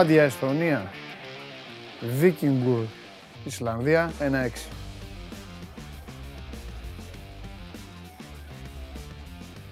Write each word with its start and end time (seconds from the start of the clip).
Λεβάντια 0.00 0.22
Εσθονία. 0.22 0.90
Βίκινγκουρ 2.18 2.84
Ισλανδία 3.44 4.12
1-6. 4.18 4.68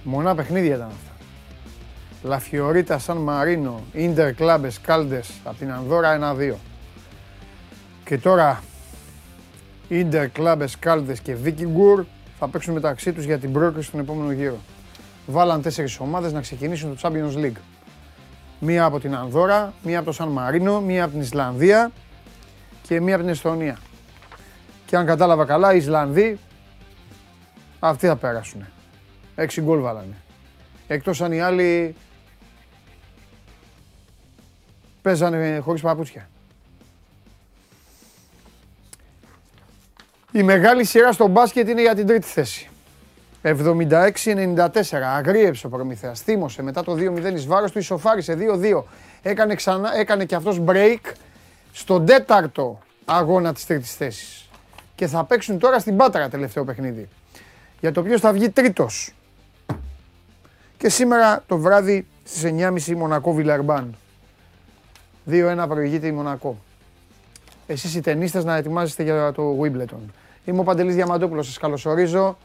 Μονά 0.02 0.34
παιχνίδια 0.34 0.74
ήταν 0.74 0.86
αυτά. 0.86 1.12
Λα 2.22 2.38
Φιορίτα 2.38 2.98
Σαν 2.98 3.16
Μαρίνο, 3.16 3.83
Ίντερ 3.92 4.34
Κλουμπ 4.34 4.80
Εσκάλντες 4.80 5.30
από 5.45 5.56
την 5.59 5.72
Ανδώρα 5.72 6.36
1-2. 6.36 6.55
Και 8.05 8.19
τώρα 8.19 8.62
Ίντερ 9.89 10.30
Κλουμπ 10.30 10.78
Εσκάλντες 10.78 11.20
και 11.20 11.34
Βίκινγκουρ 11.34 12.05
θα 12.39 12.48
παίξουν 12.48 12.74
μεταξύ 12.74 13.12
τους 13.12 13.24
για 13.24 13.39
την 13.39 13.52
πρόκριση 13.52 13.89
στον 13.89 14.00
επόμενο 14.00 14.33
γύρο. 14.33 14.58
Βάλαν 15.27 15.62
τέσσερις 15.62 16.00
ομάδες 16.00 16.33
να 16.33 16.41
ξεκινήσουν 16.41 16.97
το 16.97 17.00
Champions 17.02 17.45
League. 17.45 17.58
Μία 18.61 18.84
από 18.84 19.01
την 19.01 19.14
Ανδώρα, 19.14 19.73
μία 19.83 19.98
από 19.98 20.06
το 20.06 20.12
Σαν 20.12 20.28
Μαρίνο, 20.28 20.81
μία 20.81 21.03
από 21.05 21.12
την 21.12 21.20
Ισλανδία 21.20 21.91
και 22.83 23.01
μία 23.01 23.14
από 23.14 23.25
την 23.25 23.33
Εστονία. 23.33 23.78
Και 24.87 24.97
αν 24.97 25.06
κατάλαβα 25.06 25.45
καλά, 25.45 25.75
οι 25.75 25.77
Ισλανδοί 25.77 26.39
αυτοί 27.79 28.06
θα 28.06 28.17
πέρασουν. 28.17 28.67
Έξι 29.34 29.61
γκολ 29.61 29.81
βάλανε. 29.81 30.17
Εκτός 30.86 31.20
αν 31.20 31.33
οι 31.33 31.41
άλλοι 31.41 31.95
παίζανε 35.03 35.59
χωρίς 35.59 35.83
παπούτσια. 35.83 36.29
Η 40.33 40.42
μεγάλη 40.42 40.84
σειρά 40.84 41.12
στο 41.12 41.27
μπάσκετ 41.27 41.69
είναι 41.69 41.81
για 41.81 41.95
την 41.95 42.06
τρίτη 42.06 42.27
θέση. 42.27 42.69
76-94. 43.42 45.03
Αγρίεψε 45.17 45.67
ο 45.67 45.69
Προμηθέας. 45.69 46.20
Θύμωσε 46.20 46.62
μετά 46.62 46.84
το 46.84 46.92
2-0 46.92 47.34
εις 47.34 47.47
βάρος 47.47 47.70
του, 47.70 47.78
ισοφάρισε 47.78 48.34
2-2. 48.34 48.84
Έκανε, 49.22 49.55
ξανά, 49.55 49.97
έκανε 49.97 50.25
και 50.25 50.34
αυτός 50.34 50.62
break 50.67 51.12
στον 51.72 52.06
τέταρτο 52.06 52.78
αγώνα 53.05 53.53
της 53.53 53.67
τρίτης 53.67 53.95
θέσης. 53.95 54.48
Και 54.95 55.06
θα 55.06 55.25
παίξουν 55.25 55.58
τώρα 55.58 55.78
στην 55.78 55.97
Πάτρα 55.97 56.28
τελευταίο 56.28 56.64
παιχνίδι. 56.64 57.08
Για 57.80 57.92
το 57.92 58.00
οποίο 58.00 58.19
θα 58.19 58.33
βγει 58.33 58.50
τρίτος. 58.50 59.14
Και 60.77 60.89
σήμερα 60.89 61.45
το 61.47 61.58
βράδυ 61.58 62.06
στις 62.25 62.42
9.30 62.45 62.97
Μονακό 62.97 63.33
Βιλερμπάν. 63.33 63.97
2-1 65.30 65.64
προηγείται 65.69 66.06
η 66.06 66.12
Μονακό. 66.12 66.58
Εσείς 67.67 67.95
οι 67.95 68.00
ταινίστες 68.00 68.45
να 68.45 68.56
ετοιμάζεστε 68.56 69.02
για 69.02 69.33
το 69.33 69.58
Wimbledon. 69.62 70.11
Είμαι 70.45 70.61
ο 70.61 70.62
Παντελής 70.62 70.95
Διαμαντόπουλος, 70.95 71.47
σας 71.47 71.58
καλωσορίζω 71.58 72.39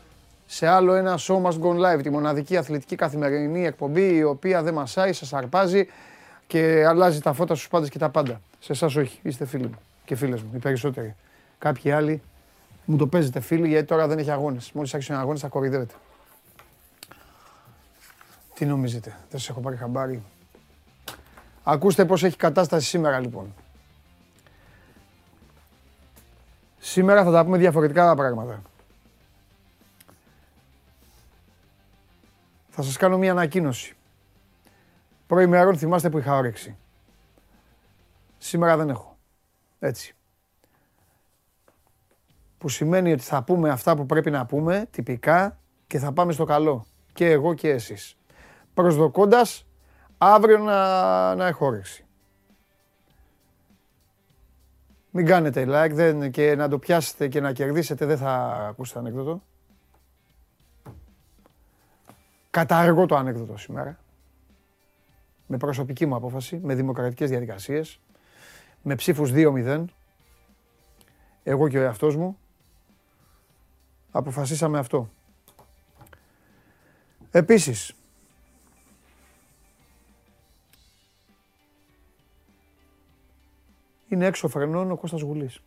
σε 0.45 0.67
άλλο 0.67 0.93
ένα 0.93 1.17
Show 1.17 1.41
Must 1.41 1.59
Go 1.59 1.95
Live, 1.95 1.99
τη 2.03 2.09
μοναδική 2.09 2.57
αθλητική 2.57 2.95
καθημερινή 2.95 3.65
εκπομπή 3.65 4.15
η 4.15 4.23
οποία 4.23 4.63
δεν 4.63 4.73
μασάει, 4.73 5.13
σας 5.13 5.33
αρπάζει 5.33 5.87
και 6.47 6.85
αλλάζει 6.87 7.21
τα 7.21 7.33
φώτα 7.33 7.55
στους 7.55 7.67
πάντες 7.67 7.89
και 7.89 7.97
τα 7.97 8.09
πάντα. 8.09 8.41
Σε 8.59 8.71
εσάς 8.71 8.95
όχι, 8.95 9.19
είστε 9.21 9.45
φίλοι 9.45 9.67
μου 9.67 9.79
και 10.05 10.15
φίλες 10.15 10.41
μου, 10.41 10.51
οι 10.55 10.57
περισσότεροι. 10.57 11.15
Κάποιοι 11.57 11.91
άλλοι 11.91 12.21
μου 12.85 12.97
το 12.97 13.07
παίζετε 13.07 13.39
φίλοι 13.39 13.67
γιατί 13.67 13.87
τώρα 13.87 14.07
δεν 14.07 14.17
έχει 14.17 14.31
αγώνες. 14.31 14.71
Μόλις 14.71 14.93
άρχισαν 14.93 15.19
αγώνες 15.19 15.41
θα 15.41 15.47
κορυδεύετε. 15.47 15.93
Τι 18.53 18.65
νομίζετε, 18.65 19.09
δεν 19.29 19.39
σας 19.39 19.49
έχω 19.49 19.59
πάρει 19.59 19.75
χαμπάρι. 19.75 20.23
Ακούστε 21.63 22.05
πώς 22.05 22.23
έχει 22.23 22.37
κατάσταση 22.37 22.87
σήμερα 22.87 23.19
λοιπόν. 23.19 23.53
Σήμερα 26.79 27.23
θα 27.23 27.31
τα 27.31 27.43
πούμε 27.43 27.57
διαφορετικά 27.57 28.15
πράγματα. 28.15 28.61
Θα 32.75 32.81
σας 32.81 32.97
κάνω 32.97 33.17
μία 33.17 33.31
ανακοίνωση. 33.31 33.95
Προημερών 35.27 35.77
θυμάστε 35.77 36.09
που 36.09 36.17
είχα 36.17 36.35
όρεξη. 36.35 36.77
Σήμερα 38.37 38.77
δεν 38.77 38.89
έχω. 38.89 39.17
Έτσι. 39.79 40.15
Που 42.57 42.69
σημαίνει 42.69 43.11
ότι 43.11 43.21
θα 43.21 43.43
πούμε 43.43 43.69
αυτά 43.69 43.95
που 43.95 44.05
πρέπει 44.05 44.31
να 44.31 44.45
πούμε 44.45 44.87
τυπικά 44.91 45.57
και 45.87 45.99
θα 45.99 46.11
πάμε 46.11 46.31
στο 46.31 46.45
καλό. 46.45 46.85
Και 47.13 47.31
εγώ 47.31 47.53
και 47.53 47.69
εσείς. 47.69 48.17
Προσδοκώντας 48.73 49.65
αύριο 50.17 50.57
να, 50.57 51.35
να 51.35 51.47
έχω 51.47 51.65
όρεξη. 51.65 52.05
Μην 55.11 55.25
κάνετε 55.25 55.65
like 55.67 55.91
δεν, 55.91 56.31
και 56.31 56.55
να 56.55 56.69
το 56.69 56.79
πιάσετε 56.79 57.27
και 57.27 57.41
να 57.41 57.51
κερδίσετε 57.51 58.05
δεν 58.05 58.17
θα 58.17 58.33
ακούσετε 58.69 58.99
ανέκδοτο. 58.99 59.41
Καταργώ 62.53 63.05
το 63.05 63.15
ανέκδοτο 63.15 63.57
σήμερα. 63.57 63.99
Με 65.47 65.57
προσωπική 65.57 66.05
μου 66.05 66.15
απόφαση, 66.15 66.59
με 66.63 66.75
δημοκρατικές 66.75 67.29
διαδικασίες, 67.29 67.99
με 68.81 68.95
ψήφους 68.95 69.31
2-0. 69.31 69.85
Εγώ 71.43 71.67
και 71.67 71.79
ο 71.79 71.81
εαυτός 71.81 72.15
μου 72.15 72.37
αποφασίσαμε 74.11 74.79
αυτό. 74.79 75.09
Επίσης, 77.31 77.95
είναι 84.07 84.25
έξω 84.25 84.47
φρενών 84.47 84.91
ο 84.91 84.95
Κώστας 84.95 85.21
Γουλής. 85.21 85.61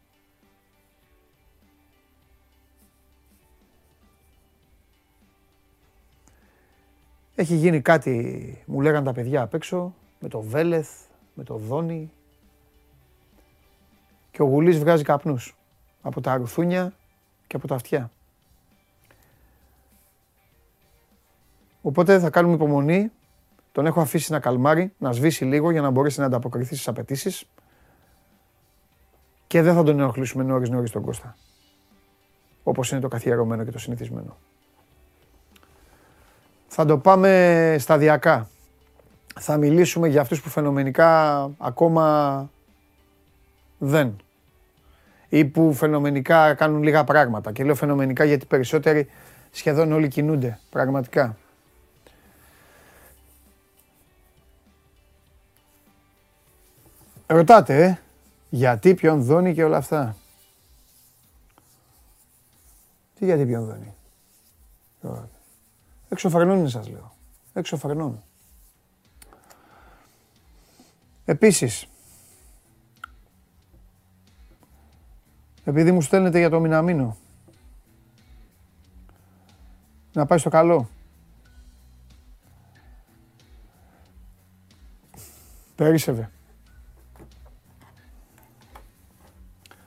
Έχει 7.38 7.54
γίνει 7.54 7.80
κάτι, 7.80 8.62
μου 8.66 8.80
λέγαν 8.80 9.04
τα 9.04 9.12
παιδιά 9.12 9.42
απ' 9.42 9.54
έξω, 9.54 9.94
με 10.20 10.28
το 10.28 10.40
Βέλεθ, 10.40 10.90
με 11.34 11.44
το 11.44 11.56
Δόνι. 11.56 12.12
Και 14.30 14.42
ο 14.42 14.44
Γουλής 14.44 14.78
βγάζει 14.78 15.02
καπνούς 15.02 15.56
από 16.02 16.20
τα 16.20 16.32
αρουθούνια 16.32 16.92
και 17.46 17.56
από 17.56 17.66
τα 17.66 17.74
αυτιά. 17.74 18.10
Οπότε 21.82 22.18
θα 22.18 22.30
κάνουμε 22.30 22.54
υπομονή. 22.54 23.10
Τον 23.72 23.86
έχω 23.86 24.00
αφήσει 24.00 24.32
να 24.32 24.40
καλμάρει, 24.40 24.92
να 24.98 25.12
σβήσει 25.12 25.44
λίγο 25.44 25.70
για 25.70 25.80
να 25.80 25.90
μπορέσει 25.90 26.20
να 26.20 26.26
ανταποκριθεί 26.26 26.74
στις 26.74 26.88
απαιτήσεις. 26.88 27.48
Και 29.46 29.62
δεν 29.62 29.74
θα 29.74 29.82
τον 29.82 29.98
ενοχλήσουμε 29.98 30.44
νωρίς 30.44 30.70
νωρίς 30.70 30.90
τον 30.90 31.02
Κώστα. 31.02 31.36
Όπως 32.62 32.90
είναι 32.90 33.00
το 33.00 33.08
καθιερωμένο 33.08 33.64
και 33.64 33.70
το 33.70 33.78
συνηθισμένο. 33.78 34.36
Θα 36.78 36.84
το 36.84 36.98
πάμε 36.98 37.76
σταδιακά. 37.78 38.48
Θα 39.40 39.56
μιλήσουμε 39.56 40.08
για 40.08 40.20
αυτούς 40.20 40.42
που 40.42 40.48
φαινομενικά 40.48 41.40
ακόμα 41.58 42.50
δεν. 43.78 44.16
Ή 45.28 45.44
που 45.44 45.72
φαινομενικά 45.72 46.54
κάνουν 46.54 46.82
λίγα 46.82 47.04
πράγματα. 47.04 47.52
Και 47.52 47.64
λέω 47.64 47.74
φαινομενικά 47.74 48.24
γιατί 48.24 48.46
περισσότεροι 48.46 49.08
σχεδόν 49.50 49.92
όλοι 49.92 50.08
κινούνται 50.08 50.58
πραγματικά. 50.70 51.36
Ρωτάτε, 57.26 57.84
ε, 57.84 57.98
γιατί 58.48 58.94
ποιον 58.94 59.22
δώνει 59.22 59.54
και 59.54 59.64
όλα 59.64 59.76
αυτά. 59.76 60.16
Τι 63.18 63.24
γιατί 63.24 63.46
ποιον 63.46 63.64
δώνει. 63.64 63.94
Έξω 66.08 66.28
φρενών 66.28 66.68
σας 66.68 66.88
λέω. 66.88 67.12
Έξω 67.52 67.76
φρενών. 67.76 68.22
Επίσης, 71.24 71.86
επειδή 75.64 75.92
μου 75.92 76.00
στέλνετε 76.00 76.38
για 76.38 76.50
το 76.50 76.60
μηναμίνο, 76.60 77.16
να 80.12 80.26
πάει 80.26 80.38
στο 80.38 80.50
καλό. 80.50 80.88
Περίσευε. 85.74 86.30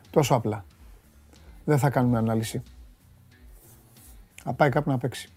Τόσο 0.10 0.36
απλά. 0.36 0.66
Δεν 1.66 1.80
θα 1.80 1.90
κάνουμε 1.90 2.18
ανάλυση. 2.18 2.64
Θα 4.44 4.54
πάει 4.54 4.70
κάπου 4.70 4.90
να 4.90 4.98
παίξει. 4.98 5.30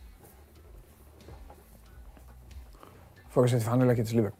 Φόρεσε 3.32 3.56
τη 3.56 3.62
φανέλα 3.64 3.94
και 3.94 4.02
της 4.02 4.12
Λίβερ. 4.12 4.30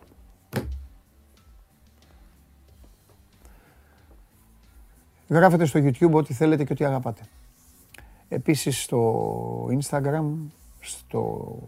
Γράφετε 5.29 5.65
στο 5.65 5.81
YouTube 5.83 6.11
ό,τι 6.13 6.35
θέλετε 6.35 6.65
και 6.65 6.73
ό,τι 6.73 6.85
αγαπάτε. 6.85 7.23
Επίσης 8.29 8.83
στο 8.83 9.67
Instagram, 9.67 10.25
στο, 10.81 11.59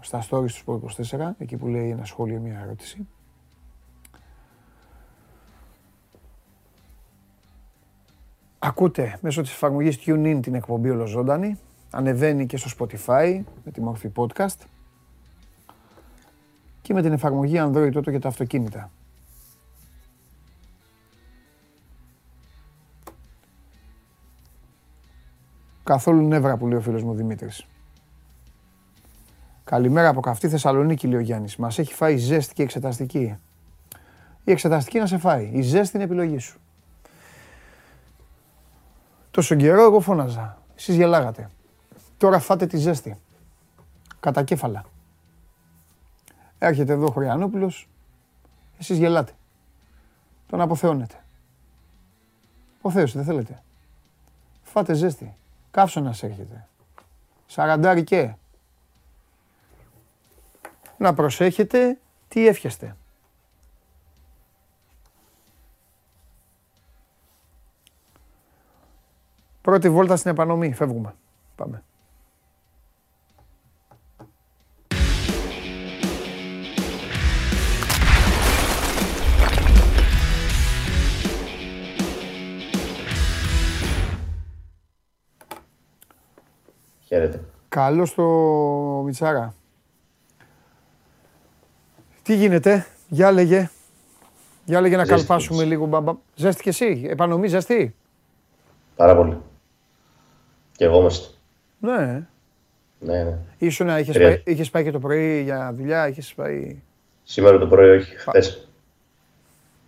στα 0.00 0.26
stories 0.30 0.50
του 0.50 0.82
Sport 0.82 1.16
24, 1.18 1.30
εκεί 1.38 1.56
που 1.56 1.66
λέει 1.66 1.90
ένα 1.90 2.04
σχόλιο, 2.04 2.40
μια 2.40 2.60
ερώτηση. 2.64 3.06
Ακούτε 8.58 9.18
μέσω 9.20 9.42
της 9.42 9.52
εφαρμογής 9.52 9.98
TuneIn 10.06 10.38
την 10.42 10.54
εκπομπή 10.54 10.90
ολοζώντανη. 10.90 11.58
Ανεβαίνει 11.90 12.46
και 12.46 12.56
στο 12.56 12.70
Spotify 12.78 13.42
με 13.64 13.70
τη 13.72 13.80
μορφή 13.80 14.12
podcast 14.16 14.66
και 16.82 16.92
με 16.94 17.02
την 17.02 17.12
εφαρμογή 17.12 17.56
Android 17.58 17.90
τότε 17.92 18.10
για 18.10 18.20
τα 18.20 18.28
αυτοκίνητα. 18.28 18.90
Καθόλου 25.84 26.26
νεύρα 26.26 26.56
που 26.56 26.66
λέει 26.66 26.78
ο 26.78 26.80
φίλος 26.80 27.02
μου 27.02 27.14
Δημήτρης. 27.14 27.66
Καλημέρα 29.64 30.08
από 30.08 30.20
καυτή 30.20 30.48
Θεσσαλονίκη, 30.48 31.06
λέει 31.06 31.18
ο 31.18 31.22
Γιάννης. 31.22 31.56
Μας 31.56 31.78
έχει 31.78 31.94
φάει 31.94 32.16
ζέστη 32.16 32.54
και 32.54 32.62
εξεταστική. 32.62 33.36
Η 34.44 34.50
εξεταστική 34.50 34.98
να 34.98 35.06
σε 35.06 35.18
φάει. 35.18 35.50
Η 35.52 35.62
ζέστη 35.62 35.96
είναι 35.96 36.04
επιλογή 36.04 36.38
σου. 36.38 36.60
Τόσο 39.30 39.54
καιρό 39.54 39.82
εγώ 39.82 40.00
φώναζα. 40.00 40.58
Εσείς 40.76 40.94
γελάγατε. 40.96 41.50
Τώρα 42.16 42.38
φάτε 42.38 42.66
τη 42.66 42.76
ζέστη. 42.76 43.16
Κατά 44.20 44.42
κέφαλα. 44.42 44.84
Έρχεται 46.64 46.92
εδώ 46.92 47.06
ο 47.06 47.10
Χωριανόπουλος. 47.10 47.88
Εσείς 48.78 48.98
γελάτε. 48.98 49.32
Τον 50.46 50.60
αποθεώνετε. 50.60 51.24
Αποθέωση 52.78 53.16
δεν 53.16 53.26
θέλετε. 53.26 53.62
Φάτε 54.62 54.94
ζέστη. 54.94 55.36
Καύσωνας 55.70 56.22
έρχεται. 56.22 56.68
Σαραντάρι 57.46 58.04
και. 58.04 58.34
Να 60.98 61.14
προσέχετε 61.14 61.98
τι 62.28 62.46
εύχεστε. 62.46 62.96
Πρώτη 69.62 69.90
βόλτα 69.90 70.16
στην 70.16 70.30
επανομή. 70.30 70.72
Φεύγουμε. 70.72 71.14
Πάμε. 71.56 71.82
Χαίρετε. 87.12 87.40
Καλώς 87.68 88.14
το 88.14 88.22
Μιτσάρα. 89.04 89.54
Τι 92.22 92.34
γίνεται, 92.34 92.86
για 93.08 93.32
λέγε. 93.32 93.70
Για 94.64 94.80
λέγε 94.80 94.96
να 94.96 95.04
Ζέστηκες. 95.04 95.26
καλπάσουμε 95.26 95.64
λίγο 95.64 95.86
μπαμπα. 95.86 96.14
Ζέστη 96.34 96.62
και 96.62 96.68
εσύ, 96.68 97.06
επανομή 97.08 97.48
ζεστή. 97.48 97.94
Πάρα 98.96 99.16
πολύ. 99.16 99.38
Και 100.76 100.84
εγώ 100.84 100.98
είμαστε. 100.98 101.34
Ναι. 101.78 102.26
Ναι, 102.98 103.22
ναι. 103.22 103.38
Ήσουν, 103.58 103.88
είχες 103.88 104.14
Τρία. 104.14 104.26
πάει, 104.26 104.42
είχες 104.44 104.70
πάει 104.70 104.84
και 104.84 104.90
το 104.90 104.98
πρωί 104.98 105.42
για 105.42 105.72
δουλειά, 105.74 106.08
είχες 106.08 106.34
πάει... 106.34 106.82
Σήμερα 107.24 107.58
το 107.58 107.66
πρωί, 107.66 107.96
όχι. 107.96 108.16
Χθες. 108.16 108.68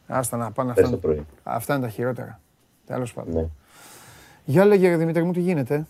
Άστα 0.06 0.36
να 0.36 0.50
πάνε 0.52 0.70
Χθες 0.70 0.84
αυτά. 0.84 0.96
το 0.96 1.06
πρωί. 1.06 1.26
Αυτά 1.42 1.74
είναι 1.74 1.84
τα 1.84 1.90
χειρότερα. 1.90 2.40
Τέλος 2.86 3.12
πάντων. 3.12 3.34
Ναι. 3.34 3.46
Για 4.44 4.64
λέγε 4.64 4.88
ρε 4.88 4.96
Δημήτρη 4.96 5.22
μου 5.22 5.32
τι 5.32 5.40
γίνεται; 5.40 5.86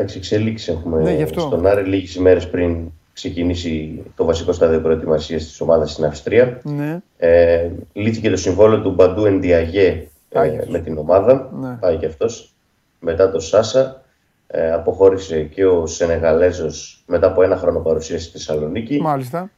Εντάξει, 0.00 0.18
εξελίξεις 0.18 0.68
έχουμε 0.68 1.02
Ναι, 1.02 1.14
γι' 1.14 1.22
αυτό. 1.22 1.40
στον 1.40 1.66
Άρη 1.66 1.82
λίγες 1.84 2.14
ημέρες 2.14 2.50
πριν 2.50 2.90
ξεκινήσει 3.12 4.02
το 4.16 4.24
βασικό 4.24 4.52
στάδιο 4.52 4.80
προετοιμασίας 4.80 5.44
της 5.44 5.60
ομάδας 5.60 5.92
στην 5.92 6.04
Αυστρία. 6.04 6.60
Ναι. 6.64 7.00
Ε, 7.16 7.70
λύθηκε 7.92 8.30
το 8.30 8.36
συμβόλαιο 8.36 8.80
του 8.80 8.90
Μπαντού 8.90 9.24
Εντιαγέ 9.24 10.08
Πάει 10.28 10.48
ε, 10.48 10.52
και 10.52 10.58
αυτός. 10.58 10.72
με 10.72 10.78
την 10.78 10.98
ομάδα. 10.98 11.50
Ναι. 11.60 11.76
Πάει 11.80 11.96
και 11.96 12.06
αυτός. 12.06 12.54
Μετά 13.00 13.30
το 13.30 13.40
Σάσα 13.40 14.02
ε, 14.46 14.72
αποχώρησε 14.72 15.42
και 15.42 15.66
ο 15.66 15.86
Σενεγαλέζος 15.86 17.04
μετά 17.06 17.26
από 17.26 17.42
ένα 17.42 17.56
χρόνο 17.56 17.80
παρουσίας 17.80 18.22
στη 18.22 18.32
Θεσσαλονίκη. 18.32 19.00
Μάλιστα. 19.00 19.50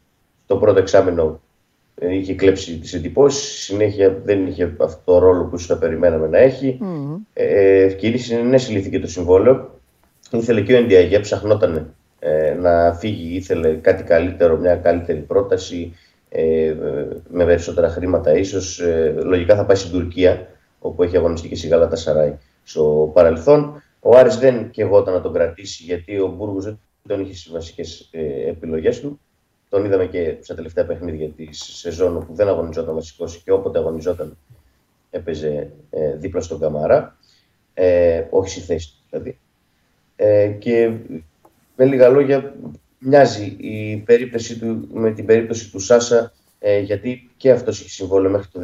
Το 0.47 0.57
πρώτο 0.57 0.79
εξάμεινο 0.79 1.41
ε, 1.95 2.15
είχε 2.15 2.35
κλέψει 2.35 2.79
τις 2.79 2.95
εντυπώσεις, 2.95 3.65
συνέχεια 3.65 4.21
δεν 4.25 4.47
είχε 4.47 4.75
αυτό 4.81 5.01
το 5.05 5.19
ρόλο 5.19 5.45
που 5.45 5.55
ίσως 5.55 5.67
θα 5.69 5.77
περιμέναμε 5.79 6.27
να 6.27 6.39
έχει. 6.39 6.79
Μμμ. 6.81 7.17
Ε, 7.33 7.83
ευκαιρίες 7.83 8.31
είναι 8.31 8.43
ναι, 8.43 8.59
συλλήθηκε 8.59 9.01
το 9.01 9.07
συμβόλαιο. 9.07 9.79
Ήθελε 10.31 10.61
και 10.61 10.73
ο 10.73 10.77
Ενδιαγέ, 10.77 11.21
ψαχνόταν 11.21 11.95
ε, 12.19 12.55
να 12.55 12.95
φύγει, 12.95 13.37
ήθελε 13.37 13.75
κάτι 13.75 14.03
καλύτερο, 14.03 14.57
μια 14.57 14.77
καλύτερη 14.77 15.19
πρόταση, 15.19 15.97
ε, 16.29 16.67
ε, 16.67 16.75
με 17.29 17.45
περισσότερα 17.45 17.89
χρήματα 17.89 18.37
ίσως. 18.37 18.81
Ε, 18.81 19.15
λογικά 19.23 19.57
θα 19.57 19.65
πάει 19.65 19.77
στην 19.77 19.91
Τουρκία, 19.91 20.49
όπου 20.79 21.03
έχει 21.03 21.17
αγωνιστεί 21.17 21.49
και 21.49 21.57
στη 21.57 21.69
Γαλάτα 21.69 21.97
Σαράι 21.97 22.37
στο 22.63 23.11
παρελθόν. 23.15 23.83
Ο 24.01 24.17
Άρης 24.17 24.39
δεν 24.39 24.71
και 24.71 24.83
εγώ 24.83 25.01
να 25.01 25.21
τον 25.21 25.33
κρατήσει, 25.33 25.83
γιατί 25.83 26.21
ο 26.21 26.27
Μπούργος 26.29 26.65
δεν 26.65 26.79
τον 27.03 27.21
είχε 27.21 27.35
στις 27.35 27.53
βασικές 27.53 28.09
ε, 28.11 28.49
επιλογές 28.49 29.01
του. 29.01 29.21
Τον 29.69 29.85
είδαμε 29.85 30.07
και 30.07 30.37
στα 30.41 30.55
τελευταία 30.55 30.87
παιχνίδια 30.87 31.29
της 31.29 31.63
σεζόν 31.63 32.27
που 32.27 32.35
δεν 32.35 32.49
αγωνιζόταν 32.49 32.95
βασικός 32.95 33.43
και 33.43 33.53
όποτε 33.53 33.79
αγωνιζόταν 33.79 34.37
έπαιζε 35.11 35.73
ε, 35.91 36.17
δίπλα 36.17 36.41
στον 36.41 36.61
Καμαρά. 36.61 37.17
Ε, 37.75 38.25
όχι 38.31 38.51
στη 38.51 38.61
θέση 38.61 38.89
του 38.89 39.03
δηλαδή. 39.11 39.39
Ε, 40.23 40.47
και 40.49 40.91
με 41.77 41.85
λίγα 41.85 42.09
λόγια 42.09 42.55
μοιάζει 42.99 43.57
η 43.59 43.97
περίπτωση 43.97 44.59
του 44.59 44.89
με 44.93 45.13
την 45.13 45.27
περίπτωση 45.27 45.71
του 45.71 45.79
Σάσα 45.79 46.33
ε, 46.59 46.79
γιατί 46.79 47.31
και 47.37 47.51
αυτός 47.51 47.81
έχει 47.81 47.91
συμβόλαιο 47.91 48.31
μέχρι 48.31 48.49
το 48.53 48.61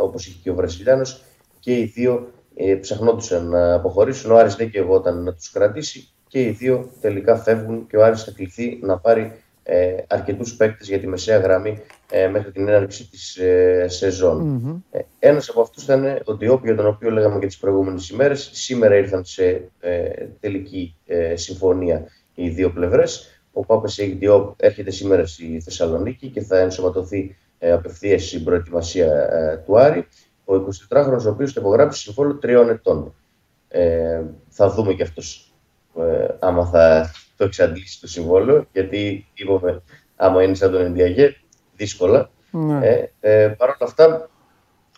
2024 0.00 0.02
όπως 0.02 0.26
είχε 0.26 0.38
και 0.42 0.50
ο 0.50 0.54
Βραζιλιάνος 0.54 1.22
και 1.60 1.78
οι 1.78 1.84
δύο 1.84 2.32
ε, 2.56 2.74
ψαχνόντουσαν 2.74 3.48
να 3.48 3.74
αποχωρήσουν. 3.74 4.30
Ο 4.30 4.36
Άρης 4.36 4.54
δεν 4.54 4.70
και 4.70 4.78
εγώ 4.78 4.94
όταν 4.94 5.22
να 5.22 5.34
τους 5.34 5.50
κρατήσει 5.50 6.08
και 6.28 6.42
οι 6.42 6.50
δύο 6.50 6.90
τελικά 7.00 7.36
φεύγουν 7.36 7.86
και 7.86 7.96
ο 7.96 8.04
Άρης 8.04 8.22
θα 8.22 8.30
κληθεί 8.30 8.78
να 8.82 8.98
πάρει 8.98 9.32
ε, 9.62 9.96
αρκετούς 10.08 10.56
παίκτες 10.56 10.88
για 10.88 10.98
τη 10.98 11.06
μεσαία 11.06 11.38
γραμμή 11.38 11.82
ε, 12.10 12.28
μέχρι 12.28 12.52
την 12.52 12.68
έναρξη 12.68 13.10
της 13.10 13.36
ε, 13.36 13.86
σεζόν. 13.88 14.46
Μμμ. 14.46 14.76
Ε, 14.90 15.00
Ένας 15.18 15.48
από 15.48 15.60
αυτούς 15.60 15.82
ήταν 15.82 16.20
ο 16.24 16.36
Διόπ, 16.36 16.64
για 16.64 16.76
τον 16.76 16.86
οποίο 16.86 17.10
λέγαμε 17.10 17.38
και 17.38 17.46
τις 17.46 17.58
προηγούμενες 17.58 18.08
ημέρες. 18.08 18.50
Σήμερα 18.52 18.96
ήρθαν 18.96 19.24
σε 19.24 19.70
ε, 19.80 20.08
τελική 20.40 20.96
ε, 21.06 21.36
συμφωνία 21.36 22.06
οι 22.34 22.48
δύο 22.48 22.70
πλευρές. 22.70 23.42
Ο 23.52 23.64
Πάπε 23.64 23.88
Σέικ 23.88 24.18
Διόπ 24.18 24.54
έρχεται 24.56 24.90
σήμερα 24.90 25.26
στη 25.26 25.60
Θεσσαλονίκη 25.64 26.28
και 26.28 26.40
θα 26.40 26.58
ενσωματωθεί 26.58 27.36
ε, 27.58 27.72
απευθείας 27.72 28.26
στην 28.26 28.44
προετοιμασία 28.44 29.28
ε, 29.32 29.62
του 29.66 29.78
Άρη. 29.78 30.06
Ο 30.44 30.54
24χρονος, 30.54 31.24
ο 31.26 31.28
οποίος 31.28 31.52
θα 31.52 31.60
υπογράψει 31.60 32.00
συμβόλαιο 32.00 32.36
τριών 32.36 32.68
ετών. 32.68 33.14
Ε, 33.68 34.22
θα 34.48 34.70
δούμε 34.70 34.92
και 34.92 35.02
αυτός 35.02 35.52
ε, 35.98 36.26
άμα 36.38 36.66
θα 36.66 37.10
το 37.40 37.46
εξαντλήσει 37.46 38.00
το 38.00 38.08
συμβόλαιο, 38.08 38.66
γιατί 38.72 39.26
είπαμε 39.34 39.82
άμα 40.16 40.42
είναι 40.42 40.54
σαν 40.54 40.70
τον 40.70 40.80
Ενδιαγέ, 40.80 41.36
δύσκολα. 41.76 42.30
Ναι. 42.50 42.86
Ε, 42.86 43.10
ε, 43.20 43.48
Παρ' 43.48 43.68
όλα 43.68 43.78
αυτά, 43.80 44.30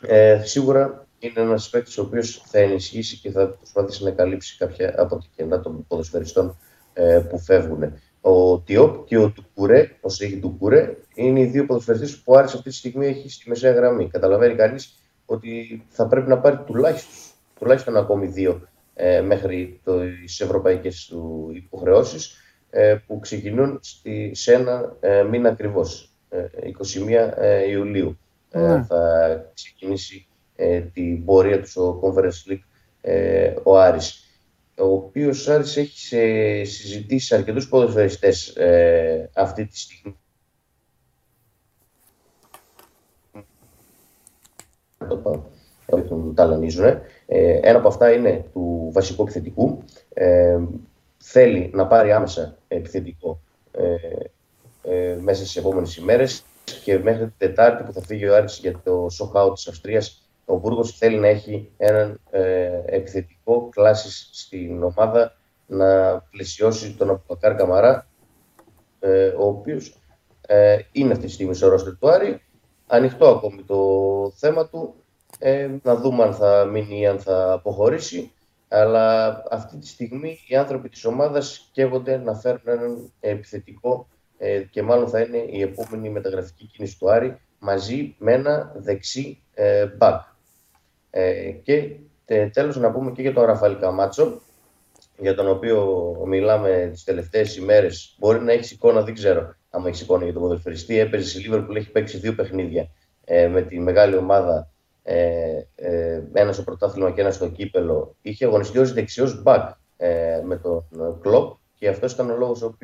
ε, 0.00 0.40
σίγουρα 0.44 1.06
είναι 1.18 1.40
ένας 1.40 1.70
παίκτης 1.70 1.98
ο 1.98 2.02
οποίος 2.02 2.42
θα 2.46 2.58
ενισχύσει 2.58 3.18
και 3.18 3.30
θα 3.30 3.48
προσπαθήσει 3.48 4.04
να 4.04 4.10
καλύψει 4.10 4.56
κάποια 4.56 4.94
από 4.98 5.16
τα 5.16 5.24
κενά 5.36 5.60
των 5.60 5.86
ποδοσφαιριστών 5.88 6.58
ε, 6.92 7.22
που 7.30 7.38
φεύγουν. 7.38 7.92
Ο 8.20 8.58
Τιόπ 8.58 9.06
και 9.06 9.18
ο 9.18 9.30
Τουκουρέ, 9.30 9.90
ο 10.00 10.08
Σίγη 10.08 10.38
Τουκουρέ, 10.38 10.96
είναι 11.14 11.40
οι 11.40 11.44
δύο 11.44 11.66
ποδοσφαιριστές 11.66 12.16
που 12.16 12.32
ο 12.32 12.38
Άρης 12.38 12.54
αυτή 12.54 12.68
τη 12.68 12.74
στιγμή 12.74 13.06
έχει 13.06 13.30
στη 13.30 13.48
μεσαία 13.48 13.72
γραμμή. 13.72 14.08
Καταλαβαίνει 14.08 14.54
κανείς 14.54 14.94
ότι 15.26 15.82
θα 15.88 16.06
πρέπει 16.06 16.28
να 16.28 16.38
πάρει 16.38 16.58
τουλάχιστον, 16.66 17.12
τουλάχιστον 17.58 17.96
ακόμη 17.96 18.26
δύο 18.26 18.68
ε, 19.04 19.20
μέχρι 19.20 19.80
τις 20.24 20.40
ευρωπαϊκές 20.40 21.06
του 21.06 21.50
υποχρεώσεις 21.54 22.36
ε, 22.70 22.96
που 23.06 23.20
ξεκινούν 23.20 23.78
στη, 23.82 24.30
σε 24.34 24.52
ένα 24.52 24.96
ε, 25.00 25.22
μήνα 25.22 25.48
ακριβώς. 25.48 26.06
21 26.30 27.32
ε, 27.36 27.70
Ιουλίου 27.70 28.18
ε, 28.50 28.60
Ναι. 28.60 28.82
θα 28.84 29.50
ξεκινήσει 29.54 30.26
ε, 30.56 30.80
την 30.80 31.24
πορεία 31.24 31.60
τους 31.60 31.70
στο 31.70 32.00
Conference 32.02 32.50
League 32.52 32.62
ε, 33.00 33.54
ο 33.62 33.78
Άρης 33.78 34.26
ο 34.78 34.84
οποίος 34.84 35.48
Άρης 35.48 35.76
έχει 35.76 35.98
σε 35.98 36.18
συζητήσει 36.64 37.34
αρκετούς 37.34 37.68
ποδοσφαιριστές 37.68 38.48
ε, 38.56 39.30
αυτή 39.34 39.66
τη 39.66 39.78
στιγμή 39.78 40.16
το 45.08 45.51
πάω. 45.96 46.04
Ε, 46.04 46.08
τον 46.08 46.34
ταλανίζουν. 46.34 46.84
Ε, 46.84 47.00
ένα 47.62 47.78
από 47.78 47.88
αυτά 47.88 48.12
είναι 48.12 48.44
του 48.52 48.90
βασικού 48.92 49.22
επιθετικού. 49.22 49.84
Ε, 50.14 50.58
θέλει 51.18 51.70
να 51.74 51.86
πάρει 51.86 52.12
άμεσα 52.12 52.56
επιθετικό 52.68 53.40
ε, 53.72 53.94
ε, 54.82 55.16
μέσα 55.20 55.42
στις 55.42 55.56
επόμενες 55.56 55.96
ημέρες 55.96 56.44
και 56.84 56.98
μέχρι 56.98 57.22
την 57.22 57.32
Τετάρτη 57.38 57.82
που 57.82 57.92
θα 57.92 58.02
φύγει 58.02 58.28
ο 58.28 58.36
Άρης 58.36 58.58
για 58.58 58.80
το 58.84 59.08
σοκάου 59.10 59.52
της 59.52 59.68
Αυστρίας 59.68 60.22
ο 60.44 60.56
Μπούργος 60.56 60.96
θέλει 60.96 61.18
να 61.18 61.28
έχει 61.28 61.70
έναν 61.76 62.20
ε, 62.30 62.80
επιθετικό 62.84 63.68
κλάσης 63.68 64.28
στην 64.32 64.82
ομάδα 64.82 65.36
να 65.66 66.18
πλαισιώσει 66.20 66.94
τον 66.94 67.10
Αποκακάρ 67.10 67.56
Καμαρά 67.56 68.06
ε, 69.00 69.26
ο 69.26 69.46
οποίος 69.46 69.96
ε, 70.46 70.78
είναι 70.92 71.12
αυτή 71.12 71.26
τη 71.26 71.32
στιγμή 71.32 71.54
στο 71.54 71.68
ρόστερ 71.68 71.98
του 71.98 72.10
Άρη 72.10 72.42
ανοιχτό 72.86 73.28
ακόμη 73.28 73.62
το 73.62 73.76
θέμα 74.34 74.68
του 74.68 74.94
ε, 75.44 75.70
να 75.82 75.96
δούμε 75.96 76.22
αν 76.22 76.34
θα 76.34 76.64
μείνει 76.64 77.00
ή 77.00 77.06
αν 77.06 77.20
θα 77.20 77.52
αποχωρήσει 77.52 78.32
αλλά 78.68 79.42
αυτή 79.50 79.76
τη 79.76 79.86
στιγμή 79.86 80.38
οι 80.46 80.56
άνθρωποι 80.56 80.88
της 80.88 81.04
ομάδας 81.04 81.52
σκέφτονται 81.52 82.16
να 82.16 82.34
φέρουν 82.34 82.62
έναν 82.64 83.12
επιθετικό 83.20 84.08
ε, 84.38 84.60
και 84.70 84.82
μάλλον 84.82 85.08
θα 85.08 85.20
είναι 85.20 85.44
η 85.50 85.60
επόμενη 85.60 86.10
μεταγραφική 86.10 86.66
κίνηση 86.66 86.98
του 86.98 87.10
Άρη 87.10 87.38
μαζί 87.58 88.14
με 88.18 88.32
ένα 88.32 88.72
δεξί 88.76 89.42
ε, 89.54 89.86
back. 89.98 90.18
Ε, 91.10 91.50
και 91.50 91.96
τέλος 92.52 92.76
να 92.76 92.90
πούμε 92.90 93.10
και 93.10 93.22
για 93.22 93.32
τον 93.32 93.44
Ραφαήλ 93.44 93.78
Καμάτσο, 93.78 94.40
για 95.18 95.34
τον 95.34 95.48
οποίο 95.48 96.12
μιλάμε 96.26 96.88
τις 96.92 97.04
τελευταίες 97.04 97.56
ημέρες. 97.56 98.16
Μπορεί 98.18 98.40
να 98.40 98.52
έχει 98.52 98.74
εικόνα, 98.74 99.02
δεν 99.02 99.14
ξέρω 99.14 99.54
αν 99.70 99.86
έχει 99.86 100.02
εικόνα 100.02 100.24
για 100.24 100.32
τον 100.32 100.42
ποδοσφαιριστή. 100.42 100.98
Έπαιζε 100.98 101.28
στη 101.28 101.40
Λίβερπουλ, 101.40 101.76
έχει 101.76 101.90
παίξει 101.90 102.18
δύο 102.18 102.34
παιχνίδια 102.34 102.88
ε, 103.24 103.48
με 103.48 103.62
τη 103.62 103.80
μεγάλη 103.80 104.16
ομάδα. 104.16 104.71
Ε, 105.02 105.62
ε, 105.74 106.22
ένας 106.32 106.54
στο 106.54 106.64
πρωτάθλημα 106.64 107.10
και 107.10 107.20
ένας 107.20 107.34
στο 107.34 107.48
κύπελο. 107.48 108.16
Είχε 108.22 108.44
αγωνιστεί 108.44 108.78
ως 108.78 108.92
δεξιός 108.92 109.42
μπακ 109.42 109.70
ε, 109.96 110.40
με 110.44 110.56
τον 110.56 110.84
Κλοπ 111.20 111.52
και 111.74 111.88
αυτός 111.88 112.12
ήταν 112.12 112.30
ο 112.30 112.36
λόγος 112.36 112.74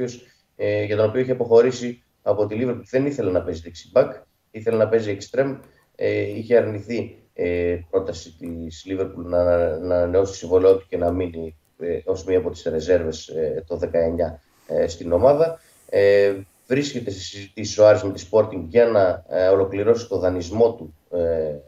ε, 0.57 0.85
για 0.85 0.97
τον 0.97 1.09
οποίο 1.09 1.21
είχε 1.21 1.33
αποχωρήσει 1.33 2.03
από 2.23 2.47
τη 2.47 2.55
Λίβερπουλ. 2.55 2.85
Δεν 2.91 3.07
ήθελε 3.07 3.31
να 3.31 3.43
παίζει 3.43 3.61
δεξιμπακ, 3.61 4.13
ήθελε 4.51 4.77
να 4.77 4.89
παίζει 4.89 5.11
εξτρέμ. 5.11 5.59
Ε, 5.95 6.21
είχε 6.21 6.57
αρνηθεί 6.57 7.19
ε, 7.35 7.79
πρόταση 7.91 8.37
της 8.39 8.85
Λίβερπουλ 8.87 9.29
να, 9.29 9.45
να 9.79 9.97
ανανεώσει 9.97 10.35
συμβολό 10.35 10.77
του 10.77 10.87
και 10.89 10.97
να 10.97 11.13
μείνει 11.13 11.57
ε, 11.79 11.99
ως 12.05 12.25
μία 12.25 12.39
από 12.39 12.51
τις 12.51 12.63
ρεζέρβες 12.63 13.29
ε, 13.29 13.65
το 13.67 13.81
19 13.83 13.89
ε, 14.67 14.87
στην 14.87 15.13
ομάδα. 15.13 15.61
Ε, 15.89 16.35
βρίσκεται 16.67 17.11
σε 17.11 17.21
συζητήσεις 17.21 17.79
ο 17.79 17.87
Άρης 17.87 18.03
με 18.03 18.13
τη 18.13 18.27
Sporting 18.31 18.65
για 18.69 18.87
να 18.87 19.25
ε, 19.29 19.49
ολοκληρώσει 19.49 20.09
το 20.09 20.19
δανεισμό 20.19 20.75
του 20.75 20.95
ε, 20.95 20.98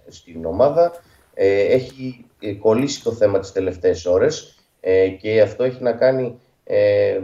στην 0.09 0.45
ομάδα. 0.45 0.93
Ε, 1.35 1.61
έχει 1.61 2.25
κολλήσει 2.59 3.03
το 3.03 3.13
θέμα 3.13 3.39
τις 3.39 3.53
τελευταίες 3.53 4.07
ώρες 4.07 4.55
και 5.21 5.41
αυτό 5.41 5.65
έχει 5.65 5.83
να 5.83 5.93
κάνει 5.93 6.39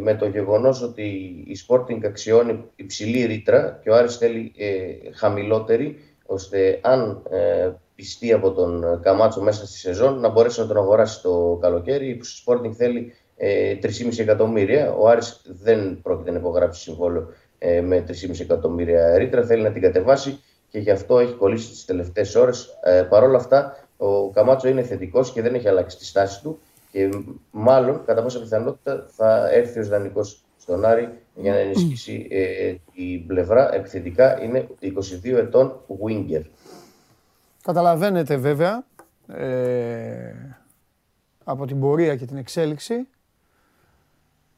με 0.00 0.14
το 0.14 0.26
γεγονός 0.26 0.82
ότι 0.82 1.02
η 1.46 1.56
Sporting 1.68 2.04
αξιώνει 2.04 2.64
υψηλή 2.76 3.24
ρήτρα 3.24 3.80
και 3.82 3.90
ο 3.90 3.94
Άρης 3.94 4.16
θέλει 4.16 4.52
χαμηλότερη 5.14 5.98
ώστε 6.26 6.78
αν 6.82 7.22
πιστεί 7.94 8.32
από 8.32 8.52
τον 8.52 9.00
Καμάτσο 9.02 9.42
μέσα 9.42 9.66
στη 9.66 9.78
σεζόν 9.78 10.20
να 10.20 10.28
μπορέσει 10.28 10.60
να 10.60 10.66
τον 10.66 10.76
αγοράσει 10.76 11.22
το 11.22 11.58
καλοκαίρι. 11.60 12.08
Η 12.08 12.20
Sporting 12.44 12.72
θέλει 12.76 13.12
3,5 13.82 14.18
εκατομμύρια. 14.18 14.92
Ο 14.92 15.08
Άρης 15.08 15.42
δεν 15.44 16.00
πρόκειται 16.02 16.30
να 16.30 16.38
υπογράψει 16.38 16.80
συμβόλαιο 16.80 17.28
ε, 17.58 17.80
με 17.80 18.04
3,5 18.08 18.40
εκατομμύρια 18.40 19.18
ρήτρα. 19.18 19.44
Θέλει 19.44 19.62
να 19.62 19.72
την 19.72 19.82
κατεβάσει 19.82 20.40
και 20.68 20.78
γι' 20.78 20.90
αυτό 20.90 21.18
έχει 21.18 21.32
κολλήσει 21.32 21.70
τις 21.70 21.84
τελευταίες 21.84 22.34
ώρες. 22.34 22.78
Ε, 22.82 23.02
Παρ' 23.02 23.22
όλα 23.22 23.36
αυτά, 23.36 23.86
ο 23.96 24.30
Καμάτσο 24.30 24.68
είναι 24.68 24.82
θετικός 24.82 25.32
και 25.32 25.42
δεν 25.42 25.54
έχει 25.54 25.68
αλλάξει 25.68 25.96
τη 25.96 26.04
στάση 26.04 26.42
του 26.42 26.58
και 26.90 27.10
μάλλον, 27.50 28.04
κατά 28.04 28.22
πάσα 28.22 28.40
πιθανότητα, 28.40 29.06
θα 29.08 29.50
έρθει 29.50 29.78
ως 29.78 29.88
δανεικός 29.88 30.44
στον 30.56 30.84
Άρη 30.84 31.18
για 31.34 31.52
να 31.52 31.58
ενισχύσει 31.58 32.26
ε, 32.30 32.74
την 32.94 33.26
πλευρά. 33.26 33.74
Επιθετικά 33.74 34.42
είναι 34.42 34.68
22 34.80 35.24
ετών 35.24 35.80
Winger. 36.04 36.42
Καταλαβαίνετε 37.62 38.36
βέβαια 38.36 38.84
ε, 39.28 40.32
από 41.44 41.66
την 41.66 41.80
πορεία 41.80 42.16
και 42.16 42.26
την 42.26 42.36
εξέλιξη 42.36 43.08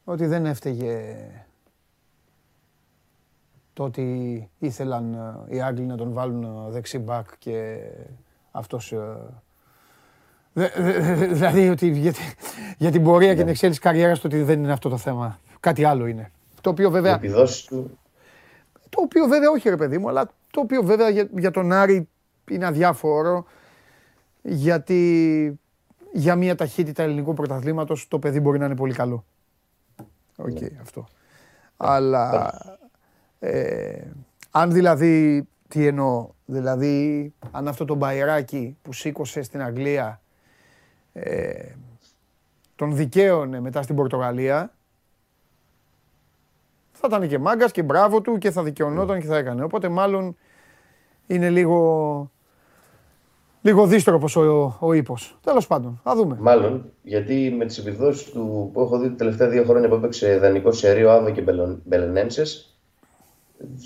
ότι 0.05 0.27
δεν 0.27 0.47
έφταιγε 0.47 1.15
το 3.79 3.85
ότι 3.85 4.51
ήθελαν 4.59 5.15
ε, 5.49 5.55
οι 5.55 5.61
Άγγλοι 5.61 5.85
να 5.85 5.97
τον 5.97 6.13
βάλουν 6.13 6.43
ε, 6.43 6.71
δεξί 6.71 6.99
μπακ 6.99 7.27
και 7.39 7.79
αυτός... 8.51 8.93
Ε, 10.55 11.15
δηλαδή 11.33 11.69
ότι 11.69 12.13
για 12.79 12.91
την 12.91 13.03
πορεία 13.03 13.29
και 13.29 13.35
την 13.35 13.45
ναι. 13.45 13.51
εξέλιξη 13.51 13.81
καριέρας 13.81 14.19
του 14.19 14.25
ότι 14.27 14.43
δεν 14.43 14.63
είναι 14.63 14.73
αυτό 14.73 14.89
το 14.89 14.97
θέμα. 14.97 15.39
Κάτι 15.61 15.85
άλλο 15.85 16.07
είναι. 16.07 16.31
Το 16.61 16.71
οποίο 16.71 16.91
βέβαια... 16.91 17.19
του. 17.69 17.99
Το 18.89 19.01
οποίο 19.01 19.27
βέβαια 19.27 19.51
όχι 19.51 19.69
ρε 19.69 19.77
παιδί 19.77 19.99
μου, 19.99 20.09
αλλά 20.09 20.31
το 20.51 20.61
οποίο 20.61 20.83
βέβαια 20.83 21.09
για, 21.33 21.51
τον 21.51 21.73
Άρη 21.73 22.09
είναι 22.51 22.67
αδιάφορο 22.67 23.45
γιατί 24.43 25.61
για 26.13 26.37
μια 26.37 26.55
ταχύτητα 26.55 27.03
ελληνικού 27.03 27.35
πρωταθλήματος 27.35 28.09
το 28.09 28.19
παιδί 28.19 28.41
μπορεί 28.41 28.59
να 28.59 28.65
είναι 28.65 28.77
πολύ 28.77 28.95
καλό. 28.95 29.25
Οκ, 30.37 30.61
ναι. 30.61 30.69
αυτό. 30.81 31.07
Αλλά 31.77 32.53
ε, 33.39 34.03
αν 34.51 34.73
δηλαδή, 34.73 35.49
τι 35.69 35.87
εννοώ, 35.87 36.29
δηλαδή 36.45 37.33
αν 37.51 37.69
αυτό 37.69 37.85
το 37.85 37.95
μπαϊράκι 37.95 38.77
που 38.83 38.93
σήκωσε 38.93 39.43
στην 39.43 39.63
Αγγλία 39.63 40.21
ε, 41.13 41.73
τον 42.77 42.97
δικαίωνε 42.97 43.61
μετά 43.61 43.83
στην 43.83 43.97
Πορτογαλία, 43.97 44.73
θα 46.93 47.07
ήταν 47.07 47.29
και 47.29 47.39
μάγκας 47.39 47.73
και 47.73 47.83
μπράβο 47.83 48.21
του 48.21 48.39
και 48.39 48.51
θα 48.51 48.63
δικαιωνόταν 48.63 49.21
και 49.21 49.27
θα 49.27 49.37
έκανε. 49.37 49.63
Οπότε 49.63 49.89
μάλλον 49.89 50.37
είναι 51.27 51.51
λίγο, 51.51 52.31
λίγο 53.63 53.87
δύστροπος 53.87 54.37
ο, 54.37 54.77
ο 54.81 54.93
ύπος. 54.93 55.39
Τέλος 55.43 55.67
πάντων, 55.67 56.01
θα 56.03 56.15
δούμε. 56.15 56.37
Μάλλον, 56.41 56.93
γιατί 57.03 57.55
με 57.59 57.65
τις 57.65 57.79
επιδόσεις 57.79 58.31
του 58.31 58.71
που 58.73 58.81
έχω 58.81 58.99
δει 58.99 59.09
τα 59.09 59.15
τελευταία 59.15 59.49
δύο 59.49 59.65
χρόνια 59.65 59.89
που 59.89 59.95
έπαιξε 59.95 60.39
δανεικό 60.39 60.73
σε 60.73 60.93
Ρίο 60.93 61.11
Άβε 61.11 61.31
και 61.31 61.45
Μπελενένσες, 61.85 62.78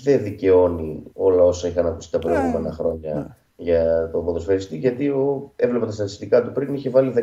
δεν 0.03 0.23
δικαιώνει 0.23 1.03
όλα 1.13 1.43
όσα 1.43 1.67
είχαν 1.67 1.85
ακούσει 1.85 2.11
τα 2.11 2.19
προηγούμενα 2.19 2.59
ναι. 2.59 2.71
χρόνια 2.71 3.13
ναι. 3.13 3.25
για 3.55 4.09
τον 4.11 4.25
ποδοσφαιριστή, 4.25 4.77
γιατί 4.77 5.09
ο, 5.09 5.51
έβλεπα 5.55 5.85
τα 5.85 5.91
στατιστικά 5.91 6.43
του 6.43 6.51
πριν, 6.51 6.73
είχε 6.73 6.89
βάλει 6.89 7.13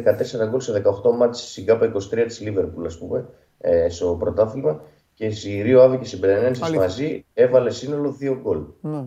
14 0.45 0.49
γκολ 0.49 0.61
σε 0.61 0.83
18 1.03 1.17
μάτς 1.17 1.39
στη 1.41 1.49
Συγκάπα 1.49 1.93
23 1.93 2.25
της 2.27 2.41
Λίβερπουλ, 2.41 2.87
ας 2.87 2.99
πούμε, 2.99 3.29
ε, 3.59 3.89
στο 3.89 4.17
πρωτάθλημα 4.19 4.81
και 5.15 5.31
στη 5.31 5.63
Ρίο 5.63 5.83
Άβη 5.83 5.99
και 5.99 6.05
στην 6.05 6.19
Μπερενένσης 6.19 6.71
μαζί 6.71 7.25
έβαλε 7.35 7.71
σύνολο 7.71 8.17
2 8.21 8.37
γκολ 8.43 8.63
ναι, 8.81 9.05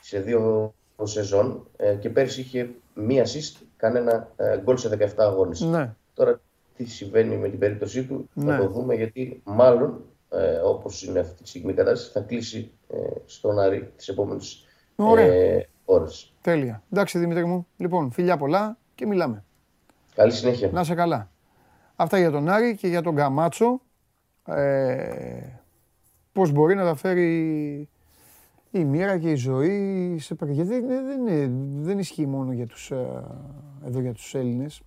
σε 0.00 0.20
δύο 0.20 0.74
σεζόν 1.02 1.66
ε, 1.76 1.94
και 1.94 2.10
πέρσι 2.10 2.40
είχε 2.40 2.70
μία 2.94 3.24
assist, 3.24 3.62
κανένα 3.76 4.32
ε, 4.36 4.58
γκολ 4.58 4.76
σε 4.76 4.96
17 5.00 5.06
αγώνες. 5.16 5.68
Τώρα 6.14 6.40
τι 6.76 6.84
συμβαίνει 6.84 7.36
με 7.36 7.48
την 7.48 7.58
περίπτωσή 7.58 8.04
του, 8.04 8.28
θα 8.34 8.56
το 8.56 8.68
δούμε 8.68 8.94
γιατί 8.94 9.42
μάλλον 9.44 10.00
ε, 10.34 10.56
όπως 10.56 11.02
είναι 11.02 11.18
αυτή 11.18 11.42
τη 11.42 11.48
στιγμή 11.48 11.72
η 11.72 11.74
κατάσταση, 11.74 12.12
θα 12.12 12.20
κλείσει 12.20 12.72
ε, 12.88 12.96
στον 13.26 13.58
Άρη 13.58 13.92
τις 13.96 14.08
επόμενες 14.08 14.66
ε, 14.96 15.60
ώρες. 15.84 16.32
Τέλεια. 16.40 16.82
Εντάξει 16.92 17.18
Δημήτρη 17.18 17.44
μου. 17.44 17.66
Λοιπόν, 17.76 18.10
φιλιά 18.10 18.36
πολλά 18.36 18.78
και 18.94 19.06
μιλάμε. 19.06 19.44
Καλή 20.14 20.32
συνέχεια. 20.32 20.70
Να 20.72 20.84
σε 20.84 20.94
καλά. 20.94 21.30
Αυτά 21.96 22.18
για 22.18 22.30
τον 22.30 22.48
Άρη 22.48 22.76
και 22.76 22.88
για 22.88 23.02
τον 23.02 23.14
Καμάτσο. 23.14 23.80
Ε, 24.46 25.60
πώς 26.32 26.50
μπορεί 26.50 26.74
να 26.74 26.84
τα 26.84 26.94
φέρει 26.94 27.88
η 28.70 28.84
μοίρα 28.84 29.18
και 29.18 29.30
η 29.30 29.34
ζωή 29.34 30.16
σε 30.18 30.34
παιδιά. 30.34 30.64
Δεν, 30.64 30.86
δεν, 30.86 31.50
δεν 31.82 31.98
ισχύει 31.98 32.26
μόνο 32.26 32.52
για 32.52 32.66
τους, 32.66 32.90
ε, 32.90 33.24
εδώ 33.86 34.00
για 34.00 34.12
τους 34.12 34.34
Έλληνες 34.34 34.82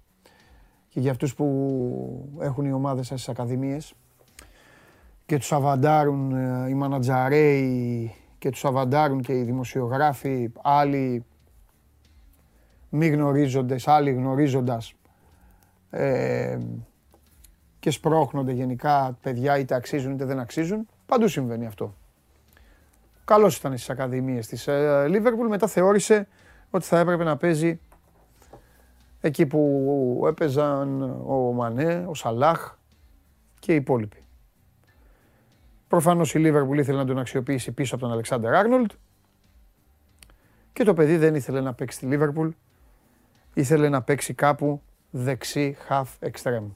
και 0.89 0.99
για 0.99 1.11
αυτούς 1.11 1.35
που 1.35 2.37
έχουν 2.39 2.65
οι 2.65 2.73
ομάδες 2.73 3.05
στις 3.05 3.29
ακαδημίες 3.29 3.93
και 5.27 5.37
τους 5.37 5.51
αβαντάρουν 5.51 6.31
ε, 6.31 6.69
οι 6.69 6.73
μανατζαρέοι 6.73 8.15
και 8.37 8.49
τους 8.49 8.65
αβαντάρουν 8.65 9.21
και 9.21 9.37
οι 9.37 9.43
δημοσιογράφοι, 9.43 10.51
άλλοι 10.61 11.25
μη 12.89 13.07
γνωρίζοντες, 13.07 13.87
άλλοι 13.87 14.11
γνωρίζοντας 14.11 14.93
ε, 15.89 16.57
και 17.79 17.91
σπρώχνονται 17.91 18.51
γενικά 18.51 19.17
παιδιά 19.21 19.57
είτε 19.57 19.75
αξίζουν 19.75 20.13
είτε 20.13 20.25
δεν 20.25 20.39
αξίζουν. 20.39 20.87
Παντού 21.05 21.27
συμβαίνει 21.27 21.65
αυτό. 21.65 21.93
Καλός 23.25 23.57
ήταν 23.57 23.71
στις 23.71 23.89
ακαδημίες 23.89 24.47
της 24.47 24.67
ε, 24.67 25.05
Λίβερπουλ, 25.07 25.47
μετά 25.47 25.67
θεώρησε 25.67 26.27
ότι 26.69 26.85
θα 26.85 26.99
έπρεπε 26.99 27.23
να 27.23 27.37
παίζει 27.37 27.79
εκεί 29.21 29.45
που 29.45 30.23
έπαιζαν 30.27 31.01
ο 31.27 31.51
Μανέ, 31.53 32.05
ο 32.07 32.13
Σαλάχ 32.13 32.77
και 33.59 33.71
οι 33.71 33.75
υπόλοιποι. 33.75 34.26
Προφανώς 35.87 36.33
η 36.33 36.39
Λίβερπουλ 36.39 36.79
ήθελε 36.79 36.97
να 36.97 37.05
τον 37.05 37.19
αξιοποιήσει 37.19 37.71
πίσω 37.71 37.95
από 37.95 38.03
τον 38.03 38.13
Αλεξάνδρ 38.13 38.53
Άρνολτ. 38.53 38.91
Και 40.73 40.83
το 40.83 40.93
παιδί 40.93 41.17
δεν 41.17 41.35
ήθελε 41.35 41.61
να 41.61 41.73
παίξει 41.73 41.97
στη 41.97 42.05
Λίβερπουλ. 42.05 42.49
Ήθελε 43.53 43.89
να 43.89 44.01
παίξει 44.01 44.33
κάπου 44.33 44.81
δεξί 45.11 45.77
half 45.89 46.05
extreme. 46.19 46.67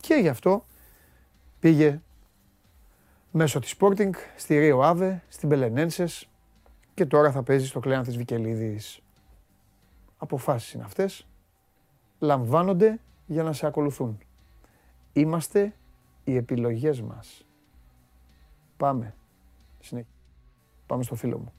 Και 0.00 0.14
γι' 0.14 0.28
αυτό 0.28 0.64
πήγε 1.60 2.00
μέσω 3.30 3.58
της 3.58 3.76
Sporting 3.78 4.10
στη 4.36 4.58
Ρίο 4.58 4.82
Άβε, 4.82 5.22
στην 5.28 5.48
Πελενένσες 5.48 6.28
και 6.94 7.06
τώρα 7.06 7.30
θα 7.30 7.42
παίζει 7.42 7.66
στο 7.66 7.80
κλέον 7.80 8.02
της 8.02 8.16
Βικελίδης. 8.16 9.00
Αποφάσεις 10.18 10.72
είναι 10.72 10.84
αυτές. 10.84 11.26
Λαμβάνονται 12.18 13.00
για 13.26 13.42
να 13.42 13.52
σε 13.52 13.66
ακολουθούν. 13.66 14.18
Είμαστε 15.12 15.74
οι 16.24 16.36
επιλογές 16.36 17.00
μας. 17.00 17.43
Πάμε. 18.76 19.14
Συνέχεια. 19.80 20.10
Πάμε 20.86 21.02
στο 21.02 21.14
φίλο 21.14 21.38
μου. 21.38 21.52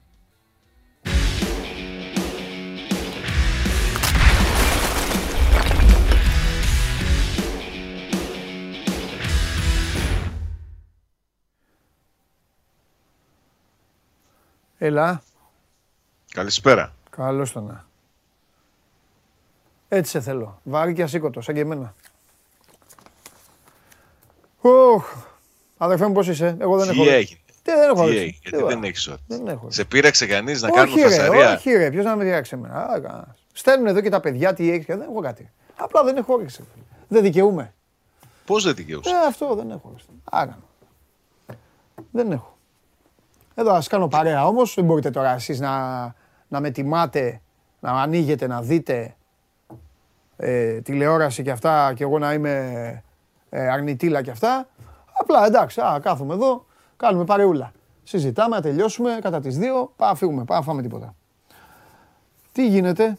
Έλα. 14.78 15.22
Καλησπέρα. 16.30 16.94
Καλώς 17.10 17.52
το 17.52 17.60
να. 17.60 17.86
Έτσι 19.88 20.10
σε 20.10 20.20
θέλω. 20.20 20.60
Βαρύ 20.64 20.94
και 20.94 21.02
ασήκωτο, 21.02 21.40
σαν 21.40 21.54
και 21.54 21.60
εμένα. 21.60 21.94
Οχ. 24.60 25.35
Αδερφέ 25.76 26.06
μου 26.06 26.12
πώς 26.12 26.28
είσαι, 26.28 26.56
εγώ 26.58 26.76
δεν 26.76 26.88
Τι 26.94 27.00
έχω. 27.00 27.10
έγινε; 27.10 27.40
Τι 27.62 27.72
δεν 27.72 27.90
έχω 27.90 28.04
Τι 28.04 28.10
ρίξει. 28.10 28.22
έγινε, 28.22 28.36
γιατί 28.42 28.56
Τι 28.56 28.64
δεν 28.64 28.80
βα- 28.80 28.86
έχεις 28.88 29.08
ό,τι. 29.08 29.22
Δεν 29.26 29.46
έχω. 29.48 29.70
Σε 29.70 29.84
πείραξε 29.84 30.26
κανείς 30.26 30.62
να 30.62 30.68
όχι, 30.68 30.76
κάνουμε 30.78 31.02
ρε, 31.02 31.08
φασαρία; 31.08 31.54
όχι 31.54 31.70
ρε, 31.72 31.90
ποιος 31.90 32.04
να 32.04 32.16
με 32.16 32.24
διάξει 32.24 32.54
εμένα; 32.54 32.74
Α, 32.86 33.00
κανένας. 33.00 33.44
Στέλνουν 33.52 33.86
εδώ 33.86 34.00
και 34.00 34.08
τα 34.08 34.20
παιδιά 34.20 34.54
τι 34.54 34.70
έχεις 34.70 34.84
και 34.84 34.96
δεν 34.96 35.08
έχω 35.10 35.20
κάτι. 35.20 35.50
Απλά 35.76 36.02
δεν 36.04 36.16
έχω 36.16 36.36
ρίξει. 36.36 36.64
Δεν 37.08 37.22
δικαιούμαι. 37.22 37.74
Πώς 38.46 38.64
δεν 38.64 38.74
δικαιούσε. 38.74 39.10
Ε, 39.10 39.26
αυτό 39.28 39.54
δεν 39.54 39.70
έχω. 39.70 39.88
ρίξει. 39.90 40.06
Άρα. 40.24 40.58
Δεν 42.10 42.32
έχω. 42.32 42.56
Εδώ 43.54 43.72
ας 43.72 43.88
κάνω 43.88 44.08
παρέα 44.08 44.46
όμως, 44.46 44.74
δεν 44.74 44.84
μπορείτε 44.84 45.10
τώρα 45.10 45.34
εσείς 45.34 45.60
να, 45.60 46.02
να 46.48 46.60
με 46.60 46.70
τιμάτε, 46.70 47.40
να 47.80 47.90
ανοίγετε, 47.90 48.46
να 48.46 48.62
δείτε 48.62 49.16
ε, 50.36 50.80
τηλεόραση 50.80 51.42
και 51.42 51.50
αυτά 51.50 51.92
και 51.96 52.02
εγώ 52.02 52.18
να 52.18 52.32
είμαι 52.32 53.02
ε, 53.50 53.68
αρνητήλα 53.68 54.22
και 54.22 54.30
αυτά. 54.30 54.68
Απλά 55.28 55.46
εντάξει, 55.46 55.80
α, 55.80 56.00
κάθομαι 56.02 56.34
εδώ, 56.34 56.66
κάνουμε 56.96 57.24
παρεούλα. 57.24 57.72
Συζητάμε, 58.02 58.56
να 58.56 58.62
τελειώσουμε 58.62 59.18
κατά 59.22 59.40
τις 59.40 59.58
δύο, 59.58 59.92
πάμε 59.96 60.10
να 60.10 60.16
φύγουμε, 60.16 60.44
πάμε 60.44 60.60
να 60.60 60.66
φάμε 60.66 60.82
τίποτα. 60.82 61.14
Τι 62.52 62.68
γίνεται, 62.68 63.18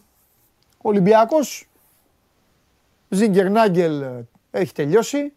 ο 0.77 0.89
Ολυμπιακός, 0.89 1.67
Ζιγκερνάγκελ 3.09 4.01
ε, 4.01 4.27
έχει 4.51 4.73
τελειώσει, 4.73 5.33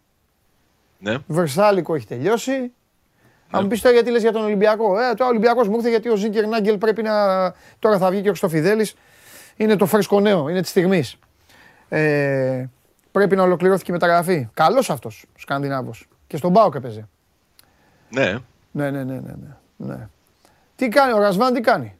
Ναι. 0.99 1.17
Βερσάλικο 1.27 1.95
έχει 1.95 2.07
τελειώσει. 2.07 2.71
Αν 3.51 3.61
μου 3.61 3.67
πεις 3.67 3.81
τώρα 3.81 3.93
γιατί 3.93 4.11
λες 4.11 4.21
για 4.21 4.31
τον 4.31 4.43
Ολυμπιακό. 4.43 4.99
Ε, 4.99 5.13
τώρα 5.13 5.25
ο 5.25 5.27
Ολυμπιακός 5.27 5.67
μου 5.67 5.75
ήρθε 5.75 5.89
γιατί 5.89 6.09
ο 6.09 6.15
Ζίγκερ 6.15 6.47
Νάγκελ 6.47 6.77
πρέπει 6.77 7.01
να. 7.01 7.11
Τώρα 7.79 7.97
θα 7.97 8.09
βγει 8.09 8.21
και 8.21 8.27
ο 8.27 8.31
Χρυστοφιδέλης. 8.31 8.95
Είναι 9.55 9.75
το 9.75 9.85
φρέσκο 9.85 10.19
νέο, 10.19 10.49
είναι 10.49 10.61
της 10.61 10.69
στιγμής. 10.69 11.17
Ε, 11.89 12.65
πρέπει 13.11 13.35
να 13.35 13.43
ολοκληρώθηκε 13.43 13.91
η 13.91 13.93
μεταγραφή. 13.93 14.49
Καλός 14.53 14.89
αυτός 14.89 15.25
ο 15.35 15.39
Σκανδινάβος. 15.39 16.07
Και 16.31 16.37
στον 16.37 16.53
Πάοκ 16.53 16.75
έπαιζε. 16.75 17.07
ναι. 18.09 18.37
Ναι, 18.71 18.89
ναι, 18.91 19.03
ναι, 19.03 19.13
ναι, 19.19 19.33
ναι, 19.77 19.95
ναι. 19.95 20.07
Τι 20.75 20.87
κάνει, 20.87 21.13
ο 21.13 21.17
Ρασβάν 21.19 21.53
τι 21.53 21.61
κάνει; 21.61 21.95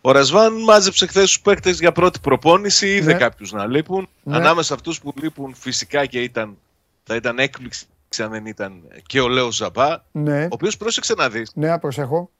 Ο 0.00 0.10
Ρασβάν 0.12 0.62
μάζεψε 0.62 1.06
χθες 1.06 1.24
τους 1.24 1.40
παίκτες 1.40 1.78
για 1.78 1.92
πρώτη 1.92 2.18
προπόνηση. 2.20 2.94
Είδε 2.94 3.12
Ναι. 3.12 3.18
κάποιους 3.18 3.52
να 3.52 3.66
λείπουν. 3.66 4.08
Ναι. 4.22 4.36
Ανάμεσα 4.36 4.74
αυτούς 4.74 5.00
που 5.00 5.12
λείπουν 5.22 5.54
φυσικά 5.54 6.06
και 6.06 6.20
ήταν, 6.22 6.56
θα 7.04 7.14
ήταν 7.14 7.38
έκπληξη 7.38 7.86
αν 8.18 8.30
δεν 8.30 8.46
ήταν 8.46 8.82
και 9.06 9.20
ο 9.20 9.28
Λέος 9.28 9.56
Ζαμπά. 9.56 9.96
Ναι, 10.12 10.44
Ο 10.44 10.48
οποίος 10.50 10.76
πρόσεξε 10.76 11.14
να 11.14 11.28
δεις. 11.28 11.50
ναι, 11.54 11.78
προσέχω. 11.78 12.30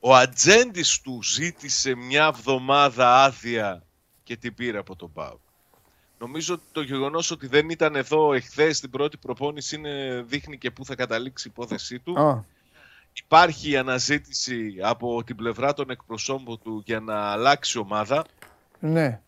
Ο 0.00 0.14
ατζέντης 0.14 1.00
του 1.00 1.22
ζήτησε 1.22 1.94
μια 1.94 2.24
εβδομάδα 2.26 3.22
άδεια 3.22 3.82
και 4.22 4.36
την 4.36 4.54
πήρε 4.54 4.78
από 4.78 4.96
τον 4.96 5.12
Πάου. 5.12 5.40
Νομίζω 6.18 6.54
ότι 6.54 6.62
το 6.72 6.80
γεγονός 6.82 7.30
ότι 7.30 7.46
δεν 7.46 7.70
ήταν 7.70 7.96
εδώ 7.96 8.32
εχθές 8.32 8.76
στην 8.76 8.90
πρώτη 8.90 9.16
προπόνηση 9.16 9.76
είναι, 9.76 10.24
δείχνει 10.26 10.58
και 10.58 10.70
πού 10.70 10.84
θα 10.84 10.94
καταλήξει 10.94 11.48
η 11.48 11.50
υπόθεσή 11.54 11.98
του. 11.98 12.20
Α, 12.20 12.44
Υπάρχει 13.24 13.76
αναζήτηση 13.76 14.74
από 14.82 15.24
την 15.24 15.36
πλευρά 15.36 15.74
των 15.74 15.90
εκπροσώπων 15.90 16.58
του 16.62 16.82
για 16.86 17.00
να 17.00 17.14
αλλάξει 17.30 17.78
ομάδα. 17.78 18.24
ναι. 18.80 19.20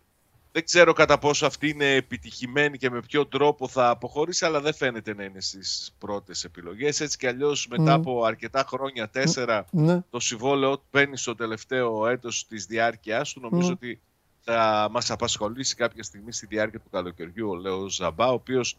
Δεν 0.52 0.64
ξέρω 0.64 0.92
κατά 0.92 1.18
πόσο 1.18 1.46
αυτή 1.46 1.68
είναι 1.68 1.94
επιτυχημένη 1.94 2.78
και 2.78 2.90
με 2.90 3.00
ποιο 3.00 3.26
τρόπο 3.26 3.68
θα 3.68 3.88
αποχωρήσει, 3.90 4.44
αλλά 4.44 4.60
δεν 4.60 4.74
φαίνεται 4.74 5.14
να 5.14 5.24
είναι 5.24 5.40
στις 5.40 5.94
πρώτες 5.98 6.44
επιλογές. 6.44 7.00
Έτσι 7.00 7.18
κι 7.18 7.26
αλλιώς 7.26 7.66
μετά 7.68 7.82
Μμ. 7.96 8.00
από 8.00 8.24
αρκετά 8.24 8.64
χρόνια, 8.68 9.08
τέσσερα, 9.08 9.64
Ναι. 9.70 10.00
το 10.10 10.20
συμβόλαιο 10.20 10.76
του 10.78 10.84
μπαίνει 10.92 11.16
στο 11.16 11.34
τελευταίο 11.34 12.06
έτος 12.06 12.46
της 12.46 12.66
διάρκειάς 12.66 13.32
του. 13.32 13.40
Νομίζω 13.40 13.68
Μμ. 13.68 13.72
ότι 13.72 14.00
θα 14.44 14.88
μας 14.90 15.10
απασχολήσει 15.10 15.74
κάποια 15.74 16.02
στιγμή 16.02 16.32
στη 16.32 16.46
διάρκεια 16.46 16.78
του 16.80 16.90
καλοκαιριού 16.90 17.50
ο 17.50 17.54
Λέος 17.54 17.94
Ζαμπά, 17.94 18.28
ο 18.28 18.32
οποίος 18.32 18.76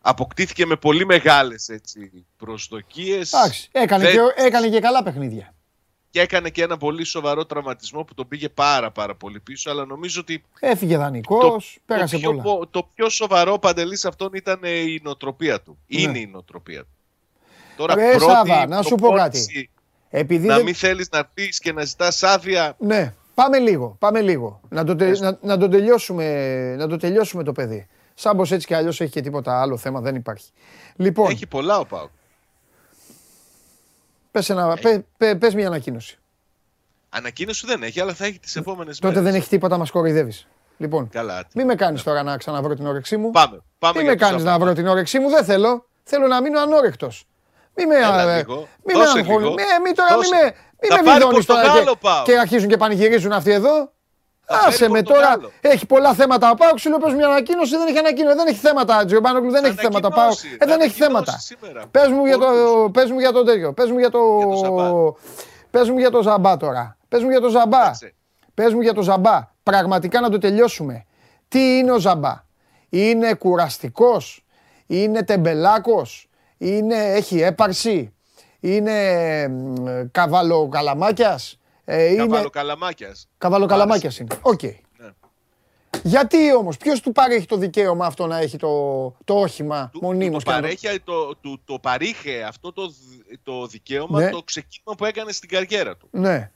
αποκτήθηκε 0.00 0.66
με 0.66 0.76
πολύ 0.76 1.06
μεγάλες 1.06 1.68
έτσι, 1.68 2.24
προσδοκίες 2.36 3.32
Εντάξει, 3.32 3.68
έκανε, 3.72 4.04
Δεν- 4.04 4.12
και, 4.14 4.42
έκανε 4.42 4.68
και 4.68 4.80
καλά 4.80 5.02
παιχνίδια. 5.02 5.54
και 6.10 6.20
έκανε 6.20 6.50
και 6.50 6.62
ένα 6.62 6.76
πολύ 6.76 7.04
σοβαρό 7.04 7.46
τραυματισμό 7.46 8.04
που 8.04 8.14
τον 8.14 8.28
πήγε 8.28 8.48
πάρα 8.48 8.90
πάρα 8.90 9.14
πολύ 9.14 9.40
πίσω, 9.40 9.70
αλλά 9.70 9.84
νομίζω 9.84 10.20
ότι 10.20 10.44
Έφυγε 10.60 10.96
δανεικός, 10.96 11.78
πέρασε 11.86 12.14
το, 12.14 12.20
πιο, 12.20 12.30
πολλά. 12.30 12.42
πο- 12.42 12.66
το 12.66 12.88
πιο 12.94 13.08
σοβαρό 13.08 13.58
παντελής 13.58 14.00
σε 14.00 14.08
αυτόν 14.08 14.30
ήταν 14.34 14.58
ε, 14.62 14.70
η 14.70 15.00
νοοτροπία 15.04 15.60
του. 15.60 15.78
Είναι 15.86 16.10
Ναι. 16.12 16.18
η 16.18 16.26
νοοτροπία 16.26 16.80
του. 16.80 16.88
Τώρα 17.76 17.94
Ρε, 17.94 18.10
πρώτη 18.16 18.32
Σάβα, 18.32 18.66
να 18.66 18.82
σου 18.82 18.94
πω 18.94 19.08
προπόνηση, 19.08 19.70
Επειδή 20.14 20.46
Να 20.46 20.54
δεν- 20.56 20.64
μην 20.64 20.74
θέλεις 20.74 21.08
να 21.10 21.18
έρθεις 21.18 21.58
και 21.58 21.72
να 21.72 21.84
ζητάς 21.84 22.22
άδεια. 22.22 22.76
Ναι, 22.78 23.14
πάμε 23.34 23.58
λίγο, 23.58 23.96
πάμε 23.98 24.20
λίγο. 24.20 24.60
Να 24.68 24.84
το, 24.84 24.96
τε- 24.96 25.18
να, 25.20 25.38
να 25.42 25.58
το, 25.58 25.68
τελειώσουμε, 25.68 26.74
να 26.76 26.86
το 26.88 26.96
τελειώσουμε 26.96 27.42
το 27.42 27.52
παιδί. 27.52 27.86
Σάμπος 28.14 28.52
έτσι 28.52 28.66
κι 28.66 28.74
αλλιώς 28.74 29.00
έχει 29.00 29.10
και 29.10 29.20
τίποτα 29.20 29.60
άλλο 29.60 29.76
θέμα, 29.76 30.00
δεν 30.00 30.14
υπάρχει. 30.14 30.50
Λοιπόν, 30.96 31.30
Έχει 31.30 31.46
πολλά 31.46 31.78
ο 31.78 31.86
Πάου. 31.86 32.10
πες, 34.30 34.50
ένα, 34.50 34.76
πέ- 34.82 35.04
πέ- 35.16 35.38
πες 35.38 35.54
μια 35.54 35.66
ανακοίνωση. 35.66 36.18
Ανακοίνωση 37.08 37.66
δεν 37.66 37.82
έχει, 37.82 38.00
αλλά 38.00 38.14
θα 38.14 38.24
έχει 38.24 38.38
τις 38.38 38.56
επόμενες 38.56 38.98
Τότε 38.98 39.14
μέρες. 39.14 39.30
δεν 39.30 39.40
έχει 39.40 39.48
τίποτα, 39.48 39.78
μας 39.78 39.90
κοροϊδεύεις. 39.90 40.46
Λοιπόν, 40.76 41.08
Καλά. 41.08 41.44
μην 41.54 41.66
με 41.66 41.74
κάνεις 41.74 42.02
τώρα 42.02 42.22
να 42.22 42.36
ξαναβρω 42.36 42.74
την 42.74 42.86
όρεξή 42.86 43.16
μου. 43.16 43.30
Πάμε. 43.30 43.62
πάμε 43.78 43.92
Μην 43.96 44.02
για 44.02 44.10
με 44.12 44.16
τους 44.18 44.26
κάνεις 44.28 44.44
να 44.44 44.50
Ζαμπά. 44.50 44.64
βρω 44.64 44.74
την 44.74 44.86
όρεξή 44.86 45.18
μου, 45.18 45.28
δεν 45.30 45.44
θέλω. 45.44 45.86
Θέλω 46.02 46.26
να 46.26 46.42
μείνω 46.42 46.60
ανόρεκτος. 46.60 47.24
Μην 47.74 47.86
με, 47.88 47.96
Έλα 47.96 48.30
ε, 48.32 48.36
λίγο. 48.36 48.54
μην 48.56 48.96
με 48.98 49.04
Δώσε 49.04 49.18
αγχώνεις. 49.18 49.40
λίγο. 49.42 49.54
Μη, 49.54 49.62
μη 49.88 49.92
τώρα, 49.94 50.14
Δώσε. 50.14 50.34
μην 50.34 50.44
με, 50.44 50.54
μη 50.82 50.88
Θα 50.88 50.96
με 50.96 51.02
πάρει 51.02 51.18
βιδώνεις 51.24 51.46
τώρα 51.46 51.60
Πορτογάλο, 51.62 51.90
και, 51.92 51.98
πάω. 52.00 52.22
και 52.24 52.38
αρχίζουν 52.38 52.68
και 52.68 52.76
πανηγυρίζουν 52.76 53.32
αυτοί 53.32 53.50
εδώ. 53.52 53.92
Θα 54.44 54.58
φέρει 54.58 54.72
Άσε 54.74 54.88
με 54.88 55.02
τώρα, 55.02 55.20
Πορτογάλο. 55.20 55.50
έχει 55.60 55.86
πολλά 55.86 56.14
θέματα 56.14 56.50
ο 56.50 56.54
Πάουκ, 56.54 56.78
σου 56.78 56.88
λέω 56.88 56.98
πες 56.98 57.14
μια 57.14 57.26
ανακοίνωση, 57.26 57.76
δεν 57.76 57.86
έχει 57.88 57.98
ανακοίνωση, 57.98 58.36
δεν 58.36 58.46
έχει 58.46 58.58
θέματα, 58.58 59.04
Τζιομπάνογλου, 59.04 59.50
δεν 59.50 59.64
έχει 59.64 59.74
θέματα 59.76 60.06
ο 60.06 60.10
Πάουκ. 60.10 60.32
Ανακοινώσει, 60.32 60.56
Ε, 60.60 60.66
δεν 60.66 60.80
έχει 60.80 61.02
ανακοινώσει 61.02 61.02
θέματα. 61.02 61.38
σήμερα. 61.38 61.86
Πες 61.90 62.08
μου 62.08 62.26
για 62.26 62.38
το, 62.38 62.46
Πολλούς. 62.46 62.90
πες 62.90 63.10
μου 63.10 63.18
για 63.18 63.32
το 63.32 63.42
τέτοιο, 63.44 63.72
πες 63.72 63.90
μου 63.90 63.98
για 63.98 64.10
το, 64.10 64.18
Για 64.38 64.46
το 64.46 64.56
Ζαμπά. 64.56 64.90
πες 65.70 65.88
μου 65.90 65.98
για 65.98 66.10
το 66.10 66.22
Ζαμπά 66.22 66.56
τώρα. 66.56 66.96
Πες 67.08 67.22
μου 67.22 67.30
για 67.30 67.40
το 67.40 67.48
Ζαμπά. 67.48 67.84
Κάτσε. 67.84 68.14
Πες 68.54 68.72
μου 68.74 68.80
για 68.80 68.92
το 68.94 69.02
Ζαμπά. 69.02 69.40
Πραγματικά 69.62 70.20
να 70.20 70.30
το 70.30 70.38
τελειώσουμε. 70.38 71.04
Τι 71.48 71.78
είναι 71.78 71.92
ο 71.92 71.98
Ζαμπά; 71.98 72.34
Είναι 72.88 73.34
κουραστικός; 73.34 74.44
Είναι 74.86 75.22
τεμπελάκος; 75.22 76.28
Είναι, 76.58 76.96
έχει 76.96 77.40
έπαρση; 77.42 78.14
Είναι 78.64 79.48
μ, 79.48 79.84
καβαλοκαλαμάκιας; 80.10 81.58
Ε, 81.84 82.04
είναι... 82.04 82.16
Καβαλοκαλαμάκιας. 82.16 83.28
Καβαλοκαλαμάκιας 83.38 84.18
είναι. 84.18 84.38
Οκ. 84.42 84.62
Ναι. 84.62 84.78
Γιατί 86.02 86.54
όμως, 86.54 86.76
ποιος 86.76 87.00
του 87.00 87.12
παρέχει 87.12 87.46
το 87.46 87.56
δικαίωμα 87.56 88.06
αυτό 88.06 88.26
να 88.26 88.38
έχει 88.38 88.56
το, 88.56 89.04
το 89.24 89.34
όχημα 89.34 89.88
Του- 89.92 90.00
μονίμως. 90.02 90.44
του 90.44 90.50
και 90.50 90.56
το, 90.56 90.60
να 90.60 90.68
το- 90.68 90.76
παρέχει, 90.78 91.00
το, 91.00 91.36
του, 91.36 91.60
το 91.64 91.78
παρήχε 91.78 92.42
αυτό 92.48 92.72
το, 92.72 92.86
δ- 92.88 92.94
το 93.42 93.66
δικαίωμα 93.66 94.20
Ναι. 94.20 94.30
το 94.30 94.42
ξεκίνημα 94.42 94.94
που 94.96 95.04
έκανε 95.04 95.32
στην 95.32 95.48
καριέρα 95.48 95.96
του. 95.96 96.08
Ναι, 96.10 96.50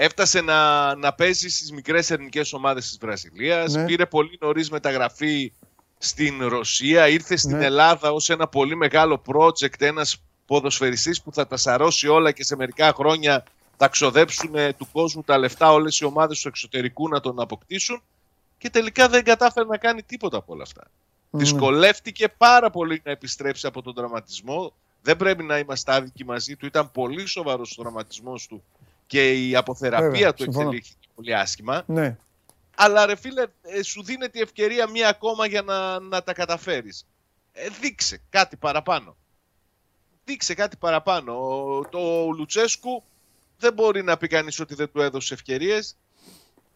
Έφτασε 0.00 0.40
να, 0.40 0.94
να 0.96 1.12
παίζει 1.14 1.48
στις 1.48 1.72
μικρές 1.72 2.10
εθνικές 2.10 2.52
ομάδες 2.52 2.88
της 2.88 2.98
Βραζιλίας. 2.98 3.72
Ναι. 3.74 3.84
Πήρε 3.84 4.06
πολύ 4.06 4.38
νωρίς 4.40 4.70
μεταγραφή 4.70 5.52
στην 5.98 6.46
Ρωσία. 6.48 7.08
Ήρθε 7.08 7.36
στην 7.36 7.56
Ναι. 7.56 7.64
Ελλάδα 7.64 8.12
ως 8.12 8.30
ένα 8.30 8.48
πολύ 8.48 8.76
μεγάλο 8.76 9.22
project. 9.32 9.80
Ένας 9.80 10.22
ποδοσφαιριστής 10.48 11.22
που 11.22 11.32
θα 11.32 11.46
τα 11.46 11.56
σαρώσει 11.56 12.08
όλα 12.08 12.32
και 12.32 12.44
σε 12.44 12.56
μερικά 12.56 12.92
χρόνια 12.92 13.44
θα 13.76 13.88
ξοδέψουν 13.88 14.54
ε, 14.54 14.72
του 14.72 14.88
κόσμου 14.92 15.22
τα 15.22 15.38
λεφτά 15.38 15.72
όλες 15.72 15.98
οι 15.98 16.04
ομάδες 16.04 16.40
του 16.40 16.48
εξωτερικού 16.48 17.08
να 17.08 17.20
τον 17.20 17.40
αποκτήσουν. 17.40 18.02
Και 18.58 18.70
τελικά 18.70 19.08
δεν 19.08 19.24
κατάφερε 19.24 19.66
να 19.66 19.76
κάνει 19.76 20.02
τίποτα 20.02 20.36
από 20.36 20.52
όλα 20.52 20.62
αυτά. 20.62 20.82
Ναι. 21.30 21.40
Δυσκολεύτηκε 21.42 22.28
πάρα 22.28 22.70
πολύ 22.70 23.00
να 23.04 23.10
επιστρέψει 23.10 23.66
από 23.66 23.82
τον 23.82 23.94
τραυματισμό. 23.94 24.72
Δεν 25.02 25.16
πρέπει 25.16 25.42
να 25.42 25.58
είμαστε 25.58 25.92
άδικοι 25.92 26.24
μαζί 26.24 26.56
του. 26.56 26.66
Ήταν 26.66 26.90
πολύ 26.90 27.26
σοβαρός 27.26 27.78
ο 27.78 27.82
τραυματισμός 27.82 28.46
του 28.46 28.62
και 29.06 29.48
η 29.48 29.56
αποθεραπεία 29.56 30.08
Βέβαια, 30.10 30.34
του 30.34 30.42
συμφωνώ. 30.42 30.68
εξελίχθηκε 30.68 31.08
πολύ 31.14 31.34
άσχημα. 31.34 31.82
ναι. 31.86 32.16
Αλλά 32.80 33.06
ρε 33.06 33.16
φίλε, 33.16 33.44
ε, 33.62 33.82
σου 33.82 34.02
δίνεται 34.02 34.38
η 34.38 34.42
ευκαιρία 34.42 34.88
μία 34.88 35.08
ακόμα 35.08 35.46
για 35.46 35.62
να, 35.62 36.00
να 36.00 36.22
τα 36.22 36.32
καταφέρεις. 36.32 37.06
Ε, 37.52 37.68
δείξε 37.80 38.20
κάτι 38.30 38.56
παραπάνω. 38.56 39.16
Δείξε 40.28 40.54
κάτι 40.54 40.76
παραπάνω. 40.76 41.32
Ο- 41.76 41.88
Το 41.88 42.28
Λουτσέσκου 42.36 43.02
δεν 43.58 43.72
μπορεί 43.72 44.02
να 44.02 44.16
πει 44.16 44.26
κανείς 44.26 44.60
ότι 44.60 44.74
δεν 44.74 44.90
του 44.92 45.00
έδωσε 45.00 45.34
ευκαιρίες. 45.34 45.96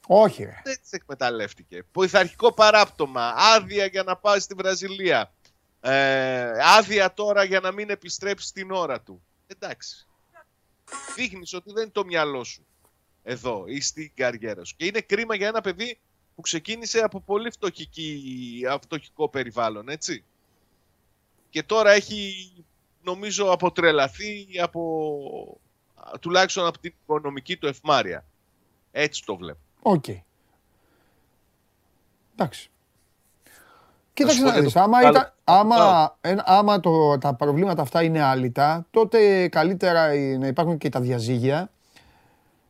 Όχι 0.07 0.45
ρε. 0.45 0.61
Δεν 0.65 0.81
τις 0.81 0.91
εκμεταλλεύτηκε. 0.93 1.85
Πειθαρχικό 1.93 2.53
παράπτωμα. 2.53 3.35
Άδεια 3.37 3.87
για 3.87 4.03
να 4.03 4.17
πάει 4.17 4.41
στη 4.41 4.55
Βραζιλία. 4.55 5.33
Ε, 5.81 6.51
άδεια 6.77 7.15
τώρα 7.15 7.45
για 7.45 7.61
να 7.61 7.73
μην 7.73 7.91
επιστρέψει 7.91 8.47
στην 8.47 8.71
ώρα 8.71 9.01
του. 9.01 9.23
Εντάξει. 9.47 10.07
Δείχνεις 11.17 11.53
ότι 11.55 11.73
δεν 11.73 11.83
είναι 11.83 11.93
το 11.93 12.05
μυαλό 12.05 12.45
σου 12.45 12.67
εδώ 13.23 13.65
ή 13.67 13.81
στην 13.81 14.11
καριέρα 14.15 14.65
σου. 14.65 14.75
Και 14.77 14.85
είναι 14.87 15.01
κρίμα 15.01 15.35
για 15.35 15.49
ένα 15.49 15.61
παιδί 15.61 15.99
που 16.35 16.41
ξεκίνησε 16.41 16.99
από 16.99 17.21
πολύ 17.21 17.51
φτωχική, 17.51 18.23
φτωχικό 18.83 19.29
περιβάλλον, 19.29 19.89
έτσι. 19.89 20.25
Και 21.51 21.63
τώρα 21.63 21.91
έχει, 21.91 22.35
νομίζω, 23.03 23.51
αποτρελαθεί 23.51 24.47
από, 24.63 25.61
τουλάχιστον 26.21 26.67
από 26.67 26.79
την 26.79 26.95
οικονομική 27.03 27.57
του 27.57 27.67
ευμάρεια. 27.67 28.25
Έτσι 28.93 29.25
το 29.25 29.37
βλέπω. 29.37 29.59
Οκ. 29.83 30.05
Εντάξει. 32.35 32.71
Κοίταξε 34.15 34.37
σου 34.39 34.43
πω 34.45 34.49
να 34.49 34.55
και 34.55 34.61
δεις, 34.63 34.73
το 34.73 34.81
άμα, 34.81 34.99
άλλο- 34.99 35.11
ήταν, 35.11 35.33
άμα, 35.45 35.75
άλλο. 35.77 36.17
ένα- 36.21 36.43
άμα 36.47 36.81
το, 36.81 37.19
τα 37.19 37.35
προβλήματα 37.35 37.83
αυτά 37.83 38.03
είναι 38.03 38.23
άλυτα, 38.23 38.87
τότε 38.91 39.49
καλύτερα 39.49 40.05
ε, 40.07 40.37
να 40.37 40.47
υπάρχουν 40.47 40.79
και 40.79 40.89
τα 40.89 41.01
διαζύγια 41.01 41.71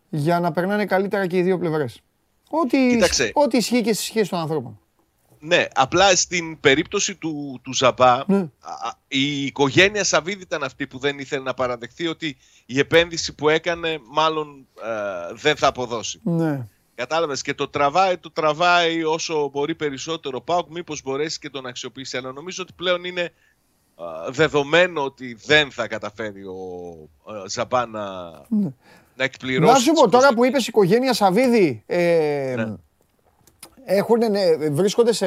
για 0.08 0.40
να 0.40 0.52
περνάνε 0.52 0.84
καλύτερα 0.86 1.26
και 1.26 1.36
οι 1.36 1.42
δύο 1.42 1.58
πλευρές. 1.58 2.00
Ό,τι, 2.50 2.88
Κοίταξε. 2.88 3.30
ό,τι 3.34 3.56
ισχύει 3.56 3.80
και 3.82 3.92
στις 3.92 4.06
σχέσεις 4.06 4.28
των 4.28 4.38
ανθρώπων. 4.38 4.80
Ναι, 5.44 5.66
απλά 5.74 6.16
στην 6.16 6.60
περίπτωση 6.60 7.14
του, 7.14 7.60
του 7.62 7.74
Ζαμπά, 7.74 8.18
Ναι. 8.26 8.36
α, 8.38 8.72
α, 8.88 8.92
η 9.08 9.44
οικογένεια 9.44 10.04
Σαββίδη 10.04 10.42
ήταν 10.42 10.62
αυτή 10.62 10.86
που 10.86 10.98
δεν 10.98 11.18
ήθελε 11.18 11.42
να 11.42 11.54
παραδεχθεί 11.54 12.06
ότι 12.06 12.36
η 12.66 12.78
επένδυση 12.78 13.34
που 13.34 13.48
έκανε 13.48 13.98
μάλλον 14.10 14.66
ε, 14.82 15.34
δεν 15.34 15.56
θα 15.56 15.66
αποδώσει. 15.66 16.20
Ναι. 16.22 16.66
Κατάλαβες 16.94 17.42
και 17.42 17.54
το 17.54 17.68
τραβάει, 17.68 18.16
το 18.18 18.30
τραβάει 18.30 19.04
όσο 19.04 19.48
μπορεί 19.52 19.74
περισσότερο 19.74 20.36
ο 20.36 20.40
Πάουκ, 20.42 20.70
μήπως 20.70 21.02
μπορέσει 21.02 21.38
και 21.38 21.50
τον 21.50 21.66
αξιοποιήσει. 21.66 22.16
Αλλά 22.16 22.32
νομίζω 22.32 22.62
ότι 22.62 22.72
πλέον 22.76 23.04
είναι 23.04 23.32
α, 23.94 24.30
δεδομένο 24.30 25.04
ότι 25.04 25.36
δεν 25.46 25.70
θα 25.70 25.86
καταφέρει 25.88 26.42
ο 26.44 27.32
α, 27.32 27.46
Ζαμπά 27.48 27.86
να, 27.86 28.02
να 29.16 29.24
εκπληρώσει. 29.24 29.72
Να 29.72 29.78
σου 29.78 29.90
τις 29.90 29.92
πω 29.92 30.08
τώρα 30.08 30.10
προσδοκίες. 30.10 30.34
που 30.34 30.44
είπες 30.44 30.66
οικογένεια 30.66 31.14
Σαββίδη, 31.14 31.82
ε, 31.86 32.54
Ναι. 32.56 32.74
Έχουνε, 33.84 34.28
ναι, 34.28 34.56
βρίσκονται 34.70 35.12
σε, 35.12 35.26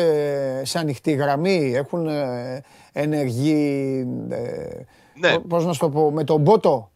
σε 0.65 0.80
ανοιχτή 0.80 1.12
γραμμή, 1.12 1.74
έχουν 1.76 2.08
ε, 2.08 2.63
ενεργή, 2.91 4.08
ε, 4.30 4.38
Ναι. 5.20 5.34
πο- 5.34 5.39
πώς 5.48 5.65
να 5.65 5.74
σου 5.74 5.80
το 5.80 5.89
πω, 5.89 6.12
με 6.12 6.24
τον 6.24 6.41
Μπότο 6.41 6.91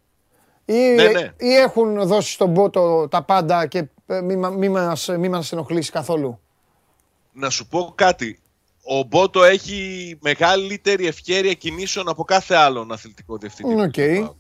ή, 0.66 0.74
Ναι, 0.74 1.08
ναι. 1.08 1.34
ή 1.38 1.56
έχουν 1.56 2.08
δώσει 2.08 2.32
στον 2.32 2.50
Μπότο 2.50 3.08
τα 3.08 3.24
πάντα 3.24 3.68
και 3.68 3.88
ε, 4.08 4.22
μη, 4.22 4.36
μα- 4.36 4.50
μη, 4.50 4.70
μας, 4.70 5.08
μη 5.20 5.30
μας 5.30 5.52
ενοχλήσει 5.52 5.92
καθόλου; 5.92 6.40
να 7.34 7.50
σου 7.50 7.68
πω 7.68 7.92
κάτι. 7.96 8.40
Ο 8.84 9.04
Μπότο 9.04 9.44
έχει 9.44 10.18
μεγαλύτερη 10.22 11.08
ευκαιρία 11.08 11.54
κινήσεων 11.54 12.10
από 12.10 12.24
κάθε 12.24 12.56
άλλον 12.56 12.92
αθλητικό 12.92 13.38
διευθυντή. 13.38 13.74
Οκ. 13.82 13.92
του 13.92 14.22
ΠΑΟΚ. 14.24 14.36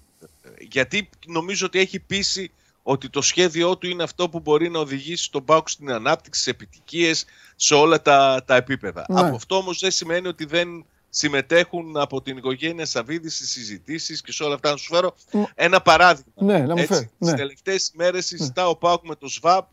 Γιατί 0.60 1.10
νομίζω 1.27 1.65
ότι 1.65 1.79
έχει 1.79 1.99
πείσει 1.99 2.51
ότι 2.89 3.10
το 3.10 3.21
σχέδιό 3.21 3.78
του 3.78 3.88
είναι 3.88 4.04
αυτό 4.04 4.30
που 4.30 4.39
μπορεί 4.39 4.69
να 4.69 4.80
οδηγήσει 4.80 5.32
τον 5.32 5.45
ΠΑΟΚ 5.45 5.69
στην 5.69 5.91
ανάπτυξη, 5.91 6.41
σε 6.41 6.49
επιτυχίες, 6.49 7.25
σε 7.56 7.73
όλα 7.73 8.02
τα, 8.02 8.43
τα 8.45 8.56
επίπεδα. 8.56 9.06
Ναι. 9.10 9.19
Από 9.19 9.36
αυτό 9.36 9.56
όμως 9.56 9.80
δεν 9.80 9.91
σημαίνει 9.91 10.28
ότι 10.28 10.45
δεν 10.45 10.86
συμμετέχουν 11.10 11.97
από 11.97 12.21
την 12.21 12.38
οικογένεια 12.38 12.86
Σαββίδης 12.86 13.36
στις 13.36 13.49
συζητήσεις 13.49 14.21
και 14.21 14.32
σε 14.32 14.43
όλα 14.43 14.54
αυτά. 14.54 14.69
Να 14.71 14.78
σου 14.78 14.93
φέρω 14.93 15.15
ένα 15.56 15.82
παράδειγμα. 15.82 16.34
Ναι, 16.36 16.60
να 16.60 16.73
μου 16.73 16.82
Έτσι, 16.82 16.93
φέρει. 16.93 17.12
Τις 17.19 17.30
Ναι. 17.30 17.36
τελευταίες 17.36 17.91
ημέρες 17.93 18.25
συζητά 18.25 18.67
ο 18.67 18.75
ΠΑΟΚ 18.75 19.08
με 19.08 19.15
το 19.15 19.28
ΣΒΑΠ 19.28 19.71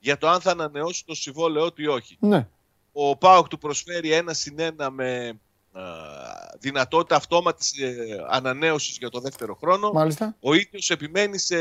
για 0.00 0.18
το 0.18 0.28
αν 0.28 0.40
θα 0.40 0.50
ανανεώσει 0.50 1.04
το 1.06 1.14
συμβόλαιό 1.14 1.72
του 1.72 1.82
ή 1.82 1.86
όχι 1.86 2.16
ναι. 2.20 2.48
ο 2.92 3.16
ΠΑΟΚ 3.16 3.48
του 3.48 3.58
προσφέρει 3.58 4.12
ένα 4.12 4.34
συν 4.34 4.60
ένα 4.60 4.90
με 4.90 5.28
α, 5.28 5.32
δυνατότητα 6.58 7.16
αυτόματης 7.16 7.78
ε, 7.78 8.24
ανανέωσης 8.28 8.96
για 8.98 9.08
το 9.08 9.20
δεύτερο 9.20 9.54
χρόνο. 9.54 9.92
Μάλιστα. 9.92 10.36
Ο 10.40 10.54
ίδιος 10.54 10.90
επιμένει 10.90 11.38
σε 11.38 11.56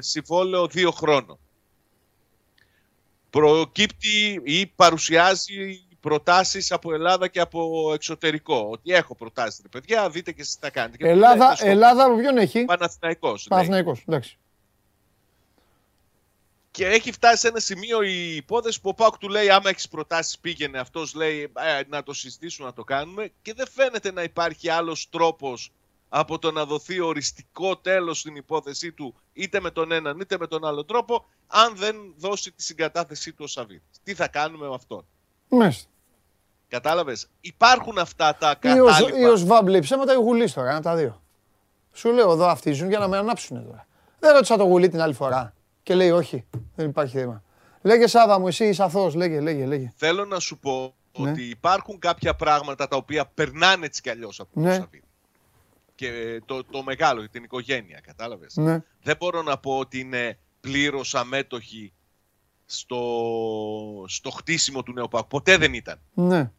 συμβόλαιο 0.00 0.66
δύο 0.66 0.90
χρόνων. 0.90 1.38
Προκύπτει 3.30 4.40
ή 4.44 4.66
παρουσιάζει 4.66 5.86
προτάσεις 6.00 6.72
από 6.72 6.94
Ελλάδα 6.94 7.28
και 7.28 7.40
από 7.40 7.90
εξωτερικό. 7.94 8.68
Ότι 8.70 8.92
έχω 8.92 9.14
προτάσεις, 9.14 9.60
ρε 9.62 9.68
παιδιά, 9.68 10.10
δείτε 10.10 10.32
και 10.32 10.40
εσείς 10.40 10.54
τι 10.54 10.60
θα 10.60 10.70
κάνετε. 10.70 10.96
Και 10.96 11.04
του 11.04 11.10
Ελλάδα, 11.10 11.46
λέει, 11.46 11.56
«Στο 11.56 11.66
Ελλάδα 11.66 12.04
από 12.04 12.16
ποιον 12.16 12.36
έχει; 12.36 12.64
Παναθηναϊκός, 12.64 13.46
λέει. 13.50 13.58
Παναθηναϊκός, 13.58 14.02
εντάξει. 14.06 14.38
Και 16.72 16.86
έχει 16.86 17.12
φτάσει 17.12 17.36
σε 17.36 17.48
ένα 17.48 17.58
σημείο 17.60 18.02
η 18.02 18.36
υπόθεση 18.36 18.80
που 18.80 18.88
ο 18.88 18.94
Πάουκ 18.94 19.18
του 19.18 19.28
λέει: 19.28 19.50
Άμα 19.50 19.68
έχεις 19.70 19.88
προτάσεις, 19.88 20.38
πήγαινε. 20.38 20.78
Αυτός 20.78 21.14
λέει: 21.14 21.52
«Ε, 21.56 21.80
Να 21.88 22.02
το 22.02 22.12
συζητήσουμε, 22.12 22.66
να 22.68 22.74
το 22.74 22.84
κάνουμε. 22.84 23.30
Και 23.42 23.54
δεν 23.54 23.66
φαίνεται 23.74 24.12
να 24.12 24.22
υπάρχει 24.22 24.68
άλλος 24.68 25.08
τρόπος 25.10 25.72
από 26.08 26.38
το 26.38 26.50
να 26.52 26.64
δοθεί 26.64 27.00
οριστικό 27.00 27.76
τέλος 27.76 28.18
στην 28.18 28.36
υπόθεσή 28.36 28.92
του 28.92 29.14
είτε 29.32 29.60
με 29.60 29.70
τον 29.70 29.92
έναν 29.92 30.20
είτε 30.20 30.36
με 30.38 30.46
τον 30.46 30.64
άλλο 30.64 30.84
τρόπο 30.84 31.24
αν 31.46 31.76
δεν 31.76 31.96
δώσει 32.16 32.52
τη 32.52 32.62
συγκατάθεσή 32.62 33.30
του 33.32 33.40
ο 33.44 33.46
Σαββίδης. 33.46 34.00
Τι 34.02 34.14
θα 34.14 34.28
κάνουμε 34.28 34.68
με 34.68 34.74
αυτόν; 34.74 35.04
Μάλιστα. 35.48 35.88
Κατάλαβες; 36.68 37.28
Υπάρχουν 37.40 37.98
αυτά 37.98 38.36
τα 38.36 38.58
Ή 38.62 38.80
ο, 38.80 38.86
Ζ- 38.88 38.90
κατάλοιπα. 38.90 39.18
ή 39.18 39.24
ο 39.24 39.36
Σβάμπ 39.36 39.68
λέει 39.68 39.80
ψέματα 39.80 40.12
ή 40.12 40.16
ο 40.16 40.20
Γουλής 40.20 40.52
τώρα, 40.52 40.68
ένα 40.68 40.76
από 40.76 40.86
τα 40.86 40.96
δύο. 40.96 41.22
Σου 41.92 42.12
λέω 42.12 42.32
εδώ 42.32 42.46
αυτίζουν 42.46 42.88
για 42.88 42.98
να 42.98 43.08
με 43.08 43.16
ανάψουν 43.16 43.64
τώρα. 43.66 43.86
Δεν 44.18 44.32
ρώτησα 44.32 44.56
το 44.56 44.64
Γουλή 44.64 44.88
την 44.88 45.00
άλλη 45.00 45.14
φορά 45.14 45.54
και 45.82 45.94
λέει 45.94 46.10
όχι, 46.10 46.44
δεν 46.74 46.88
υπάρχει 46.88 47.16
θέμα. 47.18 47.42
Λέγε 47.82 48.06
Σάβα 48.06 48.38
μου, 48.38 48.48
εσύ 48.48 48.64
είσαι 48.68 48.82
αθώος, 48.82 49.14
λέγε, 49.14 49.40
λέγε, 49.40 49.66
λέγε. 49.66 49.92
Θέλω 49.96 50.24
να 50.24 50.38
σου 50.38 50.58
πω 50.58 50.94
Ναι. 51.18 51.30
ότι 51.30 51.42
υπάρχουν 51.42 51.98
κάποια 51.98 52.34
πράγματα 52.34 52.88
τα 52.88 52.96
οποία 52.96 53.26
περνάνε 53.26 53.86
έτσι 53.86 54.00
κι 54.02 54.10
αλλιώς 54.10 54.40
από 54.40 54.52
τον 54.54 54.62
Ναι. 54.62 54.74
Σαββίδη. 54.74 55.04
Και 55.94 56.06
ε, 56.08 56.40
το, 56.44 56.64
το 56.64 56.82
μεγάλο, 56.82 57.28
την 57.28 57.44
οικογένεια, 57.44 58.00
κατάλαβες. 58.06 58.56
Ναι. 58.56 58.82
Δεν 59.02 59.16
μπορώ 59.18 59.42
να 59.42 59.58
πω 59.58 59.78
ότι 59.78 59.98
είναι 59.98 60.38
πλήρως 60.60 61.14
αμέτωχοι 61.14 61.92
στο, 62.66 63.00
στο 64.08 64.30
χτίσιμο 64.30 64.82
του 64.82 64.92
νέου 64.92 65.08
ΠΑΟΚ. 65.08 65.26
Ποτέ 65.26 65.56
δεν 65.56 65.74
ήταν. 65.74 65.98
Ναι. 66.14 66.50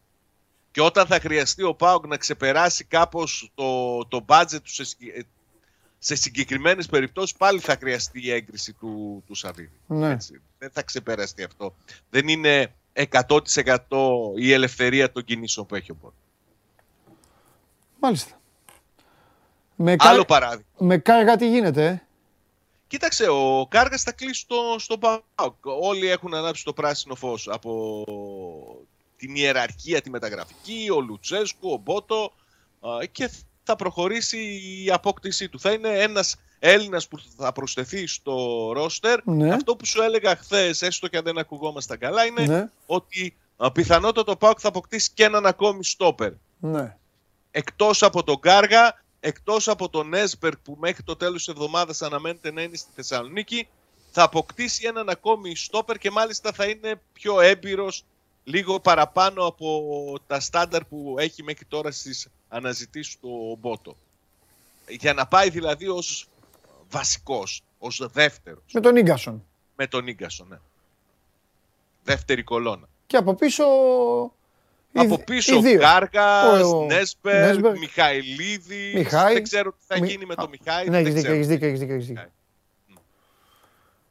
Και 0.70 0.80
όταν 0.80 1.06
θα 1.06 1.20
χρειαστεί 1.20 1.62
ο 1.62 1.74
ΠΑΟΚ 1.74 2.06
να 2.06 2.16
ξεπεράσει 2.16 2.84
κάπως 2.84 3.50
το, 3.54 3.98
το 4.08 4.24
budget 4.28 4.60
του 4.62 4.70
σε, 4.70 4.84
συγκε- 4.84 5.16
ε, 5.16 5.22
σε 6.04 6.14
συγκεκριμένες 6.14 6.86
περιπτώσεις 6.86 7.36
πάλι 7.36 7.60
θα 7.60 7.76
χρειαστεί 7.76 8.24
η 8.24 8.30
έγκριση 8.30 8.72
του, 8.72 9.22
του 9.26 9.34
Σαββίδη. 9.34 9.80
Ναι. 9.86 10.10
Έτσι. 10.10 10.40
Δεν 10.58 10.70
θα 10.70 10.82
ξεπεραστεί 10.82 11.42
αυτό. 11.42 11.74
Δεν 12.10 12.28
είναι 12.28 12.74
100% 12.92 13.38
η 14.36 14.52
ελευθερία 14.52 15.12
των 15.12 15.24
κινήσεων 15.24 15.66
που 15.66 15.74
έχει 15.74 15.90
ο 15.90 15.96
Μπότο. 16.00 16.14
Μάλιστα. 18.00 18.40
Με, 19.76 19.96
Άλλο 19.98 20.18
κα... 20.18 20.24
παράδειγμα. 20.24 20.64
με 20.78 20.98
κάργα 20.98 21.36
τι 21.36 21.48
γίνεται, 21.48 21.86
ε; 21.86 22.02
Κοίταξε, 22.86 23.28
ο 23.28 23.66
Κάργας 23.70 24.02
θα 24.02 24.12
κλείσει 24.12 24.40
στο, 24.40 24.76
στο 24.78 24.98
ΠΑΟΚ. 24.98 25.54
Όλοι 25.80 26.08
έχουν 26.08 26.34
ανάψει 26.34 26.64
το 26.64 26.72
πράσινο 26.72 27.14
φως 27.14 27.48
από 27.48 28.04
την 29.16 29.34
ιεραρχία 29.34 30.00
τη 30.00 30.10
μεταγραφική, 30.10 30.88
ο 30.90 31.00
Λουτσέσκου, 31.00 31.72
ο 31.72 31.76
Μπότο 31.76 32.32
α, 32.80 33.06
και 33.12 33.30
θα 33.64 33.76
προχωρήσει 33.76 34.38
η 34.84 34.90
απόκτησή 34.90 35.48
του. 35.48 35.60
Θα 35.60 35.72
είναι 35.72 35.88
ένας 35.88 36.36
Έλληνας 36.58 37.08
που 37.08 37.18
θα 37.36 37.52
προσθεθεί 37.52 38.06
στο 38.06 38.70
ρόστερ. 38.74 39.20
Ναι. 39.24 39.54
Αυτό 39.54 39.76
που 39.76 39.86
σου 39.86 40.02
έλεγα 40.02 40.36
χθες, 40.36 40.82
έστω 40.82 41.08
και 41.08 41.16
αν 41.16 41.24
δεν 41.24 41.38
ακουγόμασταν 41.38 41.98
καλά, 41.98 42.24
είναι 42.24 42.46
Ναι. 42.46 42.68
ότι 42.86 43.36
α, 43.56 43.72
πιθανότατα 43.72 44.24
το 44.24 44.36
ΠΑΟΚ 44.36 44.58
θα 44.60 44.68
αποκτήσει 44.68 45.10
και 45.14 45.24
έναν 45.24 45.46
ακόμη 45.46 45.84
στόπερ. 45.84 46.32
Ναι. 46.58 46.96
Εκτός 47.50 48.02
από 48.02 48.22
τον 48.22 48.40
Κάργα, 48.40 49.02
εκτός 49.20 49.68
από 49.68 49.88
τον 49.88 50.14
Έσμπερκ 50.14 50.58
που 50.58 50.76
μέχρι 50.80 51.02
το 51.02 51.16
τέλος 51.16 51.44
της 51.44 51.48
εβδομάδας 51.54 52.02
αναμένεται 52.02 52.52
να 52.52 52.62
είναι 52.62 52.76
στη 52.76 52.90
Θεσσαλονίκη, 52.94 53.68
θα 54.10 54.22
αποκτήσει 54.22 54.86
έναν 54.86 55.08
ακόμη 55.08 55.56
στόπερ 55.56 55.98
και 55.98 56.10
μάλιστα 56.10 56.52
θα 56.52 56.64
είναι 56.64 57.00
πιο 57.12 57.40
έμπειρος 57.40 58.04
λίγο 58.44 58.80
παραπάνω 58.80 59.46
από 59.46 60.16
τα 60.26 60.40
στάνταρ 60.40 60.84
που 60.84 61.14
έχει 61.18 61.42
μέχρι 61.42 61.64
τώρα 61.64 61.90
στις 61.90 62.28
αναζητήσεις 62.54 63.18
του 63.20 63.58
Μπότο. 63.60 63.96
Για 64.88 65.12
να 65.12 65.26
πάει 65.26 65.50
δηλαδή 65.50 65.88
ως 65.88 66.28
βασικός, 66.90 67.62
ως 67.78 68.08
δεύτερος 68.12 68.62
Με 68.72 68.80
τον 68.80 68.96
Ίγκασον. 68.96 69.44
με 69.76 69.86
τον 69.86 70.06
Ίγκασον. 70.06 70.46
Ναι. 70.48 70.58
Δεύτερη 72.04 72.42
κολόνα. 72.42 72.88
Και 73.06 73.16
από 73.16 73.34
πίσω... 73.34 73.64
οι 74.92 74.98
Από 75.00 75.16
δ- 75.16 75.24
πίσω 75.24 75.56
οι 75.56 75.60
δύο. 75.60 75.78
Κάργας, 75.80 76.62
Ο- 76.62 76.76
ο 76.78 76.84
Νέσπερ, 76.84 77.40
Νέσμπεργκ. 77.40 77.78
Μιχαηλίδης. 77.78 78.94
Μιχάη. 78.94 79.32
Δεν 79.32 79.42
ξέρω 79.42 79.70
τι 79.70 79.78
θα 79.86 80.00
Μι- 80.00 80.10
γίνει 80.10 80.24
με 80.26 80.32
Α, 80.32 80.42
το 80.42 80.48
Μιχάη. 80.48 80.84
Ναι, 80.88 80.90
δεν 80.90 81.00
έχεις 81.00 81.12
δίκιο, 81.14 81.22
ξέρω. 81.22 81.34
έχεις 81.34 81.46
δίκιο, 81.48 81.66
έχεις 81.68 81.78
δίκιο, 81.78 81.94
έχεις 81.94 82.06
δίκιο. 82.06 82.22
Μιχάη. 82.22 82.32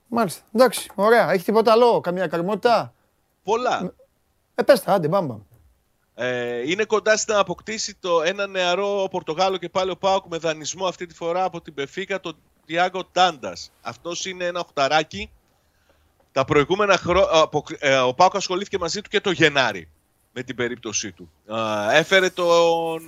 Μάλιστα. 0.07 0.41
Εντάξει, 0.53 0.89
ωραία. 0.95 1.31
Έχει 1.31 1.43
τίποτα 1.43 1.71
άλλο, 1.71 1.99
καμία 1.99 2.27
καρμότητα; 2.27 2.93
Πολλά. 3.43 3.93
Ε, 4.55 4.63
πες 4.63 4.81
τα, 4.83 4.93
άντε, 4.93 5.07
μπαμ, 5.07 5.25
μπαμ. 5.25 5.39
Ε, 6.15 6.69
είναι 6.69 6.83
κοντά 6.83 7.17
στην 7.17 7.33
να 7.33 7.39
αποκτήσει 7.39 7.95
το 7.99 8.21
ένα 8.21 8.47
νεαρό 8.47 9.07
Πορτογάλο 9.11 9.57
και 9.57 9.69
πάλι 9.69 9.91
ο 9.91 9.97
Πάοκ 9.97 10.25
με 10.25 10.37
δανεισμό 10.37 10.85
αυτή 10.85 11.05
τη 11.05 11.13
φορά 11.13 11.43
από 11.43 11.61
την 11.61 11.73
Πεφίκα, 11.73 12.19
τον 12.19 12.35
Τιάγκο 12.65 13.05
Τάντα. 13.11 13.53
Αυτός 13.81 14.25
είναι 14.25 14.45
ένα 14.45 14.59
οχταράκι. 14.59 15.29
Τα 16.31 16.45
προηγούμενα 16.45 16.97
χρόνια 16.97 18.05
ο 18.05 18.13
Πάοκ 18.13 18.35
ασχολήθηκε 18.35 18.77
μαζί 18.77 19.01
του 19.01 19.09
και 19.09 19.21
το 19.21 19.31
Γενάρη 19.31 19.89
με 20.33 20.43
την 20.43 20.55
περίπτωσή 20.55 21.11
του. 21.11 21.31
Α, 21.53 21.93
έφερε 21.93 22.29
τον 22.29 23.01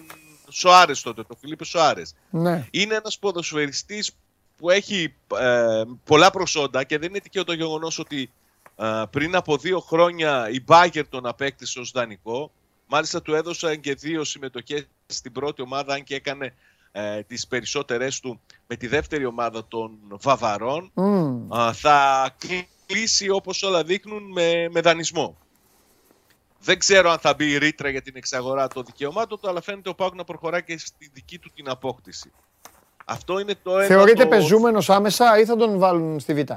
Σοάρες 0.49 1.01
τότε, 1.01 1.23
τον 1.23 1.37
Φιλίππε 1.37 1.65
Σοάρες. 1.65 2.15
Ναι. 2.29 2.67
είναι 2.71 2.95
ένας 2.95 3.19
ποδοσφαιριστής 3.19 4.11
που 4.57 4.69
έχει 4.69 5.15
ε, 5.39 5.81
πολλά 6.03 6.31
προσόντα 6.31 6.83
και 6.83 6.97
δεν 6.97 7.09
είναι 7.09 7.19
τυχαίο 7.19 7.43
το 7.43 7.53
γεγονός 7.53 7.99
ότι 7.99 8.31
ε, 8.75 9.03
πριν 9.09 9.35
από 9.35 9.57
δύο 9.57 9.79
χρόνια 9.79 10.49
η 10.49 10.61
Μπάγκερ 10.61 11.07
τον 11.07 11.25
απέκτησε 11.25 11.79
ως 11.79 11.91
δανεικό. 11.91 12.51
Μάλιστα 12.87 13.21
του 13.21 13.33
έδωσαν 13.33 13.79
και 13.79 13.93
δύο 13.93 14.23
συμμετοχές 14.23 14.87
στην 15.05 15.31
πρώτη 15.31 15.61
ομάδα, 15.61 15.93
αν 15.93 16.03
και 16.03 16.15
έκανε 16.15 16.53
ε, 16.91 17.23
τις 17.23 17.47
περισσότερες 17.47 18.19
του 18.19 18.41
με 18.67 18.75
τη 18.75 18.87
δεύτερη 18.87 19.25
ομάδα 19.25 19.67
των 19.67 19.97
Βαβαρών. 20.07 20.91
Μμμ. 20.93 21.53
Α, 21.53 21.73
θα 21.73 22.29
κλείσει 22.85 23.29
όπως 23.29 23.63
όλα 23.63 23.83
δείχνουν 23.83 24.31
με, 24.31 24.69
με 24.71 24.81
δανεισμό. 24.81 25.37
Δεν 26.59 26.79
ξέρω 26.79 27.11
αν 27.11 27.19
θα 27.19 27.33
μπει 27.33 27.51
η 27.51 27.57
ρήτρα 27.57 27.89
για 27.89 28.01
την 28.01 28.13
εξαγορά 28.15 28.67
των 28.67 28.83
δικαιωμάτων 28.85 29.39
του, 29.39 29.49
αλλά 29.49 29.61
φαίνεται 29.61 29.89
ο 29.89 29.95
Πάουκ 29.95 30.15
να 30.15 30.23
προχωράει 30.23 30.63
και 30.63 30.77
στη 30.77 31.09
δική 31.13 31.39
του 31.39 31.51
την 31.55 31.69
απόκτηση. 31.69 32.31
Αυτό 33.05 33.39
είναι 33.39 33.55
το 33.63 33.77
ένα. 33.77 33.87
Θεωρείται 33.87 34.23
το... 34.23 34.29
πεζούμενος 34.29 34.89
άμεσα 34.89 35.39
ή 35.39 35.45
θα 35.45 35.55
τον 35.55 35.79
βάλουν 35.79 36.19
στη 36.19 36.33
Β; 36.33 36.51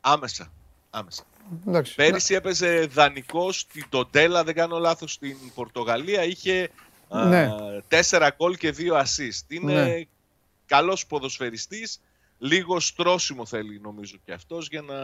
Άμεσα. 0.00 0.52
άμεσα. 0.90 1.22
Εντάξει. 1.66 1.94
Πέρυσι 1.94 2.34
έπαιζε 2.34 2.86
δανεικό 2.86 3.52
στην 3.52 3.84
Τοντέλα, 3.88 4.44
δεν 4.44 4.54
κάνω 4.54 4.78
λάθος, 4.78 5.12
στην 5.12 5.36
Πορτογαλία. 5.54 6.24
Είχε 6.24 6.70
Ναι. 7.08 7.42
α, 7.42 7.82
τέσσερα 7.88 8.30
γκολ 8.36 8.56
και 8.56 8.70
δύο 8.70 8.94
assist. 8.96 9.44
Είναι 9.48 9.84
Ναι. 9.84 10.02
καλός 10.66 11.06
ποδοσφαιριστής. 11.06 12.00
Λίγος 12.38 12.86
στρώσιμο 12.86 13.46
θέλει 13.46 13.80
νομίζω 13.80 14.16
και 14.24 14.32
αυτός 14.32 14.68
για 14.68 14.82
να, 14.82 14.96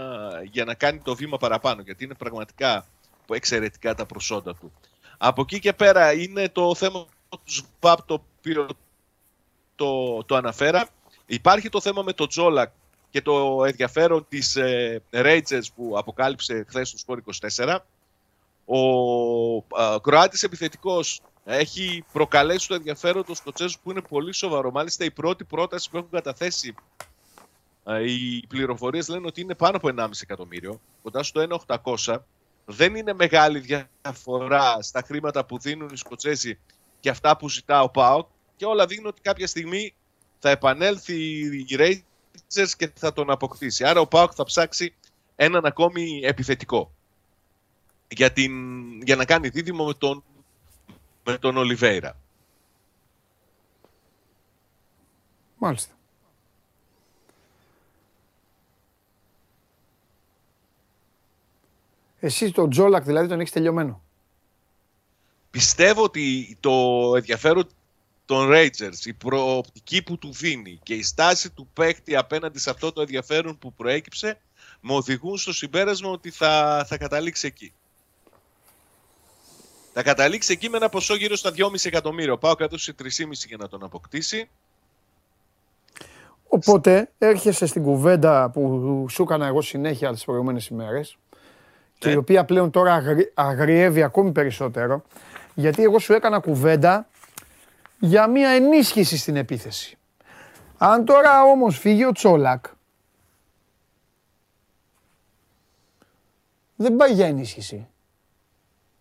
για 0.42 0.64
να 0.64 0.74
κάνει 0.74 0.98
το 0.98 1.14
βήμα 1.14 1.36
παραπάνω. 1.36 1.82
Γιατί 1.82 2.04
είναι 2.04 2.14
πραγματικά 2.14 2.86
εξαιρετικά 3.30 3.94
τα 3.94 4.06
προσόντα 4.06 4.54
του. 4.54 4.72
Από 5.18 5.40
εκεί 5.40 5.58
και 5.58 5.72
πέρα 5.72 6.12
είναι 6.12 6.48
το 6.48 6.74
θέμα 6.74 7.06
του 7.28 7.40
ΣΒΑΠ 7.44 8.02
το 8.02 8.24
οποίο 8.38 8.66
το, 9.74 10.22
το 10.24 10.36
αναφέρα. 10.36 10.88
Υπάρχει 11.26 11.68
το 11.68 11.80
θέμα 11.80 12.02
με 12.02 12.12
το 12.12 12.26
Τζόλακ 12.26 12.70
και 13.14 13.22
το 13.22 13.64
ενδιαφέρον 13.64 14.26
της 14.28 14.56
ε, 14.56 15.02
Rangers 15.10 15.66
που 15.74 15.94
αποκάλυψε 15.98 16.64
χθες 16.68 16.88
στο 16.88 16.98
Σπόρ 16.98 17.22
24. 17.56 17.78
Ο 18.64 19.56
α, 19.56 20.00
Κροάτης 20.00 20.42
επιθετικός 20.42 21.20
έχει 21.44 22.04
προκαλέσει 22.12 22.68
το 22.68 22.74
ενδιαφέρον 22.74 23.24
των 23.24 23.34
Σκοτσέζους 23.34 23.78
που 23.78 23.90
είναι 23.90 24.00
πολύ 24.00 24.32
σοβαρό. 24.32 24.70
Μάλιστα 24.70 25.04
η 25.04 25.10
πρώτη 25.10 25.44
πρόταση 25.44 25.90
που 25.90 25.96
έχουν 25.96 26.10
καταθέσει 26.10 26.74
α, 27.84 28.00
οι 28.00 28.46
πληροφορίες 28.48 29.08
λένε 29.08 29.26
ότι 29.26 29.40
είναι 29.40 29.54
πάνω 29.54 29.76
από 29.76 29.88
1,5 29.96 30.08
εκατομμύριο, 30.22 30.80
κοντά 31.02 31.22
στο 31.22 31.62
1,800. 31.66 32.16
Δεν 32.64 32.94
είναι 32.94 33.12
μεγάλη 33.12 33.58
διαφορά 33.58 34.82
στα 34.82 35.02
χρήματα 35.06 35.44
που 35.44 35.58
δίνουν 35.58 35.88
οι 35.92 35.96
Σκοτσέζοι 35.96 36.58
και 37.00 37.10
αυτά 37.10 37.36
που 37.36 37.48
ζητά 37.48 37.82
ο 37.82 37.88
ΠΑΟΚ 37.88 38.28
και 38.56 38.64
όλα 38.64 38.86
δείχνουν 38.86 39.06
ότι 39.06 39.20
κάποια 39.20 39.46
στιγμή 39.46 39.94
θα 40.38 40.50
επανέλθει 40.50 41.16
η 41.46 41.66
Rangers 41.70 42.13
και 42.76 42.90
θα 42.94 43.12
τον 43.12 43.30
αποκτήσει. 43.30 43.84
Άρα 43.84 44.00
ο 44.00 44.06
ΠΑΟΚ 44.06 44.32
θα 44.34 44.44
ψάξει 44.44 44.94
έναν 45.36 45.66
ακόμη 45.66 46.20
επιθετικό 46.22 46.90
για, 48.08 48.32
την, 48.32 48.52
για 49.02 49.16
να 49.16 49.24
κάνει 49.24 49.48
δίδυμο 49.48 49.84
με 49.84 49.94
τον, 49.94 50.24
με 51.24 51.38
τον 51.38 51.56
Ολιβέηρα. 51.56 52.16
Μάλιστα. 55.58 55.94
Εσύ 62.20 62.50
τον 62.52 62.70
Τζόλακ 62.70 63.04
δηλαδή 63.04 63.28
τον 63.28 63.40
έχεις 63.40 63.52
τελειωμένο. 63.52 64.02
Πιστεύω 65.50 66.02
ότι 66.02 66.56
το 66.60 66.72
ενδιαφέρον 67.16 67.68
των 68.26 68.48
Rangers, 68.52 69.04
η 69.04 69.12
προοπτική 69.12 70.02
που 70.02 70.18
του 70.18 70.32
δίνει 70.32 70.78
και 70.82 70.94
η 70.94 71.02
στάση 71.02 71.50
του 71.50 71.68
παίκτη 71.72 72.16
απέναντι 72.16 72.58
σε 72.58 72.70
αυτό 72.70 72.92
το 72.92 73.00
ενδιαφέρον 73.00 73.58
που 73.58 73.72
προέκυψε, 73.72 74.38
με 74.80 74.92
οδηγούν 74.94 75.36
στο 75.38 75.52
συμπέρασμα 75.52 76.10
ότι 76.10 76.30
θα, 76.30 76.84
θα 76.88 76.96
καταλήξει 76.98 77.46
εκεί. 77.46 77.72
Θα 79.92 80.02
καταλήξει 80.02 80.52
εκεί 80.52 80.68
με 80.68 80.76
ένα 80.76 80.88
ποσό 80.88 81.14
γύρω 81.14 81.36
στα 81.36 81.50
2,5 81.56 81.84
εκατομμύρια. 81.84 82.32
Ο 82.32 82.38
Πάο 82.38 82.54
κρατούσε 82.54 82.94
3,5 83.02 83.08
για 83.46 83.56
να 83.56 83.68
τον 83.68 83.84
αποκτήσει. 83.84 84.48
Οπότε 86.48 87.10
έρχεσαι 87.18 87.66
στην 87.66 87.82
κουβέντα 87.82 88.50
που 88.50 89.06
σου 89.10 89.22
έκανα 89.22 89.46
εγώ 89.46 89.60
συνέχεια 89.62 90.12
τις 90.12 90.24
προηγούμενες 90.24 90.66
ημέρες 90.66 91.16
και 91.98 92.06
Ναι. 92.08 92.12
η 92.14 92.16
οποία 92.16 92.44
πλέον 92.44 92.70
τώρα 92.70 92.94
αγρι- 92.94 93.30
αγριεύει 93.34 94.02
ακόμη 94.02 94.32
περισσότερο 94.32 95.02
γιατί 95.54 95.82
εγώ 95.82 95.98
σου 95.98 96.12
έκανα 96.12 96.38
κουβέντα 96.38 97.08
για 97.98 98.26
μια 98.26 98.48
ενίσχυση 98.48 99.16
στην 99.16 99.36
επίθεση. 99.36 99.98
Αν 100.78 101.04
τώρα 101.04 101.42
όμως 101.42 101.78
φύγει 101.78 102.04
ο 102.04 102.12
Τσόλακ 102.12 102.64
δεν 106.76 106.96
πάει 106.96 107.12
για 107.12 107.26
ενίσχυση. 107.26 107.88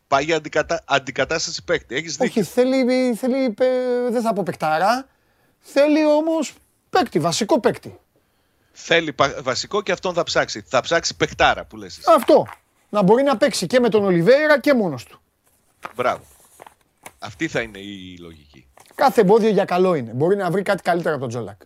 Πάει 0.07 0.23
για 0.23 0.35
αντικατα... 0.35 0.83
αντικατάσταση 0.87 1.63
παίκτη. 1.63 1.95
Έχεις 1.95 2.15
δίκιο. 2.17 2.41
Όχι, 2.41 2.51
θέλει, 2.51 3.13
θέλει, 3.15 3.53
ε, 3.59 4.09
δεν 4.09 4.21
θα 4.21 4.33
πω 4.33 4.43
παικτάρα, 4.43 5.07
θέλει 5.59 6.05
όμως 6.05 6.53
παίκτη, 6.89 7.19
βασικό 7.19 7.59
παίκτη. 7.59 7.99
Θέλει 8.71 9.13
πα- 9.13 9.35
βασικό 9.41 9.81
και 9.81 9.91
αυτόν 9.91 10.13
θα 10.13 10.23
ψάξει. 10.23 10.61
Θα 10.61 10.81
ψάξει 10.81 11.15
παικτάρα 11.15 11.65
που 11.65 11.77
λες. 11.77 11.97
εσύ. 11.97 12.11
Αυτό. 12.15 12.47
Να 12.89 13.01
μπορεί 13.01 13.23
να 13.23 13.37
παίξει 13.37 13.67
και 13.67 13.79
με 13.79 13.89
τον 13.89 14.03
Ολιβέηρα 14.03 14.59
και 14.59 14.73
μόνος 14.73 15.03
του. 15.03 15.21
Μπράβο. 15.95 16.23
Αυτή 17.19 17.47
θα 17.47 17.61
είναι 17.61 17.79
η 17.79 18.17
λογική. 18.19 18.67
Κάθε 18.95 19.21
εμπόδιο 19.21 19.49
για 19.49 19.65
καλό 19.65 19.95
είναι. 19.95 20.11
Μπορεί 20.13 20.35
να 20.35 20.51
βρει 20.51 20.61
κάτι 20.61 20.81
καλύτερο 20.81 21.13
από 21.13 21.21
τον 21.21 21.29
Τζόλακ. 21.29 21.61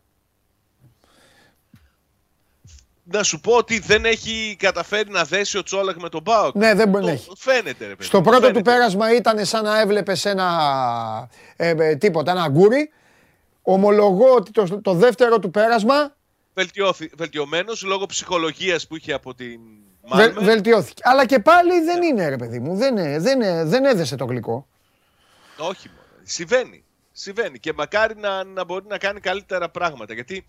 Να 3.12 3.24
σου 3.24 3.40
πω 3.40 3.54
ότι 3.54 3.80
δεν 3.80 4.06
έχει 4.06 4.56
καταφέρει 4.60 5.10
να 5.10 5.24
δέσει 5.24 5.58
ο 5.58 5.64
Τσόλακ 5.64 6.02
με 6.02 6.10
τον 6.10 6.22
Μπάουκ. 6.22 6.56
Ναι, 6.56 6.74
δεν 6.74 6.90
μπορεί 6.90 7.04
Το- 7.04 7.08
να 7.10 7.14
έχει. 7.16 7.30
Φαίνεται, 7.38 7.86
ρε 7.88 7.96
παιδί. 7.96 8.04
Στο 8.04 8.22
πρώτο 8.22 8.38
του 8.40 8.46
φαίνεται. 8.46 8.72
πέρασμα 8.72 9.14
ήταν 9.16 9.46
σαν 9.46 9.64
να 9.64 9.80
έβλεπε 9.82 10.14
ένα. 10.24 11.30
Ε, 11.56 11.74
ε, 11.78 11.96
τίποτα, 11.96 12.32
ένα 12.32 12.48
γκούρι. 12.48 12.92
Ομολογώ 13.62 14.34
ότι 14.36 14.52
το, 14.52 14.82
το 14.82 14.94
δεύτερο 14.94 15.40
του 15.40 15.52
πέρασμα 15.52 16.16
Βελτιώθη, 16.54 17.12
βελτιωμένος 17.18 17.82
λόγω 17.84 18.06
ψυχολογίας 18.06 18.88
που 18.88 18.96
είχε 18.96 19.14
από 19.14 19.34
την 19.36 19.60
βε, 20.02 20.16
Μάλμε. 20.16 20.42
βελτιώθηκε. 20.42 21.02
Αλλά 21.06 21.26
και 21.26 21.40
πάλι 21.40 21.82
δεν 21.82 22.02
είναι, 22.04 22.30
ρε 22.30 22.36
παιδί 22.36 22.60
μου. 22.60 22.76
Δεν, 22.76 22.98
ε, 22.98 23.20
δεν, 23.20 23.42
ε, 23.42 23.64
δεν 23.64 23.86
έδεσε 23.86 24.16
το 24.16 24.26
γλυκό. 24.26 24.68
Όχι 25.58 25.88
μόνο. 25.90 26.02
Συμβαίνει. 26.24 26.84
Συμβαίνει. 27.20 27.60
Και 27.60 27.74
μακάρι 27.74 28.16
να, 28.16 28.44
να 28.44 28.64
μπορεί 28.64 28.86
να 28.88 28.98
κάνει 28.98 29.20
καλύτερα 29.20 29.70
πράγματα. 29.70 30.14
Γιατί 30.14 30.46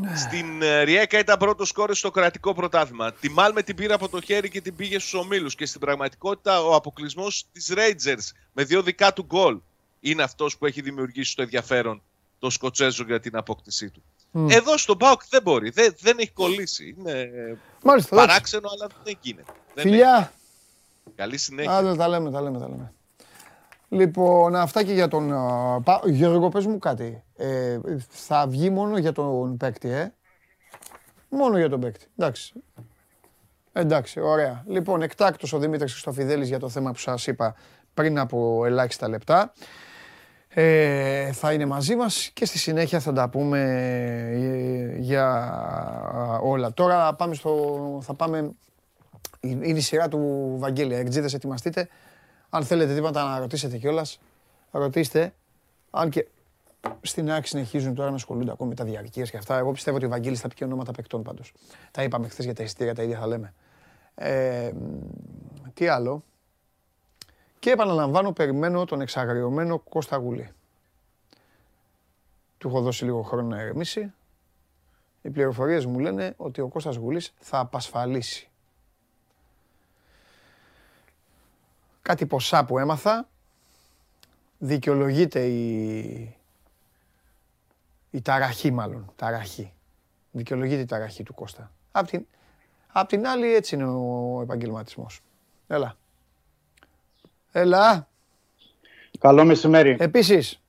Ναι. 0.00 0.16
στην 0.16 0.62
ε, 0.62 0.82
Ριέκα 0.82 1.18
ήταν 1.18 1.38
πρώτος 1.38 1.68
σκόρερ 1.68 1.94
στο 1.94 2.10
κρατικό 2.10 2.54
πρωτάθλημα. 2.54 3.12
Τη 3.12 3.28
Μάλμε 3.30 3.62
την 3.62 3.76
πήρε 3.76 3.94
από 3.94 4.08
το 4.08 4.20
χέρι 4.20 4.48
και 4.50 4.60
την 4.60 4.76
πήγε 4.76 4.98
στους 4.98 5.14
ομίλους. 5.14 5.54
Και 5.54 5.66
στην 5.66 5.80
πραγματικότητα 5.80 6.62
ο 6.62 6.74
αποκλεισμός 6.74 7.44
της 7.52 7.72
Rangers 7.76 8.30
με 8.52 8.64
δύο 8.64 8.82
δικά 8.82 9.12
του 9.12 9.22
γκολ 9.24 9.58
είναι 10.00 10.22
αυτός 10.22 10.58
που 10.58 10.66
έχει 10.66 10.80
δημιουργήσει 10.80 11.36
το 11.36 11.42
ενδιαφέρον 11.42 12.02
το 12.38 12.50
Σκοτσέζο 12.50 13.04
για 13.04 13.20
την 13.20 13.36
απόκτησή 13.36 13.90
του. 13.90 14.02
Εδώ 14.48 14.76
στον 14.76 14.96
Μπάουκ 14.96 15.20
δεν 15.28 15.42
μπορεί. 15.42 15.70
Δεν, 15.70 15.94
δεν 16.00 16.18
έχει 16.18 16.30
κολλήσει. 16.30 16.94
Είναι 16.98 17.10
ε, 17.20 17.56
Μάλιστα. 17.82 17.84
εντάξει. 17.84 18.10
παράξενο, 18.14 18.68
αλλά 18.72 18.86
δεν 19.04 19.18
γίνεται. 19.20 19.52
Δεν 19.74 19.84
Φιλιά. 19.84 20.16
έχει. 20.18 21.14
Καλή 21.14 21.38
συνέχεια. 21.38 21.76
Άντε, 21.76 21.94
τα 21.96 22.08
λέμε, 22.08 22.30
τα 22.30 22.40
λέμε, 22.40 22.58
τα 22.58 22.68
λέμε. 22.68 22.92
Λοιπόν, 23.92 24.56
αυτά 24.56 24.84
και 24.84 24.92
για 24.92 25.08
τον... 25.08 25.32
α, 25.32 25.80
Πα- 25.80 26.00
Γιώργο, 26.04 26.48
πες 26.48 26.66
μου 26.66 26.78
κάτι. 26.78 27.24
Ε, 27.36 27.78
θα 28.08 28.46
βγει 28.48 28.70
μόνο 28.70 28.98
για 28.98 29.12
τον 29.12 29.56
παίκτη, 29.56 29.90
ε; 29.90 30.14
Μόνο 31.28 31.58
για 31.58 31.68
τον 31.68 31.80
παίκτη. 31.80 32.06
Εντάξει. 32.16 32.52
Εντάξει, 33.72 34.20
ωραία. 34.20 34.64
Λοιπόν, 34.66 35.02
εκτάκτος 35.02 35.52
ο 35.52 35.58
Δημήτρης 35.58 35.92
Χριστοφιδέλης 35.92 36.48
για 36.48 36.58
το 36.58 36.68
θέμα 36.68 36.90
που 36.90 36.98
σας 36.98 37.26
είπα 37.26 37.54
πριν 37.94 38.18
από 38.18 38.64
ελάχιστα 38.64 39.08
λεπτά. 39.08 39.52
Ε, 40.48 41.32
θα 41.32 41.52
είναι 41.52 41.66
μαζί 41.66 41.96
μας 41.96 42.30
και 42.32 42.44
στη 42.44 42.58
συνέχεια 42.58 43.00
θα 43.00 43.12
τα 43.12 43.28
πούμε 43.28 43.60
ε, 44.32 44.96
για 44.98 45.58
όλα. 46.42 46.72
Τώρα 46.72 47.14
πάμε 47.14 47.34
στο, 47.34 47.98
θα 48.02 48.14
πάμε 48.14 48.50
είναι 49.40 49.78
η 49.78 49.80
σειρά 49.80 50.08
του 50.08 50.54
Βαγγέλη. 50.58 50.94
Εκτζίδες 50.94 51.34
ετοιμαστείτε. 51.34 51.88
Αν 52.54 52.64
θέλετε 52.64 52.94
τίποτα 52.94 53.24
να 53.24 53.38
ρωτήσετε 53.38 53.78
κιόλας, 53.78 54.20
ρωτήστε. 54.70 55.34
Αν 55.90 56.10
και 56.10 56.26
στην 57.02 57.30
άκρη 57.30 57.46
συνεχίζουν 57.48 57.94
τώρα 57.94 58.10
να 58.10 58.16
ασχολούνται 58.16 58.50
ακόμη 58.50 58.68
με 58.68 58.74
τα 58.74 58.84
διαρκεία 58.84 59.24
και 59.24 59.36
αυτά. 59.36 59.58
Εγώ 59.58 59.72
πιστεύω 59.72 59.96
ότι 59.96 60.06
ο 60.06 60.08
Βαγγέλης 60.08 60.40
θα 60.40 60.48
πει 60.48 60.54
και 60.54 60.64
ονόματα 60.64 60.92
παικτών 60.92 61.22
πάντως. 61.22 61.52
Τα 61.90 62.02
είπαμε 62.02 62.28
χθες 62.28 62.44
για 62.44 62.54
τα 62.54 62.62
εισιτήρια, 62.62 62.94
τα 62.94 63.02
ίδια 63.02 63.18
θα 63.18 63.26
λέμε. 63.26 63.54
Ε, 64.14 64.70
μ, 64.74 65.68
τι 65.74 65.86
άλλο. 65.88 66.24
Και 67.58 67.70
επαναλαμβάνω, 67.70 68.32
περιμένω 68.32 68.84
τον 68.84 69.00
εξαγριωμένο 69.00 69.78
Κώστα 69.78 70.16
Γουλή. 70.16 70.50
Του 72.58 72.68
έχω 72.68 72.80
δώσει 72.80 73.04
λίγο 73.04 73.22
χρόνο 73.22 73.48
να 73.48 73.60
ερεμήσει. 73.60 74.12
Οι 75.22 75.30
πληροφορίες 75.30 75.86
μου 75.86 75.98
λένε 75.98 76.34
ότι 76.36 76.60
ο 76.60 76.68
Κώστας 76.68 76.96
Γουλής 76.96 77.34
θα 77.38 77.58
απασφαλίσει. 77.58 78.50
Κάτι 82.02 82.26
ποσά 82.26 82.64
που 82.64 82.78
έμαθα, 82.78 83.28
δικαιολογείται 84.58 85.46
η, 85.46 86.36
η 88.10 88.22
ταραχή 88.22 88.70
μάλλον, 88.70 89.12
ταραχή. 89.16 89.72
Δικαιολογείται 90.30 90.80
η 90.80 90.84
ταραχή 90.84 91.22
του 91.22 91.34
Κώστα. 91.34 91.70
Απ' 91.92 92.06
την, 92.06 92.26
απ' 92.88 93.08
την 93.08 93.26
άλλη 93.26 93.54
έτσι 93.54 93.74
είναι 93.74 93.84
ο 93.84 94.40
επαγγελματισμός. 94.42 95.20
Έλα. 95.66 95.96
Έλα. 97.52 98.08
Καλό 99.18 99.44
μεσημέρι. 99.44 99.96
Επίσης, 99.98 100.62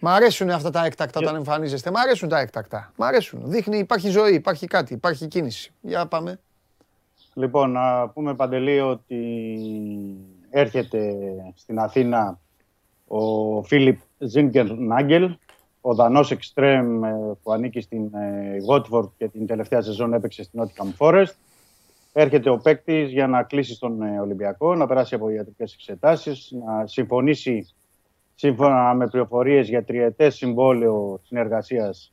μ' 0.00 0.08
αρέσουν 0.08 0.50
αυτά 0.50 0.70
τα 0.70 0.84
έκτακτα 0.84 1.20
όταν 1.20 1.34
εμφανίζεστε. 1.34 1.90
Μ' 1.90 1.96
αρέσουν 1.96 2.28
τα 2.28 2.38
έκτακτα. 2.38 2.92
Μ' 2.96 3.02
αρέσουν. 3.02 3.50
Δείχνει 3.50 3.78
υπάρχει 3.78 4.08
ζωή, 4.08 4.34
υπάρχει 4.34 4.66
κάτι, 4.66 4.92
υπάρχει 4.92 5.26
κίνηση. 5.26 5.72
Για 5.80 6.06
πάμε. 6.06 6.40
Λοιπόν, 7.38 7.70
να 7.70 8.08
πούμε 8.08 8.34
Παντελή 8.34 8.80
ότι 8.80 9.38
έρχεται 10.50 11.14
στην 11.54 11.78
Αθήνα 11.78 12.40
ο 13.06 13.62
Φίλιπ 13.62 13.98
Ζίνκερ 14.18 14.70
Νάγκελ, 14.70 15.36
ο 15.80 15.94
Δανός 15.94 16.30
Εξτρέμ 16.30 17.00
που 17.42 17.52
ανήκει 17.52 17.80
στην 17.80 18.10
Watford 18.70 19.10
και 19.16 19.28
την 19.28 19.46
τελευταία 19.46 19.82
σεζόν 19.82 20.12
έπαιξε 20.12 20.42
στην 20.42 20.60
Nottingham 20.62 20.96
Forest. 20.98 21.34
Έρχεται 22.12 22.50
ο 22.50 22.58
παίκτης 22.58 23.10
για 23.10 23.26
να 23.26 23.42
κλείσει 23.42 23.74
στον 23.74 24.02
Ολυμπιακό, 24.20 24.74
να 24.74 24.86
περάσει 24.86 25.14
από 25.14 25.30
ιατρικές 25.30 25.74
εξετάσεις, 25.74 26.52
να 26.66 26.86
συμφωνήσει 26.86 27.68
σύμφωνα 28.34 28.94
με 28.94 29.08
πληροφορίες 29.08 29.68
για 29.68 29.84
τριετές 29.84 30.34
συμβόλαιο 30.34 31.20
συνεργασίας 31.22 32.12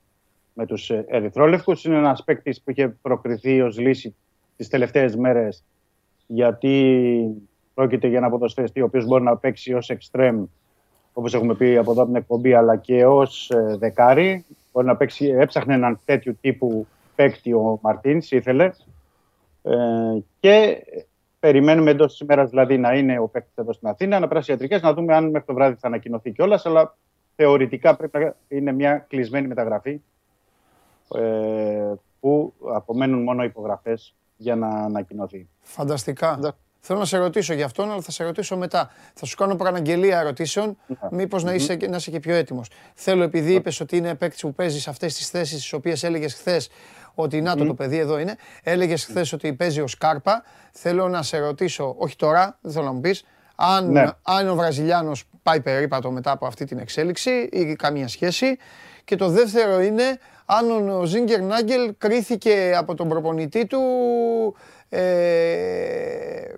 με 0.53 0.65
τους 0.65 0.89
Ερυθρόλευκους. 0.89 1.85
Είναι 1.85 1.97
ένας 1.97 2.23
παίκτης 2.23 2.61
που 2.61 2.71
είχε 2.71 2.87
προκριθεί 3.01 3.61
ως 3.61 3.79
λύση 3.79 4.15
τις 4.57 4.67
τελευταίες 4.67 5.15
μέρες 5.15 5.63
γιατί 6.27 7.25
πρόκειται 7.73 8.07
για 8.07 8.17
ένα 8.17 8.29
ποδοσφαιριστή 8.29 8.81
ο 8.81 8.85
οποίος 8.85 9.05
μπορεί 9.05 9.23
να 9.23 9.37
παίξει 9.37 9.73
ως 9.73 9.89
εξτρέμ 9.89 10.45
όπως 11.13 11.33
έχουμε 11.33 11.55
πει 11.55 11.77
από 11.77 11.91
εδώ 11.91 12.05
την 12.05 12.15
εκπομπή 12.15 12.53
αλλά 12.53 12.75
και 12.75 13.05
ως 13.05 13.49
ε, 13.49 13.75
δεκάρι. 13.77 14.45
Μπορεί 14.71 14.87
να 14.87 14.95
παίξει, 14.95 15.25
έψαχνε 15.25 15.73
έναν 15.73 15.99
τέτοιου 16.05 16.37
τύπου 16.41 16.87
παίκτη 17.15 17.53
ο 17.53 17.79
Μαρτίνς, 17.81 18.31
ήθελε. 18.31 18.71
Ε, 19.61 19.73
και 20.39 20.83
περιμένουμε 21.39 21.91
εντός 21.91 22.11
της 22.11 22.19
ημέρας 22.19 22.49
δηλαδή 22.49 22.77
να 22.77 22.93
είναι 22.93 23.19
ο 23.19 23.27
παίκτης 23.27 23.55
εδώ 23.55 23.73
στην 23.73 23.87
Αθήνα, 23.87 24.19
να 24.19 24.27
περάσει 24.27 24.51
ιατρικές, 24.51 24.81
να 24.81 24.93
δούμε 24.93 25.15
αν 25.15 25.29
μέχρι 25.29 25.47
το 25.47 25.53
βράδυ 25.53 25.75
θα 25.79 25.87
ανακοινωθεί 25.87 26.31
κιόλας. 26.31 26.65
Αλλά 26.65 26.97
θεωρητικά 27.35 27.95
πρέπει 27.95 28.17
να 28.17 28.35
είναι 28.47 28.71
μια 28.71 28.97
κλεισμένη 28.97 29.47
μεταγραφή 29.47 30.01
ε, 31.15 31.93
που 32.19 32.53
απομένουν 32.73 33.23
μόνο 33.23 33.43
υπογραφές 33.43 34.15
για 34.35 34.55
να 34.55 34.67
ανακοινωθεί. 34.67 35.49
Φανταστικά. 35.61 36.39
Θέλω 36.85 36.99
να 36.99 37.05
σε 37.05 37.17
ρωτήσω 37.17 37.53
για 37.53 37.65
αυτόν, 37.65 37.91
αλλά 37.91 38.01
θα 38.01 38.11
σε 38.11 38.23
ρωτήσω 38.23 38.57
μετά. 38.57 38.91
Θα 39.13 39.25
σου 39.25 39.35
κάνω 39.35 39.55
προαναγγελία 39.55 40.19
ερωτήσεων, 40.19 40.77
ναι. 40.87 40.97
μήπως 41.11 41.43
να, 41.43 41.53
είσαι, 41.53 41.77
να 41.89 41.95
είσαι 41.95 42.11
και 42.11 42.19
πιο 42.19 42.35
έτοιμος. 42.35 42.69
Θέλω, 42.93 43.23
επειδή 43.23 43.49
ναι. 43.49 43.55
είπες 43.55 43.79
ότι 43.79 43.97
είναι 43.97 44.15
παίκτης 44.15 44.41
που 44.41 44.53
παίζει 44.53 44.79
σε 44.79 44.89
αυτές 44.89 45.15
τις 45.15 45.29
θέσεις, 45.29 45.57
τις 45.57 45.73
οποίες 45.73 46.03
έλεγες 46.03 46.33
χθες 46.33 46.69
ότι 47.13 47.41
να 47.41 47.55
το 47.55 47.65
το 47.65 47.73
παιδί 47.73 47.97
εδώ 47.97 48.19
είναι. 48.19 48.35
Έλεγες 48.63 49.05
χθες 49.05 49.33
ότι 49.33 49.53
παίζει 49.53 49.81
ο 49.81 49.87
Σκάρπα. 49.87 50.43
Θέλω 50.71 51.09
να 51.09 51.21
σε 51.21 51.37
ρωτήσω, 51.37 51.95
όχι 51.97 52.15
τώρα, 52.15 52.57
δεν 52.61 52.71
θέλω 52.71 52.85
να 52.85 52.91
μου 52.91 52.99
πεις, 52.99 53.25
αν, 53.55 53.91
ναι. 53.91 54.05
αν 54.21 54.49
ο 54.49 54.55
Βραζιλιάνος 54.55 55.23
πάει 55.43 55.61
περίπατο 55.61 56.11
μετά 56.11 56.31
από 56.31 56.45
αυτή 56.45 56.65
την 56.65 56.77
εξέλιξη 56.77 57.49
ή 57.51 57.75
καμία 57.75 58.07
σχέση. 58.07 58.57
Και 59.05 59.15
το 59.15 59.27
δεύτερο 59.27 59.81
είναι 59.81 60.19
αν 60.45 60.89
ο 60.89 61.05
Ζίγκερ 61.05 61.41
Νάγκελ 61.41 61.93
κρίθηκε 61.97 62.73
από 62.77 62.95
τον 62.95 63.09
προπονητή 63.09 63.65
του 63.65 63.81
ε, 64.89 66.53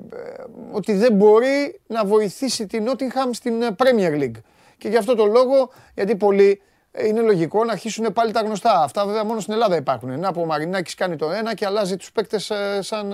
ότι 0.72 0.94
δεν 0.94 1.14
μπορεί 1.14 1.82
να 1.88 2.06
βοηθήσει 2.06 2.68
την 2.68 2.84
Νότιγχαμ 2.84 3.32
στην 3.32 3.54
Premier 3.78 4.22
League. 4.22 4.42
Και 4.78 4.88
γι' 4.88 4.98
αυτό 4.98 5.16
το 5.16 5.26
λόγο, 5.26 5.72
γιατί 5.94 6.16
πολλοί 6.16 6.62
ε, 6.92 7.08
είναι 7.08 7.22
λογικό 7.22 7.64
να 7.64 7.72
αρχίσουν 7.72 8.14
πάλι 8.14 8.32
τα 8.32 8.42
γνωστά. 8.42 8.82
Αυτά 8.84 9.06
βέβαια 9.06 9.24
μόνο 9.24 9.40
στην 9.40 9.54
Ελλάδα 9.54 9.76
υπάρχουν. 9.76 10.20
Να 10.20 10.32
που 10.32 10.42
ο 10.42 10.46
Μαρινάκης 10.46 10.96
κάνει 10.96 11.16
το 11.16 11.32
ένα 11.32 11.54
και 11.54 11.66
αλλάζει 11.66 11.98
τους 11.98 12.12
παίκτες 12.12 12.50
ε, 12.50 12.80
σαν, 12.82 13.14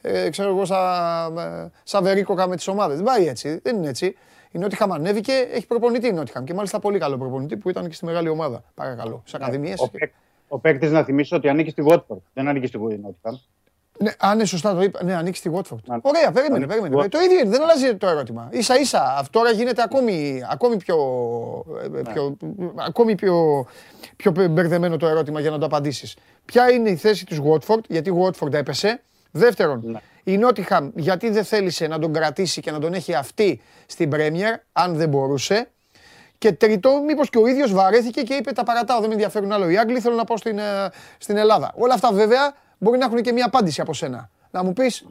ε, 0.00 0.30
ξέρω 0.30 0.48
εγώ, 0.48 0.64
σαν, 0.64 1.72
σαν 1.82 2.02
βερίκοκα 2.02 2.48
με 2.48 2.56
τις 2.56 2.68
ομάδες. 2.68 2.96
Δεν 2.96 3.04
πάει 3.04 3.26
έτσι, 3.26 3.60
δεν 3.62 3.76
είναι 3.76 3.88
έτσι. 3.88 4.16
Η 4.52 4.58
Νότιχαμ 4.58 4.92
ανέβηκε, 4.92 5.32
έχει 5.32 5.66
προπονητή 5.66 6.06
η 6.06 6.12
Νότιχαμ 6.12 6.44
και 6.44 6.54
μάλιστα 6.54 6.78
πολύ 6.78 6.98
καλό 6.98 7.18
προπονητή 7.18 7.56
που 7.56 7.70
ήταν 7.70 7.88
και 7.88 7.94
στη 7.94 8.04
μεγάλη 8.04 8.28
ομάδα. 8.28 8.64
Παρακαλώ, 8.74 9.22
στι 9.24 9.36
ακαδημίες. 9.36 9.80
Ο, 9.80 9.88
ο 10.48 10.58
παίκτης 10.58 10.90
να 10.90 11.04
θυμίσω 11.04 11.36
ότι 11.36 11.48
ανήκει 11.48 11.70
στη 11.70 11.84
Watford, 11.86 12.18
δεν 12.32 12.48
ανήκει 12.48 12.66
στη 12.66 12.78
Νότιχαμ. 12.78 13.36
Ναι, 13.98 14.12
αν 14.18 14.34
είναι 14.34 14.44
σωστά 14.44 14.74
το 14.74 14.82
είπα. 14.82 15.04
Ναι, 15.04 15.14
ανοίξει 15.14 15.42
τη 15.42 15.50
Watford. 15.54 15.98
Ωραία, 16.02 16.32
περίμενε, 16.32 16.66
περίμενε. 16.66 17.08
Το 17.08 17.20
ίδιο 17.20 17.38
είναι, 17.38 17.50
δεν 17.50 17.62
αλλάζει 17.62 17.96
το 17.96 18.06
ερώτημα. 18.06 18.50
σα 18.58 18.74
ίσα, 18.74 19.26
τώρα 19.30 19.50
γίνεται 19.50 19.82
ακόμη, 19.82 20.42
ακόμη, 20.50 20.76
πιο, 20.76 20.96
ε, 21.84 21.88
ναι. 21.88 22.02
πιο, 22.02 22.36
ακόμη 22.86 23.14
πιο, 23.14 23.66
πιο 24.16 24.30
μπερδεμένο 24.30 24.96
το 24.96 25.06
ερώτημα 25.06 25.40
για 25.40 25.50
να 25.50 25.58
το 25.58 25.66
απαντήσεις. 25.66 26.16
Ποια 26.44 26.70
είναι 26.70 26.90
η 26.90 26.96
θέση 26.96 27.26
της 27.26 27.40
Watford, 27.44 27.80
γιατί 27.88 28.10
η 28.10 28.14
Watford 28.22 28.52
έπεσε. 28.52 29.02
Δεύτερον, 29.30 29.80
ναι. 29.84 30.00
Η 30.24 30.38
Νότιχαμ 30.38 30.90
γιατί 30.94 31.30
δεν 31.30 31.44
θέλησε 31.44 31.86
να 31.86 31.98
τον 31.98 32.12
κρατήσει 32.12 32.60
και 32.60 32.70
να 32.70 32.78
τον 32.78 32.94
έχει 32.94 33.14
αυτή 33.14 33.60
στην 33.86 34.10
Πρέμιερ, 34.10 34.54
αν 34.72 34.94
δεν 34.94 35.08
μπορούσε. 35.08 35.70
Και 36.38 36.52
τρίτο, 36.52 37.02
μήπως 37.06 37.30
και 37.30 37.38
ο 37.38 37.46
ίδιος 37.46 37.72
βαρέθηκε 37.72 38.22
και 38.22 38.34
είπε: 38.34 38.52
Τα 38.52 38.62
παρατάω, 38.62 38.98
δεν 38.98 39.08
με 39.08 39.14
ενδιαφέρουν 39.14 39.52
άλλο 39.52 39.70
οι 39.70 39.78
Άγγλοι, 39.78 40.00
θέλω 40.00 40.14
να 40.14 40.24
πάω 40.24 40.36
στην, 40.36 40.58
ε, 40.58 40.62
στην 41.18 41.36
Ελλάδα. 41.36 41.72
Όλα 41.74 41.94
αυτά 41.94 42.12
βέβαια 42.12 42.54
μπορεί 42.78 42.98
να 42.98 43.04
έχουν 43.04 43.22
και 43.22 43.32
μια 43.32 43.46
απάντηση 43.46 43.80
από 43.80 43.94
σένα. 43.94 44.30
Να 44.50 44.64
μου 44.64 44.72
πεις, 44.72 45.06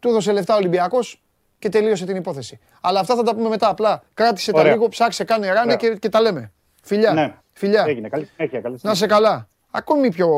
του 0.00 0.08
έδωσε 0.08 0.32
λεφτά 0.32 0.54
ο 0.54 0.56
Ολυμπιακός 0.56 1.22
και 1.58 1.68
τελείωσε 1.68 2.04
την 2.04 2.16
υπόθεση. 2.16 2.58
Αλλά 2.80 3.00
αυτά 3.00 3.14
θα 3.14 3.22
τα 3.22 3.34
πούμε 3.34 3.48
μετά. 3.48 3.68
Απλά 3.68 4.02
κράτησε 4.14 4.52
τα 4.52 4.64
λίγο, 4.64 4.88
ψάξε, 4.88 5.24
κάνε 5.24 5.52
ράνε 5.52 5.76
και, 5.76 5.96
και 5.96 6.08
τα 6.08 6.20
λέμε. 6.20 6.52
Φιλιά. 6.82 7.12
Ναι. 7.12 7.34
Φιλιά. 7.52 7.84
Έγινε. 7.88 8.08
Καλή 8.08 8.24
συνέχεια. 8.24 8.60
Καλή 8.60 8.78
Να 8.82 8.94
σε 8.94 9.06
καλά. 9.06 9.48
Ακόμη, 9.70 10.10
πιο, 10.10 10.28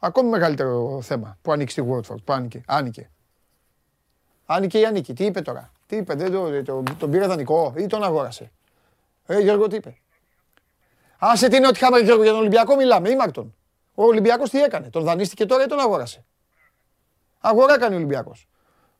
ακόμη 0.00 0.28
μεγαλύτερο 0.28 1.00
θέμα 1.02 1.38
που 1.42 1.52
ανοίξει 1.52 1.82
τη 1.82 1.88
Watford. 1.90 2.22
Που 2.24 2.32
άνοικε. 2.32 2.62
άνοικε. 2.66 3.10
Άνοικε 4.46 4.78
ή 4.78 4.84
ανήκει. 4.84 5.12
Τι 5.12 5.24
είπε 5.24 5.40
τώρα; 5.40 5.72
Τι 5.86 5.96
είπε. 5.96 6.14
Δεν 6.14 6.32
το, 6.32 6.62
το, 6.62 6.82
τον 6.98 7.10
πήρε 7.10 7.26
δανεικό 7.26 7.74
ή 7.76 7.86
τον 7.86 8.04
αγόρασε; 8.04 8.52
Ε, 9.26 9.38
Γιώργο, 9.40 9.66
τι 9.66 9.76
είπε; 9.76 9.96
Άσε 11.18 11.48
τι 11.48 11.56
είναι 11.56 11.66
ότι 11.66 11.76
είχαμε 11.76 11.98
Γιώργο 11.98 12.22
για 12.22 12.30
τον 12.30 12.40
Ολυμπιακό 12.40 12.76
μιλάμε. 12.76 13.10
Ήμαρτον. 13.10 13.54
Ο 13.94 14.04
Ολυμπιακός 14.04 14.50
τι 14.50 14.62
έκανε, 14.62 14.90
τον 14.90 15.04
δανείστηκε 15.04 15.46
τώρα 15.46 15.64
ή 15.64 15.66
τον 15.66 15.80
αγόρασε; 15.80 16.24
Αγορά 17.40 17.74
έκανε 17.74 17.94
ο 17.94 17.96
Ολυμπιακός. 17.96 18.48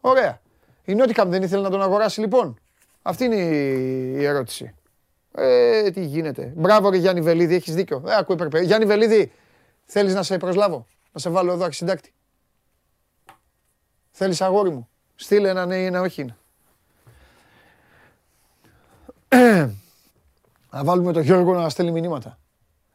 Ωραία. 0.01 0.41
Η 0.85 0.95
Νότικαμ 0.95 1.31
δεν 1.31 1.43
ήθελε 1.43 1.63
να 1.63 1.71
τον 1.71 1.83
αγοράσει 1.83 2.21
λοιπόν. 2.21 2.61
Αυτή 3.03 3.25
είναι 3.25 3.37
η 3.37 4.25
ερώτηση. 4.25 4.75
Ε, 5.33 5.91
τι 5.91 6.05
γίνεται; 6.05 6.53
Μπράβο 6.57 6.91
ρε 6.91 6.97
Γιάννη 6.97 7.21
Βελίδη, 7.21 7.55
έχεις 7.55 7.75
δίκιο. 7.75 8.03
Ε, 8.07 8.15
ακούει 8.15 8.37
πρέπει. 8.37 8.65
Γιάννη 8.65 8.87
Βελίδη, 8.87 9.33
θέλεις 9.85 10.15
να 10.15 10.23
σε 10.23 10.37
προσλάβω, 10.37 10.87
να 11.13 11.21
σε 11.21 11.31
βάλω 11.31 11.53
εδώ 11.53 11.65
αξιντάκτη. 11.65 12.15
Θέλεις 14.11 14.41
αγόρι 14.41 14.71
μου; 14.71 14.89
Στείλε 15.17 15.49
ένα 15.49 15.67
ναι 15.67 15.77
ή 15.77 15.85
ένα 15.85 16.01
όχι. 16.01 16.35
Να 20.71 20.85
βάλουμε 20.85 21.13
τον 21.13 21.23
Γιώργο 21.23 21.55
να 21.55 21.69
στέλνει 21.69 21.91
μηνύματα. 21.93 22.39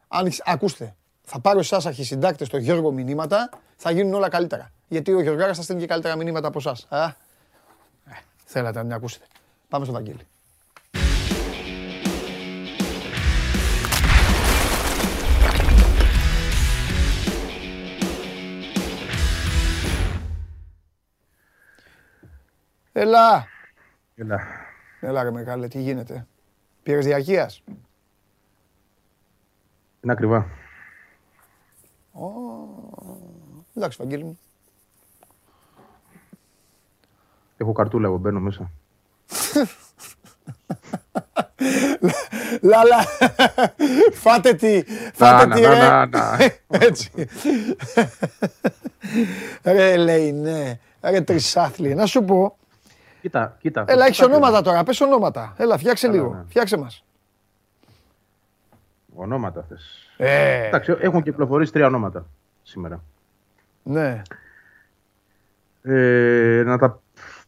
Αν, 0.08 0.32
ακούστε, 0.44 0.94
θα 1.22 1.40
πάρω 1.40 1.58
εσάς 1.58 1.86
αρχισυντάκτες 1.86 2.46
στο 2.46 2.56
Γιώργο 2.56 2.92
μηνύματα, 2.92 3.50
θα 3.76 3.90
γίνουν 3.90 4.14
όλα 4.14 4.28
καλύτερα. 4.28 4.70
Γιατί 4.88 5.12
ο 5.12 5.20
Γιώργο 5.20 5.54
θα 5.54 5.62
στέλνει 5.62 5.82
και 5.82 5.88
καλύτερα 5.88 6.16
μηνύματα 6.16 6.48
από 6.48 6.58
εσάς. 6.58 6.86
Ε, 6.90 7.08
θέλατε 8.44 8.78
να 8.78 8.84
την 8.84 8.92
ακούσετε. 8.92 9.26
Πάμε 9.68 9.84
στο 9.84 9.94
Βαγγέλη. 9.94 10.26
Έλα. 22.92 23.46
Έλα. 24.14 24.40
Έλα 25.00 25.22
ρε 25.22 25.30
μεγάλε, 25.30 25.68
τι 25.68 25.80
γίνεται; 25.80 26.26
Πήρες 26.82 27.04
διαρκείας; 27.04 27.62
Είναι 30.00 30.12
ακριβά. 30.12 30.46
Εντάξει, 33.76 33.98
Βαγγέλη 34.00 34.24
μου. 34.24 34.38
Έχω 37.56 37.72
καρτούλα 37.72 38.06
εγώ, 38.06 38.16
μπαίνω 38.16 38.40
μέσα. 38.40 38.70
Λάλα, 42.60 43.04
φάτε 44.12 44.54
τι, 44.54 44.82
φάτε 45.14 45.54
τι 45.54 45.60
ρε. 45.60 46.60
Έτσι. 46.68 47.10
Ρε 49.62 49.96
λέει 49.96 50.32
ναι, 50.32 50.78
ρε 51.00 51.20
τρισάθλι. 51.20 51.94
Να 51.94 52.06
σου 52.06 52.24
πω. 52.24 52.56
Κοίτα, 53.22 53.56
κοίτα. 53.60 53.84
Έλα, 53.86 54.06
έχεις 54.06 54.20
ονόματα 54.20 54.62
τώρα, 54.62 54.82
πες 54.82 55.00
ονόματα. 55.00 55.54
Έλα, 55.56 55.78
φτιάξε 55.78 56.08
λίγο, 56.08 56.34
ναι. 56.34 56.42
φτιάξε 56.48 56.76
μας. 56.76 57.04
Ονόματα 59.14 59.64
θες. 59.68 60.12
Ε. 60.16 60.66
Εντάξει, 60.66 60.96
έχουν 61.00 61.22
κυκλοφορήσει 61.22 61.72
τρία 61.72 61.86
ονόματα 61.86 62.26
σήμερα. 62.62 63.02
Ναι. 63.82 64.22
Ε, 65.82 66.62
να 66.66 66.78
τα 66.78 67.00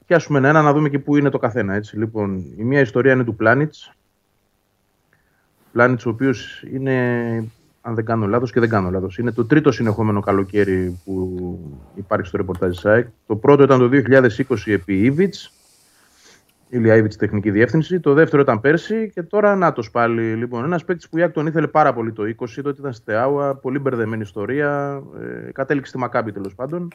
πιάσουμε 0.07 0.49
ένα, 0.49 0.63
να 0.63 0.73
δούμε 0.73 0.89
και 0.89 0.99
πού 0.99 1.17
είναι 1.17 1.31
το 1.31 1.39
καθένα. 1.39 1.75
Έτσι. 1.75 1.99
Λοιπόν, 1.99 2.37
η 2.57 2.63
μία 2.65 2.81
ιστορία 2.81 3.13
είναι 3.13 3.25
του 3.25 3.37
Planets. 3.41 3.95
Planets 5.77 6.07
ο 6.07 6.09
οποίος 6.09 6.65
είναι, 6.73 6.95
αν 7.81 7.95
δεν 7.95 8.05
κάνω 8.05 8.27
λάθος 8.27 8.53
και 8.53 8.61
δεν 8.61 8.69
κάνω 8.69 8.91
λάθος, 8.91 9.19
είναι 9.19 9.33
το 9.33 9.45
τρίτο 9.45 9.73
συνεχόμενο 9.73 10.21
καλοκαίρι 10.21 11.01
που 11.05 11.59
υπάρχει 11.95 12.27
στο 12.27 12.37
ρεπορτάζ 12.37 12.79
ΣΑΕΚ. 12.79 13.07
Το 13.27 13.37
πρώτο 13.37 13.63
ήταν 13.63 13.79
το 13.79 13.89
2020 13.89 14.73
επί 14.73 15.03
Ήβιτς, 15.05 15.54
Ηλιάιβιτ 16.75 17.15
τεχνική 17.15 17.51
διεύθυνση. 17.51 18.01
Το 18.01 18.13
δεύτερο 18.13 18.43
ήταν 18.43 18.61
πέρσι 18.61 19.11
και 19.11 19.23
τώρα 19.23 19.57
να 19.57 19.73
το 19.73 19.83
πάλι. 19.93 20.35
Λοιπόν, 20.35 20.65
ένας 20.65 20.85
παίκτης 20.85 21.09
που 21.09 21.19
η 21.19 21.31
τον 21.31 21.47
ήθελε 21.47 21.67
πάρα 21.67 21.93
πολύ 21.93 22.13
το 22.13 22.23
20, 22.23 22.47
τότε 22.63 22.81
ήταν 22.81 22.93
στη 22.93 23.05
Θεάουα, 23.05 23.55
πολύ 23.55 23.79
μπερδεμένη 23.79 24.23
ιστορία. 24.23 25.03
Ε, 25.21 25.53
κατέληξε 25.53 25.91
στη 25.91 25.99
Μακάμπη 25.99 26.33
τέλος 26.33 26.55
πάντων. 26.55 26.89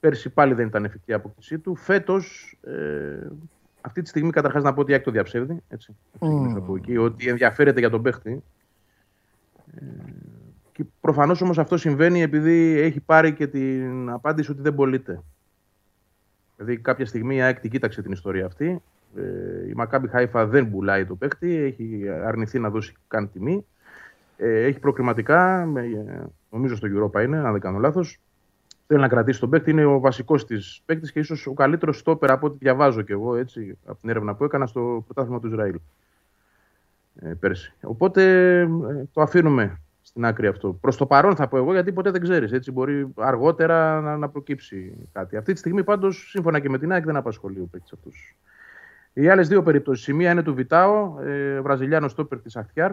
Πέρσι 0.00 0.30
πάλι 0.30 0.54
δεν 0.54 0.66
ήταν 0.66 0.84
εφικτή 0.84 1.10
η 1.10 1.14
αποκτησή 1.14 1.58
του. 1.58 1.74
Φέτος 1.74 2.56
ε, 2.62 3.28
αυτή 3.80 4.02
τη 4.02 4.08
στιγμή 4.08 4.30
καταρχάς 4.30 4.62
να 4.62 4.74
πω 4.74 4.80
ότι 4.80 4.90
η 4.90 4.94
ΑΕΚ 4.94 5.04
το 5.04 5.10
διαψεύδει. 5.10 5.62
Έτσι, 5.68 5.96
Μμμ. 6.20 6.56
από 6.56 6.76
εκεί, 6.76 6.96
ότι 6.96 7.28
ενδιαφέρεται 7.28 7.80
για 7.80 7.90
τον 7.90 8.02
παίχτη. 8.02 8.42
Ε, 9.74 9.84
και 10.72 10.84
προφανώς 11.00 11.40
όμως 11.40 11.58
αυτό 11.58 11.76
συμβαίνει 11.76 12.22
επειδή 12.22 12.78
έχει 12.78 13.00
πάρει 13.00 13.32
και 13.32 13.46
την 13.46 14.10
απάντηση 14.10 14.50
ότι 14.50 14.62
δεν 14.62 14.74
πωλείται. 14.74 15.22
Δηλαδή 16.56 16.78
κάποια 16.78 17.06
στιγμή 17.06 17.36
η 17.36 17.40
ΑΕΚ 17.40 17.60
την 17.60 17.70
κοίταξε 17.70 18.02
την 18.02 18.12
ιστορία 18.12 18.46
αυτή. 18.46 18.82
Ε, 19.16 19.68
η 19.68 19.72
Μακάμπι 19.74 20.08
Χάιφα 20.08 20.46
δεν 20.46 20.70
πουλάει 20.70 21.06
το 21.06 21.14
παίχτη, 21.14 21.54
έχει 21.56 22.08
αρνηθεί 22.24 22.58
να 22.58 22.70
δώσει 22.70 22.94
καν 23.08 23.30
τιμή. 23.32 23.66
Ε, 24.36 24.64
έχει 24.64 24.78
προκριματικά, 24.78 25.66
με, 25.66 25.80
ε, 25.80 26.22
νομίζω 26.50 26.76
στο 26.76 26.88
Europa 26.90 27.22
είναι, 27.22 27.38
αν 27.38 27.52
δεν 27.52 27.60
κάνω 27.60 27.78
λάθος. 27.78 28.20
Θέλει 28.86 29.00
να 29.00 29.08
κρατήσει 29.08 29.40
τον 29.40 29.50
παίκτη, 29.50 29.70
είναι 29.70 29.84
ο 29.84 30.00
βασικός 30.00 30.46
της 30.46 30.82
παίκτης 30.86 31.12
και 31.12 31.18
ίσως 31.18 31.46
ο 31.46 31.52
καλύτερος 31.52 31.98
στόπερ 31.98 32.30
από 32.30 32.46
ό,τι 32.46 32.56
διαβάζω 32.60 33.02
κι 33.02 33.12
εγώ 33.12 33.36
έτσι, 33.36 33.78
από 33.86 34.00
την 34.00 34.10
έρευνα 34.10 34.34
που 34.34 34.44
έκανα 34.44 34.66
στο 34.66 35.02
πρωτάθλημα 35.04 35.40
του 35.40 35.46
Ισραήλ. 35.46 35.78
Ε, 37.20 37.32
πέρσι. 37.40 37.74
Οπότε 37.80 38.22
ε, 38.60 38.68
το 39.12 39.20
αφήνουμε 39.20 39.80
στην 40.02 40.24
άκρη 40.24 40.46
αυτό. 40.46 40.72
Προς 40.72 40.96
το 40.96 41.06
παρόν 41.06 41.36
θα 41.36 41.48
πω 41.48 41.56
εγώ, 41.56 41.72
γιατί 41.72 41.92
ποτέ 41.92 42.10
δεν 42.10 42.20
ξέρεις. 42.20 42.52
Έτσι 42.52 42.72
μπορεί 42.72 43.06
αργότερα 43.16 44.00
να, 44.00 44.16
να 44.16 44.28
προκύψει 44.28 44.92
κάτι. 45.12 45.36
Αυτή 45.36 45.52
τη 45.52 45.58
στιγμή 45.58 45.84
πάντως, 45.84 46.28
σύμφωνα 46.30 46.60
και 46.60 46.68
με 46.68 46.78
την 46.78 46.92
ΑΕΚ, 46.92 47.04
δεν 47.04 47.16
απασχολεί 47.16 47.60
ο 47.60 47.68
παίκτης 47.70 47.92
αυτός. 47.92 48.36
Οι 49.14 49.28
άλλες 49.28 49.48
δύο 49.48 49.62
περιπτώσεις. 49.62 50.08
Η 50.08 50.12
μία 50.12 50.30
είναι 50.30 50.42
του 50.42 50.54
Βιτάο, 50.54 51.20
ε, 51.20 51.60
Βραζιλιάνος 51.60 52.10
στόπερ 52.10 52.40
της 52.40 52.56
Αχτιάρ. 52.56 52.92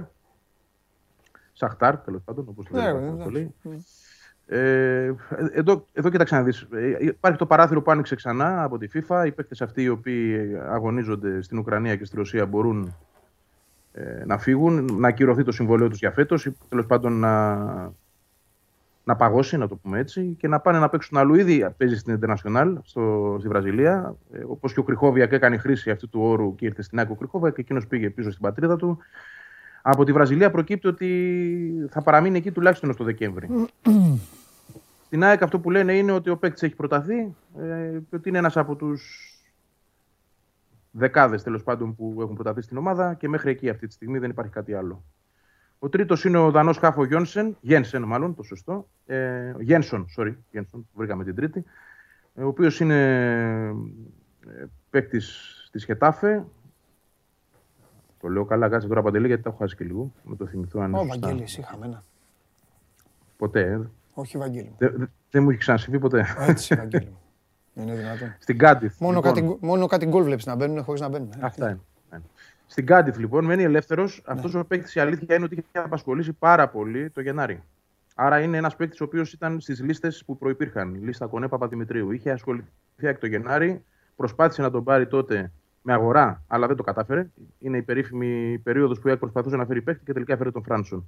Σαχτάρ, 1.53 1.97
τέλος 1.97 2.21
πάντων, 2.25 2.45
όπως 2.47 2.69
Ναι, 2.69 2.81
λέει. 2.81 2.91
ρε, 2.91 2.97
η 2.97 3.01
εντάξει. 3.01 3.13
αποστολή. 3.21 3.53
Ε, 4.45 5.13
εδώ, 5.53 5.87
εδώ 5.93 6.09
κοίταξε 6.09 6.35
να 6.35 6.43
δεις. 6.43 6.67
Ε, 6.73 6.95
Υπάρχει 7.05 7.37
το 7.37 7.45
παράθυρο 7.45 7.81
που 7.81 7.91
άνοιξε 7.91 8.15
ξανά 8.15 8.63
από 8.63 8.77
τη 8.77 8.87
FIFA. 8.93 9.23
Οι 9.25 9.31
παίκτες 9.31 9.61
αυτοί 9.61 9.83
οι 9.83 9.89
οποίοι 9.89 10.57
αγωνίζονται 10.69 11.41
στην 11.41 11.57
Ουκρανία 11.57 11.95
και 11.95 12.05
στη 12.05 12.15
Ρωσία 12.15 12.45
μπορούν 12.45 12.95
ε, 13.93 14.23
να 14.25 14.37
φύγουν, 14.37 14.85
να 14.99 15.07
ακυρωθεί 15.07 15.43
το 15.43 15.51
συμβολέο 15.51 15.89
τους 15.89 15.99
για 15.99 16.11
φέτος 16.11 16.45
ή 16.45 16.55
τέλος 16.69 16.85
πάντων 16.85 17.19
να, 17.19 17.55
να 19.03 19.15
παγώσει, 19.15 19.57
να 19.57 19.67
το 19.67 19.75
πούμε 19.75 19.99
έτσι, 19.99 20.35
και 20.39 20.47
να 20.47 20.59
πάνε 20.59 20.79
να 20.79 20.89
παίξουν 20.89 21.17
αλλού. 21.17 21.35
Ήδη 21.35 21.69
παίζει 21.77 21.97
στην 21.97 22.19
International 22.21 22.73
στο, 22.83 23.35
στη 23.39 23.47
Βραζιλία. 23.47 24.15
Ε, 24.31 24.43
Όπως 24.47 24.73
και 24.73 24.79
ο 24.79 24.83
Κριχόβιακ 24.83 25.31
έκανε 25.31 25.57
χρήση 25.57 25.91
αυτού 25.91 26.09
του 26.09 26.21
όρου 26.21 26.55
και 26.55 26.65
ήρθε 26.65 26.81
στην 26.81 26.99
Άκη 26.99 27.11
ο 27.11 27.15
Κριχόβιακ 27.15 27.53
και 27.53 27.61
εκείνος 27.61 27.87
πήγε 27.87 28.09
πίσω 28.09 28.29
στην 28.29 28.41
πατρίδα 28.41 28.75
του. 28.75 28.97
Από 29.81 30.03
τη 30.03 30.11
Βραζιλία 30.11 30.51
προκύπτει 30.51 30.87
ότι 30.87 31.87
θα 31.89 32.01
παραμείνει 32.01 32.37
εκεί 32.37 32.51
τουλάχιστον 32.51 32.89
ως 32.89 32.95
το 32.95 33.03
Δεκέμβρη. 33.03 33.49
Στην 35.05 35.23
ΑΕΚ 35.23 35.41
αυτό 35.41 35.59
που 35.59 35.69
λένε 35.69 35.93
είναι 35.93 36.11
ότι 36.11 36.29
ο 36.29 36.37
παίκτης 36.37 36.63
έχει 36.63 36.75
προταθεί 36.75 37.35
ε, 37.59 37.99
και 38.09 38.15
ότι 38.15 38.29
είναι 38.29 38.37
ένας 38.37 38.57
από 38.57 38.75
τους 38.75 39.31
δεκάδες 40.91 41.43
τέλος 41.43 41.63
πάντων 41.63 41.95
που 41.95 42.17
έχουν 42.19 42.35
προταθεί 42.35 42.61
στην 42.61 42.77
ομάδα 42.77 43.13
και 43.13 43.29
μέχρι 43.29 43.51
εκεί 43.51 43.69
αυτή 43.69 43.87
τη 43.87 43.93
στιγμή 43.93 44.19
δεν 44.19 44.29
υπάρχει 44.29 44.51
κάτι 44.51 44.73
άλλο. 44.73 45.03
Ο 45.83 45.89
τρίτος 45.89 46.23
είναι 46.25 46.37
ο 46.37 46.51
Δανός 46.51 46.77
Χάφο 46.77 47.03
Γιόνσεν, 47.05 47.57
Γένσεν 47.61 48.03
μάλλον, 48.03 48.35
το 48.35 48.43
σωστό. 48.43 48.87
Ε, 49.05 49.53
Γένσον, 49.59 50.05
sorry, 50.17 50.33
Γένσον, 50.51 50.87
βρήκαμε 50.93 51.23
την 51.23 51.35
τρίτη. 51.35 51.63
Ε, 52.35 52.43
ο 52.43 52.47
οποίος 52.47 52.79
είναι 52.79 52.95
ε, 54.47 54.65
παίκτης 54.89 55.57
της 55.71 55.85
Χετάφε. 55.85 56.45
Το 58.19 58.27
λέω 58.27 58.45
καλά, 58.45 58.69
κάτσε 58.69 58.87
τώρα 58.87 59.01
παντελή 59.01 59.27
γιατί 59.27 59.41
τα 59.43 59.49
έχω 59.49 59.57
χάσει 59.57 59.75
και 59.75 59.83
λίγο. 59.83 60.11
Να 60.23 60.35
το 60.35 60.45
θυμηθώ 60.47 60.79
αν 60.79 60.93
Ω, 60.93 60.99
είναι 61.01 61.07
σωστά. 61.11 61.27
Βαγγέλης, 61.27 61.57
είχαμε 61.57 61.85
ένα. 61.85 62.03
Ποτέ. 63.37 63.61
ε. 63.61 63.79
Όχι, 64.13 64.37
Βαγγέλη 64.37 64.67
μου. 64.69 64.75
Δεν 64.77 64.93
δεν- 64.97 65.11
δεν 65.31 65.43
μου 65.43 65.49
έχει 65.49 65.59
ξανασυμβεί 65.59 65.99
ποτέ. 65.99 66.25
Έτσι, 66.39 66.75
Βαγγέλη 66.75 67.05
μου. 67.05 67.19
Είναι 67.73 67.95
δυνατόν. 67.95 68.35
Στην 68.39 68.57
Κάντιθ. 68.57 68.99
Μόνο, 68.99 69.15
λοιπόν. 69.15 69.33
κάτι, 69.33 69.57
μόνο 69.65 69.85
κάτι 69.87 70.05
γκολ 70.05 70.23
βλέπεις 70.23 70.45
να 70.45 70.55
μπαίνουν 70.55 70.83
χωρίς 70.83 71.01
να 71.01 71.09
μπαίνουν. 71.09 71.31
ε. 71.31 71.39
Αυτά 71.41 71.69
είναι. 71.69 71.79
Ναι. 72.71 72.77
Στην 72.81 72.85
Κάντιθ 72.85 73.17
λοιπόν 73.17 73.45
μένει 73.45 73.63
ελεύθερος. 73.63 74.21
Αυτός 74.25 74.55
ο 74.55 74.65
παίκτης 74.65 74.95
η 74.95 74.99
αλήθεια 74.99 75.35
είναι 75.35 75.45
ότι 75.45 75.55
είχε 75.55 75.83
απασχολήσει 75.85 76.33
πάρα 76.33 76.69
πολύ 76.69 77.09
το 77.09 77.21
Γενάρη. 77.21 77.63
Άρα 78.15 78.39
είναι 78.39 78.57
ένας 78.57 78.75
παίκτης 78.75 79.01
ο 79.01 79.03
οποίος 79.03 79.33
ήταν 79.33 79.59
στις 79.59 79.81
λίστες 79.83 80.23
που 80.25 80.37
προπήρχαν. 80.37 80.93
Η 80.95 80.97
λίστα 80.97 81.27
Κονέ 81.27 81.47
Παπαδημητρίου. 81.47 82.11
Είχε 82.11 82.31
ασχοληθεί 82.31 82.67
εκ 82.97 83.17
το 83.19 83.27
Γενάρη. 83.27 83.83
Προσπάθησε 84.15 84.61
να 84.61 84.71
τον 84.71 84.83
πάρει 84.83 85.07
τότε 85.07 85.51
με 85.81 85.93
αγορά, 85.93 86.43
αλλά 86.47 86.67
δεν 86.67 86.75
το 86.75 86.83
κατάφερε. 86.83 87.29
Είναι 87.59 87.77
η 87.77 87.81
περίφημη 87.81 88.59
περίοδος 88.63 88.99
που 88.99 89.07
η 89.07 89.09
ΑΕΚ 89.11 89.19
προσπαθούσε 89.19 89.55
να 89.55 89.65
φέρει 89.65 89.81
παίκτη 89.81 90.03
και 90.05 90.13
τελικά 90.13 90.37
φέρει 90.37 90.51
τον 90.51 90.63
Φράνσον. 90.63 91.07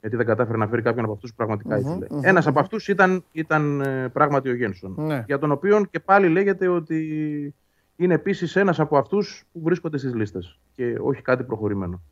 Γιατί 0.00 0.16
δεν 0.16 0.26
κατάφερε 0.26 0.58
να 0.58 0.66
φέρει 0.68 0.82
κάποιον 0.82 1.04
από 1.04 1.12
αυτούς 1.14 1.30
που 1.30 1.36
πραγματικά 1.36 1.76
Μμμ, 1.76 1.86
ήθελε. 1.86 2.06
μμμ, 2.10 2.20
Ένας 2.24 2.44
μμμ. 2.44 2.50
από 2.50 2.60
αυτούς 2.60 2.88
ήταν, 2.88 3.24
ήταν 3.32 3.80
ε, 3.80 4.08
πράγματι 4.08 4.48
ο 4.48 4.54
Γένσον. 4.54 4.94
Ναι. 4.98 5.24
Για 5.26 5.38
τον 5.38 5.50
οποίο 5.50 5.84
και 5.90 6.00
πάλι 6.00 6.28
λέγεται 6.28 6.68
ότι 6.68 7.54
είναι 7.96 8.14
επίσης 8.14 8.56
ένας 8.56 8.80
από 8.80 8.98
αυτούς 8.98 9.44
που 9.52 9.60
βρίσκονται 9.60 9.98
στις 9.98 10.14
λίστες 10.14 10.58
και 10.72 10.96
όχι 11.00 11.22
κάτι 11.22 11.44
προχωρημένο. 11.44 12.02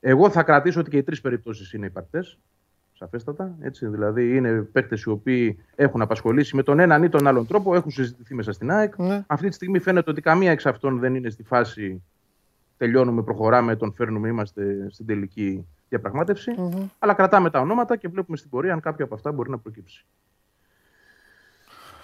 Εγώ 0.00 0.30
θα 0.30 0.42
κρατήσω 0.42 0.80
ότι 0.80 0.90
και 0.90 0.96
οι 0.96 1.02
τρεις 1.02 1.20
περιπτώσεις 1.20 1.72
είναι 1.72 1.86
υπαρκτές. 1.86 2.38
Σαφέστατα. 2.92 3.56
Έτσι, 3.60 3.86
δηλαδή 3.86 4.36
είναι 4.36 4.62
παίκτες 4.62 5.02
οι 5.02 5.10
οποίοι 5.10 5.58
έχουν 5.74 6.02
απασχολήσει 6.02 6.56
με 6.56 6.62
τον 6.62 6.78
έναν 6.78 7.02
ή 7.02 7.08
τον 7.08 7.26
άλλον 7.26 7.46
τρόπο, 7.46 7.74
έχουν 7.74 7.90
συζητηθεί 7.90 8.34
μέσα 8.34 8.52
στην 8.52 8.70
ΑΕΚ. 8.70 8.98
Ναι. 8.98 9.24
Αυτή 9.26 9.48
τη 9.48 9.54
στιγμή 9.54 9.78
φαίνεται 9.78 10.10
ότι 10.10 10.20
καμία 10.20 10.50
εξ 10.50 10.66
αυτών 10.66 10.98
δεν 10.98 11.14
είναι 11.14 11.30
στη 11.30 11.42
φάση 11.42 12.02
τελειώνουμε, 12.76 13.22
προχωράμε, 13.22 13.76
τον 13.76 13.92
φέρνουμε, 13.92 14.28
είμαστε 14.28 14.86
στην 14.90 15.06
τελική 15.06 15.66
διαπραγμάτευση. 15.88 16.54
Μμμ. 16.56 16.88
Αλλά 16.98 17.14
κρατάμε 17.14 17.50
τα 17.50 17.60
ονόματα 17.60 17.96
και 17.96 18.08
βλέπουμε 18.08 18.36
στην 18.36 18.50
πορεία 18.50 18.72
αν 18.72 18.80
κάποιο 18.80 19.04
από 19.04 19.14
αυτά 19.14 19.32
μπορεί 19.32 19.50
να 19.50 19.58
προκύψει. 19.58 20.06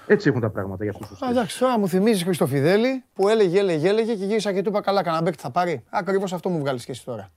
Έτσι 0.08 0.28
έχουν 0.28 0.40
τα 0.40 0.50
πράγματα 0.50 0.84
για 0.84 0.92
αυτούς 0.92 1.08
τους 1.08 1.22
Α, 1.22 1.30
εντάξει, 1.30 1.58
τώρα 1.58 1.78
μου 1.78 1.88
θυμίζεις 1.88 2.22
Χριστοφιδέλη 2.22 3.04
που 3.14 3.28
έλεγε, 3.28 3.58
έλεγε, 3.58 3.88
έλεγε 3.88 4.14
και 4.14 4.24
γύρισα 4.24 4.52
και 4.52 4.62
του 4.62 4.68
είπα 4.68 4.80
καλά, 4.80 5.02
κανένα 5.02 5.22
παίκτη 5.22 5.40
θα 5.42 5.50
πάρει. 5.50 5.84
Ακριβώς 5.88 6.32
αυτό 6.32 6.48
μου 6.48 6.58
βγάλεις 6.58 6.84
και 6.84 6.90
εσύ 6.90 7.04
τώρα. 7.04 7.28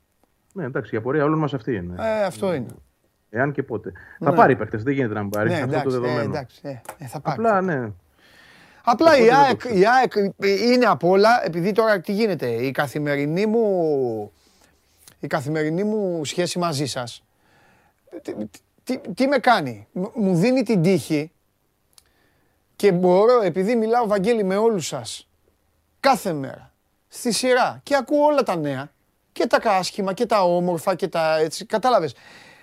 Ναι, 0.54 0.64
εντάξει, 0.66 0.96
η 0.96 0.98
απορία 0.98 1.24
όλων 1.24 1.40
μας 1.40 1.54
αυτή 1.54 1.76
είναι. 1.76 1.96
Ε, 2.00 2.24
αυτό 2.24 2.54
είναι. 2.54 2.66
Εάν 3.30 3.52
και 3.52 3.64
πότε. 3.64 3.92
Ναι. 4.20 4.30
Θα 4.30 4.36
πάρει 4.36 4.56
παίκτες, 4.56 4.84
δεν 4.84 4.94
γίνεται 4.94 5.14
να 5.14 5.22
μην 5.22 5.30
πάρει. 5.30 5.50
Ναι, 5.50 5.56
αυτό 5.56 5.68
το 5.68 5.74
εντάξει, 5.76 5.96
ε, 5.96 6.00
δεδομένο. 6.00 6.22
εντάξει, 6.30 6.60
ε, 6.64 6.82
ε, 6.98 7.06
θα 7.08 7.20
πάρει. 7.20 7.38
Απλά 7.38 7.62
ναι. 7.62 7.92
Απλά 8.84 9.18
η 9.18 9.22
Οπότε 9.22 9.26
δεν 9.26 9.30
το 9.30 9.46
ΑΕΚ, 9.46 9.58
ξέρω. 9.58 9.76
η 9.78 9.84
ΑΕΚ 9.88 10.14
είναι 10.74 10.86
απ' 10.86 11.04
όλα, 11.04 11.46
επειδή 11.46 11.72
τώρα 11.72 12.00
τι 12.02 12.12
γίνεται, 12.12 12.48
η 12.48 12.72
καθημερινή 12.72 13.46
μου, 13.46 14.32
η 15.20 15.28
καθημερινή 15.28 15.84
μου 15.84 16.26
σχέση 16.26 16.60
μαζί 16.60 16.86
σας, 16.86 17.24
τι, 18.22 18.34
τι, 18.84 18.98
τι 19.14 19.28
με 19.28 19.38
κάνει, 19.38 19.88
Μου- 19.92 20.12
μου 20.16 20.36
δίνει 20.36 20.64
την 20.64 20.82
τύχη 20.82 21.32
και 22.82 22.92
μπορώ, 22.92 23.42
επειδή 23.42 23.76
μιλάω 23.76 24.08
Βαγγέλη 24.08 24.44
με 24.44 24.58
όλους 24.58 24.88
σας, 24.88 25.28
κάθε 26.00 26.34
μέρα, 26.34 26.74
στη 27.08 27.32
σειρά 27.32 27.80
και 27.84 27.96
ακούω 27.96 28.26
όλα 28.26 28.44
τα 28.44 28.56
νέα, 28.56 28.92
και 29.32 29.48
τα 29.48 29.60
άσχημα 29.64 30.14
και 30.14 30.26
τα 30.26 30.44
όμορφα 30.44 30.96
και 30.96 31.08
τα 31.08 31.38
έτσι, 31.38 31.66
κατάλαβες. 31.66 32.16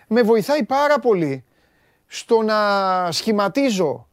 Με 0.06 0.22
βοηθάει 0.22 0.64
πάρα 0.64 0.98
πολύ 0.98 1.44
στο 2.06 2.42
να 2.42 3.12
σχηματίζω 3.12 4.08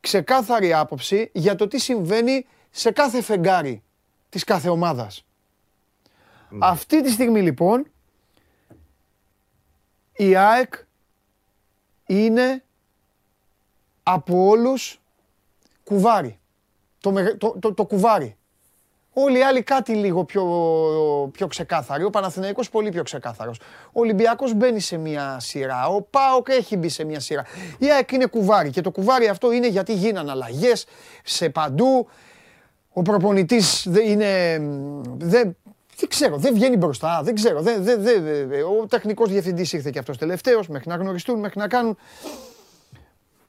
ξεκάθαρη 0.00 0.72
άποψη 0.72 1.30
για 1.32 1.54
το 1.54 1.68
τι 1.68 1.78
συμβαίνει 1.78 2.46
σε 2.70 2.90
κάθε 2.90 3.22
φεγγάρι 3.22 3.82
της 4.28 4.44
κάθε 4.44 4.68
ομάδας. 4.68 5.24
Αυτή 6.58 7.02
τη 7.02 7.10
στιγμή 7.10 7.42
λοιπόν 7.42 7.90
η 10.12 10.36
ΑΕΚ 10.36 10.74
είναι 12.06 12.64
από 14.02 14.46
όλους 14.46 15.00
κουβάρι. 15.86 16.38
Το, 17.00 17.12
μεγε- 17.12 17.36
το, 17.36 17.56
το, 17.60 17.74
το 17.74 17.84
κουβάρι. 17.84 18.36
Όλοι 19.18 19.38
οι 19.38 19.42
άλλοι 19.42 19.62
κάτι 19.62 19.92
λίγο 19.94 20.24
πιο, 20.24 20.44
πιο 21.32 21.46
ξεκάθαροι. 21.46 22.04
Ο 22.04 22.10
Παναθηναϊκός 22.10 22.70
πολύ 22.70 22.90
πιο 22.90 23.02
ξεκάθαρος. 23.02 23.58
Ο 23.92 24.00
Ολυμπιακός 24.00 24.54
μπαίνει 24.54 24.80
σε 24.80 24.96
μια 24.96 25.36
σειρά. 25.40 25.86
Ο 25.86 26.02
ΠΑΟΚ 26.02 26.48
έχει 26.48 26.76
μπει 26.76 26.88
σε 26.88 27.04
μια 27.04 27.20
σειρά. 27.20 27.44
Η 27.78 27.90
ΑΕΚ 27.90 28.12
είναι 28.12 28.26
κουβάρι 28.26 28.70
και 28.70 28.80
το 28.80 28.90
κουβάρι 28.90 29.28
αυτό 29.28 29.52
είναι 29.52 29.68
γιατί 29.68 29.94
γίνανε 29.94 30.30
αλλαγές 30.30 30.86
σε 31.24 31.48
παντού. 31.48 32.08
Ο 32.92 33.02
προπονητής 33.02 33.84
δεν 33.88 34.06
είναι... 34.06 34.58
Δεν, 35.18 35.56
δεν 35.96 36.08
ξέρω, 36.08 36.36
δεν 36.36 36.54
βγαίνει 36.54 36.76
μπροστά, 36.76 37.20
δεν 37.22 37.34
ξέρω. 37.34 37.60
Δεν, 37.60 37.82
δεν, 37.84 38.02
δεν, 38.02 38.22
δεν- 38.24 38.50
ο 38.82 38.86
τεχνικός 38.86 39.28
διευθυντής 39.30 39.72
ήρθε 39.72 39.90
και 39.90 39.98
αυτός 39.98 40.18
τελευταίος, 40.18 40.68
μέχρι 40.68 40.88
να 40.88 40.96
γνωριστούν, 40.96 41.38
μέχρι 41.38 41.58
να 41.58 41.68
κάνουν. 41.68 41.96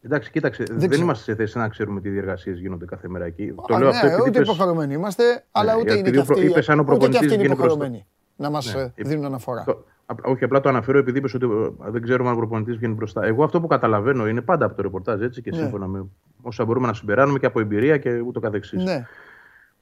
Εντάξει, 0.07 0.31
κοίταξε, 0.31 0.63
δεν, 0.71 0.89
ξέρω. 0.89 1.03
είμαστε 1.03 1.23
σε 1.23 1.35
θέση 1.35 1.57
να 1.57 1.67
ξέρουμε 1.67 2.01
τι 2.01 2.09
διεργασίες 2.09 2.59
γίνονται 2.59 2.85
κάθε 2.85 3.07
μέρα 3.07 3.25
εκεί. 3.25 3.53
Το 3.67 3.75
Α, 3.75 3.79
λέω 3.79 3.89
ναι, 3.89 3.95
αυτό 3.95 4.05
επειδή 4.07 4.21
ούτε 4.21 4.29
είπες- 4.29 4.47
υποχρεωμένοι 4.47 4.93
είμαστε, 4.93 5.23
αλλά 5.51 5.73
ούτε 5.75 5.83
γιατί 5.83 5.99
είναι 5.99 6.07
και 6.09 6.13
δύο 6.15 6.23
προ- 6.23 6.37
αυτοί, 6.37 6.49
είπες 6.49 6.69
αν 6.69 6.79
ο 6.79 6.81
ούτε 6.81 6.91
και 6.91 6.97
προπονητής 6.97 7.19
αυτοί 7.19 7.33
είναι 7.33 7.43
βγαίνει 7.43 7.55
μπροστά. 7.59 7.73
υποχρεωμένοι 7.73 8.05
να 8.35 8.49
μας 8.49 8.75
Ναι, 8.75 8.81
ε, 8.81 8.91
ε, 8.95 9.03
δίνουν 9.03 9.25
αναφορά. 9.25 9.63
Το- 9.63 9.83
α- 10.05 10.15
όχι, 10.31 10.43
απλά 10.43 10.59
το 10.59 10.69
αναφέρω 10.69 10.97
επειδή 10.97 11.17
είπες 11.17 11.33
ότι 11.33 11.45
ε, 11.45 11.89
δεν 11.91 12.01
ξέρουμε 12.01 12.29
αν 12.29 12.35
ο 12.35 12.37
προπονητής 12.37 12.77
βγαίνει 12.77 12.93
μπροστά. 12.93 13.25
Εγώ 13.25 13.43
αυτό 13.43 13.61
που 13.61 13.67
καταλαβαίνω 13.67 14.27
είναι 14.27 14.41
πάντα 14.41 14.65
από 14.65 14.75
το 14.75 14.81
ρεπορτάζ 14.81 15.21
έτσι 15.21 15.41
και 15.41 15.49
Ναι. 15.51 15.57
σύμφωνα 15.57 15.87
με 15.87 16.05
όσα 16.41 16.65
μπορούμε 16.65 16.87
να 16.87 16.93
συμπεράνουμε 16.93 17.39
και 17.39 17.45
από 17.45 17.59
εμπειρία 17.59 17.97
και 17.97 18.19
ούτω 18.19 18.39
καθεξής. 18.39 18.83
Ναι, 18.83 19.05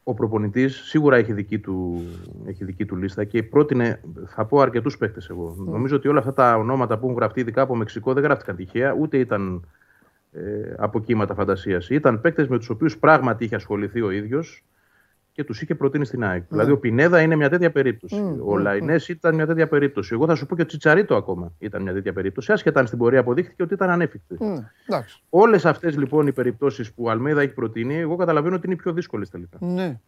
Ο 0.03 0.13
προπονητής 0.13 0.75
σίγουρα 0.75 1.15
έχει 1.17 1.33
δική, 1.33 1.59
του, 1.59 2.03
έχει 2.45 2.63
δική 2.65 2.85
του 2.85 2.95
λίστα 2.95 3.23
και 3.23 3.43
πρότεινε, 3.43 4.01
θα 4.25 4.45
πω, 4.45 4.59
αρκετούς 4.59 4.97
παίκτες 4.97 5.29
εγώ. 5.29 5.55
Νομίζω 5.57 5.95
ότι 5.95 6.07
όλα 6.07 6.19
αυτά 6.19 6.33
τα 6.33 6.55
ονόματα 6.55 6.97
που 6.97 7.05
έχουν 7.05 7.17
γραφτεί, 7.17 7.39
ειδικά 7.39 7.61
από 7.61 7.75
Μεξικό, 7.75 8.13
δεν 8.13 8.23
γράφτηκαν 8.23 8.55
τυχαία, 8.55 8.93
ούτε 8.99 9.17
ήταν 9.17 9.63
ε, 9.63 9.67
από 10.77 10.99
κύματα 10.99 11.33
φαντασίας. 11.33 11.89
Ήταν 11.89 12.21
παίκτες 12.21 12.47
με 12.47 12.57
τους 12.57 12.69
οποίους 12.69 12.97
πράγματι 12.97 13.43
είχε 13.43 13.55
ασχοληθεί 13.55 14.01
ο 14.01 14.11
ίδιος 14.11 14.63
και 15.31 15.43
τους 15.43 15.61
είχε 15.61 15.75
προτείνει 15.75 16.05
στην 16.05 16.23
ΑΕΚ. 16.23 16.43
Δηλαδή 16.49 16.71
ο 16.71 16.77
Πινέδα 16.77 17.21
είναι 17.21 17.35
μια 17.35 17.49
τέτοια 17.49 17.71
περίπτωση. 17.71 18.15
Μμ, 18.15 18.41
ο 18.47 18.55
μμ, 18.55 18.57
Λαϊνές 18.57 19.07
ήταν 19.07 19.35
μια 19.35 19.45
τέτοια 19.45 19.67
περίπτωση. 19.67 20.13
Εγώ 20.13 20.25
θα 20.25 20.35
σου 20.35 20.45
πω 20.45 20.55
και 20.55 20.61
ο 20.61 20.65
Τσιτσαρίτο 20.65 21.15
ακόμα 21.15 21.51
ήταν 21.59 21.81
μια 21.81 21.93
τέτοια 21.93 22.13
περίπτωση. 22.13 22.51
Άσχετα 22.51 22.79
αν 22.79 22.87
στην 22.87 22.97
πορεία 22.99 23.19
αποδείχθηκε 23.19 23.63
ότι 23.63 23.73
ήταν 23.73 23.89
ανέφικτης. 23.89 24.39
Ναι, 24.39 24.71
εντάξει. 24.87 25.21
Όλες 25.29 25.65
αυτές 25.65 25.97
λοιπόν 25.97 26.27
οι 26.27 26.31
περιπτώσεις 26.31 26.93
που 26.93 27.03
ο 27.03 27.09
Αλμέδα 27.09 27.41
έχει 27.41 27.53
προτείνει, 27.53 27.95
εγώ 27.95 28.15
καταλαβαίνω 28.15 28.55
ότι 28.55 28.65
είναι 28.65 28.75
οι 28.75 28.77
πιο 28.77 28.93
δύσκολες 28.93 29.29
τελικά. 29.29 29.57
Ναι. 29.61 29.99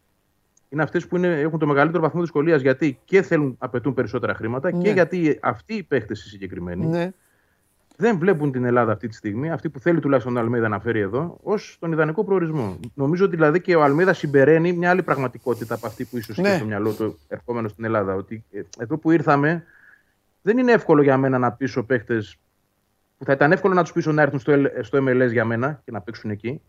Είναι 0.70 0.84
αυτές 0.84 1.08
που 1.08 1.16
είναι, 1.16 1.40
έχουν 1.40 1.60
το 1.60 1.68
μεγαλύτερο 1.68 2.04
βαθμό 2.04 2.22
δυσκολίας 2.22 2.62
γιατί 2.62 3.00
και 3.06 3.22
θέλουν, 3.22 3.56
απαιτούν 3.58 3.94
περισσότερα 3.94 4.34
χρήματα 4.34 4.72
Ναι. 4.72 4.82
και 4.84 4.90
γιατί 4.90 5.40
αυτοί 5.42 5.74
οι 5.74 5.84
παίχτε 5.84 6.14
οι 6.14 6.30
συγκεκριμένοι 6.30 6.86
Ναι. 6.86 7.12
Δεν 8.00 8.18
βλέπουν 8.18 8.52
την 8.52 8.66
Ελλάδα 8.66 8.92
αυτή 8.92 9.08
τη 9.08 9.16
στιγμή, 9.16 9.52
αυτή 9.52 9.70
που 9.70 9.80
θέλει 9.80 10.00
τουλάχιστον 10.00 10.38
ο 10.38 10.40
Αλμίδα 10.40 10.68
να 10.68 10.80
φέρει 10.80 11.00
εδώ, 11.00 11.38
ως 11.44 11.78
τον 11.80 11.92
ιδανικό 11.92 12.24
προορισμό. 12.24 12.80
Νομίζω 12.94 13.26
ότι 13.26 13.36
δηλαδή 13.36 13.62
και 13.62 13.76
ο 13.76 13.84
Αλμίδα 13.84 14.14
συμπεραίνει 14.14 14.74
μια 14.74 14.90
άλλη 14.90 15.04
πραγματικότητα 15.04 15.74
από 15.76 15.88
αυτή 15.88 16.06
που 16.06 16.18
ίσως 16.18 16.38
Ναι. 16.38 16.48
είχε 16.48 16.58
στο 16.58 16.66
μυαλό 16.66 16.92
του 16.94 17.18
ερχόμενος 17.28 17.72
στην 17.72 17.84
Ελλάδα. 17.86 18.14
Ότι 18.16 18.44
ε, 18.52 18.62
εδώ 18.80 18.98
που 18.98 19.12
ήρθαμε, 19.12 19.64
δεν 20.42 20.58
είναι 20.58 20.72
εύκολο 20.72 21.02
για 21.02 21.18
μένα 21.18 21.38
να 21.38 21.52
πείσω 21.52 21.84
παίχτε 21.84 22.24
που 23.18 23.26
θα 23.26 23.32
ήταν 23.34 23.52
εύκολο 23.52 23.74
να 23.74 23.82
τους 23.84 23.92
πείσω 23.92 24.12
να 24.12 24.22
έρθουν 24.22 24.40
στο, 24.40 24.54
L- 24.56 24.66
στο 24.82 24.98
MLS 25.02 25.30
για 25.32 25.46
μένα 25.46 25.82
και 25.86 25.92
να 25.92 26.02
παίξουν 26.02 26.30
εκεί. 26.30 26.62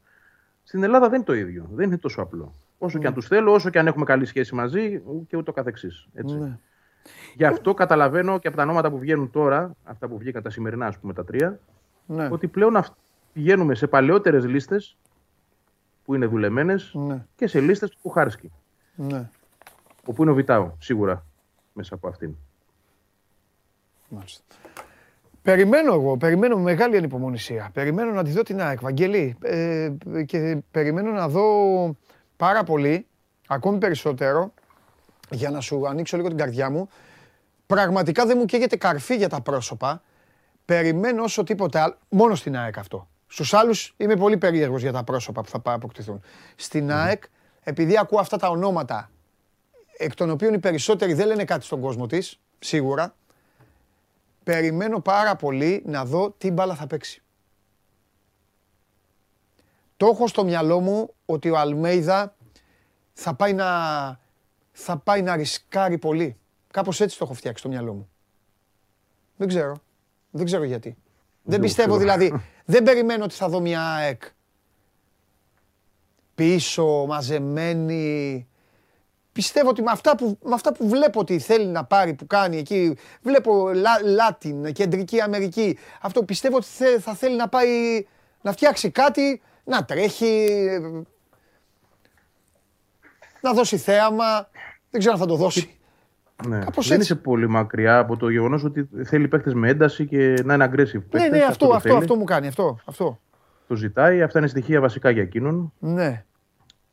Στην 0.63 0.83
Ελλάδα 0.83 1.07
δεν 1.07 1.15
είναι 1.17 1.25
το 1.25 1.35
ίδιο. 1.35 1.69
Δεν 1.73 1.87
είναι 1.87 1.99
τόσο 1.99 2.21
απλό. 2.23 2.55
Όσο 2.79 2.99
και 2.99 3.07
αν 3.07 3.15
τους 3.15 3.27
θέλω, 3.27 3.53
όσο 3.53 3.71
και 3.71 3.79
αν 3.79 3.87
έχουμε 3.87 4.05
καλή 4.05 4.25
σχέση 4.25 4.55
μαζί 4.55 5.03
και 5.29 5.37
ούτω 5.37 5.53
καθεξής. 5.53 6.09
Έτσι. 6.15 6.35
Ναι. 6.39 6.59
Γι' 7.35 7.45
αυτό 7.45 7.75
καταλαβαίνω 7.75 8.39
και 8.39 8.49
από 8.49 8.57
τα 8.57 8.63
ονόματα 8.63 8.91
που 8.91 8.99
βγαίνουν 8.99 9.31
τώρα, 9.31 9.71
αυτά 9.85 10.09
που 10.09 10.19
βγήκαν 10.19 10.43
τα 10.43 10.51
σημερινά, 10.51 10.87
ας 10.87 10.99
πούμε, 10.99 11.13
τα 11.13 11.25
τρία, 11.25 11.59
Ναι. 12.07 12.29
ότι 12.31 12.49
πλέον 12.49 12.77
αυ- 12.77 12.93
πηγαίνουμε 13.33 13.75
σε 13.75 13.87
παλαιότερες 13.87 14.45
λίστες 14.45 14.97
που 16.05 16.15
είναι 16.15 16.27
δουλεμένες 16.27 16.91
Ναι. 16.95 17.25
και 17.37 17.47
σε 17.47 17.61
λίστες 17.61 17.91
του 17.91 17.99
Κουχάρσκι. 18.03 18.53
Ναι. 18.95 19.29
Όπου 20.05 20.23
είναι 20.23 20.31
ο 20.31 20.35
Βιτάου, 20.35 20.77
σίγουρα 20.81 21.25
μέσα 21.73 21.95
από 21.95 22.09
αυτήν. 22.09 22.35
Μάλιστα. 24.09 24.43
Περιμένω 25.43 25.93
εγώ, 25.95 26.17
περιμένω 26.17 26.57
με 26.57 26.63
μεγάλη 26.63 26.97
ανυπομονησία. 26.97 27.71
Περιμένω 27.73 28.11
να 28.13 28.25
τη 28.25 28.31
δω 28.31 28.43
την 28.43 28.61
ΑΕΚ, 28.61 28.81
Βαγγέλη. 28.81 29.37
Ε, 29.43 29.91
και 30.27 30.59
περιμένω 30.71 31.11
να 31.11 31.29
δω 31.29 31.45
πάρα 32.37 32.65
πολύ, 32.65 33.07
ακόμη 33.47 33.79
περισσότερο, 33.79 34.53
για 35.31 35.51
να 35.51 35.61
σου 35.61 35.89
ανοίξω 35.89 36.17
λίγο 36.17 36.29
την 36.29 36.37
καρδιά 36.37 36.71
μου. 36.71 36.89
Πραγματικά 37.67 38.27
δεν 38.27 38.37
μου 38.39 38.45
καίγεται 38.45 38.77
καρφί 38.77 39.17
για 39.17 39.29
τα 39.29 39.41
πρόσωπα. 39.41 40.03
Περιμένω 40.65 41.23
όσο 41.23 41.43
τίποτε 41.43 41.79
άλλο. 41.81 41.97
Μόνο 42.09 42.35
στην 42.35 42.57
ΑΕΚ 42.57 42.79
αυτό. 42.79 43.09
Στους 43.27 43.55
άλλους 43.55 43.95
είμαι 43.97 44.17
πολύ 44.17 44.37
περίεργος 44.37 44.83
για 44.83 44.93
τα 44.93 45.05
πρόσωπα 45.05 45.43
που 45.43 45.49
θα 45.49 45.61
πά- 45.61 45.75
αποκτηθούν. 45.75 46.23
Στην 46.57 46.93
ΑΕΚ, 46.93 47.23
επειδή 47.63 47.99
ακούω 47.99 48.21
αυτά 48.21 48.37
τα 48.37 48.49
ονόματα, 48.49 49.11
εκ 49.99 50.15
των 50.15 50.31
οποίων 50.31 50.55
οι 50.55 50.59
περισσότεροι 50.59 51.13
δεν 51.13 51.27
λένε 51.27 51.45
κάτι 51.45 51.65
στον 51.65 51.81
κόσμο 51.81 52.07
της, 52.07 52.41
σίγουρα, 52.59 53.15
περιμένω 54.45 55.01
πάρα 55.01 55.37
πολύ 55.37 55.83
να 55.87 56.05
δω 56.05 56.35
τι 56.39 56.51
μπάλα 56.51 56.75
θα 56.75 56.87
παίξει. 56.87 57.23
Το 59.97 60.07
έχω 60.07 60.27
στο 60.27 60.45
μυαλό 60.45 60.81
μου 60.81 61.15
ότι 61.27 61.51
ο 61.51 61.59
Αλμέιδα 61.59 62.35
θα 63.13 63.35
πάει 63.35 63.53
να, 63.53 63.67
θα 64.81 64.97
πάει 64.97 65.23
να 65.23 65.37
ρισκάρει 65.37 65.99
πολύ. 65.99 66.37
Κάπως 66.71 67.01
έτσι 67.01 67.19
το 67.19 67.25
έχω 67.25 67.35
φτιάξει 67.35 67.59
στο 67.61 67.69
μυαλό 67.69 67.93
μου. 67.93 68.09
Δεν 69.37 69.49
ξέρω. 69.49 69.83
Δεν 70.31 70.45
ξέρω 70.45 70.65
γιατί. 70.65 70.97
Δεν 71.43 71.57
το 71.57 71.65
πιστεύω 71.65 71.97
ξέρω. 71.97 72.17
δηλαδή. 72.19 72.43
Δεν 72.65 72.83
περιμένω 72.83 73.25
ότι 73.25 73.35
θα 73.35 73.49
δω 73.49 73.61
μια 73.61 73.83
ΑΕΚ 73.95 74.23
πίσω, 76.35 77.05
μαζεμένη. 77.09 78.47
Πιστεύω 79.33 79.69
ότι 79.69 79.83
με 79.83 79.91
αυτά, 79.91 80.17
που, 80.17 80.39
με 80.43 80.55
αυτά 80.55 80.73
που 80.73 80.89
βλέπω 80.89 81.21
ότι 81.21 81.39
θέλει 81.39 81.67
να 81.67 81.85
πάρει, 81.85 82.15
που 82.15 82.27
κάνει 82.27 82.57
εκεί, 82.59 82.97
βλέπω 83.23 83.73
Λα, 83.73 84.01
Λάτιν, 84.03 84.73
Κεντρική 84.73 85.21
Αμερική, 85.21 85.79
αυτό 86.01 86.23
πιστεύω 86.25 86.57
ότι 86.57 86.67
θε- 86.67 87.01
θα 87.01 87.15
θέλει 87.15 87.37
να 87.37 87.49
πάει 87.49 88.07
να 88.43 88.53
φτιάξει 88.53 88.91
κάτι, 88.91 89.43
να 89.65 89.85
τρέχει, 89.85 90.49
να 93.41 93.53
δώσει 93.53 93.77
θέαμα, 93.77 94.49
δεν 94.91 95.01
ξέρω 95.01 95.15
αν 95.15 95.21
θα 95.21 95.27
το 95.27 95.37
δώσει. 95.37 95.79
Ναι. 96.47 96.59
Κάπως 96.59 96.89
δεν 96.89 96.99
έτσι. 96.99 97.13
είσαι 97.13 97.23
πολύ 97.23 97.49
μακριά 97.49 97.99
από 97.99 98.17
το 98.17 98.29
γεγονός 98.29 98.65
ότι 98.65 98.89
θέλει 99.05 99.29
παίχτε 99.29 99.55
με 99.55 99.69
ένταση 99.69 100.07
και 100.07 100.35
να 100.45 100.55
είναι 100.55 100.65
aggressive. 100.65 100.93
Ναι, 100.93 101.01
παίκτες. 101.01 101.31
ναι, 101.31 101.45
αυτό, 101.45 101.67
το 101.67 101.75
αυτό, 101.75 101.89
θέλει. 101.89 102.01
αυτό 102.01 102.17
μου 102.17 102.25
κάνει, 102.25 102.47
αυτό, 102.47 102.79
αυτό. 102.85 103.21
Το 103.69 103.75
ζητάει. 103.75 104.23
Αυτά 104.23 104.39
είναι 104.39 104.49
στοιχεία 104.49 104.81
βασικά 104.81 105.11
για 105.11 105.23
εκείνον. 105.23 105.73
Ναι, 105.79 106.25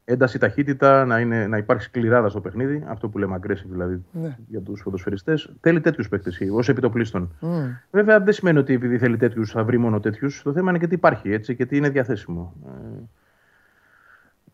Ένταση, 0.07 0.39
ταχύτητα, 0.39 1.05
να, 1.05 1.19
είναι, 1.19 1.47
να 1.47 1.57
υπάρχει 1.57 1.83
σκληράδα 1.83 2.29
στο 2.29 2.41
παιχνίδι. 2.41 2.83
Αυτό 2.87 3.09
που 3.09 3.17
λέμε 3.17 3.39
aggressive 3.41 3.69
δηλαδή 3.69 4.03
ναι. 4.11 4.37
για 4.47 4.61
τους 4.61 4.83
ποδοσφαιριστέ. 4.83 5.33
Θέλει 5.61 5.81
τέτοιους 5.81 6.09
παίκτες 6.09 6.39
ως 6.51 6.69
επιτοπλίστων. 6.69 7.35
Μμ. 7.39 7.65
Βέβαια 7.91 8.19
δεν 8.19 8.33
σημαίνει 8.33 8.57
ότι 8.57 8.73
επειδή 8.73 8.97
θέλει 8.97 9.17
τέτοιους 9.17 9.51
θα 9.51 9.63
βρει 9.63 9.77
μόνο 9.77 9.99
τέτοιους. 9.99 10.41
Το 10.43 10.53
θέμα 10.53 10.69
είναι 10.69 10.79
και 10.79 10.87
τι 10.87 10.93
υπάρχει 10.95 11.31
έτσι, 11.31 11.55
και 11.55 11.65
τι 11.65 11.77
είναι 11.77 11.89
διαθέσιμο. 11.89 12.53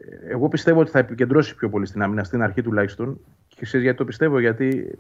Ε, 0.10 0.32
Εγώ 0.32 0.48
πιστεύω 0.48 0.80
ότι 0.80 0.92
θα 0.92 1.00
επικεντρώσει 1.00 1.56
πιο 1.56 1.70
πολύ 1.70 1.86
στην 1.86 2.02
άμυνα, 2.02 2.24
στην 2.24 2.42
αρχή 2.44 2.62
τουλάχιστον. 2.62 3.20
Και 3.48 3.66
ξέρεις 3.66 3.84
γιατί 3.86 3.98
το 3.98 4.06
πιστεύω, 4.06 4.40
γιατί 4.40 4.98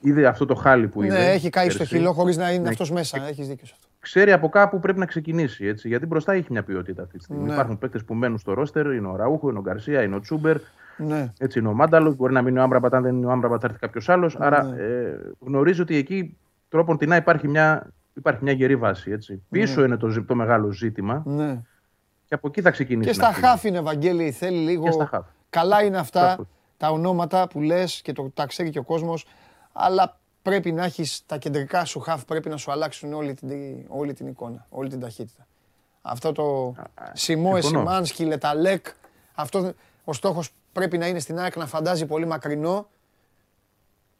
είδε 0.00 0.26
αυτό 0.26 0.46
το 0.46 0.54
χάλι 0.54 0.88
που 0.88 1.02
είδε. 1.02 1.18
Ναι, 1.18 1.24
έχει 1.32 1.50
καεί 1.50 1.68
στο 1.68 1.78
πέρσι. 1.78 1.96
χειλό 1.96 2.12
χωρίς 2.12 2.36
να 2.36 2.50
είναι 2.52 2.62
Ναι. 2.62 2.68
αυτός 2.68 2.90
μέσα. 2.90 3.26
Έχεις 3.26 3.48
δίκιο 3.48 3.66
σε 3.66 3.72
αυτό. 3.76 3.88
Ξέρει 4.00 4.32
από 4.32 4.48
κάπου 4.48 4.80
πρέπει 4.80 4.98
να 4.98 5.06
ξεκινήσει. 5.06 5.66
Έτσι, 5.66 5.88
γιατί 5.88 6.06
μπροστά 6.06 6.32
έχει 6.32 6.46
μια 6.50 6.62
ποιότητα 6.62 7.02
αυτή 7.02 7.18
τη 7.18 7.24
στιγμή. 7.24 7.44
Ναι. 7.46 7.52
Υπάρχουν 7.52 7.78
παίκτες 7.78 8.04
που 8.04 8.14
μένουν 8.14 8.38
στο 8.38 8.52
ρόστερ, 8.52 8.86
είναι 8.92 9.06
ο 9.06 9.16
Ραούχο, 9.16 9.48
είναι 9.48 9.58
ο 9.58 9.62
Γκαρσία, 9.62 10.02
είναι 10.02 10.14
ο 10.14 10.20
Τσούμπερ, 10.20 10.56
Ναι. 10.96 11.32
έτσι 11.38 11.58
είναι 11.58 11.68
ο 11.68 11.72
Μάνταλο. 11.72 12.14
Μπορεί 12.14 12.32
να 12.32 12.42
μείνει 12.42 12.58
ο 12.58 12.62
Άμπραμπατ, 12.62 12.94
αν 12.94 13.02
δεν 13.02 13.16
είναι 13.16 13.26
ο 13.26 13.30
Άμπραμπατ, 13.30 13.58
θα 13.60 13.66
έρθει 13.66 13.78
κάποιος 13.78 14.08
άλλος. 14.08 14.36
Άρα 14.36 14.62
Ναι. 14.64 14.82
ε, 14.82 15.18
γνωρίζει 15.38 15.80
ότι 15.80 15.96
εκεί 15.96 16.36
τρόπον 16.68 16.96
την 16.98 17.12
υπάρχει 17.12 17.48
μια, 17.48 17.90
υπάρχει 18.14 18.40
μια 18.42 18.52
γερή 18.52 18.76
βάση. 18.76 19.10
Έτσι. 19.10 19.42
Πίσω 19.50 19.84
είναι 19.84 19.96
το, 19.96 20.08
ζη- 20.08 20.26
το 20.26 20.34
μεγάλο 20.34 20.72
ζήτημα 20.72 21.22
ναι. 21.26 21.60
Και 22.28 22.34
από 22.34 22.48
εκεί 22.48 22.60
θα 22.60 22.70
ξεκινήσει. 22.70 23.10
Και 23.10 23.16
να 23.16 23.22
στα 23.24 23.32
φύγει. 23.34 23.46
χάφη 23.46 23.68
είναι, 23.68 23.80
Βαγγέλη, 23.80 24.30
θέλει 24.32 24.58
λίγο. 24.58 24.84
Και 24.84 24.90
στα 24.90 25.06
χαφ. 25.06 25.26
Καλά 25.50 25.82
είναι 25.82 25.98
αυτά 25.98 26.28
Σαφώς. 26.28 26.46
τα 26.76 26.88
ονόματα 26.88 27.48
που 27.48 27.60
λες 27.60 28.00
και 28.02 28.12
το, 28.12 28.30
τα 28.34 28.46
ξέρει 28.46 28.70
και 28.70 28.78
ο 28.78 28.82
κόσμος, 28.82 29.26
αλλά 29.72 30.18
πρέπει 30.42 30.72
να 30.72 30.84
έχεις 30.84 31.22
τα 31.26 31.38
κεντρικά 31.38 31.84
σου 31.84 32.00
χαφ, 32.00 32.24
πρέπει 32.24 32.48
να 32.48 32.56
σου 32.56 32.70
αλλάξουν 32.72 33.12
όλη 33.12 33.34
την, 33.34 33.50
όλη 33.88 34.12
την 34.12 34.26
εικόνα, 34.26 34.66
όλη 34.68 34.88
την 34.88 35.00
ταχύτητα. 35.00 35.46
Αυτό 36.02 36.32
το 36.32 36.74
Σιμόε, 37.12 37.60
συμφωνώ. 37.60 37.84
Σιμάνσκι, 37.84 38.24
Λεταλέκ, 38.24 38.86
αυτό 39.34 39.72
ο 40.04 40.12
στόχος 40.12 40.50
πρέπει 40.72 40.98
να 40.98 41.06
είναι 41.06 41.18
στην 41.18 41.38
ΑΕΚ 41.38 41.56
να 41.56 41.66
φαντάζει 41.66 42.06
πολύ 42.06 42.26
μακρινό 42.26 42.88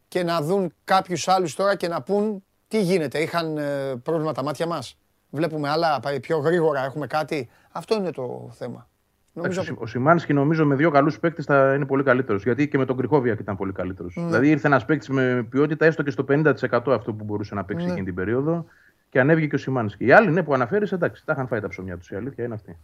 και 0.08 0.22
να 0.22 0.42
δουν 0.42 0.72
κάποιους 0.84 1.28
άλλους 1.28 1.54
τώρα 1.54 1.76
και 1.76 1.88
να 1.88 2.02
πούν 2.02 2.44
τι 2.68 2.82
γίνεται, 2.82 3.18
είχαν 3.18 3.56
ε, 3.56 3.96
πρόβλημα 4.02 4.32
τα 4.32 4.42
μάτια 4.42 4.66
μας. 4.66 4.96
Βλέπουμε 5.36 5.68
άλλα, 5.68 6.00
πάει 6.00 6.20
πιο 6.20 6.38
γρήγορα, 6.38 6.84
έχουμε 6.84 7.06
κάτι. 7.06 7.48
Αυτό 7.72 7.94
είναι 7.94 8.10
το 8.10 8.50
θέμα. 8.52 8.88
Νομίζω 9.32 9.60
Εντάξει, 9.60 9.76
Ο 9.82 9.86
Σιμάνσκι 9.86 10.32
νομίζω 10.32 10.64
με 10.66 10.74
δύο 10.74 10.90
καλούς 10.90 11.18
παίκτες 11.18 11.44
θα 11.44 11.74
είναι 11.74 11.84
πολύ 11.86 12.02
καλύτερος. 12.02 12.42
Γιατί 12.42 12.68
και 12.68 12.78
με 12.78 12.84
τον 12.84 12.96
Κρυχόβιακ 12.96 13.38
ήταν 13.40 13.56
πολύ 13.56 13.72
καλύτερος. 13.72 14.16
Ναι. 14.16 14.24
Δηλαδή 14.24 14.48
ήρθε 14.50 14.66
ένας 14.66 14.84
παίκτης 14.84 15.08
με 15.08 15.46
ποιότητα 15.50 15.86
έστω 15.86 16.02
και 16.02 16.10
στο 16.10 16.24
50% 16.28 16.54
αυτό 16.92 17.12
που 17.12 17.24
μπορούσε 17.24 17.54
να 17.54 17.64
παίξει 17.64 17.84
Ναι. 17.84 17.90
εκείνη 17.90 18.06
την 18.06 18.14
περίοδο 18.14 18.64
και 19.10 19.20
ανέβηκε 19.20 19.46
και 19.46 19.54
ο 19.54 19.58
Σιμάνσκι. 19.58 20.04
Οι 20.06 20.12
άλλοι 20.12 20.30
ναι, 20.30 20.42
που 20.42 20.54
αναφέρεις, 20.54 20.92
εντάξει, 20.92 21.24
τα 21.24 21.32
είχαν 21.32 21.46
φάει 21.46 21.60
τα 21.60 21.68
ψωμιά 21.68 21.96
τους. 21.98 22.10
Η 22.10 22.16
αλήθεια 22.16 22.44
είναι 22.44 22.54
αυτή. 22.54 22.78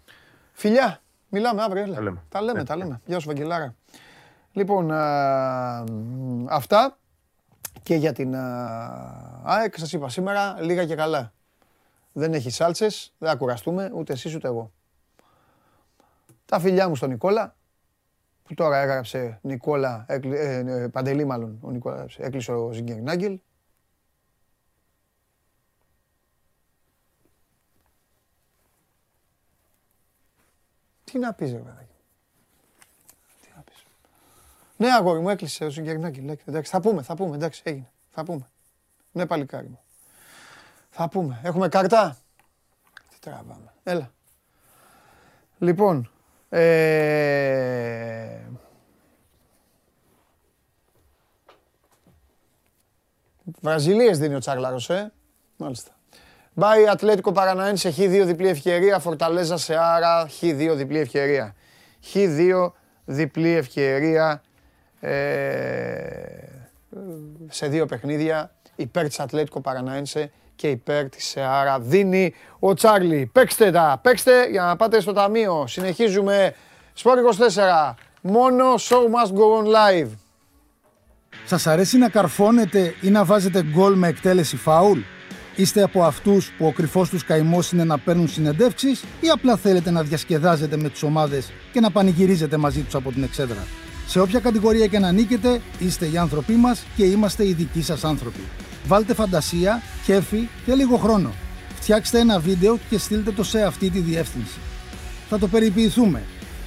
Φιλιά, 0.52 0.98
μιλάμε 1.28 1.62
αύριο. 1.62 1.82
Έλα. 1.82 1.94
Τα 1.94 2.00
λέμε. 2.02 2.20
Τα 2.28 2.42
λέμε, 2.42 2.60
Ε, 2.60 2.64
τα 2.64 2.76
λέμε. 2.76 3.00
Γεια 3.04 3.18
σου, 3.18 3.26
Βαγγελάρα. 3.26 3.74
Λοιπόν, 4.52 4.90
α, 4.92 5.84
μ, 5.92 6.44
αυτά 6.48 6.96
και 7.82 7.94
για 7.94 8.12
την 8.12 8.34
α, 8.36 9.42
ΑΕΚ. 9.44 9.78
Σας 9.78 9.92
είπα 9.92 10.08
σήμερα 10.08 10.56
λίγα 10.60 10.84
και 10.84 10.94
καλά. 10.94 11.32
Δεν 12.12 12.34
έχει 12.34 12.50
σάλτσες, 12.50 13.14
δεν 13.18 13.28
θα 13.30 13.36
κουραστούμε, 13.36 13.90
ούτε 13.94 14.12
εσείς 14.12 14.34
ούτε 14.34 14.48
εγώ. 14.48 14.72
Τα 16.44 16.60
φιλιά 16.60 16.88
μου 16.88 16.96
στον 16.96 17.08
Νικόλα, 17.10 17.56
που 18.42 18.54
τώρα 18.54 18.78
έγραψε 18.80 19.38
Νικόλα, 19.42 20.04
έκλει- 20.08 20.34
ε, 20.34 20.56
ε, 20.56 20.88
Παντελή 20.88 21.24
μάλλον, 21.24 21.58
ο 21.62 21.70
Νικόλα 21.70 21.94
έγραψε, 21.94 22.22
έκλεισε 22.22 22.52
ο 22.52 22.72
Ζιγκερνάγκελ. 22.72 23.40
Τι 31.04 31.18
να 31.18 31.32
πεις 31.32 31.52
ρε 31.52 31.58
παιδάκι. 31.58 31.94
Τι 33.42 33.48
να 33.56 33.62
πεις. 33.62 33.84
Ναι 34.76 34.92
αγόρι 34.92 35.20
μου 35.20 35.28
έκλεισε 35.28 35.64
ο 35.64 35.70
Ζιγκερνάγκελ. 35.70 36.36
Εντάξει 36.44 36.70
θα 36.70 36.80
πούμε, 36.80 37.02
θα 37.02 37.14
πούμε, 37.14 37.36
εντάξει 37.36 37.62
έγινε. 37.64 37.90
Θα 38.10 38.24
πούμε. 38.24 38.50
Ναι 39.12 39.26
παλικάρι 39.26 39.68
μου. 39.68 39.80
Θα 40.94 41.08
πούμε. 41.08 41.40
Έχουμε 41.42 41.68
καρτά. 41.68 42.16
Τι 43.10 43.18
τραβάμε. 43.20 43.72
Έλα. 43.82 44.12
Λοιπόν, 45.58 46.10
ε... 46.48 48.38
Βραζιλίες 53.60 54.18
δίνει 54.18 54.34
ο 54.34 54.38
Τσάγλαρος, 54.38 54.90
ε. 54.90 55.12
Μάλιστα. 55.56 55.90
Μπάι 56.54 56.88
Ατλέτικο 56.88 57.32
Παραναέν 57.32 57.76
σε 57.76 57.94
Χ2 57.96 58.22
διπλή 58.26 58.48
ευκαιρία, 58.48 58.98
Φορταλέζα 58.98 59.56
σε 59.56 59.76
Άρα 59.76 60.28
Χ2 60.40 60.72
διπλή 60.76 60.98
ευκαιρία. 60.98 61.54
Χ2 62.12 62.70
διπλή 63.04 63.50
ευκαιρία 63.50 64.42
ε, 65.00 65.12
σε 67.48 67.66
δύο 67.66 67.86
παιχνίδια 67.86 68.54
υπέρ 68.76 69.06
της 69.06 69.20
Ατλέτικο 69.20 69.60
Παρανάινσε 69.60 70.32
και 70.56 70.68
υπέρ 70.68 71.08
της 71.08 71.24
Σεάρα. 71.26 71.78
Δίνει 71.80 72.34
ο 72.58 72.74
Τσάρλι. 72.74 73.30
Παίξτε 73.32 73.70
τα, 73.70 74.00
παίξτε 74.02 74.48
για 74.50 74.62
να 74.62 74.76
πάτε 74.76 75.00
στο 75.00 75.12
ταμείο. 75.12 75.64
Συνεχίζουμε. 75.66 76.54
Σπορ 76.92 77.18
24. 77.18 77.94
Μόνο 78.20 78.64
show 78.74 79.02
must 79.14 79.32
go 79.32 79.62
on 79.62 79.66
live. 79.66 80.08
Σας 81.44 81.66
αρέσει 81.66 81.98
να 81.98 82.08
καρφώνετε 82.08 82.94
ή 83.00 83.10
να 83.10 83.24
βάζετε 83.24 83.62
γκολ 83.62 83.94
με 83.94 84.08
εκτέλεση 84.08 84.56
φάουλ; 84.56 84.98
Είστε 85.56 85.82
από 85.82 86.02
αυτούς 86.02 86.50
που 86.58 86.66
ο 86.66 86.72
κρυφός 86.72 87.08
τους 87.08 87.24
καημός 87.24 87.72
είναι 87.72 87.84
να 87.84 87.98
παίρνουν 87.98 88.28
συνεντεύξεις 88.28 89.04
ή 89.20 89.28
απλά 89.28 89.56
θέλετε 89.56 89.90
να 89.90 90.02
διασκεδάζετε 90.02 90.76
με 90.76 90.88
τις 90.88 91.02
ομάδες 91.02 91.52
και 91.72 91.80
να 91.80 91.90
πανηγυρίζετε 91.90 92.56
μαζί 92.56 92.80
τους 92.80 92.94
από 92.94 93.12
την 93.12 93.22
εξέδρα; 93.22 93.66
Σε 94.06 94.20
όποια 94.20 94.40
κατηγορία 94.40 94.86
και 94.86 94.98
να 94.98 95.12
νίκετε, 95.12 95.60
είστε 95.78 96.06
οι 96.06 96.18
άνθρωποι 96.18 96.52
μας 96.52 96.84
και 96.96 97.04
είμαστε 97.04 97.46
οι 97.46 97.52
δικοί 97.52 97.82
σας 97.82 98.04
άνθρωποι. 98.04 98.40
Βάλτε 98.84 99.14
φαντασία, 99.14 99.82
κέφι 100.04 100.48
και 100.64 100.74
λίγο 100.74 100.96
χρόνο. 100.96 101.32
Φτιάξτε 101.74 102.18
ένα 102.18 102.38
βίντεο 102.38 102.78
και 102.90 102.98
στείλτε 102.98 103.30
το 103.32 103.44
σε 103.44 103.62
αυτή 103.62 103.90
τη 103.90 103.98
διεύθυνση. 103.98 104.58
Θα 105.28 105.38
το 105.38 105.48
περιποιηθούμε. 105.48 106.22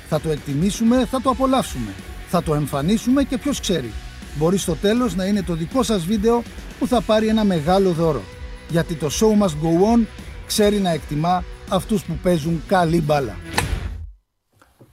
Θα 0.07 0.21
το 0.21 0.29
εκτιμήσουμε, 0.29 1.05
θα 1.05 1.21
το 1.21 1.29
απολαύσουμε. 1.29 1.93
Θα 2.27 2.43
το 2.43 2.53
εμφανίσουμε 2.53 3.23
και 3.23 3.37
ποιος 3.37 3.59
ξέρει. 3.59 3.93
Μπορεί 4.37 4.57
στο 4.57 4.75
τέλος 4.75 5.15
να 5.15 5.25
είναι 5.25 5.43
το 5.43 5.53
δικό 5.53 5.83
σας 5.83 6.05
βίντεο 6.05 6.43
που 6.79 6.87
θα 6.87 7.01
πάρει 7.01 7.27
ένα 7.27 7.43
μεγάλο 7.43 7.91
δώρο. 7.91 8.21
Γιατί 8.69 8.95
το 8.95 9.07
show 9.07 9.43
must 9.43 9.47
go 9.47 9.95
on 9.95 10.05
ξέρει 10.45 10.79
να 10.79 10.89
εκτιμά 10.89 11.43
αυτούς 11.69 12.03
που 12.03 12.19
παίζουν 12.23 12.63
καλή 12.67 13.01
μπάλα. 13.01 13.35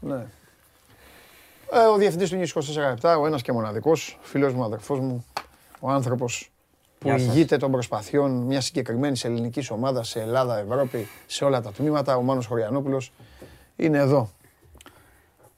Ναι. 0.01 0.27
Ε, 1.73 1.79
ο 1.95 1.97
διευθυντής 1.97 2.31
του 2.31 2.37
Νίους 2.37 2.53
24 3.03 3.17
ο 3.19 3.27
ένας 3.27 3.43
και 3.43 3.53
μοναδικός, 3.53 4.19
φίλος 4.23 4.53
μου, 4.53 4.65
αδερφός 4.65 5.01
μου, 5.01 5.25
ο 5.81 5.91
άνθρωπος 5.91 6.52
που 7.03 7.09
Γεια 7.09 7.19
σας. 7.19 7.35
ηγείται 7.35 7.57
των 7.57 7.71
προσπαθειών 7.71 8.31
μιας 8.31 8.65
συγκεκριμένης 8.65 9.25
ελληνικής 9.25 9.71
ομάδας 9.71 10.09
σε 10.09 10.21
Ελλάδα, 10.21 10.59
Ευρώπη, 10.59 11.07
σε 11.27 11.45
όλα 11.45 11.61
τα 11.61 11.73
τμήματα, 11.73 12.17
ο 12.17 12.23
Μάνος 12.23 12.47
Χωριανόπουλος, 12.47 13.13
είναι 13.77 13.99
εδώ. 13.99 14.31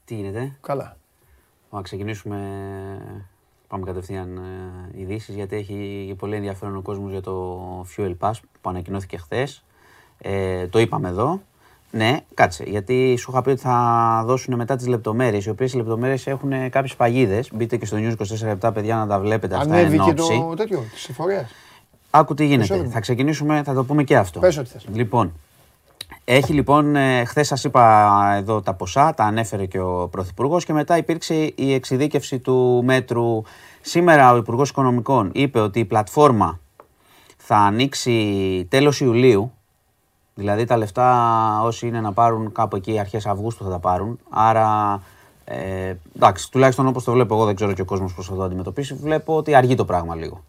Τι 0.05 0.15
γίνεται, 0.15 0.57
Καλά. 0.61 0.97
να 1.71 1.83
ξεκινήσουμε. 1.83 2.39
Πάμε 3.69 3.85
κατευθείαν 3.85 4.37
ε, 4.37 5.01
ειδήσεις 5.01 5.35
γιατί 5.35 5.57
έχει 5.57 6.15
πολύ 6.19 6.37
ενδιαφέρον 6.37 6.77
ο 6.77 6.83
κόσμος 6.83 7.11
για 7.11 7.21
το 7.21 7.87
Fuel 7.97 8.17
Pass 8.19 8.33
που 8.61 8.71
ανακοινώθηκε 8.71 9.17
χθες. 9.17 9.65
Ε, 10.19 10.67
το 10.69 10.79
είπαμε 10.79 11.09
εδώ. 11.09 11.43
Ναι, 11.97 12.17
κάτσε. 12.35 12.65
Γιατί 12.67 13.17
σου 13.17 13.31
είχα 13.31 13.43
πει 13.43 13.51
ότι 13.51 13.61
θα 13.61 14.23
δώσουν 14.27 14.55
μετά 14.55 14.77
τις 14.77 14.87
λεπτομέρειες, 14.87 15.45
οι 15.45 15.51
οποίες 15.51 15.73
οι 15.73 15.77
λεπτομέρειες 15.77 16.27
έχουν 16.27 16.71
κάποιες 16.71 16.97
παγίδες. 16.97 17.51
Μπείτε 17.53 17.77
και 17.77 17.87
στο 17.87 17.97
News 18.01 18.15
24 18.63 18.73
παιδιά 18.73 18.97
να 18.97 19.07
τα 19.07 19.21
βλέπετε 19.21 19.57
αυτά 19.57 19.77
εν 19.77 19.87
Ανέβηκε 19.87 20.11
ώψη. 20.11 20.45
το 20.49 20.55
τέτοιο, 20.57 20.83
της 20.95 21.09
εφορίας. 21.09 21.51
Άκου 22.11 22.35
τι 22.35 22.45
γίνεται. 22.45 22.65
Εισόδημα. 22.65 22.91
Θα 22.91 23.01
ξεκινήσουμε, 23.01 23.63
θα 23.63 23.75
το 23.75 23.85
πούμε 23.85 24.03
και 24.03 24.17
αυτό. 24.17 24.41
Πες 24.41 24.57
ό,τι 24.59 24.69
θες. 24.69 24.87
Λοιπόν, 24.93 25.33
έχει 26.25 26.53
λοιπόν, 26.53 26.97
ε, 26.97 27.25
χθες 27.25 27.47
σας 27.47 27.65
είπα 27.65 28.35
εδώ 28.37 28.61
τα 28.61 28.75
ποσά, 28.75 29.15
τα 29.15 29.25
ανέφερε 29.25 29.67
και 29.67 29.81
ο 29.81 30.09
Πρωθυπουργός 30.09 30.65
και 30.65 30.73
μετά 30.73 30.97
υπήρξε 30.97 31.35
η 31.55 31.73
εξειδίκευση 31.73 32.39
του 32.39 32.83
μέτρου. 32.85 33.43
Σήμερα 33.81 34.33
ο 34.33 34.37
Υπουργός 34.37 34.71
Οικονομικών 34.71 35.31
είπε 35.35 35.61
ότι 35.61 35.79
η 35.79 35.85
πλατφόρμα 35.85 36.61
θα 37.37 37.57
ανοίξει 37.57 38.67
τέλος 38.71 39.01
Ιουλίου. 39.01 39.53
Δηλαδή 40.35 40.65
τα 40.65 40.77
λεφτά 40.77 41.61
όσοι 41.63 41.87
είναι 41.87 42.01
να 42.01 42.13
πάρουν 42.13 42.53
κάπου 42.53 42.77
εκεί 42.77 42.99
αρχές 42.99 43.27
Αυγούστου 43.27 43.65
θα 43.65 43.71
τα 43.71 43.79
πάρουν. 43.79 44.19
Άρα, 44.31 45.01
ε, 45.45 45.95
εντάξει, 46.17 46.51
τουλάχιστον 46.51 46.87
όπως 46.87 47.05
το 47.05 47.13
βλέπω 47.13 47.35
εγώ 47.35 47.45
δεν 47.45 47.55
ξέρω 47.55 47.73
και 47.73 47.81
ο 47.83 47.85
κόσμος 47.85 48.15
πώς 48.15 48.27
θα 48.27 48.35
το 48.35 48.43
αντιμετωπίσει. 48.43 48.95
Βλέπω 48.95 49.37
ότι 49.37 49.55
αργεί 49.55 49.75
το 49.75 49.85
πράγμα 49.85 50.15
λίγο. 50.15 50.45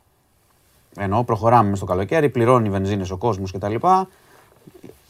Ενώ 0.97 1.23
προχωράμε 1.23 1.69
μες 1.69 1.77
στο 1.77 1.86
καλοκαίρι, 1.88 2.29
πληρώνει 2.29 2.69
βενζίνες 2.69 3.11
ο 3.11 3.17
κόσμος 3.17 3.51
κτλ. 3.51 3.75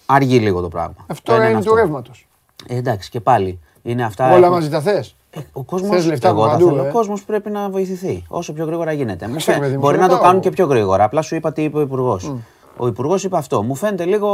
Αργεί 0.05 0.39
λίγο 0.39 0.61
το 0.61 0.67
πράγμα. 0.67 0.95
Αυτό 1.07 1.31
Το 1.31 1.37
ένα 1.37 1.49
είναι 1.49 1.57
αυτό. 1.57 1.69
του 1.69 1.75
ρεύματος. 1.75 2.27
Ε, 2.67 2.75
εντάξει, 2.75 3.09
και 3.09 3.19
πάλι. 3.19 3.59
Είναι 3.81 4.03
αυτά. 4.03 4.25
Όλα 4.27 4.35
έχουν- 4.37 4.49
μαζί 4.49 4.69
τα 4.69 4.81
θες. 4.81 5.15
ε, 5.29 5.39
ο 5.53 5.63
κόσμο. 5.63 5.87
Θες 5.87 6.05
λεφτά 6.05 6.29
από 6.29 6.37
εγώ 6.39 6.47
τα 6.47 6.53
παντού, 6.57 6.67
θέλω. 6.69 6.83
ε. 6.83 6.89
Ο 6.89 6.91
κόσμος 6.91 7.23
πρέπει 7.23 7.49
να 7.49 7.69
βοηθηθεί 7.69 8.23
όσο 8.27 8.53
πιο 8.53 8.65
γρήγορα 8.65 8.91
γίνεται. 8.91 9.27
Μου 9.27 9.35
Ξέρω, 9.35 9.41
φαίνεται- 9.43 9.61
παιδί 9.63 9.73
μου, 9.75 9.79
μπορεί 9.81 9.95
σε 9.95 10.01
να 10.01 10.07
το 10.07 10.13
ρωτάω 10.13 10.27
κάνουν 10.27 10.41
εγώ. 10.43 10.49
και 10.49 10.55
πιο 10.55 10.65
γρήγορα. 10.65 11.03
Απλά 11.03 11.21
σου 11.21 11.35
είπα 11.35 11.53
τι 11.53 11.63
είπε 11.63 11.77
ο 11.77 11.81
Υπουργός. 11.81 12.33
Ο 12.77 12.87
Υπουργός 12.87 13.23
είπε 13.23 13.37
αυτό. 13.37 13.63
Μου 13.63 13.75
φαίνεται 13.75 14.05
λίγο 14.05 14.29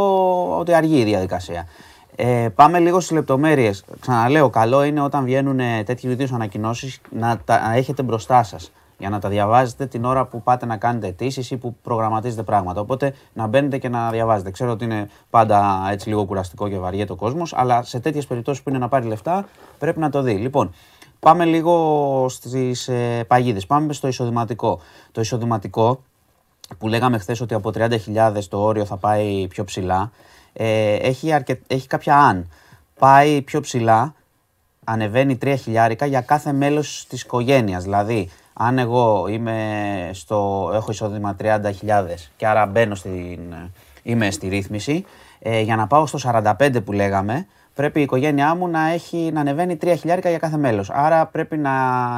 ότι 0.59 0.73
αργεί 0.73 0.99
η 0.99 1.03
διαδικασία. 1.03 1.67
Ε, 2.15 2.49
πάμε 2.55 2.79
λίγο 2.79 2.99
στις 2.99 3.15
λεπτομέρειες. 3.15 3.83
Ξαναλέω, 3.99 4.49
καλό 4.49 4.83
είναι 4.83 5.01
όταν 5.01 5.23
βγαίνουν 5.23 5.59
ε, 5.59 5.83
τέτοιου 5.83 6.11
είδους 6.11 6.31
ανακοινώσεις 6.31 7.01
να 7.09 7.37
τα 7.45 7.67
να 7.67 7.73
έχετε 7.73 8.03
μπροστά 8.03 8.43
σας. 8.43 8.71
Για 8.97 9.09
να 9.09 9.19
τα 9.19 9.29
διαβάζετε 9.29 9.85
την 9.85 10.05
ώρα 10.05 10.25
που 10.25 10.41
πάτε 10.41 10.65
να 10.65 10.77
κάνετε 10.77 11.07
αιτήσεις 11.07 11.51
ή 11.51 11.57
που 11.57 11.75
προγραμματίζετε 11.83 12.43
πράγματα. 12.43 12.81
Οπότε 12.81 13.13
να 13.33 13.47
μπαίνετε 13.47 13.77
και 13.77 13.89
να 13.89 14.09
διαβάζετε. 14.09 14.51
Ξέρω 14.51 14.71
ότι 14.71 14.83
είναι 14.83 15.09
πάντα 15.29 15.87
έτσι 15.91 16.09
λίγο 16.09 16.25
κουραστικό 16.25 16.69
και 16.69 16.77
βαριέται 16.77 17.11
ο 17.11 17.15
κόσμος, 17.15 17.53
αλλά 17.53 17.83
σε 17.83 17.99
τέτοιες 17.99 18.27
περιπτώσεις 18.27 18.63
που 18.63 18.69
είναι 18.69 18.77
να 18.77 18.87
πάρει 18.87 19.07
λεφτά 19.07 19.45
πρέπει 19.79 19.99
να 19.99 20.09
το 20.09 20.21
δει. 20.21 20.33
Λοιπόν, 20.33 20.73
πάμε 21.19 21.45
λίγο 21.45 22.25
στις 22.29 22.87
ε, 22.87 23.23
παγίδες. 23.27 23.65
Πάμε 23.65 23.93
στο 23.93 24.07
εισοδηματικό. 24.07 24.79
Το 25.11 25.21
εισοδηματικό 25.21 25.99
που 26.77 26.87
λέγαμε 26.87 27.17
χθες 27.17 27.41
ότι 27.41 27.53
από 27.53 27.71
30.000 27.73 28.43
το 28.49 28.61
όριο 28.61 28.85
θα 28.85 28.97
πάει 28.97 29.47
πιο 29.47 29.63
ψηλά, 29.63 30.11
ε, 30.53 30.95
έχει, 30.95 31.33
αρκε... 31.33 31.61
έχει 31.67 31.87
κάποια 31.87 32.17
αν. 32.17 32.49
Πάει 32.99 33.41
πιο 33.41 33.59
ψηλά, 33.59 34.13
ανεβαίνει 34.83 35.37
3 35.41 35.55
χιλιάρικα 35.57 36.05
για 36.05 36.21
κάθε 36.21 36.51
μέλος 36.51 37.05
της 37.09 37.21
οικογένειας. 37.21 37.83
Δηλαδή, 37.83 38.29
αν 38.53 38.77
εγώ 38.77 39.27
είμαι 39.27 40.09
στο, 40.13 40.71
έχω 40.73 40.91
εισόδημα 40.91 41.35
30.000 41.41 41.51
και 42.35 42.47
άρα 42.47 42.65
μπαίνω 42.65 42.95
στην, 42.95 43.39
είμαι 44.03 44.31
στη 44.31 44.47
ρύθμιση, 44.47 45.05
ε, 45.39 45.61
για 45.61 45.75
να 45.75 45.87
πάω 45.87 46.05
στο 46.05 46.19
45 46.23 46.83
που 46.85 46.91
λέγαμε, 46.91 47.47
πρέπει 47.73 47.99
η 47.99 48.03
οικογένειά 48.03 48.55
μου 48.55 48.67
να, 48.67 48.89
έχει, 48.89 49.29
να 49.33 49.39
ανεβαίνει 49.39 49.77
3 49.81 49.95
χιλιάρικα 49.97 50.29
για 50.29 50.37
κάθε 50.37 50.57
μέλος. 50.57 50.89
Άρα 50.89 51.25
πρέπει 51.25 51.57
να, 51.57 51.71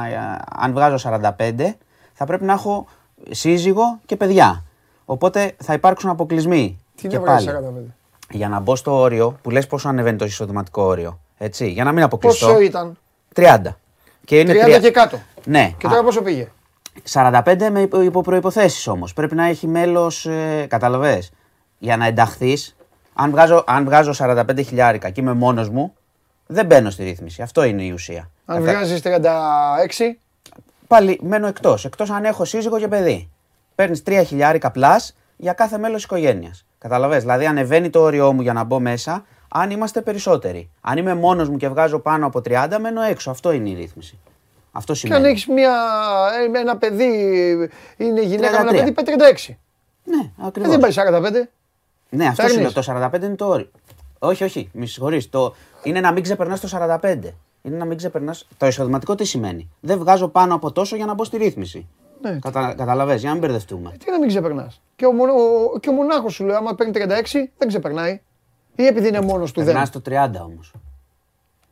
ε, 0.08 0.38
αν 0.50 0.72
βγάζω 0.72 0.96
45, 0.96 1.76
θα 2.12 2.26
πρέπει 2.26 2.44
να 2.44 2.52
έχω 2.52 2.86
σύζυγο 3.30 3.98
και 4.06 4.16
παιδιά. 4.16 4.64
Οπότε 5.04 5.52
θα 5.62 5.72
υπάρξουν 5.72 6.10
αποκλεισμοί. 6.10 6.78
Τι 6.94 7.08
και 7.08 7.16
είναι 7.16 7.24
βγάζει 7.24 7.46
πάλι. 7.46 7.58
45. 7.90 7.94
Για 8.30 8.48
να 8.48 8.60
μπω 8.60 8.76
στο 8.76 8.92
όριο, 9.00 9.38
που 9.42 9.50
λες 9.50 9.66
πόσο 9.66 9.88
ανεβαίνει 9.88 10.16
το 10.18 10.24
εισοδηματικό 10.24 10.82
όριο. 10.82 11.18
Έτσι, 11.38 11.70
για 11.70 11.84
να 11.84 11.92
μην 11.92 12.02
αποκλειστώ. 12.02 12.46
Πόσο 12.46 12.60
ήταν; 12.60 12.98
30. 13.34 13.58
Και 14.24 14.38
είναι 14.40 14.52
30 14.52 14.62
τρία- 14.64 14.78
και 14.78 14.90
κάτω. 14.90 15.18
Ναι. 15.44 15.74
Και 15.78 15.88
τώρα 15.88 16.02
πόσο 16.02 16.22
πήγε; 16.22 16.48
45 17.12 17.70
με 17.70 17.80
υπο, 17.80 18.00
υπό 18.02 18.20
προϋποθέσεις 18.20 18.86
όμως. 18.86 19.12
Πρέπει 19.12 19.34
να 19.34 19.44
έχει 19.46 19.66
μέλος, 19.66 20.26
ε, 20.26 20.66
καταλαβες, 20.68 21.32
για 21.78 21.96
να 21.96 22.06
ενταχθείς. 22.06 22.76
Αν 23.14 23.30
βγάζω, 23.30 23.64
αν 23.66 23.84
βγάζω 23.84 24.12
45 24.12 24.62
χιλιάρικα 24.62 25.10
και 25.10 25.20
είμαι 25.20 25.32
μόνος 25.32 25.68
μου, 25.68 25.94
δεν 26.46 26.66
μπαίνω 26.66 26.90
στη 26.90 27.04
ρύθμιση. 27.04 27.42
Αυτό 27.42 27.62
είναι 27.64 27.82
η 27.82 27.90
ουσία. 27.90 28.30
Αν 28.46 28.64
Κατα- 28.64 28.70
βγάζεις 28.72 29.00
36, 29.02 30.18
Πάλι 30.86 31.18
μένω 31.22 31.46
εκτός. 31.46 31.84
Εκτός 31.84 32.10
αν 32.10 32.24
έχω 32.24 32.44
σύζυγο 32.44 32.78
και 32.78 32.88
παιδί. 32.88 33.28
Παίρνεις 33.74 34.02
3 34.06 34.22
χιλιάρικα 34.26 34.70
πλάς 34.70 35.16
για 35.36 35.52
κάθε 35.52 35.78
μέλος 35.78 35.94
της 35.96 36.04
οικογένειας. 36.04 36.64
Καταλαβες, 36.78 37.20
δηλαδή 37.22 37.46
ανεβαίνει 37.46 37.90
το 37.90 38.00
όριό 38.00 38.32
μου 38.32 38.40
για 38.42 38.52
να 38.52 38.64
μπω 38.64 38.80
μέσα, 38.80 39.24
αν 39.48 39.70
είμαστε 39.70 40.00
περισσότεροι. 40.00 40.70
Αν 40.80 40.96
είμαι 40.98 41.14
μόνος 41.14 41.48
μου 41.48 41.56
και 41.56 41.68
βγάζω 41.68 41.98
πάνω 41.98 42.26
από 42.26 42.40
30, 42.40 42.78
μένω 42.80 43.02
έξω. 43.02 43.30
Αυτό 43.30 43.52
είναι 43.52 43.68
η 43.68 43.74
ρύθμιση. 43.74 44.18
Αυτό 44.72 44.92
και 44.92 44.98
σημαίνει. 44.98 45.20
αν 45.24 45.30
έχεις 45.30 45.46
μια, 45.46 45.74
ε, 46.54 46.58
ένα 46.58 46.76
παιδί, 46.76 47.08
είναι 47.96 48.22
γυναίκα 48.22 48.52
με 48.52 48.58
ένα 48.58 48.70
33. 48.70 48.74
παιδί, 48.74 48.92
πάει 48.92 49.04
36. 49.04 49.58
Ναι, 50.04 50.16
Ε, 50.16 50.46
ακριβώς. 50.46 50.70
δεν 50.70 50.80
πάει 50.80 50.92
45. 50.92 51.50
Ναι, 52.08 52.26
αυτό 52.26 52.42
σου 52.42 52.48
Παίρνεις. 52.48 52.62
λέω. 52.62 52.72
Το 52.72 52.82
45 52.82 53.26
είναι 53.26 53.34
το 53.34 53.46
όριο. 53.48 53.70
Όχι, 54.18 54.44
όχι, 54.44 54.70
με 54.72 54.86
συγχωρείς. 54.86 55.30
Το... 55.30 55.54
Είναι 55.82 56.00
να 56.00 56.12
μην 56.12 56.22
ξεπερνάς 56.22 56.60
το 56.60 56.68
45. 56.68 57.34
Είναι 57.66 57.76
να 57.76 57.84
μην 57.84 57.96
ξεπερνάς. 57.96 58.46
Το 58.56 58.66
εισοδηματικό 58.66 59.14
τι 59.14 59.24
σημαίνει; 59.24 59.68
Δεν 59.80 59.98
βγάζω 59.98 60.28
πάνω 60.28 60.54
από 60.54 60.72
τόσο 60.72 60.96
για 60.96 61.06
να 61.06 61.14
μπω 61.14 61.24
στη 61.24 61.36
ρύθμιση. 61.36 61.86
Ναι. 62.20 62.38
Κατα... 62.38 62.74
Καταλαβες, 62.76 63.20
για 63.20 63.28
να 63.28 63.34
μην 63.34 63.44
μπερδευτούμε. 63.44 63.94
Τι 64.04 64.10
να 64.10 64.18
μην 64.18 64.28
ξεπερνάς; 64.28 64.80
Και 64.96 65.06
ο, 65.06 65.12
μονο, 65.12 65.32
ο, 65.32 65.78
και 65.78 65.88
ο 65.88 65.92
μονάχος 65.92 66.34
σου 66.34 66.44
λέει, 66.44 66.56
άμα 66.56 66.74
παίρνει 66.74 66.92
36, 66.94 66.98
δεν 67.58 67.68
ξεπερνάει. 67.68 68.20
Ή 68.74 68.86
επειδή 68.86 69.08
είναι 69.08 69.20
μόνος 69.20 69.52
του 69.52 69.64
Περνάς 69.64 69.90
δεν. 69.90 70.02
το 70.02 70.10
30 70.10 70.44
όμως. 70.44 70.72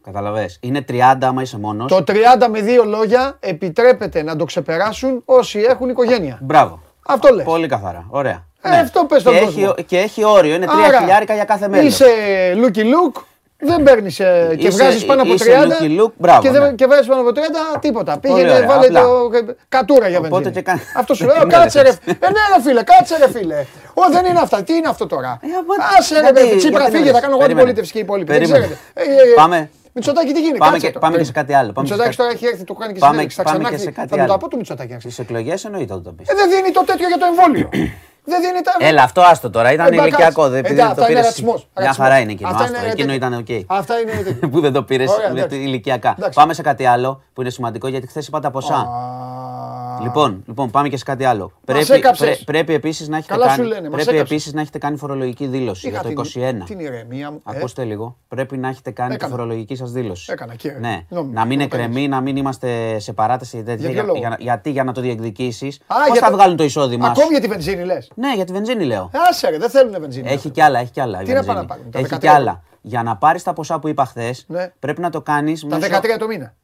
Καταλαβες. 0.03 0.59
Είναι 0.61 0.85
30 0.89 1.17
άμα 1.21 1.43
είσαι 1.43 1.59
μόνος. 1.59 1.93
Το 1.93 2.05
30 2.07 2.13
με 2.51 2.61
δύο 2.61 2.85
λόγια 2.85 3.37
επιτρέπεται 3.41 4.23
να 4.23 4.37
το 4.37 4.45
ξεπεράσουν 4.45 5.23
όσοι 5.25 5.59
έχουν 5.61 5.89
οικογένεια. 5.89 6.39
Μπράβο. 6.43 6.83
Αυτό 7.07 7.35
λες. 7.35 7.45
Πολύ 7.45 7.67
καθαρά. 7.67 8.07
Ωραία. 8.09 8.47
Ε, 8.63 8.79
αυτό 8.79 9.05
πες 9.05 9.21
στον 9.21 9.33
και 9.33 9.41
κόσμο. 9.41 9.73
έχει, 9.77 9.85
και 9.85 9.99
έχει 9.99 10.25
όριο. 10.25 10.55
Είναι 10.55 10.67
3 10.67 10.71
Άρα, 10.87 10.99
χιλιάρικα 10.99 11.35
για 11.35 11.45
κάθε 11.45 11.69
μέλος. 11.69 11.93
Είσαι 11.93 12.07
Lucky 12.55 12.81
Luke, 12.81 13.21
δεν 13.65 13.83
παίρνεις 13.83 14.17
και 14.17 14.57
Είσαι- 14.59 14.71
βγάζεις 14.71 15.05
πάνω 15.05 15.23
από 15.23 15.33
30. 15.33 15.35
είσαι 15.35 15.67
Lucky 15.81 16.01
Luke, 16.01 16.13
μπράβο, 16.17 16.43
και, 16.43 16.51
δεν- 16.51 16.63
ναι. 16.63 16.73
και 16.73 16.87
βγάζει 16.87 17.09
πάνω 17.09 17.21
από 17.21 17.33
30, 17.33 17.79
τίποτα. 17.81 18.19
Πήγαινε, 18.19 18.41
ωραία, 18.53 18.67
βάλε 18.67 18.87
απλά. 18.87 19.03
το. 19.03 19.31
Κατούρα 19.69 20.09
για 20.09 20.19
Οπότε 20.19 20.33
βενζίνη. 20.35 20.55
και 20.55 20.63
κα- 20.63 20.81
Αυτό 20.97 21.15
σου 21.15 21.25
λέω, 21.27 21.37
Ναι, 21.47 21.53
κάτσε 21.53 21.83
ρε, 21.83 21.89
ρε. 21.91 22.13
Ε, 22.13 22.31
ναι, 22.35 22.43
ρε 22.57 22.63
φίλε, 22.63 22.83
κάτσε 22.83 23.17
ρε 23.19 23.29
φίλε. 23.31 23.65
Ω, 23.95 24.03
δεν 24.13 24.25
είναι 24.25 24.39
αυτά. 24.43 24.63
Τι 24.63 24.73
είναι 24.75 24.89
αυτό 24.89 25.07
τώρα; 25.07 25.39
Ε, 25.43 25.47
από- 25.61 25.99
Άσε 25.99 26.15
ρε, 26.15 26.21
γιατί- 26.21 26.35
παιδί, 26.41 26.57
Τσίπρα, 26.57 26.79
γιατί 26.81 26.93
φύγε, 26.97 27.05
δεν 27.05 27.15
θα 27.15 27.21
κάνω 27.21 27.33
εγώ 27.37 27.47
την 27.47 27.57
Περίμενε. 27.57 27.61
πολίτευση 27.65 27.93
και 27.93 27.99
οι 27.99 28.03
υπόλοιποι. 28.07 28.31
Δεν 28.33 28.41
Περίμενε. 28.41 28.65
ξέρετε. 28.95 29.13
Ε, 29.13 29.29
ε, 29.29 29.31
ε, 29.31 29.35
Πάμε. 29.35 29.71
Μητσοτάκη 29.95 30.33
τι 30.33 30.41
γίνεται, 30.41 30.59
Πάμε 30.59 30.73
κάτσε 30.73 30.87
και- 30.87 30.93
το. 30.93 30.99
πάμε 30.99 31.17
και 31.17 31.23
Περίμενε. 31.23 31.25
σε 31.25 31.33
κάτι 31.41 31.53
άλλο, 31.61 31.71
πάμε 31.73 31.87
και 31.89 31.93
σε 31.95 31.99
Μητσοτάκης 31.99 32.17
κάτι- 32.17 32.29
τώρα 32.29 32.31
έχει 32.37 32.45
έρθει, 32.53 32.65
το 32.71 32.75
κάνει 32.81 32.93
και 32.93 32.99
Πάμε- 32.99 33.13
συνέντευξη. 33.13 33.37
Θα 33.37 33.43
πάμε 33.43 33.59
ξανάρθει. 33.59 33.85
και 33.85 33.89
σε 33.89 33.97
κάτι 33.99 34.09
Θα 34.13 34.17
του 34.17 34.25
το 34.27 34.33
άλλο. 34.33 34.41
πω 34.43 34.49
του 34.53 34.57
Μητσοτάκη. 34.61 34.93
να 34.95 34.99
ξέρεις. 35.01 35.15
Στι 35.17 35.23
εκλογές 35.27 35.59
εννοείται 35.69 35.93
ότι 35.97 36.05
το 36.09 36.13
πεις; 36.17 36.27
Ε, 36.31 36.35
δεν 36.41 36.47
δίνει 36.53 36.71
το 36.79 36.83
τέτοιο 36.91 37.07
για 37.13 37.19
το 37.23 37.27
εμβόλιο. 37.33 37.67
δεν 38.25 38.41
δίνει 38.41 38.61
τα. 38.63 38.87
Έλα, 38.87 39.03
αυτό 39.03 39.21
άστο 39.21 39.51
τώρα. 39.51 39.73
Ήταν 39.73 39.87
Ε, 39.93 39.97
μπα, 39.97 40.03
ηλικιακό. 40.03 40.43
κάτσε. 40.43 40.49
Δεν 40.51 40.65
Ε, 40.65 40.67
επειδή 40.67 40.81
αυτά 40.81 40.95
το 40.95 41.01
είναι 41.01 41.09
πήρες. 41.09 41.25
ρατσισμός, 41.25 41.55
Μια 41.55 41.69
ρατσισμός. 41.75 41.97
χαρά 42.09 42.21
είναι 42.21 42.33
εκείνο. 42.33 42.49
Αυτά 42.49 42.63
Άστο. 42.63 42.77
είναι 42.79 42.87
Εκείνο 42.87 43.13
τέτοιο. 43.13 43.15
ήταν 43.15 43.33
οκ. 43.33 43.79
Αυτά 43.79 43.95
είναι 44.01 44.13
τέτοιο. 44.23 44.49
Που 44.53 44.61
δεν 44.61 44.73
το 44.73 44.83
πήρες 44.83 45.11
Ωραία, 45.11 45.29
εντάξει. 45.29 45.57
ηλικιακά. 45.57 46.15
Εντάξει. 46.19 46.39
Πάμε 46.39 46.55
σε 46.55 46.63
κάτι 46.63 46.85
άλλο 46.87 47.23
που 47.33 47.41
είναι 47.41 47.51
σημαντικό 47.51 47.89
γιατί 47.89 48.07
χθες 48.07 48.27
είπα 48.27 48.41
τα 48.41 48.51
ποσά. 48.51 48.75
Α, 48.75 50.03
Λοιπόν, 50.03 50.43
λοιπόν, 50.47 50.71
πάμε 50.71 50.89
και 50.89 50.97
σε 50.97 51.05
κάτι 51.05 51.25
άλλο. 51.25 51.43
Μας 51.45 51.55
Πρέπει, 51.65 51.93
έκαψες. 51.93 52.45
πρέπει 52.45 52.75
επίσης 52.75 53.09
να 53.09 53.17
έχετε 53.17 53.33
Καλά 53.33 53.49
σου 53.51 53.57
κάνει, 53.57 53.69
λένε, 53.69 53.81
μας 53.81 53.91
πρέπει 53.91 54.09
έκαψες. 54.17 54.31
επίσης 54.37 54.53
να 54.53 54.61
έχετε 54.61 54.79
κάνει 54.79 54.97
φορολογική 54.97 55.47
δήλωση 55.47 55.89
είχα 55.89 56.01
για 56.01 56.15
το 56.15 56.23
την- 56.23 56.43
21. 56.43 56.65
Την 56.65 56.79
ηρεμία 56.79 57.31
μου. 57.31 57.43
Ε, 57.53 57.57
Ακούστε 57.57 57.85
λίγο. 57.85 58.17
Πρέπει 58.29 58.57
να 58.57 58.69
έχετε 58.69 58.91
κάνει 58.91 59.15
Έκανα. 59.15 59.31
τη 59.33 59.37
φορολογική 59.37 59.77
σας 59.77 59.91
δήλωση. 59.93 60.33
Έκανα, 60.33 60.55
κύριε. 60.55 60.79
Ναι. 60.79 61.01
Νόμιμα, 61.09 61.33
να 61.41 61.45
μην 61.47 61.59
το 61.59 61.65
εκκρεμεί, 61.65 62.09
να 62.09 62.21
μην 62.21 62.37
είμαστε 62.37 62.99
σε 62.99 63.13
παράταση 63.13 63.57
ή 63.59 63.63
τέτοια. 63.63 63.91
Για 63.91 64.03
ποιο 64.05 64.13
λόγο; 64.15 64.29
να- 64.29 64.37
γιατί 64.39 64.71
για 64.71 64.85
να 64.85 64.93
το 64.93 65.01
διεκδικήσεις. 65.01 65.81
Α, 65.87 65.95
Πώς 65.97 66.13
για 66.13 66.21
θα 66.21 66.31
το- 66.31 66.37
βγάλουν 66.37 66.57
το 66.57 66.65
εισόδημά 66.65 67.05
σου. 67.07 67.11
Ακόμη 67.11 67.29
για 67.31 67.41
τη 67.41 67.47
βενζίνη 67.49 67.85
λες. 67.85 68.11
Ναι, 68.15 68.35
για 68.35 68.45
τη 68.45 68.53
βενζίνη 68.53 68.85
λέω. 68.85 69.11
Άσε 69.31 69.49
ρε, 69.51 69.59
δεν 69.59 69.71
θέλουν 69.71 70.01
βενζίνη. 70.01 70.29
Έχει 70.31 70.51
κι 70.51 70.61
άλλα, 70.61 70.79
έχει 70.79 70.91
κι 70.91 71.01
άλλα. 71.01 71.21
η 71.21 71.25
Τι 71.25 71.33
να 71.33 71.43
βενζίνη. 71.43 71.47
πάνε 71.55 71.61
να 71.61 71.67
πάρουν, 71.67 71.91
τα 71.91 71.99
Έχει 71.99 72.09
13 72.15 72.19
κι 72.21 72.29
άλλα. 72.29 72.63
Για 72.81 73.03
να 73.03 73.17
πάρεις 73.17 73.43
τα 73.43 73.53
ποσά 73.53 73.79
που 73.79 73.89
είπα 73.89 74.05
χθες, 74.05 74.45
Ναι. 74.49 74.73
πρέπει 74.79 75.01
να 75.01 75.11
το 75.11 75.21
κάνεις 75.21 75.67
Τα 75.69 75.79
13 75.79 76.17
το 76.19 76.27
μήνα. 76.27 76.55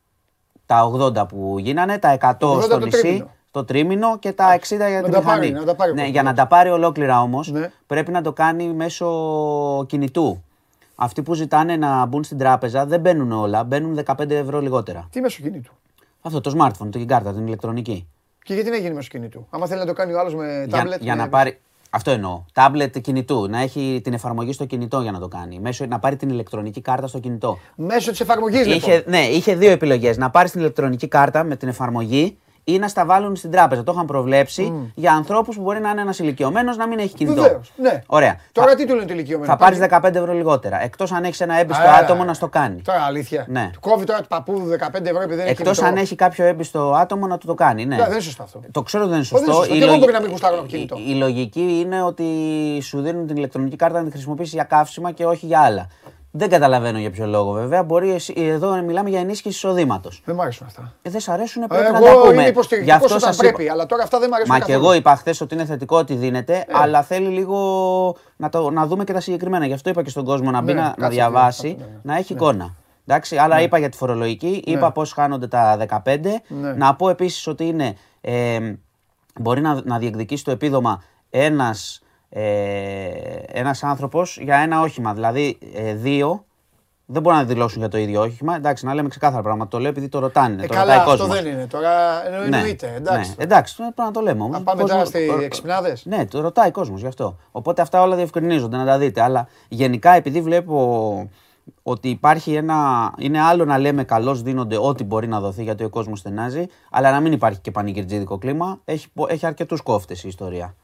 τα 0.67 0.85
80 0.85 1.27
που 1.29 1.57
γίνανε, 1.59 1.99
τα 1.99 2.11
100 2.13 2.49
80 2.51 2.61
στο 2.63 2.79
το 2.79 2.85
νησί, 2.85 3.01
τρίμηνο. 3.01 3.31
το 3.51 3.65
τρίμηνο 3.65 4.19
και 4.19 4.33
τα 4.33 4.53
60 4.55 4.77
για 4.89 4.97
Να 4.97 5.03
την 5.03 5.13
τα 5.13 5.21
πάρει, 5.21 5.41
μηχανή. 5.41 5.59
να 5.61 5.65
τα 5.65 5.75
πάρει 5.75 5.91
ο 5.91 5.95
ναι, 5.95 6.01
κόσμος. 6.01 6.13
για 6.15 6.23
να 6.23 6.35
τα 6.35 6.47
πάρει 6.47 6.71
ολόκληρα 6.71 7.21
όμως, 7.21 7.51
Ναι. 7.51 7.71
πρέπει 7.87 8.11
να 8.11 8.23
το 8.23 8.33
κάνει 8.33 8.73
μέσω 8.73 9.07
κινητού. 9.89 10.43
Αυτοί 11.01 11.23
που 11.23 11.35
ζητάνε 11.35 11.77
να 11.77 12.07
μπουν 12.07 12.25
στην 12.25 12.39
τράπεζα 12.39 12.87
δεν 12.87 13.01
μπαίνουν 13.01 13.33
όλα, 13.33 13.65
μπαίνουν 13.65 13.95
15 13.95 14.31
ευρώ 14.35 14.61
λιγότερα. 14.61 15.09
Τι 15.11 15.21
μέσω 15.21 15.43
κινήτου. 15.43 15.73
Αυτό 16.23 16.41
το 16.41 16.53
smartphone, 16.59 16.91
την 16.91 17.07
κάρτα, 17.07 17.33
την 17.33 17.47
ηλεκτρονική. 17.47 18.09
Και 18.49 18.55
γιατί 18.55 18.71
να 18.71 18.77
γίνει 18.77 18.95
μέσω 18.95 19.09
κινήτου. 19.09 19.47
Άμα 19.51 19.67
θέλει 19.67 19.81
να 19.81 19.87
το 19.87 19.93
κάνει 19.93 20.13
ο 20.13 20.19
άλλος 20.19 20.35
με 20.35 20.65
Για, 20.69 20.79
τάμπλετ. 20.79 21.03
για 21.03 21.17
με- 21.17 21.23
να 21.23 21.29
πάρει. 21.29 21.61
Αυτό 21.91 22.11
εννοώ. 22.11 22.43
Τάμπλετ 22.53 22.99
κινητού. 22.99 23.49
Να 23.49 23.61
έχει 23.61 24.01
την 24.05 24.13
εφαρμογή 24.13 24.53
στο 24.53 24.65
κινητό 24.65 25.01
για 25.01 25.11
να 25.13 25.19
το 25.19 25.29
κάνει. 25.29 25.59
Μέσω, 25.59 25.87
να 25.87 25.99
πάρει 25.99 26.17
την 26.17 26.29
ηλεκτρονική 26.29 26.81
κάρτα 26.81 27.07
στο 27.07 27.19
κινητό. 27.19 27.59
Μέσω 27.77 28.11
της 28.11 28.21
εφαρμογής 28.21 28.67
λοιπόν. 28.67 28.77
Είχε, 28.91 29.05
ναι, 29.07 29.19
είχε 29.21 29.55
δύο 29.55 29.71
επιλογές. 29.71 30.17
Να 30.17 30.31
πάρει 30.31 30.51
την 30.51 30.61
ηλεκτρονική 30.61 31.09
κάρτα 31.09 31.45
με 31.45 31.57
την 31.57 31.69
εφαρμογή 31.69 32.39
ή 32.73 32.79
να 32.79 32.89
στα 32.89 33.05
βάλουν 33.05 33.37
στην 33.37 33.51
τράπεζα. 33.51 33.83
Το 33.85 33.93
είχαν 33.95 34.07
προβλέψει 34.07 34.91
για 34.95 35.13
ανθρώπους 35.13 35.57
που 35.57 35.63
μπορεί 35.63 35.81
να 35.81 35.91
είναι 35.91 36.01
ένας 36.01 36.19
ηλικιωμένος 36.19 36.77
να 36.77 36.87
μην 36.87 36.99
έχει 36.99 37.15
κινητό. 37.15 37.43
Βεβαίως, 37.43 37.73
ναι. 37.77 38.01
Ωραία. 38.07 38.37
Τώρα 38.53 38.69
θα, 38.69 38.75
τι 38.77 38.87
του 38.87 38.95
λένε 38.95 39.07
το 39.07 39.13
ηλικιωμένο. 39.13 39.51
θα 39.51 39.57
πάρεις 39.57 39.79
Πάλι- 39.79 39.91
15 39.91 40.15
ευρώ 40.15 40.33
λιγότερα. 40.33 40.83
Εκτός 40.83 41.13
αν 41.13 41.25
έχεις 41.25 41.41
ένα 41.41 41.55
έμπιστο 41.59 41.83
Α, 41.89 41.95
άτομο 42.01 42.25
να 42.25 42.35
στο 42.35 42.49
κάνει. 42.49 42.81
Τώρα 42.83 43.03
αλήθεια. 43.03 43.45
Ναι. 43.49 43.71
Του 43.73 43.81
κόβει 43.81 44.05
τώρα 44.05 44.21
του 44.21 44.29
παππούδου 44.29 44.69
15 44.69 45.05
ευρώ 45.05 45.19
επειδή 45.23 45.35
δεν 45.35 45.39
έχει 45.47 45.51
Εκτός 45.51 45.77
κινητό. 45.79 45.95
αν 45.97 46.03
έχει 46.03 46.15
κάποιο 46.15 46.45
έμπιστο 46.45 46.93
άτομο 46.97 47.27
να 47.27 47.39
του 47.39 47.47
το 47.47 47.55
κάνει. 47.55 47.85
Ναι. 47.87 47.97
Ναι, 47.97 48.03
δεν 48.03 48.13
είναι 48.13 48.21
σωστό 48.21 48.43
αυτό. 48.43 48.61
Το 48.71 48.83
ξέρω 48.83 49.03
ότι 49.05 49.13
δεν 49.13 49.21
είναι 49.23 49.29
δεν 49.31 49.43
είναι 49.43 49.53
σωστό. 49.53 49.65
σωστό. 49.65 49.79
Και 49.85 49.85
εγώ 49.91 49.97
μπορεί 49.99 50.13
να 50.13 50.21
μην 50.21 50.31
γουστάρω 50.31 50.53
να 50.55 50.59
έχω 50.59 50.67
η, 50.71 50.73
κινητό. 50.73 50.97
η 51.07 51.15
λογική 51.15 51.79
είναι 51.85 52.03
ότι 52.03 52.25
σου 52.83 53.01
δίνουν 53.01 53.27
την 53.27 53.37
ηλεκτρονική 53.37 53.77
κάρτα 53.77 53.99
να 53.99 54.05
τη 54.05 54.11
χρησιμοποιήσεις 54.11 54.53
για 54.53 54.65
καύσιμα 54.65 55.11
και 55.13 55.25
όχι 55.27 55.47
για 55.47 55.61
άλλα. 55.61 55.87
Δεν 56.39 56.49
καταλαβαίνω 56.49 56.99
για 56.99 57.11
ποιο 57.11 57.27
λόγο 57.27 57.53
βέβαια. 57.53 57.83
Μπορεί 57.83 58.11
εσύ, 58.13 58.35
εδώ 58.37 58.83
μιλάμε 58.83 59.09
για 59.11 59.21
ενίσχυση 59.21 59.49
εισοδήματος. 59.49 60.23
Δεν 60.25 60.35
μ' 60.35 60.41
αρέσουν 60.41 60.67
αυτά. 60.67 60.93
Ε, 61.03 61.11
δεν 61.11 61.21
σ' 61.21 61.29
αρέσουν, 61.29 61.63
Ε, 61.63 61.67
πρέπει 61.67 61.93
να 61.93 62.01
τα 62.01 62.09
Εγώ 62.09 62.21
πούμε. 62.21 62.33
είμαι 62.33 62.43
Γι' 62.43 62.49
υποστηρικτικό 62.49 62.95
αυτό 62.97 63.07
όταν 63.07 63.21
σας 63.21 63.37
πρέπει, 63.37 63.63
είπα- 63.63 63.73
αλλά 63.73 63.87
τώρα 63.87 64.03
αυτά 64.03 64.19
δεν 64.19 64.29
μ' 64.29 64.35
αρέσουν 64.35 64.53
Μα 64.55 64.59
και 64.65 64.73
καθόλου. 64.73 64.87
εγώ 64.89 64.95
είπα 64.97 65.17
χθες 65.17 65.41
ότι 65.41 65.55
είναι 65.55 65.65
θετικό 65.65 65.97
ότι 65.97 66.15
δίνεται, 66.15 66.55
Ε. 66.57 66.65
αλλά 66.73 67.03
θέλει 67.03 67.29
λίγο 67.29 67.59
να, 68.37 68.49
το, 68.49 68.71
να 68.71 68.87
δούμε 68.87 69.05
και 69.05 69.13
τα 69.13 69.21
συγκεκριμένα. 69.21 69.67
Γι' 69.67 69.73
αυτό 69.73 69.91
είπα 69.91 70.03
και 70.03 70.11
στον 70.11 70.25
κόσμο 70.25 70.51
να 70.51 70.61
μπει 70.61 70.73
Ναι, 70.73 70.81
να, 70.81 70.87
κάτσε 70.87 71.01
να 71.01 71.09
τι 71.09 71.15
διαβάσει, 71.15 71.69
είναι 71.69 71.77
αυτό, 71.83 71.93
ναι, 72.03 72.13
να 72.13 72.19
έχει 72.19 72.33
εικόνα. 72.33 72.75
Εντάξει, 73.07 73.37
άλλα 73.37 73.61
είπα 73.61 73.79
για 73.79 73.89
τη 73.89 73.97
φορολογική, 73.97 74.63
είπα 74.67 74.93
πώς 74.93 75.13
χάνονται 75.13 75.47
τα 75.49 75.77
15. 75.77 76.43
Ναι. 76.49 76.73
Να 76.73 76.95
πω 76.95 77.09
επίσης 77.09 77.47
ότι 77.47 77.65
είναι, 77.67 77.97
ε, 78.21 78.59
μπορεί 79.41 79.61
να, 79.61 79.81
να 79.85 79.99
διεκδικήσει 79.99 80.45
το 80.45 80.51
επίδομα 80.51 81.03
ένας, 81.31 82.03
ε, 82.29 82.43
ένας 83.47 83.83
άνθρωπος 83.83 84.39
για 84.43 84.57
ένα 84.57 84.81
όχημα. 84.81 85.15
Δηλαδή 85.15 85.59
ε, 85.75 85.95
δύο 85.95 86.43
δεν 87.11 87.23
μπορούν 87.23 87.39
να 87.39 87.45
δηλώσουν 87.45 87.79
για 87.79 87.89
το 87.89 87.99
ίδιο 87.99 88.21
όχημα. 88.21 88.57
Εντάξει, 88.57 88.87
να 88.87 88.95
λέμε 88.95 89.09
ξεκάθαρα 89.09 89.43
πράγματα. 89.43 89.71
Το 89.71 89.79
λέω 89.79 89.91
επειδή 89.91 90.09
το 90.09 90.19
ρωτάνε. 90.19 90.63
Ε, 90.63 90.67
το 90.67 90.75
καλά, 90.75 90.81
ρωτάει 90.95 90.99
αυτό 90.99 91.11
κόσμος. 91.11 91.43
δεν 91.43 91.53
είναι. 91.53 91.67
Τώρα 91.67 91.91
εννοείται. 92.45 92.93
Εντάξει. 92.97 93.35
Ναι, 93.39 93.45
εντάξει, 93.45 93.77
πρέπει 93.77 93.93
να 93.97 94.11
το 94.11 94.21
λέμε 94.21 94.43
όμως. 94.43 94.59
Να 94.59 94.63
πάμε 94.65 94.81
Κόσμος- 94.83 95.11
τώρα 95.11 95.25
στις 95.25 95.31
ο- 95.31 95.41
εξυπνάδες. 95.45 96.05
Ναι, 96.07 96.27
το 96.27 96.41
ρωτάει 96.41 96.69
ο 96.69 96.73
κόσμος 96.73 97.01
γι' 97.01 97.07
αυτό. 97.07 97.37
Οπότε 97.51 97.83
αυτά 97.83 98.03
όλα 98.03 98.17
διευκρινίζονται, 98.17 98.77
να 98.77 98.85
τα 98.85 98.99
δείτε. 98.99 99.23
Αλλά 99.23 99.49
γενικά, 99.69 100.11
επειδή 100.11 100.41
βλέπω 100.41 101.29
ότι 101.83 102.09
υπάρχει 102.09 102.55
ένα. 102.55 103.11
Είναι 103.19 103.41
άλλο 103.41 103.65
να 103.65 103.79
λέμε 103.79 104.05
καλώς 104.05 104.43
δίνονται 104.43 104.77
ό,τι 104.81 105.05
μπορεί 105.05 105.27
να 105.29 105.41
δοθεί 105.41 105.63
γιατί 105.63 105.85
ο 105.85 105.89
κόσμος 105.89 106.19
στενάζει, 106.19 106.67
αλλά 106.91 107.11
να 107.11 107.21
μην 107.21 107.33
υπάρχει 107.33 107.61
και 107.61 107.71
πανηγυρτζίδικο 107.71 108.39
κλίμα. 108.39 108.81
Έχει, 108.85 109.09
πο- 109.15 109.27
έχει 109.29 109.47
αρκετούς 109.47 109.81
κόφτες 109.81 110.25
η 110.25 110.29
ιστορία. 110.29 110.75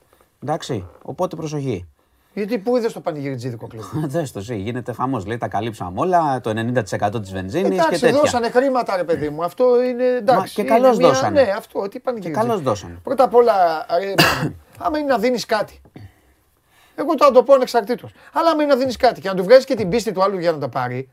Εντάξει. 0.44 0.86
Οπότε 1.02 1.36
προσοχή. 1.36 1.88
Γιατί 2.34 2.58
πού 2.58 2.76
είδες 2.76 2.92
το 2.92 3.00
πανηγυριτζίδικο 3.00 3.66
κλίμα. 3.66 3.86
Δες 4.06 4.32
το 4.32 4.38
εσύ, 4.38 4.56
γίνεται 4.56 4.92
χαμό. 4.92 5.18
Λέει 5.26 5.36
τα 5.38 5.48
καλύψαμε 5.48 6.00
όλα, 6.00 6.40
το 6.40 6.50
90% 6.50 7.20
της 7.20 7.32
βενζίνης 7.32 7.68
και 7.68 7.74
Εντάξει, 7.74 8.00
τέτοια. 8.00 8.18
δώσανε 8.18 8.50
χρήματα, 8.50 8.96
ρε 8.96 9.04
παιδί 9.04 9.28
μου. 9.28 9.44
Αυτό 9.44 9.82
είναι 9.82 10.04
εντάξει. 10.04 10.54
και 10.54 10.60
είναι 10.60 10.70
καλώς 10.70 10.96
μια- 10.96 11.08
δώσανε. 11.08 11.42
Ναι, 11.42 11.50
αυτό. 11.56 11.88
Τι 11.88 11.98
πανηγυριτζίδικο. 12.00 12.40
καλώς 12.46 12.62
δώσανε. 12.62 12.98
Πρώτα 13.02 13.24
απ' 13.24 13.34
όλα, 13.34 13.52
ρε, 14.00 14.14
άμα 14.78 14.98
είναι 14.98 15.08
να 15.08 15.18
δίνεις 15.18 15.46
κάτι. 15.46 15.80
Εγώ 16.94 17.14
τώρα 17.14 17.32
το 17.32 17.42
πω 17.42 17.54
ανεξαρτήτως. 17.54 18.12
Αλλά 18.32 18.50
άμα 18.50 18.62
είναι 18.62 18.72
να 18.72 18.78
δίνεις 18.78 18.96
κάτι 18.96 19.20
και 19.20 19.28
να 19.28 19.34
του 19.34 19.42
βγάζεις 19.44 19.64
και 19.64 19.74
την 19.74 19.88
πίστη 19.88 20.12
του 20.12 20.22
άλλου 20.22 20.38
για 20.38 20.52
να 20.52 20.58
τα 20.58 20.68
πάρει. 20.68 21.08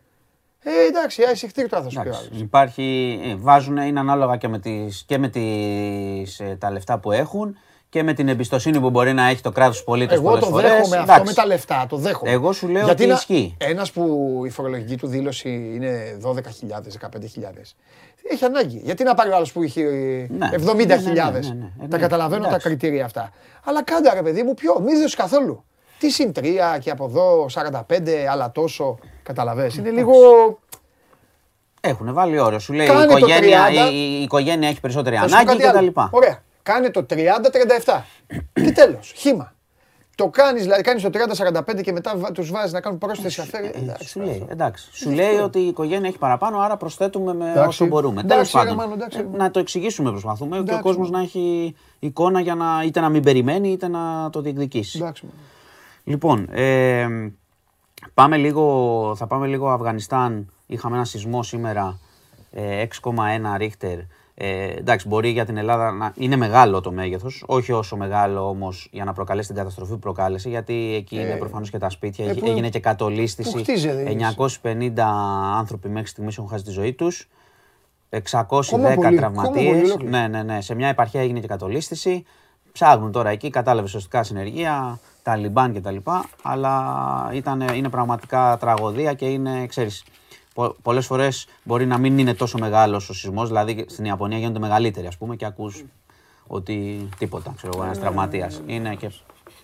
Ε, 0.64 0.88
εντάξει, 0.88 1.24
άισιχτήρ 1.24 1.70
τώρα 1.70 1.84
θα 1.84 1.90
σου 1.90 1.96
πει 2.02 2.08
ο 2.08 2.10
Εντάξει, 2.10 2.28
άλλος. 2.32 2.42
υπάρχει, 2.42 3.20
ε, 3.24 3.36
βάζουν, 3.36 3.78
είναι 3.78 4.00
ανάλογα 4.00 4.38
και 4.38 4.48
με, 4.48 4.60
τις, 4.60 5.04
και 5.08 5.18
με 5.18 5.28
τις, 5.30 6.40
ε, 6.40 6.56
τα 6.60 6.72
λεφτά 6.72 7.00
που 7.00 7.12
έχουν 7.12 7.58
και 7.92 8.04
με 8.04 8.14
την 8.14 8.28
εμπιστοσύνη 8.28 8.80
που 8.80 8.90
μπορεί 8.90 9.14
να 9.14 9.28
έχει 9.28 9.42
το 9.42 9.52
κράτος 9.52 9.74
στους 9.74 9.86
πολίτες 9.86 10.16
Εγώ 10.18 10.24
πολλές 10.28 10.44
το 10.44 10.50
φορές. 10.50 10.70
δέχομαι 10.70 10.98
αυτό 10.98 11.12
Εντάξει. 11.12 11.24
με 11.26 11.34
τα 11.34 11.46
λεφτά. 11.46 11.86
Το 11.90 11.96
δέχομαι. 11.98 12.32
Εγώ 12.32 12.52
σου 12.54 12.68
λέω 12.68 12.84
Γιατί 12.86 13.02
ότι 13.04 13.12
να- 13.12 13.18
ισχύει. 13.18 13.56
Ένας 13.58 13.92
που 13.92 14.42
η 14.46 14.50
φορολογική 14.50 14.98
του 14.98 15.08
δήλωση 15.08 15.50
είναι 15.76 16.18
12.000, 16.22 16.98
15.000. 16.98 17.76
Έχει 18.32 18.46
ανάγκη. 18.46 18.82
Γιατί 18.84 19.04
να 19.04 19.14
πάρει 19.14 19.30
ο 19.30 19.36
άλλος 19.36 19.52
που 19.52 19.64
έχει 19.64 19.82
Ναι. 20.38 20.50
70.000. 20.54 21.14
Ναι, 21.14 21.22
ναι, 21.22 21.30
ναι, 21.40 21.54
ναι. 21.54 21.72
Ε, 21.84 21.88
Τα 21.88 21.98
ναι. 21.98 21.98
καταλαβαίνω 21.98 22.42
τα 22.42 22.48
Εντάξει. 22.48 22.68
κριτήρια 22.68 23.06
αυτά. 23.06 23.30
Αλλά 23.64 23.84
κάντε 23.84 24.14
ρε 24.14 24.22
παιδί 24.22 24.44
μου 24.44 24.54
πιο, 24.54 24.80
μη 24.80 24.96
δώσει 25.02 25.16
καθόλου. 25.16 25.64
Τι 26.00 26.10
συν 26.10 26.32
τρία 26.34 26.78
και 26.82 26.90
από 26.90 27.06
εδώ 27.06 27.46
45, 27.50 28.26
αλλά 28.32 28.52
τόσο. 28.52 28.98
Καταλαβες. 29.24 29.76
Είναι 29.76 29.90
λίγο. 29.90 30.14
Έχουν 31.82 32.14
βάλει 32.14 32.40
όριο. 32.40 32.60
Σου 32.60 32.74
λέει 32.74 32.86
η 32.86 32.90
Κάνε 32.90 33.06
το 33.06 33.18
οικογένεια, 33.18 33.66
30. 33.68 33.92
η, 33.92 34.20
η 34.20 34.22
οικογένεια 34.24 34.70
έχει 34.70 34.80
περισσότερη 34.80 35.16
Θα 35.16 35.22
σου 35.28 35.30
πω 35.30 35.36
ανάγκη 35.38 35.60
κάτι 35.62 35.78
άλλο. 35.78 35.92
κτλ. 35.92 36.00
Ωραία. 36.12 36.44
Κάνε 36.64 36.90
το 36.90 37.06
30-37. 37.10 38.04
και 38.54 38.72
τέλος. 38.72 39.14
Χήμα. 39.16 39.54
Το 40.16 40.28
κάνεις, 40.30 40.62
δηλαδή 40.64 40.82
κάνεις 40.82 41.04
το 41.04 41.10
30-45 41.10 41.82
και 41.84 41.92
μετά 41.92 42.32
τους 42.34 42.52
βάζεις 42.52 42.72
να 42.72 42.82
κάνουν 42.82 42.98
πρόσθεση 43.00 43.42
αφαίρεση. 43.42 43.72
Ε, 43.76 43.80
Εντάξει, 43.82 44.08
Σου 44.10 44.20
λέει, 44.22 44.46
εντάξει. 44.50 44.90
Σου 44.92 45.10
λέει 45.12 45.36
ότι 45.36 45.60
η 45.60 45.68
οικογένεια 45.68 46.08
έχει 46.08 46.18
παραπάνω, 46.18 46.60
άρα 46.60 46.78
προσθέτουμε 46.78 47.34
με 47.34 47.46
Εντάξει. 47.50 47.68
όσο 47.68 47.86
μπορούμε. 47.86 48.22
Εντάξει, 48.22 48.52
Τέλος 48.52 48.52
ρε, 48.52 48.60
πάντων, 48.60 48.76
Μάνο, 48.76 48.94
εντάξει, 48.94 49.18
ε, 49.20 49.22
ρε. 49.22 49.38
να 49.38 49.52
το 49.52 49.60
εξηγήσουμε 49.60 50.10
προσπαθούμε 50.10 50.50
και 50.56 50.58
ο 50.58 50.62
Εντάξει, 50.62 50.82
κόσμος 50.82 51.10
Μάνο. 51.10 51.18
να 51.18 51.24
έχει 51.30 51.76
εικόνα 52.00 52.40
για 52.40 52.56
να 52.56 52.84
είτε 52.86 53.00
να 53.00 53.10
μην 53.10 53.24
περιμένει 53.24 53.72
είτε 53.72 53.88
να 53.88 54.30
το 54.30 54.42
διεκδικήσει. 54.42 54.98
Εντάξει. 55.02 55.26
Λοιπόν, 56.04 56.48
ε, 56.52 57.08
πάμε 58.14 58.38
λίγο, 58.38 59.14
θα 59.18 59.28
πάμε 59.28 59.48
λίγο 59.48 59.70
Αφγανιστάν. 59.70 60.52
Είχαμε 60.68 60.96
ένα 60.96 61.06
σεισμό 61.06 61.44
σήμερα, 61.44 62.00
ε, 62.52 62.82
6,1 62.82 63.58
ρίχτερ. 63.58 63.98
Ε, 64.44 64.74
εντάξει, 64.78 65.08
μπορεί 65.08 65.30
για 65.30 65.46
την 65.46 65.58
Ελλάδα 65.58 65.92
να 65.92 66.14
είναι 66.16 66.36
μεγάλο 66.36 66.82
το 66.82 66.92
μέγεθος, 66.92 67.44
όχι 67.48 67.72
όσο 67.72 67.96
μεγάλο 67.98 68.50
όμως 68.50 68.88
για 68.92 69.04
να 69.04 69.14
προκαλέσει 69.14 69.48
την 69.48 69.58
καταστροφή 69.58 69.92
που 69.92 70.00
προκάλεσε, 70.00 70.50
γιατί 70.50 70.94
εκεί 70.98 71.16
είναι 71.16 71.36
προφανώς 71.36 71.70
και 71.70 71.78
τα 71.78 71.90
σπίτια. 71.90 72.26
ε, 72.26 72.30
Εγι- 72.30 72.40
που- 72.40 72.46
Έγινε 72.50 72.70
και 72.70 72.80
κατολίσθηση. 72.80 73.52
που 73.52 73.58
χτίζεται, 73.58 74.02
είδες. 74.02 74.12
950 74.14 75.06
άνθρωποι 75.58 75.90
μέχρι 75.90 76.08
στιγμής 76.08 76.38
έχουν 76.38 76.50
χάσει 76.50 76.64
τη 76.64 76.72
ζωή 76.72 76.94
τους. 76.94 77.30
610 78.10 78.78
Κομμόπολη, 78.78 78.96
Κομμόπολη 78.96 79.18
τραυματίες. 79.18 79.84
ολόκληρη. 79.84 80.12
Ναι, 80.12 80.28
ναι, 80.28 80.44
ναι. 80.44 80.62
Σε 80.62 80.76
μια 80.76 80.88
επαρχία 80.88 81.22
έγινε 81.22 81.40
και 81.40 81.48
κατολίσθηση. 81.48 82.24
Ψάχνουν 82.72 83.12
τώρα 83.12 83.30
εκεί, 83.30 83.50
κατάλαβε 83.50 83.88
σωστικά 83.88 84.24
συνεργεία, 84.24 85.00
Ταλιμπάν 85.24 85.74
κτλ. 85.74 85.96
Αλλά 86.44 87.30
ήταν, 87.34 87.62
είναι 87.62 87.90
πραγματικά 87.90 88.58
τραγωδία 88.60 89.14
και 89.14 89.26
είναι, 89.26 89.66
ξέρεις, 89.68 90.04
πο, 90.54 90.76
πολλές 90.82 91.06
φορές 91.06 91.48
μπορεί 91.64 91.86
να 91.86 91.98
μην 91.98 92.18
είναι 92.18 92.34
τόσο 92.34 92.58
μεγάλος 92.58 93.10
ο 93.10 93.14
σεισμός, 93.14 93.48
δηλαδή 93.48 93.86
στην 93.88 94.06
Ιαπωνία 94.06 94.38
γίνονται 94.38 94.60
μεγαλύτεροι 94.60 95.08
ας 95.08 95.18
πούμε 95.18 95.36
και 95.36 95.46
ακούς 95.46 95.86
ότι 96.48 97.10
τίποτα, 97.18 97.54
ξέρω 97.58 97.72
εγώ, 97.76 97.84
ένας 97.84 98.00
τραυματίας. 98.00 98.62
Είναι 98.66 98.96
και 98.96 99.12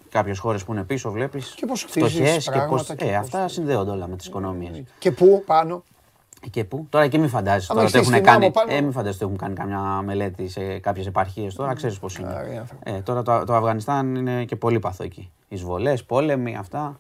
κάποιες 0.10 0.40
χώρες 0.40 0.64
που 0.64 0.74
είναι 0.74 0.84
πίσω, 0.84 1.12
βλέπεις, 1.12 1.54
Και 1.56 1.66
πώς 1.66 1.84
χτίζεις 1.84 2.12
φτωχές 2.14 2.44
και 2.44 2.52
πράγματα 2.52 2.76
πώς... 2.76 2.96
και 2.98 3.06
Ε, 3.06 3.08
πώς- 3.08 3.18
αυτά 3.18 3.48
συνδέονται 3.48 3.92
όλα 3.92 4.08
με 4.08 4.16
τις 4.16 4.26
οικονομίες. 4.26 4.84
Και 5.00 5.12
πού 5.12 5.44
πάνω; 5.46 5.84
Και 6.50 6.64
πού, 6.64 6.88
τώρα 6.90 7.08
και 7.08 7.18
μην 7.18 7.30
φαντάζεσαι 7.30 7.72
Άμα 7.72 7.82
τώρα 7.82 7.92
ότι 7.98 7.98
έχεις 7.98 8.10
έχουν 8.10 8.26
στη 8.26 8.32
κάνει. 8.32 8.40
Μάμο 8.40 8.52
πάνω. 8.54 8.74
Ε, 8.78 8.82
μην 8.82 8.92
φαντάζεσαι 8.92 9.24
ότι 9.24 9.34
έχουν 9.34 9.38
κάνει 9.38 9.70
καμιά 9.70 10.02
μελέτη 10.02 10.50
σε 10.50 10.80
κάποιες 10.80 11.06
επαρχίες 11.06 11.56
τώρα, 11.56 11.74
ξέρεις 11.74 12.00
πώς 12.00 12.18
είναι. 12.18 12.34
Άρη 12.34 12.58
άνθρωποι. 12.58 12.92
Ε, 12.92 13.02
τώρα 13.02 13.22
το, 13.22 13.44
το 13.44 13.54
Αφγανιστάν 13.56 14.16
είναι 14.16 14.46
και 14.46 14.56
πολύ 14.56 14.80
παθό 14.80 15.04
εκεί. 15.04 15.32
Εισβολές, 15.48 16.04
πόλεμοι, 16.04 16.58
αυτά. 16.58 17.00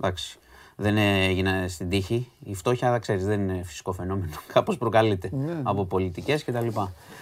Εντάξει. 0.00 0.38
Δεν 0.80 0.96
έγινε 0.96 1.68
στην 1.68 1.88
τύχη. 1.88 2.30
Η 2.44 2.54
φτώχεια, 2.54 2.98
ξέρεις, 2.98 3.26
δεν 3.26 3.48
είναι 3.48 3.62
φυσικό 3.62 3.92
φαινόμενο. 3.92 4.32
Κάπως 4.52 4.78
προκαλείται 4.78 5.30
Ναι, 5.32 5.60
από 5.62 5.84
πολιτικές 5.84 6.44
κτλ. 6.44 6.68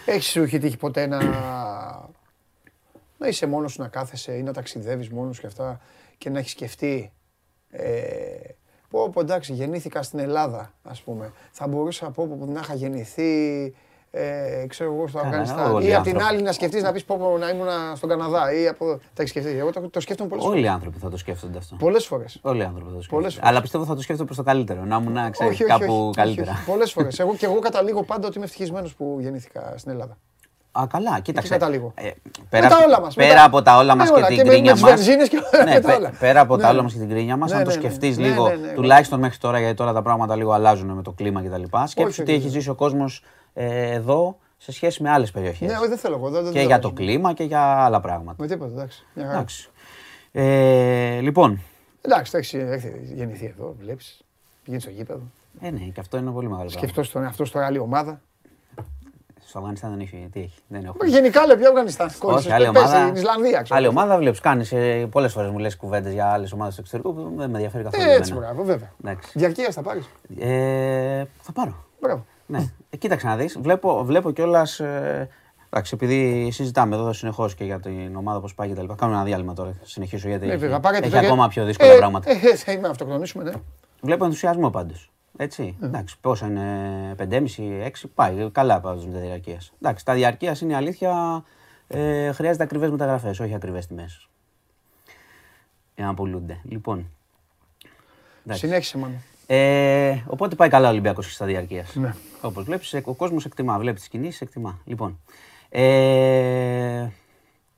Έχεις 0.04 0.30
σου 0.30 0.42
έχει 0.42 0.58
τύχει 0.58 0.76
ποτέ 0.76 1.06
να. 1.06 1.18
να 3.18 3.28
είσαι 3.28 3.46
μόνος 3.46 3.72
σου 3.72 3.82
να 3.82 3.88
κάθεσαι 3.88 4.32
ή 4.32 4.42
να 4.42 4.52
ταξιδεύεις 4.52 5.08
μόνος 5.08 5.40
και 5.40 5.46
αυτά 5.46 5.80
και 6.18 6.30
να 6.30 6.38
έχεις 6.38 6.50
σκεφτεί. 6.50 7.12
Ε, 7.70 7.90
πω, 8.90 9.10
πω, 9.10 9.20
εντάξει, 9.20 9.52
γεννήθηκα 9.52 10.02
στην 10.02 10.18
Ελλάδα, 10.18 10.72
ας 10.82 11.00
πούμε. 11.00 11.32
Θα 11.50 11.66
μπορούσα 11.66 12.10
πω, 12.10 12.26
πω, 12.26 12.46
να 12.46 12.60
είχα 12.60 12.74
γεννηθεί. 12.74 13.74
Ε, 14.18 14.66
ξέρω 14.68 14.92
εγώ 14.92 15.06
στο 15.08 15.18
Καλά, 15.18 15.28
Αφγανιστάν. 15.28 15.74
όλοι 15.74 15.84
Ή 15.84 15.88
οι 15.88 15.94
απ' 15.94 16.02
την 16.02 16.12
άνθρωποι. 16.14 16.34
άλλη 16.34 16.42
να 16.44 16.52
σκεφτείς 16.52 16.82
να 16.82 16.92
πεις 16.92 17.04
πω, 17.04 17.16
πω, 17.16 17.38
να 17.38 17.48
ήμουν 17.48 17.66
στον 17.94 18.08
Καναδά. 18.08 18.52
Ή 18.52 18.68
από... 18.68 18.86
Τα 18.86 18.98
έχεις 19.22 19.30
σκεφτεί. 19.30 19.58
Εγώ 19.58 19.70
το, 19.72 19.80
το 19.90 20.00
σκέφτομαι 20.00 20.28
πολλές 20.28 20.44
Όλοι 20.44 20.52
φορές. 20.54 20.70
οι 20.70 20.74
άνθρωποι 20.74 20.98
θα 20.98 21.10
το 21.10 21.16
σκέφτονται 21.16 21.58
αυτό. 21.58 21.76
Πολλές 21.76 22.06
φορές. 22.06 22.38
Όλοι 22.42 22.60
οι 22.60 22.62
άνθρωποι 22.64 22.84
θα 22.90 22.96
το 22.96 23.04
Πολλές 23.08 23.32
σκέφτονται. 23.32 23.32
φορές. 23.34 23.38
Αλλά 23.50 23.60
πιστεύω 23.60 23.84
θα 23.84 23.94
το 23.94 24.00
σκέφτομαι 24.02 24.26
προς 24.26 24.36
το 24.38 24.42
καλύτερο. 24.44 24.84
Να 24.84 24.96
ήμουν 24.96 25.30
ξέρεις, 25.30 25.64
κάπου 25.66 26.10
καλύτερα. 26.16 26.52
Πολλές 26.66 26.92
φορές. 26.94 27.18
Εγώ 27.18 27.34
και 27.34 27.46
εγώ 27.46 27.58
καταλήγω 27.58 28.02
πάντα 28.02 28.26
ότι 28.26 28.36
είμαι 28.36 28.46
ευτυχισμένος 28.46 28.94
που 28.94 29.16
γεννήθηκα 29.20 29.74
στην 29.76 29.90
Ελλάδα. 29.92 30.16
Α, 30.80 30.86
καλά, 30.90 31.20
κοίταξε. 31.20 31.48
καταλήγω. 31.52 31.92
Ε, 31.94 32.10
Με 32.50 32.60
τα 32.60 32.78
όλα 32.86 33.00
μας, 33.00 33.16
με 33.16 33.22
πέρα 33.24 33.34
τα- 33.34 33.44
από 33.44 33.62
τα 33.62 33.76
όλα 33.76 33.94
με 33.94 34.02
μας 34.02 34.10
όλα, 34.10 34.26
και 34.28 34.34
και 34.34 34.40
την 34.42 34.46
με- 34.46 34.48
με 34.48 34.52
κρίνια 34.54 34.72
τις 34.72 34.82
μας. 34.82 34.90
βενζίνες 34.94 35.28
και 35.28 35.38
με 35.52 35.64
ναι, 35.72 35.80
τα 35.80 35.88
πε- 35.88 35.96
όλα. 35.98 36.12
πέρα 36.18 36.40
από 36.40 36.56
Ναι, 36.56 36.62
τα 36.62 36.68
όλα 36.68 36.76
ναι. 36.76 36.82
μας 36.82 36.92
και 36.92 36.98
την 36.98 37.08
κρίνια 37.08 37.36
μας, 37.36 37.50
Ναι, 37.50 37.56
αν 37.56 37.64
το 37.64 37.70
ναι, 37.70 37.76
ναι. 37.76 37.82
σκεφτείς 37.82 38.16
Ναι, 38.18 38.26
λίγο, 38.28 38.48
ναι, 38.48 38.54
ναι, 38.54 38.72
τουλάχιστον 38.72 39.20
μέχρι 39.20 39.38
τώρα, 39.38 39.58
γιατί 39.58 39.74
τώρα 39.76 39.92
τα 39.92 40.02
πράγματα 40.02 40.36
λίγο 40.36 40.52
αλλάζουν 40.52 40.90
με 40.90 41.02
το 41.02 41.12
κλίμα 41.12 41.42
κτλ. 41.42 41.62
Σκέψου 41.86 42.08
όχι, 42.10 42.22
τι 42.22 42.32
όχι. 42.32 42.40
έχει 42.40 42.48
ζήσει 42.48 42.70
ο 42.70 42.74
κόσμος 42.74 43.22
εδώ 43.64 44.38
σε 44.58 44.72
σχέση 44.72 45.02
με 45.02 45.10
άλλες 45.10 45.30
περιοχές. 45.30 45.70
Ναι, 45.70 45.76
όχι, 45.78 45.88
δεν 45.88 45.98
θέλω 45.98 46.16
εγώ. 46.16 46.30
δεν- 46.30 46.42
δεν 46.42 46.52
Και 46.52 46.58
θέλω 46.58 46.66
για 46.66 46.76
να 46.76 46.82
το 46.82 46.88
σου- 46.88 46.94
κλίμα 46.94 47.32
και 47.32 47.44
για 47.44 47.60
άλλα 47.60 48.00
πράγματα. 48.00 48.36
Με 48.42 48.46
τίποτα, 48.48 48.72
εντάξει. 48.72 49.04
Μια 49.14 49.24
χαρά. 49.24 49.36
Εντάξει. 49.36 49.68
Ε, 50.32 51.20
λοιπόν, 51.20 51.60
Εντάξει, 52.00 52.30
θα 52.30 52.38
έχεις 52.38 52.54
έχεις 52.54 53.10
γεννηθεί 53.12 53.46
εδώ, 53.58 53.74
βλέπεις. 53.80 54.20
Πηγαίνει 54.64 54.82
στο 54.82 54.90
γήπεδο. 54.90 55.20
ε, 55.60 55.70
ναι, 55.70 55.78
και 55.78 56.00
αυτό 56.00 56.16
είναι 56.16 56.30
πολύ 56.30 56.48
μεγάλο 56.48 56.68
πράγμα. 56.70 56.88
Σκεφτό 56.88 57.12
τον 57.12 57.22
εαυτό 57.22 57.44
σου 57.44 57.52
τώρα 57.52 57.66
άλλη 57.66 57.78
ομάδα. 57.78 58.20
Στο 59.48 59.58
Αφγανιστάν 59.58 59.90
δεν 59.90 60.00
έχει. 60.00 60.28
Τι 60.32 60.40
έχει. 60.40 60.58
Δεν 60.68 60.84
έχω. 60.84 60.96
Γενικά 61.06 61.46
λέει 61.46 61.56
ποιο 61.56 61.68
Αφγανιστάν. 61.68 62.06
Όχι, 62.06 62.18
Κόλλησες, 62.18 62.52
άλλη 62.52 62.70
πες, 62.70 62.82
ομάδα. 62.82 63.02
Στην 63.02 63.14
Ισλανδία, 63.14 63.62
ξέρω. 63.62 63.78
Άλλη 63.78 63.86
ομάδα 63.86 64.16
βλέπεις. 64.18 64.40
Κάνεις 64.40 64.72
πολλές 65.10 65.32
φορές 65.32 65.50
μου 65.50 65.58
λες 65.58 65.76
κουβέντες 65.76 66.12
για 66.12 66.26
άλλες 66.26 66.52
ομάδες 66.52 66.74
του 66.74 66.80
εξωτερικού 66.80 67.14
που 67.14 67.22
δεν 67.22 67.50
με 67.50 67.56
ενδιαφέρει 67.56 67.84
καθόλου. 67.84 68.02
Ε, 68.10 68.14
Έτσι, 68.14 68.30
εμένα. 68.32 68.46
μπράβο, 68.46 68.64
βέβαια. 68.64 68.92
Εντάξει. 69.04 69.30
Διαρκείας 69.34 69.74
θα 69.74 69.82
πάρεις. 69.82 70.08
Ε, 70.38 71.24
θα 71.40 71.52
πάρω. 71.52 71.84
Μπράβο. 72.00 72.24
Ναι. 72.46 72.72
Ε, 72.90 72.96
κοίταξε 72.96 73.26
να 73.26 73.36
δεις. 73.36 73.58
Βλέπω, 73.60 74.04
βλέπω 74.04 74.30
κιόλας. 74.30 74.80
Ε, 74.80 75.28
εντάξει, 75.70 75.94
επειδή 75.94 76.50
συζητάμε 76.50 76.94
εδώ 76.96 77.12
συνεχώς 77.12 77.54
και 77.54 77.64
για 77.64 77.80
την 77.80 78.16
ομάδα 78.16 78.40
πώς 78.40 78.54
πάει 78.54 78.68
και 78.68 78.74
τα 78.74 78.82
λοιπά. 78.82 78.94
Κάνουμε 78.94 79.16
ένα 79.18 79.26
διάλειμμα 79.26 79.54
τώρα. 79.54 79.70
Θα 79.80 79.86
συνεχίσω 79.86 80.28
γιατί 80.28 80.46
Ναι, 80.46 80.52
έχει, 80.52 80.60
βέβαια, 80.60 80.80
πάρε 80.80 80.96
έχει 80.96 81.10
το 81.10 81.18
και- 81.18 81.26
ακόμα 81.26 81.48
πιο 81.48 81.64
δύσκολα 81.64 81.92
Ε, 81.92 81.96
πράγματα. 81.96 82.30
Ε, 82.30 82.34
ε, 82.48 82.56
θα 82.56 82.72
είμαι 82.72 82.88
αυτοκτονήσουμε, 82.88 83.44
ναι. 83.44 83.52
Βλέπω 84.00 84.24
ενθουσιασμό 84.24 84.70
πάντως. 84.70 85.10
Έτσι. 85.36 85.76
Εντάξει, 85.82 86.16
πόσα 86.20 86.46
είναι 86.46 87.14
5,5-6, 87.18 88.08
πάει. 88.14 88.50
Καλά 88.50 88.80
πάντω 88.80 89.02
με 89.06 89.12
τα 89.12 89.18
διαρκείας. 89.18 89.72
Εντάξει, 89.82 90.04
τα 90.04 90.14
διαρκείας 90.14 90.60
είναι 90.60 90.72
η 90.72 90.74
αλήθεια. 90.76 91.44
Ε, 91.88 92.32
χρειάζεται 92.32 92.62
ακριβές 92.64 92.90
μεταγραφές, 92.90 93.40
όχι 93.40 93.54
ακριβές 93.54 93.86
τιμές. 93.86 94.28
Για 95.96 96.04
να 96.06 96.14
πουλούνται. 96.14 96.60
Λοιπόν. 96.64 97.10
Εντάξει. 98.44 98.66
Συνέχισε, 98.66 98.98
μάλλον. 98.98 99.16
Ε, 99.46 100.16
οπότε 100.26 100.54
πάει 100.54 100.68
καλά 100.68 100.88
ο 100.88 100.90
Ολυμπιακός 100.90 101.26
και 101.26 101.32
στα 101.32 101.46
διαρκείας. 101.46 101.94
Ναι. 101.94 102.14
Όπως 102.40 102.64
βλέπεις, 102.64 102.94
ο 103.04 103.14
κόσμος 103.14 103.44
εκτιμά. 103.44 103.78
Βλέπεις 103.78 104.00
τις 104.00 104.08
κινήσεις, 104.08 104.40
εκτιμά. 104.40 104.78
Λοιπόν. 104.84 105.18
Ε, 105.68 107.08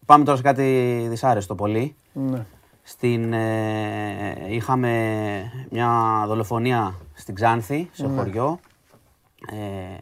πάμε 0.07 0.25
τώρα 0.25 0.37
σε 0.37 0.43
κάτι 0.43 1.07
δυσάρεστο 1.09 1.55
πολύ. 1.55 1.95
Ναι. 2.13 2.47
Στην, 2.83 3.33
ε, 3.33 4.37
είχαμε 4.49 4.93
μια 5.71 6.25
δολοφονία 6.27 6.95
στην 7.15 7.35
Ξάνθη, 7.35 7.89
σε 7.93 8.09
χωριό. 8.17 8.61
Ε, 9.51 9.97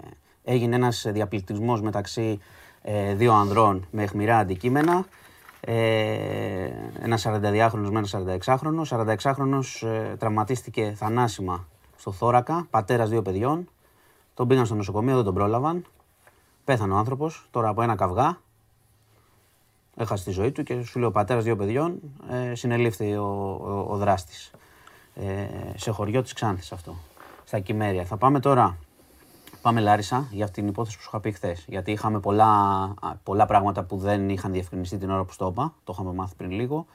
έγινε 0.44 0.76
ένας 0.76 1.06
διαπληκτισμός 1.08 1.82
μεταξύ 1.82 2.40
ε, 2.82 3.14
δύο 3.14 3.32
ανδρών 3.32 3.86
με 3.90 4.02
αιχμηρά 4.02 4.38
αντικείμενα. 4.38 5.06
Ε, 5.68 6.70
ένας 7.02 7.26
42χρονος 7.26 7.90
με 7.90 7.98
ένα 7.98 8.06
46χρονο. 8.10 8.82
46χρονος 8.88 9.86
ε, 9.86 10.16
τραυματίστηκε 10.16 10.92
θανάσιμα 10.96 11.66
στο 11.96 12.12
θώρακα, 12.12 12.66
πατέρας 12.70 13.08
δύο 13.08 13.22
παιδιών. 13.22 13.68
Τον 14.34 14.48
πήγαν 14.48 14.66
στο 14.66 14.74
νοσοκομείο, 14.74 15.14
δεν 15.14 15.24
τον 15.24 15.34
πρόλαβαν. 15.34 15.84
Πέθανε 16.64 16.92
ο 16.92 16.96
άνθρωπος, 16.96 17.48
τώρα 17.50 17.68
από 17.68 17.82
ένα 17.82 17.94
καυγά. 17.94 18.40
Έχασε 19.96 20.24
τη 20.24 20.30
ζωή 20.30 20.52
του 20.52 20.62
και 20.62 20.82
σου 20.82 20.98
λέει 20.98 21.08
ο 21.08 21.12
πατέρας 21.12 21.44
δύο 21.44 21.56
παιδιών, 21.56 22.00
ε, 22.30 22.54
συνελήφθη 22.54 23.16
ο, 23.16 23.24
ο, 23.62 23.86
ο 23.88 23.96
δράστης. 23.96 24.50
Ε, 25.14 25.46
σε 25.76 25.90
χωριό 25.90 26.22
της 26.22 26.32
Ξάνθης 26.32 26.72
αυτό, 26.72 26.96
στα 27.44 27.58
Κυμέρια. 27.58 28.04
Θα 28.04 28.16
πάμε 28.16 28.40
τώρα 28.40 28.76
Πάμε 29.66 29.80
Λάρισα 29.80 30.28
για 30.30 30.44
αυτή 30.44 30.60
την 30.60 30.68
υπόθεση 30.68 30.96
που 30.96 31.02
σου 31.02 31.08
είχα 31.12 31.20
πει 31.20 31.32
χθες. 31.32 31.64
Γιατί 31.68 31.90
είχαμε 31.90 32.20
πολλά, 32.20 32.44
α, 33.00 33.14
πολλά 33.22 33.46
πράγματα 33.46 33.82
που 33.84 33.96
δεν 33.96 34.28
είχαν 34.28 34.52
διευκρινιστεί 34.52 34.98
την 34.98 35.10
ώρα 35.10 35.24
που 35.24 35.32
στο 35.32 35.48
είπα. 35.50 35.74
Το 35.84 35.92
είχαμε 35.94 36.12
μάθει 36.12 36.34
πριν 36.36 36.50
λίγο. 36.50 36.86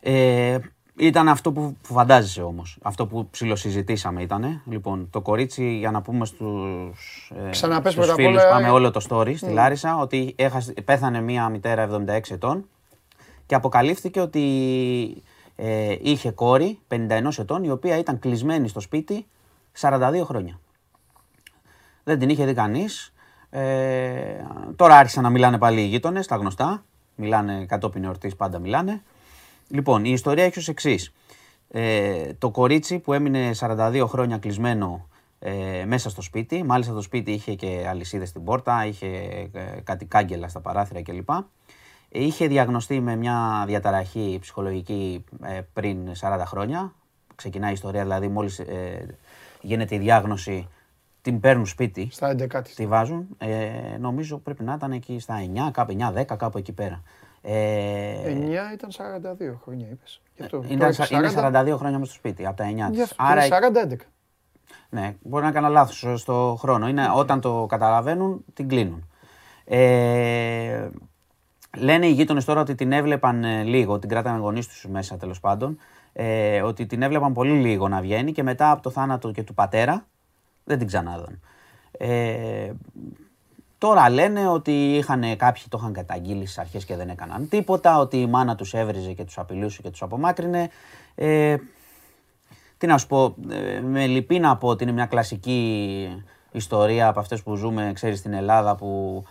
Ε, 0.00 0.58
ήταν 0.96 1.28
αυτό 1.28 1.52
που 1.52 1.76
που 1.82 1.92
φαντάζεσαι 1.92 2.42
όμως. 2.42 2.78
Αυτό 2.82 3.06
που 3.06 3.28
ψιλοσυζητήσαμε 3.30 4.22
ήταν. 4.22 4.62
Λοιπόν, 4.66 5.08
το 5.10 5.20
κορίτσι, 5.20 5.76
για 5.76 5.90
να 5.90 6.02
πούμε 6.02 6.24
στους 6.26 7.32
ε, 7.46 7.50
Ξαναπες 7.50 7.92
στους 7.92 8.06
πρώτα 8.06 8.22
απ' 8.22 8.26
φίλους, 8.26 8.42
όλα, 8.42 8.50
πάμε 8.50 8.66
ε. 8.66 8.70
όλο 8.70 8.90
το 8.90 9.06
story 9.08 9.36
στη 9.36 9.50
Λάρισα, 9.50 9.98
ότι 9.98 10.34
έχασε, 10.36 10.72
πέθανε 10.72 11.20
μία 11.20 11.48
μητέρα 11.48 11.88
76 11.90 12.20
ετών 12.30 12.68
και 13.46 13.54
αποκαλύφθηκε 13.54 14.20
ότι 14.20 14.42
ε, 15.56 15.96
είχε 16.00 16.30
κόρη 16.30 16.78
51 16.88 17.38
ετών, 17.38 17.64
η 17.64 17.70
οποία 17.70 17.98
ήταν 17.98 18.18
κλεισμένη 18.18 18.68
στο 18.68 18.80
σπίτι 18.80 19.26
42 19.80 20.20
χρόνια. 20.24 20.58
Δεν 22.08 22.18
την 22.18 22.28
είχε 22.28 22.44
δει 22.44 22.54
κανείς. 22.54 23.12
Ε, 23.50 24.44
τώρα 24.76 24.96
άρχισαν 24.96 25.22
να 25.22 25.30
μιλάνε 25.30 25.58
πάλι 25.58 25.80
οι 25.80 25.86
γείτονες, 25.86 26.26
τα 26.26 26.36
γνωστά. 26.36 26.84
Μιλάνε 27.14 27.64
κατόπιν 27.66 28.04
εορτής, 28.04 28.36
πάντα 28.36 28.58
μιλάνε. 28.58 29.02
Λοιπόν, 29.68 30.04
η 30.04 30.10
ιστορία 30.12 30.44
έχει 30.44 30.58
ως 30.58 30.68
εξής. 30.68 31.12
Ε, 31.70 32.32
το 32.38 32.50
κορίτσι 32.50 32.98
που 32.98 33.12
έμεινε 33.12 33.50
42 33.60 34.04
χρόνια 34.06 34.38
κλεισμένο 34.38 35.08
ε, 35.38 35.84
μέσα 35.86 36.10
στο 36.10 36.22
σπίτι, 36.22 36.62
μάλιστα 36.62 36.92
το 36.92 37.02
σπίτι 37.02 37.32
είχε 37.32 37.54
και 37.54 37.86
αλυσίδες 37.88 38.28
στην 38.28 38.44
πόρτα, 38.44 38.86
είχε 38.86 39.06
ε, 39.52 39.80
κάτι 39.84 40.04
κάγκελα 40.04 40.48
στα 40.48 40.60
παράθυρα 40.60 41.02
κλπ. 41.02 41.30
Ε, 41.30 41.44
Είχε 42.08 42.46
διαγνωστεί 42.46 43.00
με 43.00 43.16
μια 43.16 43.64
διαταραχή 43.66 44.38
ψυχολογική 44.40 45.24
ε, 45.42 45.60
πριν 45.72 45.98
40 46.20 46.42
χρόνια. 46.44 46.92
Ξεκινάει 47.34 47.70
η 47.70 47.72
ιστορία, 47.72 48.02
δηλαδή 48.02 48.28
μόλις 48.28 48.58
ε, 48.58 49.16
γίνεται 49.60 49.94
η 49.94 49.98
διάγνωση, 49.98 50.68
την 51.22 51.40
παίρνουν 51.40 51.66
σπίτι, 51.66 52.08
Στα 52.12 52.28
11 52.38 52.62
της 52.62 52.86
βάζουν. 52.86 53.28
Ε, 53.38 53.96
νομίζω 53.98 54.38
πρέπει 54.38 54.62
να 54.64 54.72
ήταν 54.74 54.92
εκεί 54.92 55.18
στα 55.18 55.34
9, 55.68 55.70
κάπου 55.72 55.92
9, 55.92 56.12
10, 56.12 56.36
κάπου 56.36 56.58
εκεί 56.58 56.72
πέρα. 56.72 57.02
Ε, 57.42 58.14
9 58.24 58.72
ήταν 58.72 58.90
42 58.90 59.58
χρόνια, 59.62 59.86
είπες. 59.90 60.20
Γι' 60.36 60.42
αυτό. 60.42 60.62
είναι, 60.68 60.78
Τώρα 60.78 60.92
σα- 60.92 61.04
είπε 61.04 61.14
είναι 61.14 61.28
40. 61.28 61.32
42 61.32 61.76
χρόνια 61.76 61.98
μέσα 61.98 62.10
στο 62.10 62.18
σπίτι, 62.18 62.46
από 62.46 62.56
τα 62.56 62.64
9 62.64 62.86
Γι' 62.86 62.92
της. 62.92 63.02
αυτό. 63.02 63.16
Άρα, 63.18 63.44
είναι 63.44 63.56
40-11. 63.56 64.06
ναι, 64.90 65.14
μπορεί 65.22 65.42
να 65.42 65.48
έκανα 65.48 65.68
λάθος 65.68 66.20
στο 66.20 66.56
χρόνο. 66.58 66.88
Είναι 66.88 67.10
όταν 67.14 67.40
το 67.40 67.66
καταλαβαίνουν, 67.68 68.44
την 68.54 68.68
κλείνουν. 68.68 69.08
Ε, 69.64 70.88
λένε 71.76 72.06
οι 72.06 72.10
γείτονες 72.12 72.44
τώρα 72.44 72.60
ότι 72.60 72.74
την 72.74 72.92
έβλεπαν 72.92 73.44
ε, 73.44 73.62
λίγο, 73.62 73.98
την 73.98 74.08
κράτανε 74.08 74.38
γονεί 74.38 74.64
τους 74.64 74.86
μέσα 74.90 75.16
τέλος 75.16 75.40
πάντων. 75.40 75.78
Ε, 76.12 76.62
ότι 76.62 76.86
την 76.86 77.02
έβλεπαν 77.02 77.32
πολύ 77.32 77.52
λίγο 77.52 77.88
να 77.88 78.00
βγαίνει 78.00 78.32
και 78.32 78.42
μετά 78.42 78.70
από 78.70 78.82
το 78.82 78.90
θάνατο 78.90 79.30
και 79.30 79.42
του 79.42 79.54
πατέρα 79.54 80.06
δεν 80.68 80.78
την 80.78 80.86
ξανάδαν. 80.86 81.40
Ε, 81.90 82.72
Τώρα 83.78 84.10
λένε 84.10 84.48
ότι 84.48 84.96
είχαν, 84.96 85.36
κάποιοι 85.36 85.62
το 85.68 85.78
είχαν 85.80 85.92
καταγγείλει 85.92 86.44
στις 86.44 86.58
αρχές 86.58 86.84
και 86.84 86.96
δεν 86.96 87.08
έκαναν 87.08 87.48
τίποτα, 87.48 87.98
ότι 87.98 88.20
η 88.20 88.26
μάνα 88.26 88.54
τους 88.54 88.74
έβριζε 88.74 89.12
και 89.12 89.24
τους 89.24 89.38
απειλούσε 89.38 89.82
και 89.82 89.90
τους 89.90 90.02
απομάκρυνε. 90.02 90.70
Ε, 91.14 91.56
τι 92.78 92.86
να 92.86 92.98
σου 92.98 93.06
πω, 93.06 93.34
ε, 93.50 93.80
με 93.80 94.06
λυπεί 94.06 94.38
να 94.38 94.56
πω 94.56 94.68
ότι 94.68 94.82
είναι 94.82 94.92
μια 94.92 95.06
κλασική 95.06 96.24
ιστορία 96.52 97.08
από 97.08 97.20
αυτές 97.20 97.42
που 97.42 97.54
ζούμε, 97.54 97.90
ξέρεις, 97.94 98.18
στην 98.18 98.32
Ελλάδα 98.32 98.76
που 98.76 99.22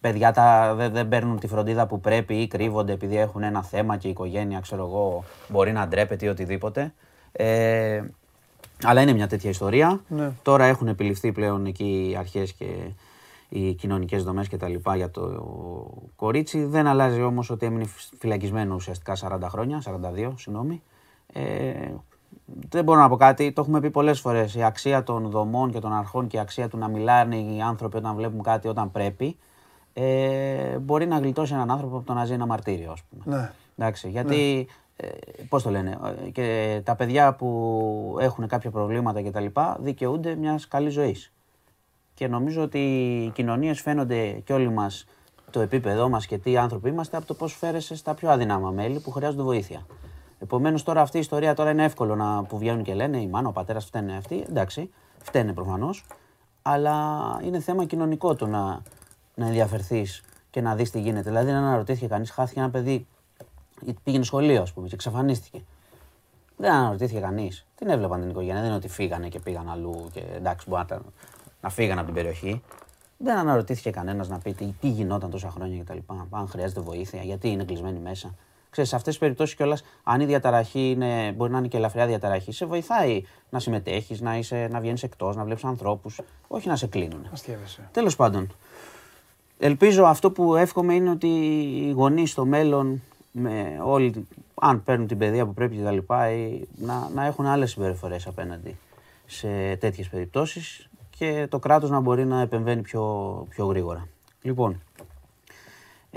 παιδιά 0.00 0.32
τα, 0.32 0.74
δεν, 0.74 0.92
δεν 0.92 1.08
παίρνουν 1.08 1.38
τη 1.38 1.46
φροντίδα 1.46 1.86
που 1.86 2.00
πρέπει 2.00 2.34
ή 2.34 2.46
κρύβονται 2.46 2.92
επειδή 2.92 3.16
έχουν 3.16 3.42
ένα 3.42 3.62
θέμα 3.62 3.96
και 3.96 4.06
η 4.06 4.10
οικογένεια, 4.10 4.60
ξέρω 4.60 4.86
εγώ, 4.86 5.24
μπορεί 5.48 5.72
να 5.72 5.88
ντρέπεται 5.88 6.26
ή 6.26 6.28
οτιδήποτε. 6.28 6.94
Ε, 7.32 8.02
αλλά 8.82 9.00
είναι 9.00 9.12
μια 9.12 9.26
τέτοια 9.26 9.50
ιστορία. 9.50 10.00
Ναι. 10.08 10.32
Τώρα 10.42 10.64
έχουν 10.64 10.88
επιληφθεί 10.88 11.32
πλέον 11.32 11.66
εκεί 11.66 12.08
οι 12.10 12.16
αρχές 12.16 12.52
και 12.52 12.66
οι 13.48 13.72
κοινωνικές 13.72 14.24
δομές 14.24 14.48
και 14.48 14.56
τα 14.56 14.68
λοιπά 14.68 14.96
για 14.96 15.10
το 15.10 15.44
κορίτσι. 16.16 16.64
Δεν 16.64 16.86
αλλάζει 16.86 17.22
όμως 17.22 17.50
ότι 17.50 17.66
έμεινε 17.66 17.84
φυλακισμένο 18.18 18.74
ουσιαστικά 18.74 19.16
40 19.20 19.38
χρόνια, 19.48 19.82
42, 19.84 20.32
συγγνώμη. 20.36 20.82
Ε, 21.32 21.72
δεν 22.68 22.84
μπορώ 22.84 23.00
να 23.00 23.08
πω 23.08 23.16
κάτι, 23.16 23.52
το 23.52 23.60
έχουμε 23.60 23.80
πει 23.80 23.90
πολλές 23.90 24.20
φορές. 24.20 24.54
Η 24.54 24.62
αξία 24.62 25.02
των 25.02 25.30
δομών 25.30 25.70
και 25.70 25.78
των 25.78 25.92
αρχών 25.92 26.26
και 26.26 26.36
η 26.36 26.40
αξία 26.40 26.68
του 26.68 26.78
να 26.78 26.88
μιλάνε 26.88 27.36
οι 27.36 27.60
άνθρωποι 27.60 27.96
όταν 27.96 28.14
βλέπουν 28.14 28.42
κάτι 28.42 28.68
όταν 28.68 28.90
πρέπει 28.90 29.36
ε, 29.94 30.78
μπορεί 30.78 31.06
να 31.06 31.18
γλιτώσει 31.18 31.54
έναν 31.54 31.70
άνθρωπο 31.70 31.96
από 31.96 32.06
το 32.06 32.12
να 32.12 32.24
ζει 32.24 32.32
ένα 32.32 32.46
μαρτύριο, 32.46 32.92
ας 32.92 33.02
πούμε. 33.02 33.36
Ναι. 33.36 33.50
Εντάξει, 33.76 34.08
γιατί 34.08 34.66
ε, 34.68 34.72
πώς 35.48 35.62
το 35.62 35.70
λένε, 35.70 35.98
ε, 36.24 36.30
και 36.30 36.80
τα 36.84 36.94
παιδιά 36.94 37.34
που 37.34 38.16
έχουν 38.20 38.46
κάποια 38.46 38.70
προβλήματα 38.70 39.22
κτλ. 39.22 39.46
δικαιούνται 39.78 40.34
μιας 40.34 40.68
καλής 40.68 40.92
ζωής. 40.92 41.32
Και 42.14 42.28
νομίζω 42.28 42.62
ότι 42.62 42.78
οι 43.24 43.30
κοινωνίες 43.30 43.80
φαίνονται 43.80 44.30
και 44.30 44.52
όλοι 44.52 44.70
μας 44.70 45.06
το 45.50 45.60
επίπεδό 45.60 46.08
μας 46.08 46.26
και 46.26 46.38
τι 46.38 46.56
άνθρωποι 46.56 46.88
είμαστε 46.88 47.16
από 47.16 47.26
το 47.26 47.34
πώς 47.34 47.54
φέρεσαι 47.56 47.96
στα 47.96 48.14
πιο 48.14 48.30
αδυνάμα 48.30 48.70
μέλη 48.70 49.00
που 49.00 49.10
χρειάζονται 49.10 49.42
βοήθεια. 49.42 49.86
Επομένως, 50.38 50.82
τώρα 50.82 51.00
αυτή 51.00 51.16
η 51.16 51.20
ιστορία 51.20 51.54
τώρα 51.54 51.70
είναι 51.70 51.84
εύκολο 51.84 52.16
να 52.16 52.42
που 52.42 52.58
βγαίνουν 52.58 52.82
και 52.82 52.94
λένε 52.94 53.20
η 53.20 53.26
μάνα, 53.26 53.48
ο 53.48 53.52
πατέρας 53.52 53.84
φταίνε 53.84 54.16
αυτοί. 54.16 54.44
Εντάξει, 54.48 54.90
φταίνε 55.18 55.52
προφανώς. 55.52 56.04
Αλλά 56.62 56.96
είναι 57.44 57.60
θέμα 57.60 57.84
κοινωνικό 57.84 58.34
το 58.34 58.46
να, 58.46 58.82
να 59.34 59.46
ενδιαφερθείς 59.46 60.22
και 60.50 60.60
να 60.60 60.74
δεις 60.74 60.90
τι 60.90 61.00
γίνεται. 61.00 61.28
Δηλαδή, 61.28 61.50
να 61.50 61.58
αναρωτήθηκε 61.58 62.06
κανείς, 62.06 62.30
χάθηκε 62.30 62.60
ένα 62.60 62.70
παιδί, 62.70 63.06
πήγαινε 64.02 64.24
σχολείο, 64.24 64.62
ας 64.62 64.72
πούμε, 64.72 64.88
και 64.88 64.94
εξαφανίστηκε. 64.94 65.62
Δεν 66.56 66.72
αναρωτήθηκε 66.72 67.20
κανείς. 67.20 67.66
Την 67.74 67.88
έβλεπαν 67.88 68.20
την 68.20 68.30
οικογένεια. 68.30 68.54
Δεν 68.54 68.64
είναι 68.64 68.74
ότι 68.74 68.88
φύγανε 68.88 69.28
και 69.28 69.40
πήγαν 69.40 69.70
αλλού 69.70 70.08
και 70.12 70.22
εντάξει, 70.34 70.68
μπορεί 70.68 70.84
να, 70.88 71.00
να 71.60 71.68
φύγαν 71.68 71.96
από 71.96 72.06
την 72.06 72.14
περιοχή. 72.14 72.62
Δεν 73.18 73.36
αναρωτήθηκε 73.36 73.90
κανένας 73.90 74.28
να 74.28 74.38
πει 74.38 74.52
τι, 74.52 74.74
τι 74.80 74.88
γινόταν 74.88 75.30
τόσα 75.30 75.50
χρόνια 75.50 75.82
κτλ. 75.82 75.98
Αν 76.30 76.48
χρειάζεται 76.48 76.80
βοήθεια, 76.80 77.22
γιατί 77.22 77.48
είναι 77.48 77.64
κλεισμένοι 77.64 77.98
μέσα. 77.98 78.34
Ξέρεις, 78.70 78.90
σε 78.90 78.96
αυτές 78.96 79.12
τις 79.12 79.22
περιπτώσεις 79.22 79.54
κιόλας, 79.54 79.84
αν 80.02 80.20
η 80.20 80.24
διαταραχή 80.24 80.90
είναι, 80.90 81.32
μπορεί 81.36 81.52
να 81.52 81.58
είναι 81.58 81.68
και 81.68 81.76
ελαφριά 81.76 82.06
διαταραχή, 82.06 82.52
σε 82.52 82.66
βοηθάει 82.66 83.22
να 83.50 83.58
συμμετέχεις, 83.58 84.20
να, 84.20 84.36
είσαι, 84.36 84.68
να 84.70 84.80
βγαίνεις 84.80 85.02
εκτός, 85.02 85.36
να 85.36 85.44
βλέπεις 85.44 85.64
ανθρώπους. 85.64 86.20
Όχι 86.48 86.68
να 86.68 86.76
σε 86.76 86.86
κλείνουν. 86.86 87.26
Τέλος 87.92 88.16
πάντων. 88.16 88.52
Ελπίζω 89.58 90.04
αυτό 90.04 90.30
που 90.30 90.56
εύχομαι 90.56 90.94
είναι 90.94 91.10
ότι 91.10 91.26
οι 91.26 91.90
γονείς 91.90 92.30
στο 92.30 92.44
μέλλον, 92.44 93.02
με 93.36 93.80
όλοι, 93.82 94.26
αν 94.54 94.82
παίρνουν 94.84 95.06
την 95.06 95.18
παιδεία 95.18 95.46
που 95.46 95.54
πρέπει 95.54 95.76
κτλ., 95.76 95.98
να, 96.76 97.08
να 97.14 97.24
έχουν 97.24 97.46
άλλες 97.46 97.70
συμπεριφορές 97.70 98.26
απέναντι 98.26 98.76
σε 99.26 99.76
τέτοιες 99.76 100.08
περιπτώσεις 100.08 100.88
και 101.10 101.46
το 101.50 101.58
κράτος 101.58 101.90
να 101.90 102.00
μπορεί 102.00 102.24
να 102.26 102.40
επεμβαίνει 102.40 102.82
πιο, 102.82 103.46
πιο 103.48 103.66
γρήγορα. 103.66 104.08
Λοιπόν, 104.42 104.82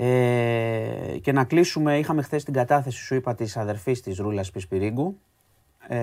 ε, 0.00 1.18
και 1.20 1.32
να 1.32 1.44
κλείσουμε, 1.44 1.98
είχαμε 1.98 2.22
χθες 2.22 2.44
την 2.44 2.52
κατάθεση, 2.52 2.98
σου 2.98 3.14
είπα, 3.14 3.34
της 3.34 3.56
αδερφής 3.56 4.00
της 4.00 4.18
Ρούλας 4.18 4.50
Πισπυρίγκου. 4.50 5.18
Ε, 5.88 5.98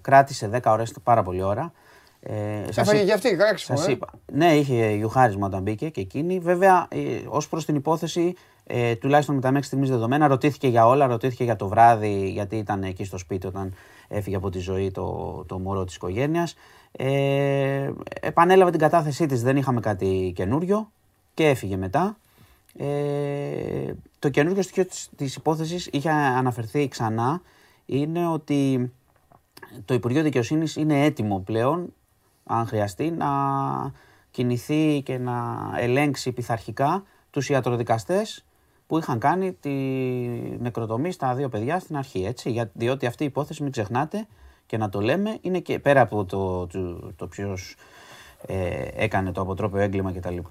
κράτησε 0.00 0.48
10 0.48 0.60
ώρες, 0.72 0.94
πάρα 1.02 1.22
πολύ 1.22 1.42
ώρα. 1.42 1.72
Ε, 2.20 2.62
Έφαγε 2.74 3.04
και 3.04 3.12
αυτή, 3.12 3.36
κράξιμο, 3.36 3.78
σας 3.78 3.88
ε; 3.88 3.90
είπα. 3.90 4.08
Ναι, 4.32 4.54
είχε 4.54 4.90
γιουχάρισμα 4.90 5.46
όταν 5.46 5.62
μπήκε 5.62 5.88
και 5.88 6.00
εκείνη. 6.00 6.38
Βέβαια, 6.38 6.86
ε, 6.90 6.98
ως 7.28 7.48
προς 7.48 7.64
την 7.64 7.74
υπόθεση, 7.74 8.34
ε, 8.72 8.96
τουλάχιστον 8.96 9.34
με 9.34 9.40
τα 9.40 9.50
μέχρι 9.50 9.66
στιγμής 9.66 9.88
δεδομένα, 9.88 10.26
ρωτήθηκε 10.26 10.68
για 10.68 10.86
όλα, 10.86 11.06
ρωτήθηκε 11.06 11.44
για 11.44 11.56
το 11.56 11.68
βράδυ, 11.68 12.30
γιατί 12.30 12.56
ήταν 12.56 12.82
εκεί 12.82 13.04
στο 13.04 13.18
σπίτι 13.18 13.46
όταν 13.46 13.74
έφυγε 14.08 14.36
από 14.36 14.50
τη 14.50 14.58
ζωή 14.58 14.90
το, 14.90 15.44
το 15.48 15.58
μωρό 15.58 15.84
της 15.84 15.94
οικογένειας. 15.94 16.54
Ε, 16.92 17.90
επανέλαβε 18.20 18.70
την 18.70 18.80
κατάθεσή 18.80 19.26
της, 19.26 19.42
δεν 19.42 19.56
είχαμε 19.56 19.80
κάτι 19.80 20.32
καινούριο 20.36 20.90
και 21.34 21.48
έφυγε 21.48 21.76
μετά. 21.76 22.16
Ε, 22.76 23.92
το 24.18 24.28
καινούργιο 24.28 24.62
στοιχείο 24.62 24.86
της, 24.86 25.10
της 25.16 25.36
υπόθεσης 25.36 25.86
είχε 25.92 26.10
αναφερθεί 26.10 26.88
ξανά 26.88 27.42
είναι 27.86 28.26
ότι 28.26 28.92
το 29.84 29.94
Υπουργείο 29.94 30.22
Δικαιοσύνης 30.22 30.76
είναι 30.76 31.04
έτοιμο 31.04 31.40
πλέον, 31.40 31.92
αν 32.44 32.66
χρειαστεί, 32.66 33.10
να 33.10 33.28
κινηθεί 34.30 35.02
και 35.04 35.18
να 35.18 35.70
ελέγξει 35.78 36.32
πειθαρχικά 36.32 37.02
τους 37.30 37.48
ιατροδικαστές 37.48 38.44
που 38.90 38.98
είχαν 38.98 39.18
κάνει 39.18 39.52
τη 39.52 39.70
νεκροτομή 40.58 41.12
στα 41.12 41.34
δύο 41.34 41.48
παιδιά 41.48 41.78
στην 41.78 41.96
αρχή, 41.96 42.24
έτσι, 42.24 42.50
για, 42.50 42.70
διότι 42.72 43.06
αυτή 43.06 43.22
η 43.22 43.26
υπόθεση, 43.26 43.62
μην 43.62 43.72
ξεχνάτε 43.72 44.26
και 44.66 44.76
να 44.76 44.88
το 44.88 45.00
λέμε, 45.00 45.38
είναι 45.40 45.58
και 45.58 45.78
πέρα 45.78 46.00
από 46.00 46.24
το, 46.24 46.66
το, 46.66 47.12
το 47.16 47.26
ποιος 47.26 47.74
ε, 48.46 48.88
έκανε 48.94 49.32
το 49.32 49.40
αποτρόπαιο 49.40 49.82
έγκλημα 49.82 50.12
κτλ. 50.12 50.36
Και, 50.36 50.42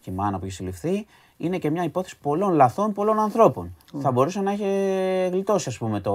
και 0.00 0.10
η 0.10 0.12
μάνα 0.12 0.38
που 0.38 0.44
έχει 0.44 0.54
συλληφθεί, 0.54 1.06
είναι 1.36 1.58
και 1.58 1.70
μια 1.70 1.84
υπόθεση 1.84 2.18
πολλών 2.18 2.52
λαθών 2.52 2.92
πολλών 2.92 3.18
ανθρώπων. 3.18 3.76
Θα 4.00 4.10
μπορούσε 4.10 4.40
να 4.40 4.50
έχει 4.50 4.64
γλιτώσει, 5.32 5.68
ας 5.68 5.78
πούμε, 5.78 6.00
το 6.00 6.14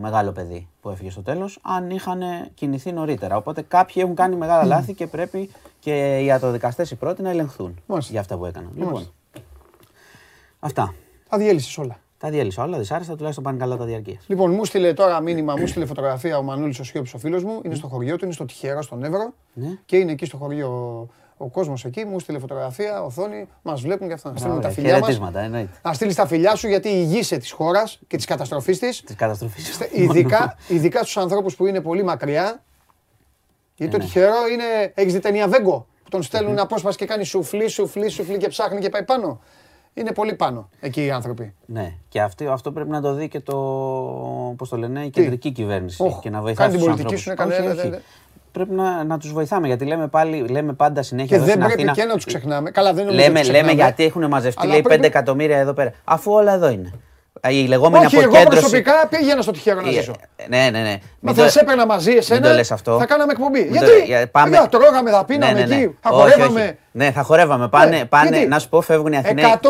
μεγάλο 0.00 0.32
παιδί 0.32 0.68
που 0.80 0.90
έφυγε 0.90 1.10
στο 1.10 1.22
τέλος, 1.22 1.58
αν 1.62 1.90
είχαν 1.90 2.22
κινηθεί 2.54 2.92
νωρίτερα. 2.92 3.36
Οπότε 3.36 3.62
κάποιοι 3.62 3.94
έχουν 4.04 4.14
κάνει 4.14 4.36
μεγάλα 4.36 4.64
λάθη 4.64 4.94
και 4.94 5.06
πρέπει 5.06 5.50
και 5.78 6.18
οι 6.18 6.24
ιατροδικαστές 6.24 6.90
οι 6.90 6.96
πρώτοι 6.96 7.22
να 7.22 7.30
ελεγχθούν 7.30 7.74
για 7.98 8.20
αυτά 8.20 8.36
που 8.36 8.46
έκαναν. 8.46 8.70
Λοιπόν, 8.74 9.12
αυτά. 10.60 10.94
Τα 11.32 11.38
διέλυσες 11.38 11.78
όλα. 11.78 11.98
Τα 12.18 12.30
διέλυσα 12.30 12.62
όλα, 12.62 12.78
δυσάρεστα, 12.78 13.14
τουλάχιστον 13.14 13.44
πάνε 13.44 13.58
καλά 13.58 13.76
τα 13.76 13.84
διαρκείας. 13.84 14.24
Λοιπόν, 14.26 14.50
μου 14.50 14.64
στείλε 14.64 14.92
τώρα 14.92 15.20
μήνυμα, 15.20 15.56
μου 15.56 15.66
στείλε 15.66 15.86
φωτογραφία 15.86 16.38
ο 16.38 16.42
Μανούλη 16.42 16.74
ο 16.80 16.84
Σιώπη, 16.84 17.10
ο 17.14 17.18
φίλος 17.18 17.44
μου. 17.44 17.60
Είναι 17.64 17.74
στο 17.74 17.86
χωριό 17.86 18.16
του, 18.16 18.24
είναι 18.24 18.34
στο 18.34 18.44
Τυχαίο, 18.44 18.82
στον 18.82 19.04
Εύρο. 19.04 19.32
Ναι. 19.52 19.78
Και 19.86 19.96
είναι 19.96 20.12
εκεί 20.12 20.24
στο 20.24 20.36
χωριό 20.36 20.68
ο 21.36 21.48
κόσμος 21.48 21.84
εκεί. 21.84 22.04
Μου 22.04 22.18
στείλε 22.18 22.38
φωτογραφία, 22.38 23.02
οθόνη, 23.02 23.48
μας 23.62 23.80
βλέπουν 23.80 24.06
και 24.06 24.12
αυτά. 24.12 24.30
Να 24.30 24.36
στείλουμε 24.36 24.60
τα 24.60 24.70
φιλιά 24.70 24.98
μας. 24.98 25.18
Να 25.82 25.92
στείλεις 25.92 26.14
τα 26.14 26.26
φιλιά 26.26 26.54
σου 26.54 26.68
γιατί 26.68 26.88
ηγείσαι 26.88 27.36
της 27.36 27.50
χώρας 27.50 28.00
και 28.06 28.16
της 28.16 28.26
καταστροφής 28.26 28.78
της. 28.78 29.02
Της 29.02 29.14
καταστροφής. 29.14 29.78
Ειδικά, 29.92 30.56
ειδικά 30.68 30.98
στους 30.98 31.16
ανθρώπους 31.16 31.56
που 31.56 31.66
είναι 31.66 31.80
πολύ 31.80 32.02
μακριά. 32.02 32.62
Γιατί 33.76 33.92
το 33.92 33.98
ναι. 33.98 34.04
τυχερό 34.04 34.46
είναι. 34.52 34.92
Έχεις 34.94 35.12
δει 35.12 35.18
ταινία 35.18 35.48
Βέγκο 35.48 35.86
που 36.02 36.08
τον 36.10 36.22
στέλνουν 36.22 36.58
απόσπαση 36.58 36.96
και 36.96 37.06
κάνει 37.06 37.24
σουφλί, 37.24 37.68
σουφλί, 37.68 38.08
σουφλί 38.08 38.36
και 38.36 38.48
ψάχνει 38.48 38.80
και 38.80 38.88
πάει 38.88 39.04
πάνω 39.04 39.40
είναι 39.94 40.12
πολύ 40.12 40.34
πάνω 40.34 40.68
εκεί 40.80 41.04
οι 41.04 41.10
άνθρωποι. 41.10 41.54
Ναι, 41.66 41.94
και 42.08 42.20
αυτό, 42.20 42.50
αυτό 42.50 42.72
πρέπει 42.72 42.90
να 42.90 43.00
το 43.00 43.12
δει 43.12 43.28
και 43.28 43.40
το, 43.40 43.54
πώς 44.56 44.68
το 44.68 44.76
λένε, 44.76 45.04
η 45.04 45.10
κεντρική 45.10 45.50
κυβέρνηση. 45.50 46.04
Oh, 46.06 46.20
και 46.20 46.30
να 46.30 46.40
βοηθάει 46.40 46.66
κάνει 46.66 46.78
την 46.78 46.86
πολιτική 46.86 47.16
σου, 47.16 47.30
έκανε 47.30 48.02
πρέπει 48.52 48.74
να, 48.74 49.04
να 49.04 49.18
τους 49.18 49.32
βοηθάμε. 49.32 49.66
Γιατί 49.66 49.84
λέμε, 49.84 50.08
πάλι, 50.08 50.48
λέμε 50.48 50.72
πάντα 50.72 51.02
συνέχεια. 51.02 51.38
Και 51.38 51.44
δεν 51.44 51.58
πρέπει 51.58 51.72
Αθήνα, 51.72 51.92
και 51.92 52.04
να 52.04 52.14
τους 52.14 52.24
ξεχνάμε. 52.24 52.70
Καλά, 52.70 52.92
δεν 52.92 53.08
λέμε, 53.08 53.42
λέμε 53.42 53.72
γιατί 53.72 54.04
έχουν 54.04 54.26
μαζευτεί 54.26 54.66
λέει, 54.66 54.82
πρέπει... 54.82 55.00
5 55.00 55.04
εκατομμύρια 55.04 55.58
εδώ 55.58 55.72
πέρα. 55.72 55.92
Αφού 56.04 56.32
όλα 56.32 56.52
εδώ 56.52 56.70
είναι 56.70 56.92
η 57.48 57.66
λεγόμενη 57.66 58.04
Όχι, 58.06 58.16
αποκέντρωση. 58.16 58.46
Εγώ 58.46 58.60
προσωπικά 58.60 59.06
πήγαινα 59.08 59.42
στο 59.42 59.52
τυχαίο 59.52 59.74
να 59.74 59.88
ε, 59.88 59.92
ζήσω. 59.92 60.14
Ναι, 60.48 60.68
ναι, 60.72 60.80
ναι. 60.80 60.96
Μα 61.20 61.34
θα 61.34 61.48
σε 61.48 61.60
έπαιρνα 61.60 61.86
μαζί 61.86 62.12
εσένα, 62.12 62.64
θα 62.64 63.06
κάναμε 63.06 63.32
εκπομπή. 63.32 63.68
Γιατί, 63.70 64.26
πάμε... 64.30 64.48
Για, 64.48 64.68
τρώγαμε, 64.68 65.10
θα 65.10 65.24
πίναμε 65.24 65.52
ναι, 65.52 65.60
ναι, 65.60 65.66
ναι. 65.66 65.74
εκεί, 65.74 65.96
θα 66.00 66.10
χορεύαμε. 66.10 66.78
Ναι, 66.92 67.10
θα 67.10 67.22
χορεύαμε. 67.22 67.68
Πάνε, 67.68 67.96
ναι, 67.96 68.04
πάνε 68.04 68.44
να 68.48 68.58
σου 68.58 68.68
πω, 68.68 68.80
φεύγουν 68.80 69.12
οι 69.12 69.16
Αθηναίοι. 69.16 69.44
150 69.44 69.68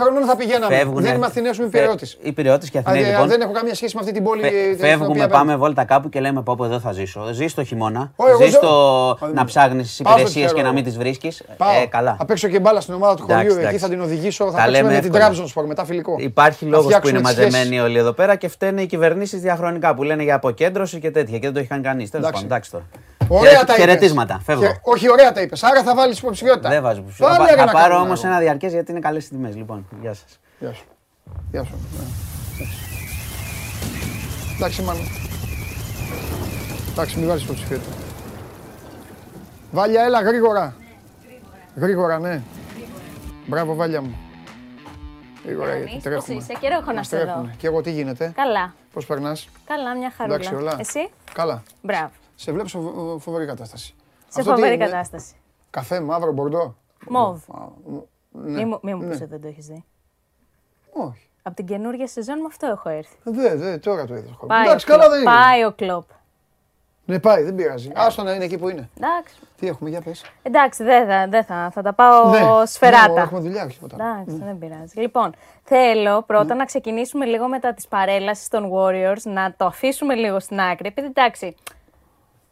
χρόνων 0.00 0.24
θα 0.24 0.36
πηγαίναμε. 0.36 0.76
Φεύγουν, 0.76 1.02
δεν 1.02 1.14
είμαι 1.14 1.26
Αθηναίο, 1.26 1.52
είμαι 1.58 1.66
Πυραιώτη. 1.66 2.08
Οι 2.22 2.32
Πυραιώτη 2.32 2.70
και 2.70 2.78
Αθηναίοι. 2.78 3.10
Λοιπόν, 3.10 3.28
δεν 3.28 3.40
έχω 3.40 3.52
καμία 3.52 3.74
σχέση 3.74 3.94
με 3.94 4.00
αυτή 4.00 4.12
την 4.12 4.24
πόλη. 4.24 4.42
Φεύγουμε, 4.78 5.28
πάμε 5.28 5.56
βόλτα 5.56 5.84
κάπου 5.84 6.08
και 6.08 6.20
λέμε 6.20 6.42
πω 6.42 6.64
εδώ 6.64 6.80
θα 6.80 6.92
ζήσω. 6.92 7.28
Ζει 7.32 7.46
το 7.46 7.64
χειμώνα. 7.64 8.12
Ζει 8.44 8.58
το 8.58 9.18
να 9.34 9.44
ψάχνεις 9.44 9.96
τι 9.96 10.02
υπηρεσίες 10.10 10.52
και 10.52 10.62
να 10.62 10.72
μην 10.72 10.84
τις 10.84 10.98
βρίσκεις. 10.98 11.40
Ε, 11.40 11.86
καλά. 11.86 12.16
Θα 12.18 12.24
παίξω 12.24 12.48
και 12.48 12.60
μπάλα 12.60 12.80
στην 12.80 12.94
ομάδα 12.94 13.14
του 13.14 13.22
χωριού 13.22 13.56
εκεί, 13.60 13.78
θα 13.78 13.88
την 13.88 14.00
οδηγήσω. 14.00 14.50
Θα 14.50 14.64
παίξουμε 14.64 14.92
με 14.92 15.00
την 15.00 15.12
Trabzonspor 15.14 15.64
μετά 15.66 15.84
φιλικό. 15.84 16.16
Υπάρχει 16.18 16.64
λόγος 16.64 16.98
που 16.98 17.08
είναι 17.08 17.20
μαζεμένοι 17.20 17.80
όλοι 17.80 17.98
εδώ 17.98 18.12
πέρα 18.12 18.36
και 18.36 18.48
φταίνε 18.48 18.82
οι 18.82 18.86
κυβερνήσεις 18.86 19.40
διαχρονικά 19.40 19.94
που 19.94 20.02
λένε 20.02 20.22
για 20.22 20.34
αποκέντρωση 20.34 20.98
και 20.98 21.10
τέτοια 21.10 21.38
και 21.38 21.44
δεν 21.44 21.52
το 21.52 21.58
έχει 21.58 21.68
κάνει 21.68 21.82
κανείς. 21.82 22.10
Τέλος 22.10 22.30
πάντων, 22.30 22.44
εντάξει 22.44 22.70
τώρα. 22.70 22.84
Ωραία 23.38 23.64
τα 23.64 23.74
Χαιρετίσματα. 23.74 24.40
Φεύγω. 24.44 24.78
Όχι, 24.82 25.10
ωραία 25.10 25.32
τα 25.32 25.40
είπες. 25.40 25.62
Άρα 25.62 25.82
θα 25.82 25.94
βάλεις 25.94 26.18
υποψηφιότητα. 26.18 26.68
Δεν 26.68 26.82
βάζω 26.82 27.00
υποψηφιότητα. 27.00 27.46
Θα, 27.46 27.66
θα 27.66 27.72
πάρω 27.72 27.96
όμως 27.96 28.24
ένα 28.24 28.38
διαρκές 28.38 28.72
γιατί 28.72 28.90
είναι 28.90 29.00
καλές 29.00 29.28
τιμές. 29.28 29.56
Λοιπόν, 29.56 29.86
γεια 30.00 30.14
σας. 30.14 30.38
Γεια 30.58 30.72
σου. 30.72 30.84
Γεια 31.50 31.64
σου. 31.64 31.74
Εντάξει, 34.56 34.82
μάλλον. 34.82 35.02
Εντάξει, 36.90 37.18
μην 37.18 37.28
βάλεις 37.28 37.42
υποψηφιότητα. 37.42 37.92
Βάλια, 39.70 40.02
έλα 40.02 40.20
γρήγορα. 40.22 40.74
Γρήγορα, 41.76 42.18
ναι. 42.18 42.42
Μπράβο, 43.46 43.74
Βάλια 43.74 44.02
μου. 44.02 44.16
Γρήγορα, 45.44 45.76
γιατί 45.76 46.00
τρέχουμε. 46.02 46.34
Πώς 46.34 46.44
είσαι, 46.44 46.58
καιρό 46.60 46.78
έχω 46.80 46.92
να 46.92 47.02
σε 47.02 47.16
δω. 47.24 47.50
Και 47.56 47.66
εγώ 47.66 47.80
τι 47.80 47.90
γίνεται. 47.90 48.32
Καλά. 48.36 48.74
Πώς 48.92 49.06
περνάς. 49.06 49.48
Καλά, 49.66 49.96
μια 49.96 50.12
χαρούλα. 50.16 50.36
Εντάξει, 50.36 50.54
όλα. 50.54 50.76
Εσύ; 50.78 51.10
Καλά. 51.32 51.62
Μπράβο. 51.82 52.10
Σε 52.42 52.52
βλέπω 52.52 52.68
σε 52.68 52.78
φοβερή 53.18 53.46
κατάσταση. 53.46 53.94
Σε 54.28 54.42
φοβερή 54.42 54.76
κατάσταση. 54.76 55.34
Καφέ, 55.70 56.00
μαύρο, 56.00 56.32
μπορντό. 56.32 56.76
Μόβ. 57.08 57.42
Ναι. 58.30 58.64
Μη 58.82 58.94
μου 58.94 59.08
πεις 59.08 59.16
ότι 59.16 59.24
δεν 59.24 59.40
το 59.40 59.48
έχεις 59.48 59.66
δει. 59.66 59.84
Όχι. 60.92 61.28
Από 61.42 61.56
την 61.56 61.66
καινούργια 61.66 62.06
σεζόν 62.06 62.38
με 62.38 62.46
αυτό 62.46 62.66
έχω 62.66 62.88
έρθει. 62.88 63.16
Δεν, 63.22 63.58
δεν, 63.58 63.80
τώρα 63.80 64.06
το 64.06 64.14
είδα. 64.16 64.38
Εντάξει, 64.64 64.86
καλά 64.86 65.08
δεν 65.08 65.20
είναι. 65.20 65.30
Πάει 65.30 65.64
ο 65.64 65.72
κλοπ. 65.72 66.04
Ναι, 67.04 67.20
πάει, 67.20 67.42
δεν 67.42 67.54
πειράζει. 67.54 67.90
Άστο 67.94 68.22
να 68.22 68.32
είναι 68.32 68.44
εκεί 68.44 68.58
που 68.58 68.68
είναι. 68.68 68.88
Εντάξει. 68.96 69.36
Τι 69.58 69.66
έχουμε, 69.66 69.90
για 69.90 70.00
πες. 70.00 70.24
Εντάξει, 70.42 70.84
δεν 70.84 71.06
θα, 71.06 71.26
δεν 71.28 71.44
θα, 71.44 71.70
θα 71.72 71.82
τα 71.82 71.92
πάω 71.92 72.30
ναι, 72.30 72.66
σφαιράτα. 72.66 73.12
Ναι, 73.12 73.20
έχουμε 73.20 73.40
δουλειά, 73.40 73.64
όχι 73.64 73.78
ποτέ. 73.78 73.94
Εντάξει, 73.94 74.38
mm. 74.40 74.44
δεν 74.44 74.58
πειράζει. 74.58 75.00
Λοιπόν, 75.00 75.34
θέλω 75.62 76.22
πρώτα 76.22 76.54
mm. 76.54 76.58
να 76.58 76.64
ξεκινήσουμε 76.64 77.24
λίγο 77.24 77.48
μετά 77.48 77.74
τις 77.74 77.88
παρέλασεις 77.88 78.48
των 78.48 78.70
Warriors, 78.74 79.22
να 79.22 79.54
το 79.56 79.64
αφήσουμε 79.64 80.14
λίγο 80.14 80.40
στην 80.40 80.60
άκρη, 80.60 80.88
επειδή 80.88 81.06
εντάξει. 81.06 81.56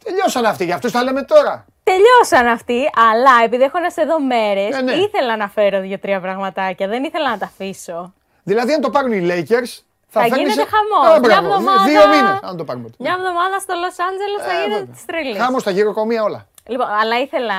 Τελειώσαν 0.05 0.45
αυτοί, 0.45 0.65
για 0.65 0.75
αυτούς 0.75 0.93
τα 0.93 1.03
λέμε 1.03 1.23
τώρα. 1.23 1.65
Τελειώσαν 1.85 2.47
αυτοί, 2.47 2.91
αλλά 3.11 3.31
επειδή 3.45 3.63
έχω 3.63 3.79
να 3.79 3.91
σε 3.91 4.05
δω 4.05 4.21
μέρες, 4.21 4.77
ε, 4.79 4.83
ναι. 4.83 4.93
ήθελα 4.93 5.37
να 5.37 5.49
φέρω 5.49 5.81
δύο-τρία 5.81 6.21
πραγματάκια. 6.21 6.89
Δεν 6.89 7.05
ήθελα 7.05 7.31
να 7.31 7.39
τα 7.39 7.47
αφήσω. 7.47 8.13
Δηλαδή, 8.43 8.73
αν 8.73 8.81
το 8.81 8.91
πάρουν 8.91 9.13
οι 9.13 9.21
Lakers, 9.31 9.73
Θα 10.09 10.21
φέρνεις- 10.21 10.39
γίνεται 10.39 10.61
Ε, 10.63 10.67
χαμός. 10.75 11.21
μπράβο, 11.21 11.47
Μια 11.47 11.55
εβδομάδα- 11.57 11.85
Δύο 11.85 12.07
μήνες, 12.09 12.39
αν 12.43 12.57
το 12.57 12.65
πάρουμε. 12.65 12.89
Μια 12.99 13.15
εβδομάδα 13.19 13.59
στο 13.59 13.75
Λος 13.75 13.95
Άντζελες 14.09 14.43
θα 14.47 14.53
Ε, 14.53 14.55
γίνεται 14.63 14.79
βέβαια. 14.79 14.95
τη 14.95 15.05
τρελή. 15.07 15.35
Χαμός 15.39 15.61
στα 15.63 15.71
γηροκομεία 15.71 16.23
όλα. 16.23 16.47
Λοιπόν, 16.67 16.87
αλλά 17.01 17.19
ήθελα 17.21 17.55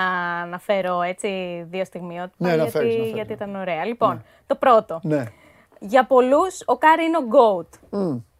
να 0.45 0.59
φέρω 0.59 1.01
έτσι 1.01 1.29
δύο 1.69 1.85
στιγμιότυπα 1.85 2.35
Ναι, 2.37 2.49
να 2.49 2.55
γιατί, 2.55 2.71
φέρεις, 2.71 2.87
να 2.93 2.97
φέρεις, 2.99 3.13
γιατί 3.13 3.29
ναι. 3.29 3.35
ήταν 3.35 3.55
ωραία. 3.55 3.85
Λοιπόν, 3.85 4.23
το 4.47 4.55
πρώτο. 4.55 4.99
Ναι. 5.03 5.23
Για 5.79 6.05
πολλούς 6.05 6.61
ο 6.65 6.77
Κάρι 6.77 7.03
είναι 7.05 7.17
ο 7.17 7.23
GOAT 7.35 7.79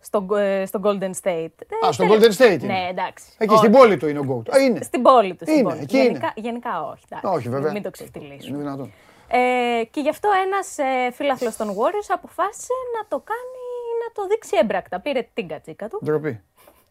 στο, 0.01 0.35
ε, 0.37 0.65
στο 0.65 0.79
Golden 0.83 1.11
State. 1.23 1.55
Ε, 1.81 1.87
Α, 1.87 1.91
στο 1.91 2.07
τέλος- 2.07 2.37
Golden 2.37 2.41
State 2.43 2.61
είναι. 2.63 2.73
Ναι, 2.73 2.87
εντάξει. 2.89 3.25
Εκεί 3.37 3.51
Όχι. 3.53 3.59
στην 3.65 3.71
πόλη 3.77 3.97
του 3.97 4.07
είναι 4.07 4.19
ο 4.19 4.25
Goat. 4.29 4.53
Α, 4.55 4.59
είναι. 4.59 4.81
Στην 4.83 5.01
πόλη 5.01 5.35
του. 5.35 5.45
Στην 5.45 5.53
Είναι, 5.57 5.69
πόλη. 5.69 5.81
εκεί 5.81 5.97
γενικά, 5.97 6.33
είναι. 6.35 6.47
γενικά 6.47 6.81
όχι. 6.83 7.03
εντάξει. 7.09 7.27
Όχι, 7.37 7.49
βέβαια. 7.49 7.71
Μην 7.71 7.83
το 7.83 7.89
ξεφτυλίσουμε. 7.91 8.57
Είναι 8.57 8.57
δυνατόν. 8.57 8.91
Ε, 9.33 9.83
και 9.91 9.99
γι' 10.01 10.09
αυτό 10.09 10.29
ένας 10.45 10.77
ε, 10.77 11.11
φίλαθλος 11.11 11.55
των 11.55 11.67
Warriors 11.69 12.07
αποφάσισε 12.13 12.73
να 12.99 13.07
το 13.07 13.23
κάνει, 13.25 13.63
να 14.05 14.13
το 14.13 14.27
δείξει 14.27 14.57
έμπρακτα. 14.61 14.99
Πήρε 14.99 15.27
την 15.33 15.47
κατσίκα 15.47 15.87
του 15.87 15.99
Ντροπή. 16.03 16.41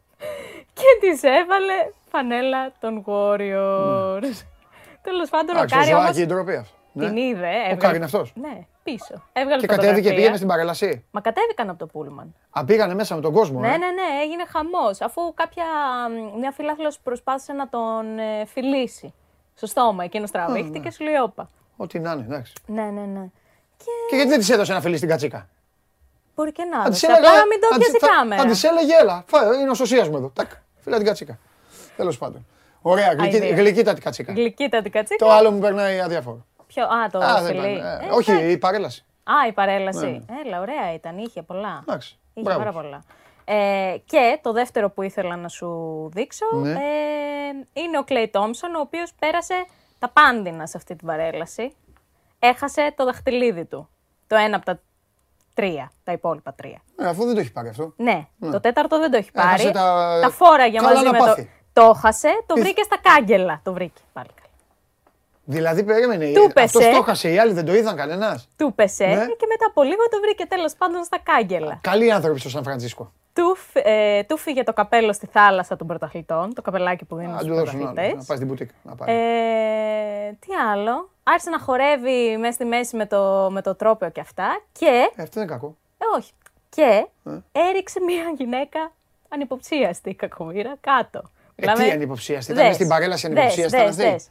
και 0.77 0.83
της 0.99 1.23
έβαλε 1.23 1.73
φανέλα 2.11 2.71
των 2.79 3.03
Warriors. 3.07 4.37
Τέλος 5.01 5.29
πάντων, 5.29 5.55
ο 5.55 5.57
Εντάξει, 5.57 5.75
το 5.75 5.79
Κάρι 5.81 5.93
όμως 5.93 6.03
ζωάκι 6.03 6.21
η 6.21 6.25
ντροπή 6.25 6.55
αυτός. 6.55 6.75
Ναι. 6.93 7.05
την 7.07 7.17
είδε. 7.17 7.47
έβγαλε- 7.47 7.77
Κάρι 7.77 7.95
είναι 7.95 8.05
αυτός; 8.05 8.33
Ναι, 8.35 8.65
πίσω. 8.83 9.23
Έβγαλε 9.33 9.61
Και 9.61 9.67
κατέβηκε, 9.67 9.85
φωτογραφία. 9.87 10.13
πήγαινε 10.15 10.35
στην 10.35 10.47
παρέλαση. 10.47 11.05
Μα 11.11 11.21
κατέβηκαν 11.21 11.69
από 11.69 11.79
το 11.79 11.85
πούλμαν. 11.85 12.35
Α, 12.49 12.65
πήγανε 12.65 12.93
μέσα 12.93 13.15
με 13.15 13.21
τον 13.21 13.33
κόσμο. 13.33 13.59
Ναι, 13.59 13.67
ε; 13.67 13.71
ναι, 13.71 13.77
ναι, 13.77 14.21
έγινε 14.23 14.43
χαμός. 14.47 15.01
Αφού 15.01 15.33
κάποια, 15.33 15.65
μ, 16.35 16.39
μια 16.39 16.51
φίλαθλος 16.51 16.99
προσπάθησε 16.99 17.53
να 17.53 17.69
τον 17.69 18.19
ε, 18.19 18.45
φιλήσει 18.45 19.13
στο 19.55 19.65
στόμα. 19.67 20.03
Εκείνος 20.03 20.31
τραβήχτηκε 20.31 20.79
και 20.79 20.91
σου 20.91 21.03
λέει 21.03 21.15
όπα. 21.23 21.49
Ό,τι 21.77 21.99
να 21.99 22.11
είναι, 22.11 22.21
εντάξει. 22.21 22.53
Ναι, 22.65 22.83
ναι, 22.83 23.01
ναι. 23.01 23.25
Και 23.77 23.85
Και 24.09 24.15
γιατί 24.15 24.29
δεν 24.29 24.39
της 24.39 24.49
έδωσε 24.49 24.71
ένα 24.71 24.81
φιλί 24.81 24.97
στην 24.97 25.09
κατσίκα; 25.09 25.47
μπορεί 26.35 26.51
και 26.51 26.63
να 26.63 26.77
Θα 26.77 26.83
έδωσε. 26.85 26.91
της 27.07 27.09
έλεγα- 27.09 27.29
Απλά 27.29 27.39
να 27.39 27.47
μην 27.47 27.59
το 27.59 27.67
θα 27.71 27.77
της- 27.77 27.89
πιάσει 27.89 28.05
η 28.05 28.07
θα- 28.07 28.15
κάμερα. 28.15 28.41
Θα 28.41 28.47
της 28.47 28.63
έλεγε, 28.63 28.93
έλα, 29.01 29.23
φάε, 29.27 29.55
είναι 29.57 29.69
ο 29.69 29.73
σωσίας 29.73 30.09
μου 30.09 30.17
εδώ. 30.17 30.31
Τάκ, 30.35 30.51
φίλα 30.79 30.97
την 30.97 31.05
κατσίκα. 31.05 31.37
Τέλος 31.97 32.17
πάντων. 32.17 32.45
Ωραία, 32.81 33.13
γλυκή, 33.13 33.35
Αηδία. 33.35 33.55
γλυκύτατη 33.55 34.01
κατσίκα. 34.01 34.33
Γλυκύτατη 34.33 34.89
κατσίκα. 34.89 35.25
Το 35.25 35.31
άλλο 35.31 35.51
μου 35.51 35.59
περνάει 35.59 35.99
αδιάφορο. 35.99 36.45
Ποιο, 36.73 36.83
α, 36.83 37.09
το 37.11 37.17
Α, 37.19 37.41
δεν 37.41 37.45
φιλί. 37.45 37.57
πάνε, 37.77 37.97
ε, 38.01 38.05
Ε, 38.05 38.09
Όχι, 38.11 38.31
εντάξει. 38.31 38.51
η 38.51 38.57
παρέλαση. 38.57 39.05
Α, 39.23 39.47
η 39.47 39.51
παρέλαση. 39.51 40.05
Ναι. 40.05 40.37
Έλα, 40.45 40.59
ωραία 40.59 40.93
ήταν. 40.93 41.17
Είχε 41.17 41.41
πολλά. 41.41 41.83
Εντάξει, 41.87 42.19
Είχε 42.33 42.43
μπράβο 42.45 42.59
πάρα 42.59 42.71
της. 42.71 42.81
πολλά. 42.81 43.03
Ε, 43.45 43.97
και 44.05 44.39
το 44.43 44.51
δεύτερο 44.51 44.89
που 44.89 45.01
ήθελα 45.01 45.35
να 45.35 45.47
σου 45.47 45.69
δείξω 46.13 46.45
Ναι. 46.55 46.71
ε, 46.71 46.77
είναι 47.73 47.97
ο 47.99 48.03
Κλέι 48.03 48.29
Τόμψον, 48.29 48.75
ο 48.75 48.79
οποίος 48.79 49.13
πέρασε 49.19 49.53
τα 49.99 50.09
πάντινα 50.09 50.67
σε 50.67 50.77
αυτή 50.77 50.95
την 50.95 51.07
παρέλαση. 51.07 51.75
Έχασε 52.39 52.93
το 52.95 53.05
δαχτυλίδι 53.05 53.65
του. 53.65 53.89
Το 54.27 54.35
ένα 54.35 54.55
από 54.55 54.65
τα 54.65 54.79
τρία, 55.53 55.91
τα 56.03 56.11
υπόλοιπα 56.11 56.53
τρία. 56.53 56.81
Ε, 56.97 57.07
αφού 57.07 57.25
δεν 57.25 57.33
το 57.33 57.39
έχει 57.39 57.51
πάρει 57.51 57.69
αυτό. 57.69 57.93
Ναι, 57.97 58.27
το 58.51 58.59
τέταρτο 58.59 58.99
δεν 58.99 59.11
το 59.11 59.17
έχει 59.17 59.29
Έχασε 59.33 59.63
πάρει. 59.63 59.73
τα- 59.73 60.19
Τα 60.21 60.29
φόραγε 60.29 60.77
Καλά 60.77 60.89
μαζί 60.93 61.05
να 61.05 61.11
με 61.11 61.17
το. 61.17 61.23
πάθει. 61.25 61.51
Το 61.73 61.93
χάσε, 61.93 62.43
το 62.45 62.53
Τι- 62.53 62.61
βρήκε 62.61 62.83
στα 62.83 62.97
κάγκελα. 63.01 63.59
Το 63.63 63.73
βρήκε 63.73 64.01
πάλι 64.13 64.27
καλά. 64.35 64.40
Δηλαδή 65.43 65.83
περίμενε. 65.83 66.31
Του 66.33 66.51
Αυτός 66.55 66.83
πέσε. 66.83 66.91
το 66.97 67.01
χάσε, 67.03 67.29
οι 67.31 67.37
άλλοι 67.39 67.53
δεν 67.53 67.65
το 67.65 67.73
είδαν 67.73 67.95
κανένας. 67.95 68.49
Του 68.57 68.73
πεσέ 68.75 69.05
Ναι. 69.05 69.13
και 69.25 69.45
μετά 69.47 69.65
από 69.69 69.83
λίγο 69.83 70.03
το 70.11 70.19
βρήκε 70.21 70.45
τέλος 70.45 70.73
πάντων 70.77 71.03
στα 71.03 71.19
κάγκελα. 71.23 71.79
Καλοί 71.83 72.11
άνθρωποι 72.11 72.39
στο 72.39 72.49
Σαν 72.49 72.63
Φρανσίσκο. 72.63 73.11
Του, 73.33 73.55
φ- 73.55 73.75
ε, 73.83 74.23
του 74.23 74.37
φύγε 74.37 74.63
το 74.63 74.73
καπέλο 74.73 75.13
στη 75.13 75.25
θάλασσα 75.25 75.75
των 75.75 75.87
πρωταθλητών, 75.87 76.53
το 76.53 76.61
καπελάκι 76.61 77.05
που 77.05 77.15
δίνουν 77.15 77.31
Να 77.31 77.37
στους 77.37 77.49
του 77.51 77.55
δώσουν 77.57 77.75
άλλο. 77.75 77.85
Να 77.87 77.91
πρωταθλητές. 77.93 78.25
πάει 78.25 78.37
στην 78.37 78.47
μπουτίκα. 78.49 78.73
Να 78.83 78.95
πάρει. 78.95 79.11
Ε, 79.11 80.31
τι 80.39 80.53
άλλο; 80.71 81.09
Άρχισε 81.23 81.49
να 81.49 81.59
χορεύει 81.59 82.37
μέσα 82.37 82.51
στη 82.51 82.65
μέση 82.65 82.95
με 82.95 83.05
το, 83.05 83.49
με 83.51 83.61
το 83.61 83.75
τρόπαιο 83.75 84.09
και 84.09 84.19
αυτά. 84.19 84.61
Και, 84.71 84.85
Ε, 85.15 85.21
αυτό 85.23 85.39
δεν 85.39 85.43
είναι 85.43 85.51
κακό. 85.51 85.75
ε, 85.97 86.17
όχι, 86.17 86.31
και 86.69 87.05
Ε. 87.25 87.31
έριξε 87.69 87.99
μια 87.99 88.23
γυναίκα 88.37 88.91
ανυποψίαστη 89.29 90.13
κακομήρα 90.13 90.75
κάτω. 90.81 91.21
Ε, 91.55 91.73
τι 91.73 91.89
ανυποψίαστη, 91.91 92.51
ήταν 92.51 92.55
δες, 92.55 92.65
μες 92.67 92.75
στην 92.75 92.87
παρέλαση 92.87 93.27
δες, 93.27 93.37
ανυποψίαστη, 93.37 93.77
δες, 93.77 93.93
ήταν 93.95 94.05
αυτή. 94.07 94.11
δες. 94.11 94.27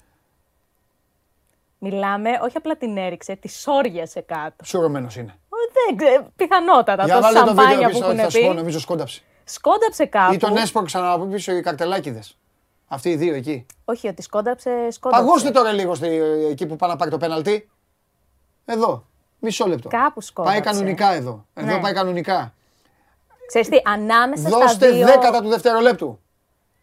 Μιλάμε, 1.83 2.31
όχι 2.43 2.57
απλά 2.57 2.77
την 2.77 2.97
έριξε, 2.97 3.37
τη 3.37 3.49
σόριασε 3.49 4.21
κάτω. 4.21 4.65
Σουρωμένο 4.65 5.07
είναι. 5.17 5.35
Ω, 5.49 5.57
Δεν 5.87 5.97
ξέρω, 5.97 6.27
πιθανότατα. 6.37 7.05
Για 7.05 7.15
το 7.15 7.21
βάλε 7.21 7.39
το 7.39 7.47
βίντεο 7.47 7.65
σαμπάνια 7.65 7.87
που 7.89 7.93
πίσω, 7.93 8.05
έχουν 8.05 8.19
θα 8.19 8.31
σου 8.31 8.41
πω, 8.41 8.49
πει. 8.49 8.55
νομίζω 8.55 8.79
σκόνταψε. 8.81 9.23
Σκόνταψε 9.45 10.05
κάπου. 10.07 10.33
Ή 10.35 10.37
τον 10.37 10.57
έσπρωξαν 10.57 11.05
από 11.05 11.25
πίσω 11.25 11.53
οι 11.53 11.61
καρτελάκιδες. 11.63 12.39
Αυτοί 12.89 13.09
οι 13.11 13.17
δύο 13.17 13.35
εκεί. 13.35 13.67
Όχι, 13.85 14.09
ότι 14.09 14.23
σκόνταψε, 14.23 14.71
σκόνταψε. 14.91 15.25
Παγώστε 15.25 15.51
τώρα 15.51 15.73
λίγο 15.73 15.95
στη- 15.95 16.21
εκεί 16.51 16.67
που 16.67 16.77
πάει 16.77 16.91
να 16.91 16.97
πάρει 16.97 17.11
το 17.11 17.19
πέναλτι. 17.19 17.69
Εδώ. 18.65 19.05
Μισό 19.39 19.67
λεπτό. 19.67 19.89
Κάπου 19.89 20.21
σκόνταψε. 20.21 20.61
Πάει 20.61 20.73
κανονικά 20.73 21.13
εδώ. 21.13 21.47
Εδώ 21.55 21.67
Ναι. 21.75 21.81
πάει 21.81 21.93
κανονικά. 21.93 22.55
Ξέρεις 23.47 23.69
τι, 23.69 23.77
ανάμεσα 23.85 24.49
Δώστε 24.49 24.69
στα 24.69 24.91
δύο... 24.93 25.07
δέκατα 25.07 25.43
του 25.43 25.49
δευτερολέπτου. 25.49 26.21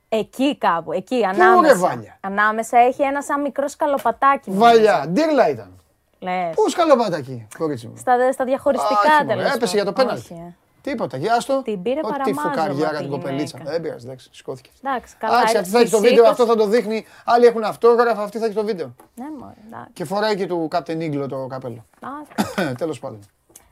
Εκεί 0.09 0.57
κάπου, 0.57 0.91
εκεί, 0.91 1.23
ανάμεσα. 1.25 1.73
ρε, 1.73 1.79
Βάλια; 1.79 2.17
Ανάμεσα 2.21 2.77
έχει 2.77 3.01
ένα 3.03 3.21
σαν 3.21 3.41
μικρό 3.41 3.67
σκαλοπατάκι. 3.67 4.49
νομίζω. 4.51 4.65
Βαλιά, 4.65 5.05
ντύρλα 5.07 5.49
ήταν. 5.49 5.71
Λες. 6.19 6.53
Πού 6.55 6.69
σκαλοπάτακι, 6.69 7.47
κορίτσι 7.57 7.87
μου; 7.87 7.93
Στα, 7.97 8.31
στα 8.31 8.45
διαχωριστικά 8.45 8.99
Όχι, 9.15 9.23
μωρέ, 9.25 9.35
τέλος 9.37 9.53
έπεσε 9.55 9.75
για 9.75 9.85
το 9.85 9.93
πάντων. 9.93 10.07
πέναλτι. 10.07 10.33
Όχι, 10.33 10.41
ε. 10.41 10.55
Τίποτα, 10.81 11.17
γεια 11.17 11.39
στο. 11.39 11.61
Την 11.61 11.81
πήρε 11.81 11.99
Ό,τι 12.03 12.11
παραμάζωμα 12.11 12.41
φουκαριάρα 12.41 12.97
τη 12.97 13.01
την 13.03 13.11
κοπελίτσα. 13.11 13.57
γυναίκα. 13.57 13.71
Δεν 13.71 13.81
πειράζει, 13.81 14.05
εντάξει, 14.05 14.29
σηκώθηκε. 14.31 14.69
Εντάξει, 14.83 15.15
καλά. 15.19 15.35
Εντάξει, 15.37 15.55
ε, 15.55 15.59
αυτή 15.59 15.71
θα 15.71 15.79
έχει 15.79 15.89
το 15.91 15.97
της 15.99 16.09
βίντεο, 16.09 16.25
σήκωσε. 16.25 16.41
αυτό 16.43 16.53
θα 16.53 16.55
το 16.63 16.67
δείχνει. 16.69 17.05
Άλλοι 17.25 17.45
έχουν 17.45 17.63
αυτόγραφα, 17.63 18.21
αυτή 18.23 18.37
θα 18.37 18.45
έχει 18.45 18.53
το 18.53 18.63
βίντεο. 18.63 18.95
Ναι, 19.15 19.25
μωρέ, 19.39 19.53
εντάξει. 19.67 19.91
Και 19.93 20.05
φοράει 20.05 20.35
και 20.35 20.47
του 20.47 20.67
Captain 20.71 20.97
Eagle 20.97 21.25
το 21.29 21.47
καπέλο. 21.49 21.85
Εντάξει. 22.03 22.75
Τέλος 22.81 22.99
πάντων. 22.99 23.19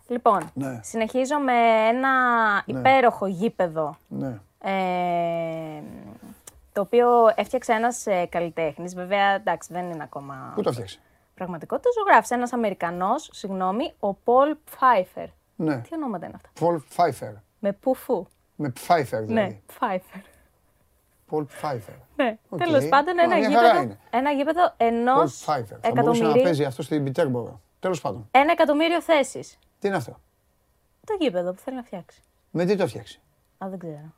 Λοιπόν, 0.07 0.51
Ναι. 0.53 0.79
συνεχίζω 0.83 1.37
με 1.39 1.53
ένα 1.89 2.09
υπέροχο 2.65 3.25
γήπεδο 3.27 3.97
Ναι. 4.07 4.39
ε, 4.59 4.73
το 6.75 6.81
οποίο 6.81 7.07
έφτιαξε 7.35 7.73
ένας 7.73 8.05
ε, 8.05 8.25
καλλιτέχνης. 8.25 8.95
Βέβαια, 8.95 9.31
εντάξει, 9.31 9.73
δεν 9.73 9.89
είναι 9.91 10.03
ακόμα 10.03 10.51
Πού 10.55 10.61
το 10.61 10.71
φτιάξει. 10.71 10.99
πραγματικότητα. 11.35 11.89
Ζωγράφησε 11.97 12.33
ένας 12.33 12.53
Αμερικανός, 12.53 13.29
συγγνώμη, 13.33 13.93
ο 13.99 14.13
Πολ 14.13 14.55
Pfeiffer. 14.71 15.27
Ναι. 15.55 15.77
Τι 15.77 15.89
ονόματα 15.95 16.25
είναι 16.25 16.35
αυτά; 16.35 16.49
Paul 16.59 16.77
Pfeiffer. 16.95 17.33
Με 17.59 17.71
πουφού. 17.73 18.25
Με 18.55 18.73
Pfeiffer 18.87 19.03
δηλαδή. 19.21 19.31
Ναι, 19.33 19.59
Pfeiffer. 19.79 20.21
Paul 21.31 21.41
Pfeiffer. 21.61 21.95
Ναι, 22.15 22.37
Οκ. 22.49 22.59
τέλος 22.59 22.87
πάντων 22.87 23.19
ένα 23.19 23.35
Α, 23.35 23.37
μια 23.37 23.49
χαρά 23.51 23.67
γήπεδο, 23.67 23.81
είναι. 23.83 23.99
ένα 24.09 24.31
γήπεδο 24.31 24.67
Paul 24.67 24.73
ενός 24.77 25.45
Pfeiffer. 25.47 25.63
Θα 25.81 25.91
μπορούσε 25.91 25.91
να 25.91 25.99
εκατομμυρίου, 26.01 26.43
παίζει 26.43 26.63
αυτό 26.63 26.81
στην 26.81 27.03
Πιτέρμπορο. 27.03 27.61
Τέλος 27.79 28.01
πάντων. 28.01 28.27
ένα 28.31 28.51
εκατομμύριο 28.51 29.01
θέσεις. 29.01 29.59
Τι 29.79 29.87
είναι 29.87 29.97
αυτό; 29.97 30.19
Το 31.05 31.17
γήπεδο 31.19 31.53
που 31.53 31.61
θέλει 31.61 31.75
να 31.75 31.83
φτιάξει. 31.83 32.21
Με 32.51 32.65
τι 32.65 32.75
το 32.75 32.87
φτιάξει. 32.87 33.19
Α, 33.63 33.67
δεν 33.69 33.79
ξέρω. 33.79 34.13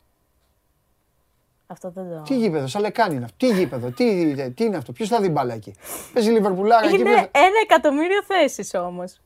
Αυτό 1.68 1.89
δεν 1.89 2.03
το... 2.10 2.22
Τι 2.22 2.38
γήπεδος, 2.38 2.72
σαν 2.72 2.81
λεκάνη 2.81 3.15
είναι 3.15 3.23
αυτό. 3.26 3.38
Τι 3.38 3.48
γήπεδο, 3.53 3.89
τι, 3.89 4.35
τι 4.52 4.64
είναι 4.64 4.77
αυτό. 4.77 4.91
Ποιος 4.91 5.10
θα 5.10 5.22
δει 5.22 5.30
μπάλα 5.30 5.53
εκεί. 5.53 5.76
Παίζει 6.14 6.30
Λιβερπουλάρα 6.31 6.85
εκεί. 6.88 6.95
Είναι 6.95 7.03
ποιος- 7.03 7.30
ένα 7.31 7.60
εκατομμύριο 7.64 8.23
θέσεις 8.23 8.73
όμως. 8.73 9.19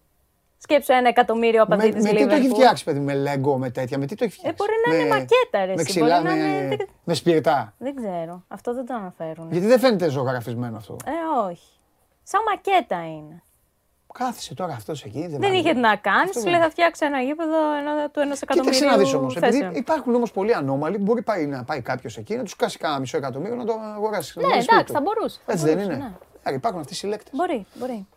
Σκέψου 0.58 0.92
ένα 0.94 1.08
εκατομμύριο 1.08 1.66
Με, 1.68 1.76
απαντή 1.76 1.88
με 1.88 1.94
της 1.94 2.04
τι 2.10 2.28
το 2.28 2.34
έχει 2.36 2.48
Liverpool. 2.48 2.54
φτιάξει, 2.54 2.84
παιδί, 2.84 3.00
με 3.00 3.14
λέγκο, 3.14 3.58
με 3.58 3.70
τέτοια, 3.70 3.98
με 3.98 4.06
τι 4.06 4.16
το 4.16 4.24
έχει 4.24 4.34
φτιάξει; 4.34 4.56
μπορεί 4.64 4.72
να 4.88 4.96
είναι 4.96 5.08
μακέτα, 5.10 5.66
ρε, 5.66 5.66
Με 5.66 5.74
εσύ, 5.74 5.84
ξυλά, 5.86 6.22
μπορεί 6.22 6.28
να 6.28 6.36
με, 6.36 6.44
είναι- 6.44 6.88
με 7.04 7.14
σπιρτά. 7.14 7.74
Δεν 7.78 7.96
ξέρω. 7.96 8.44
Αυτό 8.48 8.74
δεν 8.74 8.86
το 8.86 8.94
αναφέρουν. 8.94 9.52
Γιατί 9.52 9.68
δεν 9.68 9.80
φαίνεται 9.80 10.10
ζωγραφισμένο 10.10 10.78
αυτό. 10.78 10.96
Ε, 11.06 11.48
όχι. 11.50 11.68
Σαν 12.24 12.42
μακέτα 12.50 13.06
είναι. 13.08 13.44
Κάθισε 14.14 14.54
τώρα 14.54 14.74
αυτός 14.74 15.04
εκεί. 15.04 15.20
Δεν, 15.22 15.30
Δεν 15.30 15.40
βάλε. 15.42 15.56
είχε 15.58 15.74
τι 15.74 15.80
να 15.80 15.96
κάνει. 15.96 16.18
Αυτό 16.22 16.34
Σου 16.34 16.40
δεν- 16.42 16.52
λέει 16.52 16.62
θα 16.62 16.70
φτιάξει 16.70 17.06
ένα 17.06 17.22
γήπεδο 17.22 17.74
ένα, 17.76 18.10
του 18.10 18.20
ενό 18.20 18.34
εκατομμυρίου. 18.42 18.72
Κοίταξε 18.80 18.86
να 18.86 19.04
δεις 19.04 19.14
όμως. 19.14 19.36
Επειδή 19.36 19.52
θέσεων. 19.58 19.76
υπάρχουν 19.76 20.16
όμως 20.16 20.32
πολλοί 20.32 20.54
ανώμαλοι, 20.56 20.98
μπορεί 20.98 21.22
πάει, 21.22 21.46
να 21.46 21.64
πάει 21.64 21.82
κάποιος 21.82 22.18
εκεί 22.18 22.36
να 22.36 22.44
τους 22.44 22.56
κάσει 22.56 22.78
κάνα 22.78 23.00
μισό 23.00 23.18
εκατομμύριο 23.18 23.56
να 23.56 23.66
το 23.66 23.74
αγοράσεις. 23.96 24.36
να 24.36 24.42
Ναι, 24.42 24.48
βάλει 24.48 24.62
σπίτι 24.62 24.76
εντάξει, 24.76 24.94
του. 24.94 25.00
θα 25.00 25.02
μπορούσε. 25.14 25.40
θα 25.46 25.52
Έτσι 25.52 25.66
δεν 25.66 25.74
μπορούσε, 25.76 25.94
είναι. 25.96 26.04
ναι. 26.04 26.12
Άρα 26.44 26.56
υπάρχουν 26.56 26.80
αυτοί 26.82 26.94
οι 26.94 26.96
συλλέκτες. 26.96 27.32
Μπορεί, 27.36 27.66
μπορεί. 27.74 28.08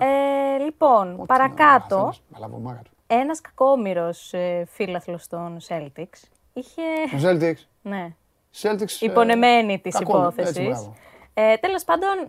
Ε, 0.00 0.58
λοιπόν, 0.64 1.26
παρακάτω, 1.26 2.14
Μαλαβομάρα 2.28 2.80
του. 2.84 2.90
ένας 3.06 3.40
κακόμοιρος 3.40 4.32
ε, 4.32 4.64
φίλαθλος 4.72 5.26
των 5.26 5.58
Celtics 5.68 6.20
είχε. 6.52 6.82
Ο 7.14 7.18
Celtics. 7.22 7.62
ναι, 7.82 8.14
Celtics. 8.62 8.80
ε, 9.00 9.06
υπονεμένη 9.06 9.78
της 9.78 9.94
κακό, 9.98 10.16
έτσι, 10.26 10.40
υπόθεσης. 10.40 10.66
μπράβο. 10.68 10.94
Ε, 11.34 11.56
Τέλος 11.56 11.84
πάντων, 11.84 12.28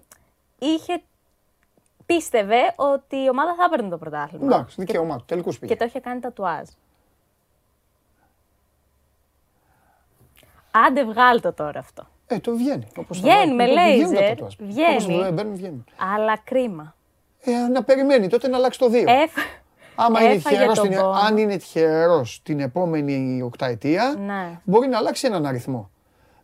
είχε. 0.59 1.01
Πίστευε 2.15 2.57
ότι 2.75 3.15
η 3.15 3.29
ομάδα 3.29 3.55
θα 3.55 3.63
έπαιρνε 3.65 3.89
το 3.89 3.97
πρωτάθλημα. 3.97 4.45
Εντάξει, 4.55 4.75
δικαίωμά 4.79 5.17
του. 5.17 5.23
Τελικού 5.27 5.49
Και 5.51 5.57
πήγε. 5.59 5.75
το 5.75 5.85
είχε 5.85 5.99
κάνει 5.99 6.19
τατουάζ. 6.19 6.67
Άντε 10.87 11.05
βγάλ 11.05 11.41
το 11.41 11.53
τώρα 11.53 11.79
αυτό. 11.79 12.07
Ε, 12.27 12.39
το 12.39 12.55
βγαίνει. 12.55 12.87
Όπως 12.97 13.21
τα 13.21 13.27
Βγαίνει 13.27 13.53
βγάλει. 13.53 13.55
με 13.55 13.63
Όπως 13.63 13.93
βγαίνουν 13.93 14.13
τα 14.13 14.19
λέιζερ, 14.19 14.29
τατουάζ. 14.29 14.53
βγαίνει. 14.59 15.15
Όπως 15.19 15.31
μπαίνουν, 15.33 15.55
βγαίνουν. 15.55 15.85
Αλλά 16.15 16.37
κρίμα. 16.43 16.95
Ε, 17.41 17.51
να 17.51 17.83
περιμένει 17.83 18.27
τότε 18.27 18.47
να 18.47 18.57
αλλάξει 18.57 18.79
το 18.79 18.85
2. 18.91 19.03
Έφ... 19.07 19.33
Άμα 19.95 20.21
είναι 20.21 20.33
έφαγε 20.33 20.55
τυχερός 20.55 20.79
τον 20.79 20.87
την, 20.89 20.97
πόνο. 20.97 21.09
αν 21.11 21.37
είναι 21.37 21.57
τυχερός 21.57 22.41
την 22.43 22.59
επόμενη 22.59 23.41
οκταετία, 23.41 24.15
Ναι. 24.25 24.59
μπορεί 24.63 24.87
να 24.87 24.97
αλλάξει 24.97 25.27
έναν 25.27 25.45
αριθμό. 25.45 25.89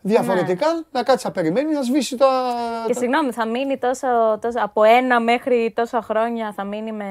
Διαφορετικά 0.01 0.65
να 0.91 1.03
κάτσει 1.03 1.25
να 1.25 1.31
περιμένει 1.31 1.73
να 1.73 1.81
σβήσει 1.81 2.17
τα. 2.17 2.27
Και 2.87 2.93
τα- 2.93 2.99
συγγνώμη, 2.99 3.31
θα 3.31 3.45
μείνει 3.45 3.77
τόσο, 3.77 4.07
τόσο, 4.41 4.59
από 4.61 4.83
ένα 4.83 5.19
μέχρι 5.19 5.71
τόσα 5.75 6.01
χρόνια 6.01 6.53
θα 6.55 6.63
μείνει 6.63 6.91
με 6.91 7.05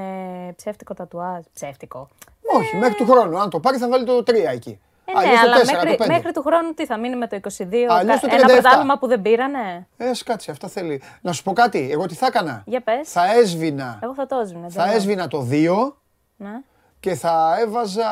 ψεύτικο 0.56 0.94
τατουάζ. 0.94 1.44
Ψεύτικο. 1.54 2.08
Όχι, 2.58 2.76
μέχρι 2.76 2.94
του 2.94 3.06
χρόνου. 3.06 3.38
Αν 3.38 3.50
το 3.50 3.60
πάρει 3.60 3.76
θα 3.78 3.88
βάλει 3.88 4.04
το 4.04 4.22
3 4.22 4.50
εκεί. 4.52 4.80
Ε, 5.04 5.12
Αλλιώς 5.14 5.32
ναι, 5.40 5.46
το 5.46 5.52
αλλά 5.52 5.60
4, 5.60 5.72
μέχρι, 5.72 5.96
το 5.96 6.04
5. 6.04 6.06
μέχρι 6.08 6.32
του 6.32 6.42
χρόνου 6.42 6.74
τι 6.74 6.86
θα 6.86 6.96
μείνει 6.98 7.16
με 7.16 7.26
το 7.26 7.36
22. 7.36 7.86
Αλλιώς 7.88 8.20
το 8.20 8.28
κα- 8.28 8.34
ένα 8.34 8.46
37. 8.46 8.52
πρωτάθλημα 8.52 8.98
που 8.98 9.06
δεν 9.06 9.22
πήρανε; 9.22 9.86
Ε, 9.96 10.08
ας 10.08 10.22
κάτσει, 10.22 10.50
αυτό 10.50 10.68
θέλει. 10.68 11.02
Να 11.20 11.32
σου 11.32 11.42
πω 11.42 11.52
κάτι, 11.52 11.88
εγώ 11.92 12.06
τι 12.06 12.14
θα 12.14 12.26
έκανα; 12.26 12.62
Για 12.66 12.80
πες. 12.80 13.10
Θα 13.12 13.34
έσβηνα, 13.34 13.98
Εγώ 14.02 14.14
θα 14.14 14.26
το 14.26 14.38
έσβηνα. 14.38 14.68
θα 14.70 14.92
έσβηνα 14.92 15.28
το 15.28 15.42
2 15.42 15.96
Ναι. 16.36 16.50
και 17.00 17.14
θα 17.14 17.56
έβαζα 17.60 18.04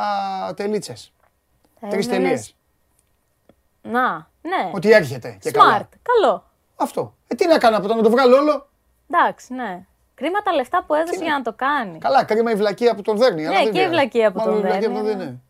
τελίτσες. 0.57 1.13
Θα 1.81 1.89
Τρεις 1.89 2.07
έβγαλες- 2.07 2.29
τελείες. 2.29 2.57
Να, 3.83 4.31
ναι. 4.49 4.71
Ότι 4.75 4.91
έρχεται 4.93 5.37
και 5.41 5.51
Smart. 5.51 5.59
καλά. 5.59 5.89
Καλό. 6.03 6.45
Αυτό. 6.77 7.15
Ε, 7.29 7.35
τι 7.35 7.47
να 7.47 7.59
κάνω 7.59 7.77
από 7.77 7.87
το 7.89 7.95
να 7.95 8.03
το 8.03 8.11
βγάλω 8.11 8.37
όλο; 8.37 8.69
Εντάξει, 9.11 9.55
ναι. 9.55 9.85
Κρίμα 10.15 10.43
τα 10.43 10.53
λεφτά 10.53 10.85
που 10.87 10.95
έδωσε 10.95 11.25
για 11.25 11.33
να 11.33 11.43
το 11.43 11.53
κάνει. 11.53 11.99
Καλά, 11.99 12.25
κρίμα 12.25 12.51
η 12.51 12.55
βλακεία 12.55 12.95
που 12.95 13.03
τον 13.03 13.17
δέρνει. 13.17 13.47
αλλά 13.47 13.59
Ναι, 13.59 13.65
δεν 13.65 13.73
και 13.73 13.79
η 13.81 13.83
πειράζει. 13.83 13.91
βλακεία 13.91 14.33
που 14.33 14.39
Μάλλον 14.39 14.55
τον 14.55 14.63
η 14.63 14.67
βλακεία 14.67 14.89
δέρνει, 14.89 14.99
που 15.03 15.07
τον 15.09 15.17
ναι. 15.19 15.25
δίνει. 15.25 15.43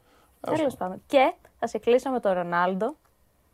Τέλος 0.56 0.76
πάντων. 0.76 1.02
Και 1.06 1.32
θα 1.58 1.66
σε 1.66 1.78
κλείσω 1.78 2.10
με 2.10 2.20
τον 2.20 2.32
Ρονάλντο. 2.32 2.96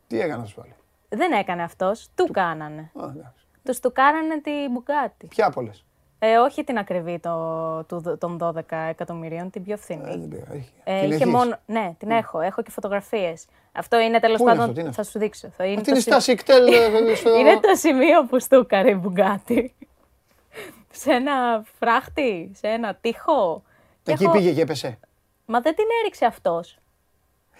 Τι 0.07 0.19
έκανα 0.21 0.45
σου 0.45 0.55
πάλι; 0.55 0.75
Δεν 1.09 1.31
έκανε 1.31 1.63
αυτός. 1.63 2.07
Του 2.15 2.27
κάνανε. 2.31 2.81
Α, 2.81 3.03
εντάξει. 3.03 3.45
Τους 3.65 3.79
του 3.79 3.91
κάνανε 3.91 4.41
την 4.41 4.71
μπουγκάτη. 4.71 5.25
Ποια 5.27 5.45
από 5.47 5.61
όλες; 5.61 5.83
Ε, 6.23 6.37
όχι 6.37 6.63
την 6.63 6.77
ακριβή 6.77 7.19
το, 7.19 7.83
του, 7.83 8.17
των 8.19 8.37
12 8.41 8.61
εκατομμυρίων, 8.89 9.49
την 9.49 9.63
πιο 9.63 9.73
Ε, 9.73 9.77
φθηνή. 9.77 10.03
δεν 10.09 10.27
πειράζει. 10.27 10.69
Ε, 10.83 10.99
Την 10.99 11.05
είχε 11.11 11.15
έχεις; 11.15 11.25
μόνο. 11.33 11.57
Ναι, 11.65 11.93
την 11.99 12.11
έχω. 12.11 12.39
Έχω 12.39 12.61
και 12.61 12.71
φωτογραφίες. 12.71 13.45
Αυτό 13.71 13.99
είναι 13.99 14.19
τέλος 14.19 14.37
Πού 14.37 14.43
είναι 14.43 14.51
πάντων. 14.51 14.63
αυτό, 14.63 14.73
τι 14.75 14.81
είναι 14.81 14.91
θα 14.91 15.03
σου 15.03 15.19
δείξω. 15.19 15.49
Θα 15.57 15.63
είναι, 15.65 15.73
Αυτή 15.81 15.85
το 15.85 15.89
είναι 15.91 15.99
η 15.99 16.01
σημείο- 16.01 16.19
στάση 16.19 16.31
εκτέλ. 16.31 16.73
ε, 17.11 17.15
στο- 17.15 17.35
είναι 17.39 17.59
το 17.59 17.75
σημείο 17.75 18.25
που 18.25 18.39
στούκαρε 18.39 18.89
η 18.89 18.97
μπουγκάτη. 19.01 19.75
σε 20.91 21.11
ένα 21.11 21.63
φράχτη, 21.79 22.51
σε 22.55 22.67
ένα 22.67 22.95
τείχο. 23.01 23.63
Και 24.03 24.11
Εκεί 24.11 24.23
έχω- 24.23 24.33
πήγε 24.33 24.51
και 24.53 24.61
έπεσε. 24.61 24.99
Μα 25.45 25.59
δεν 25.61 25.75
την 25.75 25.85
έριξε 26.01 26.25
αυτός. 26.25 26.77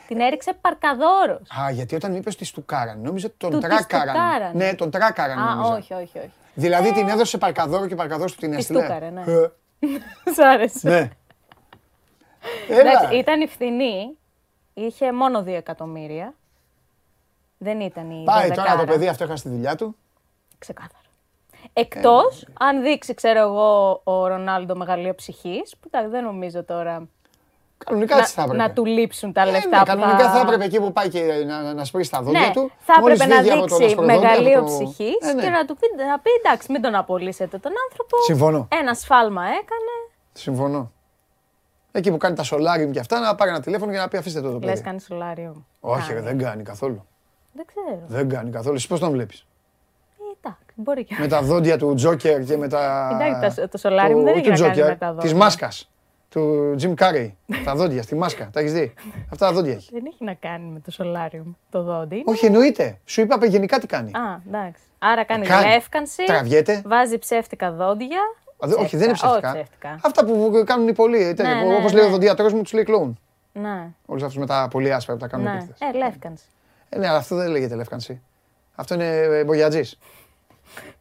Την 0.08 0.20
έριξε 0.20 0.54
παρκαδόρος. 0.62 1.50
Α, 1.62 1.72
γιατί 1.72 1.96
όταν 1.96 2.16
είπες 2.16 2.34
ότι 2.34 2.46
στουκάραν, 2.46 3.02
νόμιζα 3.02 3.28
ότι 3.28 3.36
τον 3.38 3.50
Του 3.52 3.58
της 3.58 3.68
τράκαραν. 3.68 4.08
στουκάρανε. 4.16 4.66
Ναι, 4.66 4.74
τον 4.76 4.92
τράκαραν. 4.92 5.40
Α, 5.40 5.56
νόμιζα. 5.56 5.74
όχι, 5.76 5.94
όχι, 5.94 6.18
όχι. 6.18 6.32
Δηλαδή 6.54 6.94
την 6.94 7.08
έδωσε 7.10 7.38
παρκαδόρο 7.38 7.88
και 7.88 7.94
ο 7.94 7.98
παρκαδόρο 7.98 8.30
του 8.30 8.36
την 8.38 8.52
Τη 8.52 8.58
έστειλε. 8.58 8.80
στούκαρε, 8.80 9.10
ναι. 9.10 9.22
Ε, 9.22 9.50
Σ' 10.36 10.40
άρεσε. 10.40 10.90
Ναι. 10.90 11.10
Εντάξει, 12.70 13.06
Έλα. 13.10 13.20
ήταν 13.20 13.42
η 13.42 13.48
φθηνή. 13.48 14.18
Είχε 14.74 15.12
μόνο 15.14 15.40
2 15.42 15.46
εκατομμύρια. 15.48 16.34
Δεν 17.58 17.80
ήταν 17.80 18.12
η 18.12 18.24
Πάει 18.24 18.42
τώρα 18.50 18.56
το 18.56 18.62
δωδεκάρα. 18.64 18.84
παιδί 18.86 19.08
αυτό 19.08 19.24
έχασε 19.24 19.44
τη 19.44 19.50
δουλειά 19.50 19.76
του. 19.76 19.96
Ξεκάθαρα. 20.58 21.00
Εκτός 21.74 22.46
αν 22.60 22.82
δείξει, 22.82 23.14
ξέρω 23.14 23.40
εγώ, 23.40 24.02
ο 24.04 24.28
Ρονάλντο 24.28 24.76
μεγαλείο 24.76 25.16
ψυχής, 25.16 25.76
που 25.80 25.88
εντάξει, 25.92 26.10
δεν 26.10 26.24
νομίζω 26.24 26.64
τώρα 26.64 27.08
Κανονικά 27.86 28.18
έτσι 28.18 28.34
θα 28.34 28.42
να, 28.42 28.54
έπρεπε. 28.54 28.64
να 28.68 28.74
του 28.74 28.86
λείψουν 28.86 29.34
τα 29.34 29.42
Ε, 29.42 29.46
λεφτά 29.52 29.70
ναι, 29.70 29.78
που 29.80 29.86
κανονικά 29.86 30.18
θα 30.24 30.32
θα... 30.32 30.40
έπρεπε 30.40 30.64
εκεί 30.64 30.80
που 30.80 30.92
πάει 30.92 31.10
και 31.10 31.22
να, 31.48 31.62
να, 31.62 31.74
να 31.74 31.86
σπρίσει 31.86 32.12
τα 32.12 32.22
δόντια 32.22 32.40
Ναι, 32.40 32.52
του. 32.54 32.72
θα 32.80 33.00
μόλις 33.00 33.20
έπρεπε 33.20 33.36
να 33.36 33.42
βγει 33.42 33.52
από 33.52 33.68
το 33.68 33.76
δείξει 33.78 33.96
λασπροδόντι, 33.96 34.20
μεγαλείο 34.28 34.60
από 34.60 34.68
το- 34.70 34.74
ψυχής 34.76 35.18
Ε, 35.30 35.34
ναι. 35.34 35.42
και 35.42 35.50
να 35.50 35.66
του 35.66 35.76
πει, 35.78 35.88
να 36.12 36.20
πει 36.20 36.30
εντάξει, 36.44 36.72
μην 36.72 36.82
τον 36.82 36.96
απολύσετε 36.96 37.58
τον 37.58 37.72
άνθρωπο. 37.90 38.18
Συμφωνώ. 38.26 38.68
Ένα 38.82 38.94
σφάλμα 38.94 39.42
έκανε. 39.42 39.94
Συμφωνώ. 40.34 40.92
Εκεί 41.92 42.12
που 42.12 42.18
κάνει 42.18 42.36
τα 42.36 42.44
σολάριουμ 42.44 42.92
και 42.92 43.00
αυτά, 43.00 43.20
να 43.20 43.36
πάρει 43.36 43.50
ένα 43.52 43.60
τηλέφωνο 43.62 43.92
και 43.92 43.98
να 43.98 44.08
πει 44.08 44.18
αφήστε 44.18 44.42
το 44.42 44.52
το 44.52 44.60
Λες, 44.60 44.66
παιδί. 44.70 44.82
κάνει 44.82 45.00
σολάριο. 45.00 45.66
Όχι, 45.80 46.02
Κάνει. 46.08 46.14
ρε, 46.20 46.26
δεν 46.26 46.38
κάνει 46.38 46.64
καθόλου. 46.64 47.06
Δεν 47.54 47.66
ξέρω. 47.66 48.02
Δεν 48.08 48.30
κάνει 48.30 48.50
καθόλου. 48.52 48.76
Εσύ 48.76 48.88
πώς 48.88 49.00
τον 49.00 49.12
βλέπεις; 49.12 49.46
Ε, 50.20 50.24
εντάξει, 50.42 50.64
μπορεί 50.76 51.04
και. 51.04 51.16
Με 51.20 51.28
τα 51.28 51.42
δόντια 51.42 51.78
του 51.78 51.94
Τζόκερ 51.94 52.44
και 52.44 52.58
με 52.58 52.68
τα. 52.68 53.10
Εντάξει, 53.22 53.56
τα- 53.62 53.68
το 53.68 53.78
σολάριουμ 53.78 54.24
δεν 54.24 54.34
του- 54.34 54.40
έχει 54.40 54.52
του 54.52 54.62
να 54.62 54.68
κάνει 54.68 54.82
Joker, 54.82 54.88
με 54.88 54.96
τα 54.96 55.08
δόντια. 55.08 55.22
Της 55.22 55.34
μάσκας. 55.34 55.91
Του 56.32 56.76
Jim 56.82 56.94
Carrey. 56.96 57.30
τα 57.66 57.76
δόντια 57.76 58.02
στη 58.02 58.16
μάσκα. 58.16 58.50
Τα 58.54 58.60
έχεις 58.60 58.74
δει; 58.74 58.94
Αυτά 59.32 59.46
τα 59.46 59.52
δόντια 59.54 59.74
έχει. 59.74 59.90
Δεν 59.94 60.04
έχει 60.06 60.24
να 60.24 60.34
κάνει 60.34 60.66
με 60.72 60.80
το 60.80 60.92
σολάριο 60.92 61.46
το 61.70 61.84
δόντι. 61.84 62.16
είναι- 62.16 62.24
Όχι, 62.28 62.46
εννοείται. 62.46 62.98
Σου 63.06 63.22
είπα 63.22 63.46
γενικά 63.46 63.80
τι 63.80 63.88
κάνει. 63.88 64.12
Α, 64.12 64.42
εντάξει. 64.48 64.82
Άρα 65.00 65.24
κάνει 65.24 65.46
Κάνει. 65.46 65.68
λεύκανση. 65.68 66.24
Τραβιέται. 66.26 66.82
Βάζει 66.86 67.18
ψεύτικα 67.18 67.72
δόντια. 67.72 68.20
Α, 68.60 68.68
δε- 68.68 68.76
Όχι, 68.76 68.98
δεν 68.98 69.06
είναι 69.08 69.14
ψεύτικα. 69.14 69.50
Όχι 69.50 69.58
ψεύτικα. 69.58 70.00
Αυτά 70.04 70.26
που 70.26 70.64
κάνουν 70.66 70.88
οι 70.88 70.94
πολλοί. 70.94 71.34
Ναι, 71.38 71.44
ναι, 71.64 71.76
Όπως 71.76 71.94
λέει 71.94 72.04
ο 72.04 72.06
ναι. 72.06 72.12
δοντιατρός 72.12 72.54
μου, 72.54 72.62
τους 72.62 72.74
λέει 72.74 72.84
κλόουν. 72.84 73.20
Ναι, 73.54 73.88
Όλους 74.06 74.24
αυτούς 74.24 74.38
με 74.38 74.46
τα 74.46 74.68
πολύ 74.72 74.94
άσπρα 74.94 75.14
που 75.14 75.20
τα 75.20 75.28
κάνουν 75.28 75.48
οι 75.48 75.50
ναι. 75.50 75.58
πίχτες. 75.58 75.78
Ε, 75.94 75.98
λεύκανση. 75.98 76.44
Ε, 76.90 76.98
ναι, 76.98 77.08
αλλά 77.08 77.18
αυτό 77.18 77.36
δεν 77.36 77.50
λέγεται 77.52 77.76
λεύκανση. 77.76 78.22
Αυτό 78.76 78.94
είναι 78.94 79.44
μπογιατζής. 79.46 79.98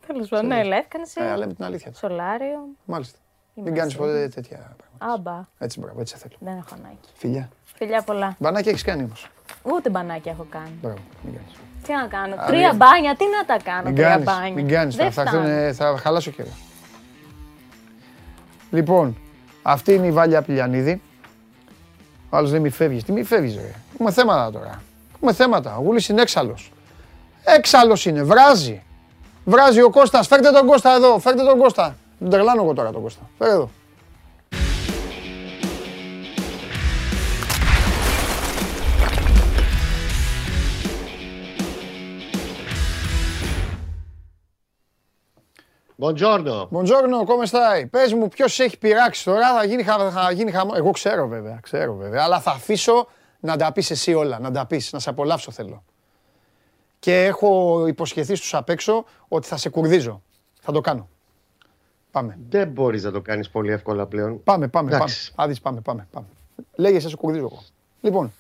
Τέλος 0.07 0.29
πάντων, 0.29 0.47
ναι, 0.47 0.63
λεύκανση. 0.63 1.21
Ε, 1.33 1.37
λέμε 1.37 1.55
την 1.55 1.65
αλήθεια. 1.65 1.91
του. 1.91 1.97
Σολάριο. 1.99 2.59
Μάλιστα. 2.85 3.19
Μην 3.55 3.65
Είμαστε. 3.67 3.81
κάνεις 3.81 3.97
ποτέ 3.97 4.29
τέτοια 4.35 4.57
πράγματα. 4.57 4.85
Άμπα. 5.03 5.47
Έτσι, 5.59 5.81
μπράβο, 5.81 6.01
έτσι 6.01 6.15
σε 6.15 6.21
θέλω. 6.21 6.35
Δεν 6.39 6.57
έχω 6.57 6.75
ανάγκη. 6.81 6.99
Φιλιά. 7.15 7.49
Φιλιά 7.77 8.03
πολλά. 8.03 8.37
Μπανάκι 8.39 8.69
έχεις 8.69 8.83
κάνει 8.83 9.03
όμως. 9.03 9.29
Ούτε 9.63 9.91
μπανάκια 9.91 10.33
έχω 10.33 10.47
κάνει. 10.51 10.79
Μπράβο, 10.83 10.99
μην 11.25 11.35
κάνεις. 11.35 11.53
Τι 11.87 11.93
να 11.93 12.07
κάνω. 12.07 12.35
Α, 12.43 12.45
Τρία 12.47 12.69
μην- 12.69 12.77
μπάνια, 12.77 13.17
τι 13.17 13.25
να 13.39 13.45
τα 13.57 13.63
κάνω. 13.65 13.83
Μην 13.85 13.95
τρία 13.95 14.09
κάνεις, 14.09 14.25
μπάνια. 14.25 14.53
μην 14.55 14.69
κάνεις. 14.69 14.95
Θα, 14.97 15.03
Δεν 15.03 15.13
θα, 15.13 15.23
φτάνω. 15.23 15.39
έρθουνε- 15.47 15.75
θα 15.75 15.97
χαλάσω 15.99 16.31
καιρό. 16.31 16.49
Λοιπόν, 18.71 19.17
αυτή 19.63 19.93
είναι 19.95 20.07
η 20.07 20.13
Βάλια 20.13 20.43
Πηλιανίδη. 20.43 21.03
Ο 22.31 22.37
άλλος 22.37 22.51
δεν 22.51 22.61
μη 22.61 22.71
φεύγεις. 22.71 23.05
Τι 23.05 23.13
μη 23.13 23.23
φεύγεις 23.23 23.55
ρε. 23.55 23.75
Έχουμε 23.95 24.11
θέματα 24.13 24.51
τώρα. 24.59 24.83
Έχουμε 25.15 25.33
θέματα. 25.33 25.77
Ο 25.77 25.81
Γούλης 25.83 26.09
είναι 26.09 26.23
έξαλλος. 26.23 26.73
Έξαλλος 27.45 28.07
είναι. 28.07 28.23
Βράζει. 28.23 28.83
Βράζει 29.45 29.83
ο 29.83 29.91
Κώστας. 29.91 30.27
Φέρτε 30.27 30.51
τον 30.51 30.67
Κώστα 30.67 30.95
εδώ. 30.95 31.19
Φέρτε 31.19 31.43
τον 31.43 31.59
Κώστα. 31.59 31.97
Τον 32.19 32.31
τρελάνω 32.31 32.63
εγώ 32.63 32.73
τώρα 32.75 32.91
τον 32.93 33.03
Κώστα. 33.03 33.21
Φέρε 33.39 33.51
εδώ. 33.51 33.71
Buongiorno. 46.01 46.67
Buongiorno, 46.71 47.25
come 47.27 47.47
stai; 47.47 47.87
Πες 47.91 48.13
μου 48.15 48.29
ποιος 48.29 48.53
σε 48.55 48.63
έχει 48.65 48.79
πειράξει 48.79 49.25
τώρα, 49.25 49.55
θα 49.55 49.65
γίνει, 49.65 49.83
χα- 49.83 50.11
θα 50.11 50.31
γίνει 50.33 50.51
χαμό. 50.51 50.73
Εγώ 50.77 50.91
ξέρω 50.91 51.27
βέβαια, 51.29 51.59
ξέρω 51.63 51.95
βέβαια, 51.95 52.23
αλλά 52.25 52.41
θα 52.41 52.51
αφήσω 52.51 53.07
να 53.41 53.57
τα 53.57 53.73
πεις 53.73 53.91
εσύ 53.91 54.15
όλα, 54.15 54.39
να 54.39 54.51
τα 54.51 54.67
πεις, 54.67 54.93
να 54.93 54.99
σε 54.99 55.11
απολαύσω 55.11 55.51
θέλω. 55.51 55.83
Και 56.99 57.25
έχω 57.25 57.85
υποσχεθεί 57.87 58.35
στους 58.35 58.55
απ' 58.55 58.69
έξω 58.69 59.05
ότι 59.29 59.47
θα 59.47 59.57
σε 59.57 59.69
κουρδίζω. 59.69 60.23
Θα 60.61 60.73
το 60.73 60.81
κάνω. 60.81 61.09
Πάμε, 62.11 62.39
Δεν 62.51 62.69
μπορείς 62.69 63.03
να 63.05 63.11
το 63.11 63.21
κάνεις 63.21 63.51
πολύ 63.51 63.73
εύκολα 63.73 64.07
πλέον. 64.07 64.43
πάμε, 64.45 64.69
πάμε, 64.69 64.91
πάμε. 64.91 65.03
Εντάξει. 65.03 65.33
Άδεις, 65.37 65.61
πάμε, 65.61 65.81
πάμε, 65.81 66.07
πάμε. 66.13 66.27
Λέγε, 66.75 67.01
σε 67.01 67.09
σου 67.09 67.17
κουρδίζω 67.17 67.45
εγώ. 67.45 67.63
Λοιπόν, 68.01 68.33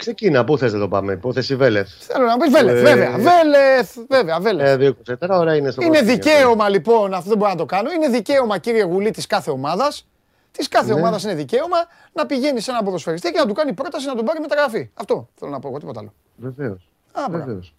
Ξεκίνα, 0.00 0.44
πού 0.44 0.58
θες 0.58 0.72
να 0.72 0.78
το 0.78 0.88
πάμε. 0.88 1.12
Υπόθεση 1.12 1.56
Βέλεθ. 1.56 1.88
θέλω 1.98 2.24
να 2.26 2.36
πεις 2.36 2.50
Βέλεθ, 2.50 2.76
Ε, 2.76 2.82
βέβαια, 2.82 3.10
Βέλεθ, 3.18 3.96
βέβαια, 4.08 4.40
Βέλεθ. 4.40 4.68
Ε, 4.68 4.76
2-24 4.76 5.38
ώρα 5.38 5.56
είναι 5.56 5.70
στο 5.70 5.82
Είναι 5.82 5.90
πρωτάθλημα. 5.90 6.22
δικαίωμα 6.22 6.68
λοιπόν, 6.68 7.14
αυτό 7.14 7.28
δεν 7.28 7.38
μπορώ 7.38 7.50
να 7.50 7.56
το 7.56 7.64
κάνω. 7.64 7.90
Είναι 7.92 8.08
δικαίωμα, 8.08 8.58
κύριε 8.58 8.82
Γουλή, 8.84 9.10
της 9.10 9.26
κάθε 9.26 9.50
ομάδας. 9.50 10.06
Της 10.52 10.68
κάθε 10.68 10.92
Ναι. 10.94 11.00
ομάδας 11.00 11.22
είναι 11.22 11.34
δικαίωμα 11.34 11.76
να 12.12 12.26
πηγαίνει 12.26 12.60
σε 12.60 12.70
έναν 12.70 12.84
ποδοσφαιριστή 12.84 13.30
και 13.32 13.38
να 13.38 13.46
του 13.46 13.52
κάνει 13.52 13.72
πρόταση 13.72 14.06
να 14.06 14.14
τον 14.14 14.24
πάρει 14.24 14.40
μεταγραφή. 14.40 14.90
Αυτό 14.94 15.28
θέλω 15.38 15.50
να 15.50 15.58
πω 15.58 15.68
εγώ, 15.68 15.78
τίποτα 15.78 16.00
άλλο. 16.00 16.12
Βεβαίως. 16.36 16.88
Α, 17.12 17.24
μπράβο. 17.28 17.44
Βεβαίως. 17.44 17.74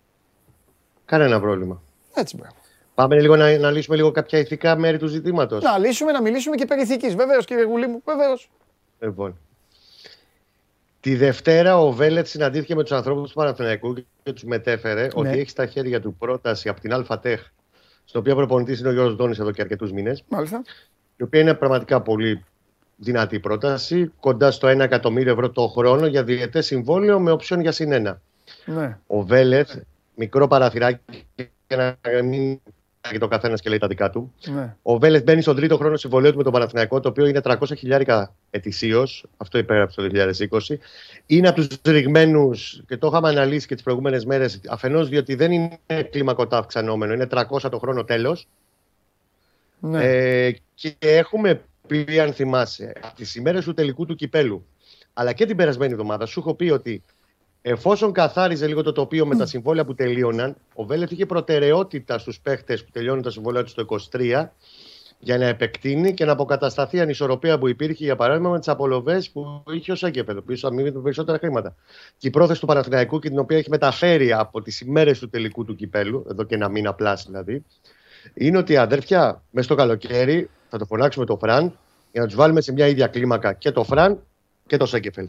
Κανένα 1.06 1.40
πρόβλημα. 1.40 1.82
Έτσι, 2.14 2.36
μπράβο. 2.38 2.56
Πάμε 2.96 3.20
λίγο 3.20 3.36
να, 3.36 3.58
να 3.58 3.72
λύσουμε 3.72 3.96
λίγο 3.96 4.12
κάποια 4.12 4.40
ηθικά 4.40 4.76
μέρη 4.76 4.98
του 4.98 5.08
ζητήματος. 5.08 5.64
Να 5.64 5.78
λύσουμε, 5.78 6.12
να 6.12 6.22
μιλήσουμε 6.22 6.56
και 6.56 6.66
περί 6.66 6.82
ηθικής. 6.82 7.16
Βεβαίως, 7.16 7.46
κύριε 7.46 7.64
Γουλή 7.64 7.88
μου, 7.88 8.02
βεβαίως. 8.06 8.50
Λοιπόν. 9.00 9.38
Τη 11.02 11.16
Δευτέρα 11.16 11.78
ο 11.78 11.92
Βέλετ 11.92 12.28
συναντήθηκε 12.28 12.76
με 12.76 12.82
τους 12.82 12.92
ανθρώπους 12.92 13.30
του 13.30 13.36
Παναθηναϊκού 13.36 13.94
και 13.94 14.32
τους 14.34 14.44
μετέφερε 14.44 15.08
ότι 15.14 15.30
έχει 15.30 15.50
στα 15.50 15.66
χέρια 15.66 16.02
του 16.02 16.16
πρόταση 16.16 16.70
από 16.70 16.82
την 16.82 16.94
ΑΛΦΑΤΕΧ, 16.94 17.42
στο 18.06 18.20
οποίο 18.20 18.36
προπονητής 18.36 18.80
είναι 18.80 18.90
ο 18.90 18.92
Γιώργος 18.92 19.16
Ντόνης 19.16 19.40
εδώ 19.40 19.52
και 19.52 19.62
αρκετούς 19.62 19.92
μήνες, 19.92 20.24
Μάλιστα. 20.28 20.62
η 21.18 21.24
οποία 21.24 21.40
είναι 21.40 21.54
πραγματικά 21.54 22.02
πολύ 22.02 22.44
δυνατή 22.96 23.40
πρόταση, 23.40 24.12
κοντά 24.20 24.52
στο 24.52 24.68
1 24.68 24.80
εκατομμύριο 24.80 25.32
ευρώ 25.32 25.50
το 25.50 25.68
χρόνο 25.68 26.06
για 26.06 26.24
διετέ 26.24 26.62
συμβόλαιο 26.62 27.20
με 27.20 27.32
οψιόν 27.32 27.62
για 27.62 27.72
συνένα. 27.72 28.22
Ναι. 28.66 28.98
Ο 29.08 29.22
Βέλεθ, 29.22 29.76
μικρό 30.16 30.48
παραθυράκι 30.48 31.28
για 31.68 31.98
να 32.04 32.22
μην 32.24 32.60
και 33.10 33.18
το 33.18 33.28
καθένας 33.28 33.62
και 33.62 33.70
λέει 33.70 33.78
τα 33.78 33.88
δικά 33.88 34.10
του. 34.10 34.34
ναι. 34.46 34.76
Ο 34.82 34.98
Βέλεθ 34.98 35.24
μπαίνει 35.24 35.42
στον 35.42 35.56
τρίτο 35.56 35.78
χρόνο 35.78 35.98
συμβολέου 35.98 36.32
του 36.32 36.38
με 36.38 36.44
τον 36.44 36.52
Παναθηναϊκό, 36.52 37.00
το 37.00 37.10
οποίο 37.10 37.26
είναι 37.26 37.42
300 37.44 37.56
χιλιάρικα 37.78 38.34
ετησίως. 38.50 39.26
Αυτό 39.38 39.58
υπέγραψε 39.58 40.02
το 40.02 40.10
2020. 40.50 40.76
Είναι 41.26 41.48
από 41.48 41.68
τους 41.68 41.78
ρηγμένους 41.86 42.82
και 42.88 42.98
το 42.98 43.08
είχαμε 43.08 43.30
αναλύσει 43.30 43.68
και 43.68 43.74
τις 43.74 43.84
προηγούμενες 43.84 44.26
μέρες. 44.26 44.62
Αφενός 44.68 45.10
διότι 45.10 45.36
δεν 45.36 45.52
είναι 45.52 45.80
κλιμακωτά 46.12 46.58
αυξανόμενο, 46.58 47.14
είναι 47.14 47.28
300 47.32 47.70
το 47.72 47.80
χρόνο 47.80 48.04
τέλος. 48.04 48.48
ναι. 49.80 50.04
Ε, 50.04 50.56
και 50.76 50.96
έχουμε 51.00 51.62
πει, 51.88 52.20
αν 52.20 52.34
θυμάσαι, 52.34 52.94
από 53.02 53.16
τις 53.16 53.36
ημέρες 53.36 53.64
του 53.64 53.74
τελικού 53.74 54.06
του 54.06 54.16
κυπέλου, 54.16 54.66
αλλά 55.14 55.34
και 55.34 55.46
την 55.46 55.56
περασμένη 55.56 55.92
εβδομάδα, 55.92 56.26
σου 56.26 56.40
έχω 56.40 56.54
πει 56.54 56.70
ότι 56.70 57.04
Εφόσον 57.62 58.12
καθάριζε 58.12 58.68
λίγο 58.68 58.84
το 58.84 58.92
τοπίο 58.92 59.26
με 59.26 59.36
τα 59.36 59.46
συμβόλαια 59.46 59.86
που 59.86 59.96
τελείωναν, 59.96 60.56
ο 60.74 60.84
Βέλετ 60.84 61.12
είχε 61.12 61.26
προτεραιότητα 61.26 62.18
στους 62.18 62.40
παίχτες 62.40 62.84
που 62.84 62.92
τελειώνουν 62.92 63.24
τα 63.24 63.30
συμβόλαια 63.30 63.64
του 63.64 63.74
το 63.74 63.98
23 64.12 64.46
για 65.20 65.38
να 65.38 65.46
επεκτείνει 65.46 66.14
και 66.14 66.26
να 66.26 66.32
αποκατασταθεί 66.32 66.98
η 66.98 67.00
ανισορροπία 67.00 67.58
που 67.58 67.68
υπήρχε, 67.68 68.04
για 68.04 68.16
παράδειγμα, 68.16 68.50
με 68.50 68.60
τις 68.60 68.68
απολοβές 68.68 69.30
που 69.30 69.64
είχε 69.74 69.92
ο 69.92 69.96
Σέκεφελ, 69.96 70.42
που 70.42 70.52
ίσω 70.52 70.68
αμήνει 70.68 70.92
με 70.92 71.02
περισσότερα 71.02 71.38
χρήματα. 71.38 71.76
Και 72.18 72.28
η 72.28 72.30
πρόθεση 72.30 72.60
του 72.60 72.66
Παναθηναϊκού 72.66 73.20
και 73.20 73.30
την 73.30 73.40
οποία 73.40 73.58
έχει 73.58 73.70
μεταφέρει 73.70 74.34
από 74.34 74.62
τις 74.62 74.82
ημέρες 74.82 75.20
του 75.20 75.30
τελικού 75.30 75.66
του 75.66 75.76
κυπέλου, 75.76 76.26
εδώ 76.30 76.44
και 76.44 76.56
ένα 76.56 76.70
μήνα 76.70 76.90
απλά 76.90 77.14
δηλαδή, 77.26 77.66
είναι 78.34 78.58
ότι 78.58 78.78
αδέρφια, 78.78 79.44
μέσα 79.52 79.66
στο 79.66 79.76
καλοκαίρι 79.76 80.50
θα 80.70 80.78
το 80.78 80.86
φωνάξουμε 80.86 81.26
τον 81.26 81.38
Φραν 81.38 81.78
για 82.12 82.22
να 82.22 82.28
τους 82.28 82.36
βάλουμε 82.36 82.62
σε 82.62 82.72
μια 82.72 82.88
ίδια 82.88 83.08
κλίμακα 83.08 83.54
και 83.54 83.72
το 83.72 83.84
Φραν 83.84 84.24
και 84.68 84.78
το 84.78 84.86
Σένκεφελντ. 84.86 85.28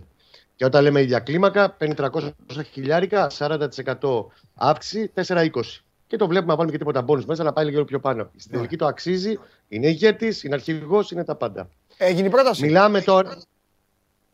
Και 0.57 0.65
όταν 0.65 0.83
λέμε 0.83 1.01
ίδια 1.01 1.19
κλίμακα, 1.19 1.71
παίρνει 1.71 1.95
300 1.99 2.31
χιλιάρικα, 2.73 3.31
40% 3.39 4.27
αύξηση, 4.55 5.13
4,20. 5.15 5.49
Και 6.07 6.17
το 6.17 6.27
βλέπουμε 6.27 6.51
να 6.51 6.57
βάλουμε 6.57 6.73
και 6.73 6.79
τίποτα 6.79 7.03
μπόνους 7.03 7.25
μέσα 7.25 7.43
να 7.43 7.53
πάει 7.53 7.65
λίγο 7.65 7.85
πιο 7.85 8.01
πάνω. 8.01 8.31
Στην 8.37 8.53
τελική 8.53 8.77
το 8.77 8.87
αξίζει, 8.87 9.39
είναι 9.69 9.87
ηγέτης, 9.89 10.43
είναι 10.43 10.55
αρχηγός, 10.55 11.11
είναι 11.11 11.25
τα 11.25 11.35
πάντα. 11.35 11.69
Έγινε 11.97 12.27
η 12.27 12.31
πρόταση. 12.31 12.65
Μιλάμε 12.65 13.01
τώρα. 13.01 13.39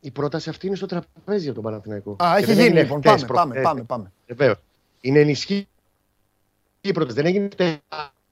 Η 0.01 0.11
πρόταση 0.11 0.49
αυτή 0.49 0.67
είναι 0.67 0.77
στο 0.77 0.87
τραπέζι 0.87 1.47
από 1.47 1.55
τον 1.55 1.65
Παναθηναϊκό. 1.65 2.17
Α, 2.23 2.33
Και 2.37 2.37
έχει 2.37 2.45
δεν 2.45 2.55
γίνει 2.55 2.67
έγινε 2.67 2.83
λοιπόν. 2.83 2.99
χτες, 3.01 3.25
Πάμε, 3.25 3.27
πάμε, 3.27 3.45
προχθές. 3.53 3.63
πάμε, 3.63 3.83
πάμε. 3.83 4.13
Βεβαίως. 4.27 4.57
Είναι 5.01 5.19
ενισχύ 5.19 5.69
η 6.81 6.93
πρόταση. 6.93 7.17
Δεν 7.17 7.27
έγινε 7.27 7.49
χτε 7.53 7.81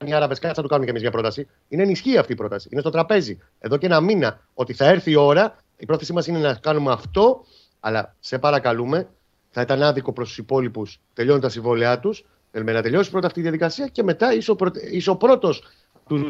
οι 0.04 0.12
Άραβες, 0.12 0.38
κάτι 0.38 0.54
θα 0.54 0.62
του 0.62 0.68
κάνουμε 0.68 0.84
κι 0.84 0.90
εμείς 0.90 1.02
μια 1.02 1.10
πρόταση. 1.12 1.46
Είναι 1.68 1.82
ενισχύει 1.82 2.18
αυτή 2.18 2.32
η 2.32 2.34
πρόταση. 2.34 2.68
Είναι 2.72 2.80
στο 2.80 2.90
τραπέζι. 2.90 3.38
Εδώ 3.58 3.76
και 3.76 3.86
ένα 3.86 4.00
μήνα 4.00 4.40
ότι 4.54 4.72
θα 4.72 4.84
έρθει 4.86 5.10
η 5.10 5.14
ώρα. 5.16 5.56
Η 5.76 5.86
πρόθεσή 5.86 6.12
μας 6.12 6.26
είναι 6.26 6.38
να 6.38 6.54
κάνουμε 6.54 6.92
αυτό, 6.92 7.44
αλλά 7.86 8.14
σε 8.20 8.38
παρακαλούμε, 8.38 9.08
θα 9.50 9.60
ήταν 9.60 9.82
άδικο 9.82 10.12
προς 10.12 10.28
τους 10.28 10.38
υπόλοιπους. 10.38 11.00
Τελειώνουν 11.14 11.40
τα 11.40 11.48
συμβόλαιά 11.48 11.98
τους. 11.98 12.24
Θέλουμε 12.52 12.72
να 12.72 12.82
τελειώσει 12.82 13.10
πρώτα 13.10 13.26
αυτή 13.26 13.38
η 13.38 13.42
διαδικασία 13.42 13.86
και 13.86 14.02
μετά 14.02 14.34
είσαι 14.34 14.50
ο, 14.50 14.56
πρωτε- 14.56 14.92
είσαι 14.92 15.10
ο 15.10 15.16
πρώτος 15.16 15.62
του 16.08 16.28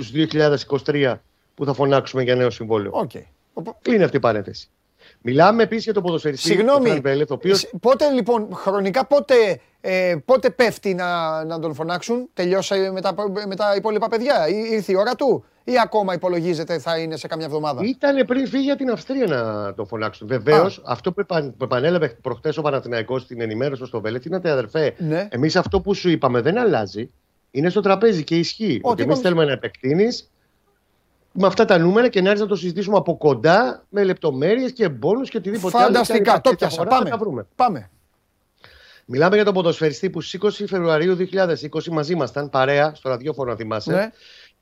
2023 0.85 1.15
που 1.55 1.65
θα 1.65 1.73
φωνάξουμε 1.73 2.23
για 2.23 2.35
νέο 2.35 2.51
συμβόλαιο. 2.51 2.91
Οκ. 2.95 3.11
Κλείνει 3.83 4.03
αυτή 4.03 4.17
η 4.17 4.21
παρένθεση. 4.21 4.69
Μιλάμε 5.21 5.63
επίσης 5.63 5.85
για 5.85 5.93
τον 5.93 6.03
ποδοσφαιριστή 6.03 6.49
Συγγνώμη. 6.49 6.79
τον 6.79 6.87
Φραν 6.91 7.01
Βέλεθ, 7.01 7.31
ο 7.31 7.35
οποίος 7.35 7.59
Σ- 7.61 7.77
Πότε 7.81 8.11
λοιπόν, 8.11 8.49
χρονικά 8.55 9.07
πότε, 9.07 9.35
ε, 9.81 10.17
πότε 10.25 10.51
πέφτει 10.51 10.95
να, 10.95 11.45
να 11.45 11.59
τον 11.59 11.75
φωνάξουν, 11.75 12.29
τελειώσε 12.35 12.91
με 12.93 13.01
τα, 13.01 13.15
με 13.47 13.57
τα 13.57 13.75
υπόλοιπα 13.77 14.09
παιδιά, 14.09 14.49
ή, 14.49 14.69
ήρθε 14.71 14.93
η 14.93 14.97
ώρα 14.97 15.15
του; 15.15 15.45
Ή 15.69 15.79
ακόμα 15.83 16.15
υπολογίζεται 16.15 16.79
θα 16.79 16.99
είναι 16.99 17.17
σε 17.17 17.27
καμιά 17.27 17.47
εβδομάδα; 17.47 17.81
Ήταν 17.85 18.27
πριν 18.27 18.49
φύγει 18.49 18.63
για 18.65 18.77
την 18.77 18.91
Αυστρία 18.91 19.27
να 19.27 19.75
το 19.75 19.85
φωνάξουν. 19.85 20.27
Βεβαίως, 20.27 20.79
Α. 20.79 20.83
αυτό 20.85 21.13
που, 21.13 21.21
επαν, 21.21 21.55
που 21.57 21.65
επανέλαβε 21.65 22.09
προχθές 22.23 22.53
ο 22.57 22.63
Παναθηναϊκός 22.63 23.23
στην 23.23 23.41
ενημέρωση 23.41 23.81
του 23.81 23.87
στο 23.87 24.01
Βέλεθ 24.01 24.25
είναι 24.25 24.37
ότι 24.37 24.49
αδερφέ, 24.49 24.95
Ναι. 24.99 25.29
εμείς 25.31 25.57
αυτό 25.57 25.81
που 25.81 25.95
σου 25.95 26.09
είπαμε 26.11 26.41
δεν 26.41 26.59
αλλάζει. 26.59 27.11
Είναι 27.51 27.69
στο 27.71 27.81
τραπέζι 27.81 28.25
και 28.25 28.37
ισχύει. 28.39 28.81
Ό, 28.83 28.89
ότι 28.91 28.97
τι 28.97 29.03
εμείς 29.03 29.19
είπαμε. 29.19 29.23
θέλουμε 29.23 29.45
να 29.45 29.53
επεκτείνεις 29.53 30.31
με 31.33 31.47
αυτά 31.47 31.65
τα 31.65 31.79
νούμερα 31.79 32.09
και 32.09 32.21
να 32.21 32.27
έρθεις 32.27 32.43
να 32.43 32.49
το 32.49 32.57
συζητήσουμε 32.57 32.97
από 32.97 33.17
κοντά 33.17 33.85
με 33.89 34.05
λεπτομέρειες 34.05 34.73
και 34.73 34.89
μπόνους 34.89 35.29
και 35.31 35.37
οτιδήποτε 35.37 35.77
άλλο. 35.79 35.87
Φανταστικά, 35.87 36.23
Και 36.23 36.31
αν 36.31 36.41
το 36.41 36.51
υπάρχει 36.51 36.57
πιάσα. 36.59 36.75
διαφορά, 36.77 36.91
θα 36.91 36.97
Πάμε. 36.99 37.11
τα 37.11 37.17
βρούμε. 37.19 37.47
Πάμε. 37.55 37.91
Μιλάμε 39.09 39.35
για 39.35 39.45
τον 39.45 39.55
ποδοσφαιριστή 39.55 40.11
που 40.11 40.21
στις 40.21 40.33
20 40.33 40.67
Φεβρουαρίου 40.67 41.15
2020 41.17 41.91
μαζί 41.91 42.13
ήμασταν 42.13 42.51
παρέα 42.51 42.93
στο 42.95 43.09
ραδιόφωνο, 43.09 43.51
να 43.51 43.57
θυμάσαι. 43.57 43.93
Ναι. 43.93 44.11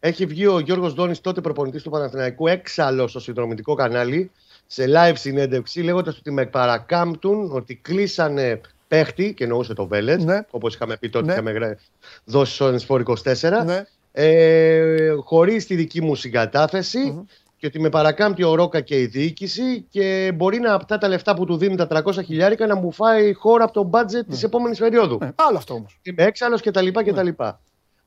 Έχει 0.06 0.26
βγει 0.26 0.46
ο 0.46 0.58
Γιώργος 0.58 0.94
Ντόνης, 0.94 1.20
τότε 1.20 1.40
προπονητής 1.40 1.82
του 1.82 1.90
Παναθηναϊκού, 1.90 2.46
έξαλλος 2.46 3.10
στο 3.10 3.20
συνδρομητικό 3.20 3.74
κανάλι, 3.74 4.30
σε 4.66 4.84
live 4.88 5.12
συνέντευξη, 5.14 5.80
λέγοντας 5.80 6.18
ότι 6.18 6.30
με 6.30 6.46
παρακάμπτουν 6.46 7.50
ότι 7.52 7.74
κλείσανε 7.82 8.60
παίχτη, 8.88 9.34
και 9.34 9.44
εννοούσε 9.44 9.74
το 9.74 9.86
Βέλετς, 9.86 10.24
Ναι. 10.24 10.40
όπως 10.50 10.74
είχαμε 10.74 10.96
πει 10.96 11.08
τότε, 11.08 11.26
Ναι. 11.26 11.32
είχαμε 11.32 11.50
γρα- 11.50 11.76
δώσει 12.24 12.54
στο 12.54 12.66
Ενσφόρ 12.66 13.00
24, 13.00 13.64
Ναι. 13.64 13.82
ε, 14.12 15.14
χωρίς 15.24 15.66
τη 15.66 15.74
δική 15.74 16.02
μου 16.02 16.14
συγκαταθεση 16.14 17.26
Και 17.56 17.66
ότι 17.66 17.80
με 17.80 17.88
παρακάμπτει 17.88 18.42
ο 18.42 18.54
Ρόκα 18.54 18.80
και 18.80 19.00
η 19.00 19.06
διοίκηση 19.06 19.86
και 19.90 20.32
μπορεί 20.34 20.58
να 20.58 20.74
αυτά 20.74 20.98
τα 20.98 21.08
λεφτά 21.08 21.34
που 21.34 21.44
του 21.44 21.56
δίνουν 21.56 21.76
τα 21.76 21.86
300 21.86 22.22
χιλιάρικα 22.24 22.66
να 22.66 22.76
μου 22.76 22.92
φάει 22.92 23.28
η 23.28 23.32
χώρα 23.32 23.64
από 23.64 23.72
το 23.72 23.82
μπάτζετ 23.82 24.28
της 24.28 24.42
επόμενης 24.42 24.78
περίοδου. 24.78 25.18
Ναι. 25.20 25.30
Άλλο 25.34 25.56
αυτό 25.56 25.74
όμως. 25.74 25.98
Είμαι 26.02 26.22
έξαλλος 26.22 26.60
κτλ. 26.62 26.88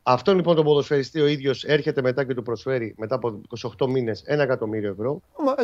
Κτλ. 0.08 0.14
Ναι. 0.14 0.14
Αυτό 0.14 0.34
λοιπόν 0.34 0.56
τον 0.56 0.66
ποδοσφαιριστή 0.66 1.20
ο 1.22 1.28
ίδιος 1.28 1.64
έρχεται 1.64 2.02
μετά 2.02 2.24
και 2.24 2.34
του 2.34 2.44
προσφέρει 2.44 2.96
μετά 2.98 3.16
από 3.16 3.42
28 3.78 3.88
μήνες 3.88 4.22
ένα 4.26 4.44
εκατομμύριο 4.44 4.90
ευρώ. 4.90 5.22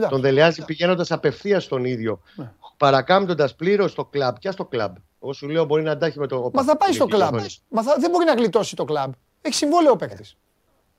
Τον 0.09 0.21
δελεάζει 0.21 0.65
πηγαίνοντας 0.65 1.11
απευθείας 1.11 1.63
στον 1.63 1.85
ίδιο. 1.85 2.21
Ναι. 2.35 2.51
Παρακάμπτοντας 2.77 3.55
πλήρως 3.55 3.93
το 3.93 4.05
κλαμπ. 4.05 4.35
Ποια 4.39 4.51
στο 4.51 4.65
κλαμπ; 4.65 4.95
Εγώ 5.23 5.33
σου 5.33 5.47
λέω 5.49 5.65
μπορεί 5.65 5.83
να 5.83 5.91
αντάχει 5.91 6.19
με 6.19 6.27
το. 6.27 6.51
Μα 6.53 6.63
θα 6.63 6.77
πάει 6.77 6.91
στο 6.93 7.03
Νίκη, 7.03 7.15
κλαμπ. 7.15 7.29
συγγνώμη. 7.29 7.55
Μα 7.69 7.83
θα, 7.83 7.95
δεν 7.99 8.09
μπορεί 8.09 8.25
να 8.25 8.33
γλιτώσει 8.33 8.75
το 8.75 8.83
κλαμπ. 8.85 9.11
Έχει 9.41 9.55
συμβόλαιο 9.55 9.91
ο 9.91 9.95
παίκτης. 9.95 10.37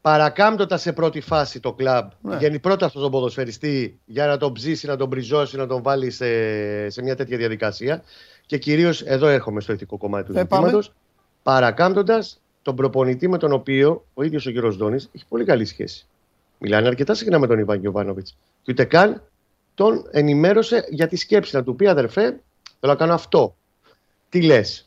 Παρακάμπτοντας 0.01 0.81
σε 0.81 0.93
πρώτη 0.93 1.21
φάση 1.21 1.61
το 1.61 1.73
κλαμπ. 1.73 2.09
Ναι. 2.21 2.37
Βγαίνει 2.37 2.59
πρώτα 2.59 2.89
στον 2.89 3.11
ποδοσφαιριστή 3.11 3.99
για 4.05 4.27
να 4.27 4.37
τον 4.37 4.53
ψήσει, 4.53 4.87
να 4.87 4.97
τον 4.97 5.09
μπριζώσει, 5.09 5.57
να 5.57 5.67
τον 5.67 5.83
βάλει 5.83 6.11
σε, 6.11 6.27
σε 6.91 7.03
μια 7.03 7.17
τέτοια 7.17 7.37
διαδικασία. 7.37 8.03
Και 8.47 8.59
κυρίως 8.59 9.03
εδώ 9.03 9.27
έρχομαι 9.27 9.61
στο 9.61 9.73
ηθικό 9.73 9.97
κομμάτι 9.97 10.33
του 10.33 10.39
Ε, 10.39 10.45
πάμε. 10.45 10.63
ζητήματος. 10.67 10.93
Παρακάμπτοντας 11.43 12.41
τον 12.65 12.77
προπονητή 12.77 13.29
με 13.29 13.39
τον 13.39 13.53
οποίο 13.53 14.05
ο 14.15 14.23
ίδιος 14.23 14.47
ο 14.47 14.51
κύριος 14.51 14.77
Δόνη 14.77 14.95
έχει 14.95 15.25
πολύ 15.29 15.45
καλή 15.45 15.65
σχέση. 15.65 16.07
Μιλάνε 16.59 16.87
αρκετά 16.87 17.15
συχνά 17.15 17.39
με 17.39 17.47
τον 17.47 17.59
Ιβάν 17.59 17.81
Γιοβάνοβιτ. 17.81 18.27
Και 18.63 18.73
ούτε 18.73 18.85
καν 18.85 19.23
τον 19.75 20.09
ενημέρωσε 20.11 20.87
για 20.89 21.09
τη 21.09 21.17
σκέψη. 21.17 21.57
Να 21.57 21.63
του 21.63 21.77
πει 21.77 21.87
αδερφέ, 21.87 22.23
θέλω 22.81 22.93
να 22.93 22.95
κάνω 22.95 23.15
αυτό. 23.15 23.57
Τι 24.29 24.43
λες; 24.43 24.87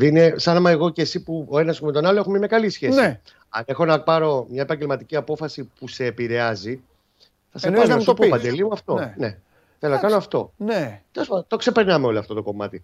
Είναι 0.00 0.34
σαν 0.36 0.62
να 0.62 0.70
εγώ 0.70 0.90
και 0.90 1.02
εσύ 1.02 1.22
που 1.22 1.46
ο 1.48 1.58
ένας 1.58 1.80
με 1.80 1.92
τον 1.92 2.06
άλλο 2.06 2.18
έχουμε 2.18 2.38
μια 2.38 2.46
καλή 2.46 2.70
σχέση. 2.70 3.00
Ναι. 3.00 3.20
Αν 3.48 3.62
έχω 3.66 3.84
να 3.84 4.02
πάρω 4.02 4.46
μια 4.50 4.62
επαγγελματική 4.62 5.16
απόφαση 5.16 5.70
που 5.78 5.88
σε 5.88 6.04
επηρεάζει, 6.04 6.82
θα 7.52 7.58
σε 7.58 7.66
Εννοείς 7.66 7.88
πάρω 7.88 7.88
να 7.88 7.88
να 7.88 7.94
μου 7.94 8.00
σου 8.00 8.06
το 8.06 8.14
πω 8.14 8.28
πεις. 8.28 8.30
Παντελή 8.30 8.64
μου 8.64 8.72
αυτό. 8.72 8.94
Ναι. 8.94 9.14
Ναι. 9.16 9.38
Θέλω 9.78 9.94
να 9.94 10.00
κάνω 10.00 10.16
αυτό. 10.16 10.52
Ναι. 10.56 11.02
Τέλος 11.12 11.28
πάντων, 11.28 11.44
το 11.48 11.56
ξεπερνάμε 11.56 12.06
όλο 12.06 12.18
αυτό 12.18 12.34
το 12.34 12.42
κομμάτι. 12.42 12.82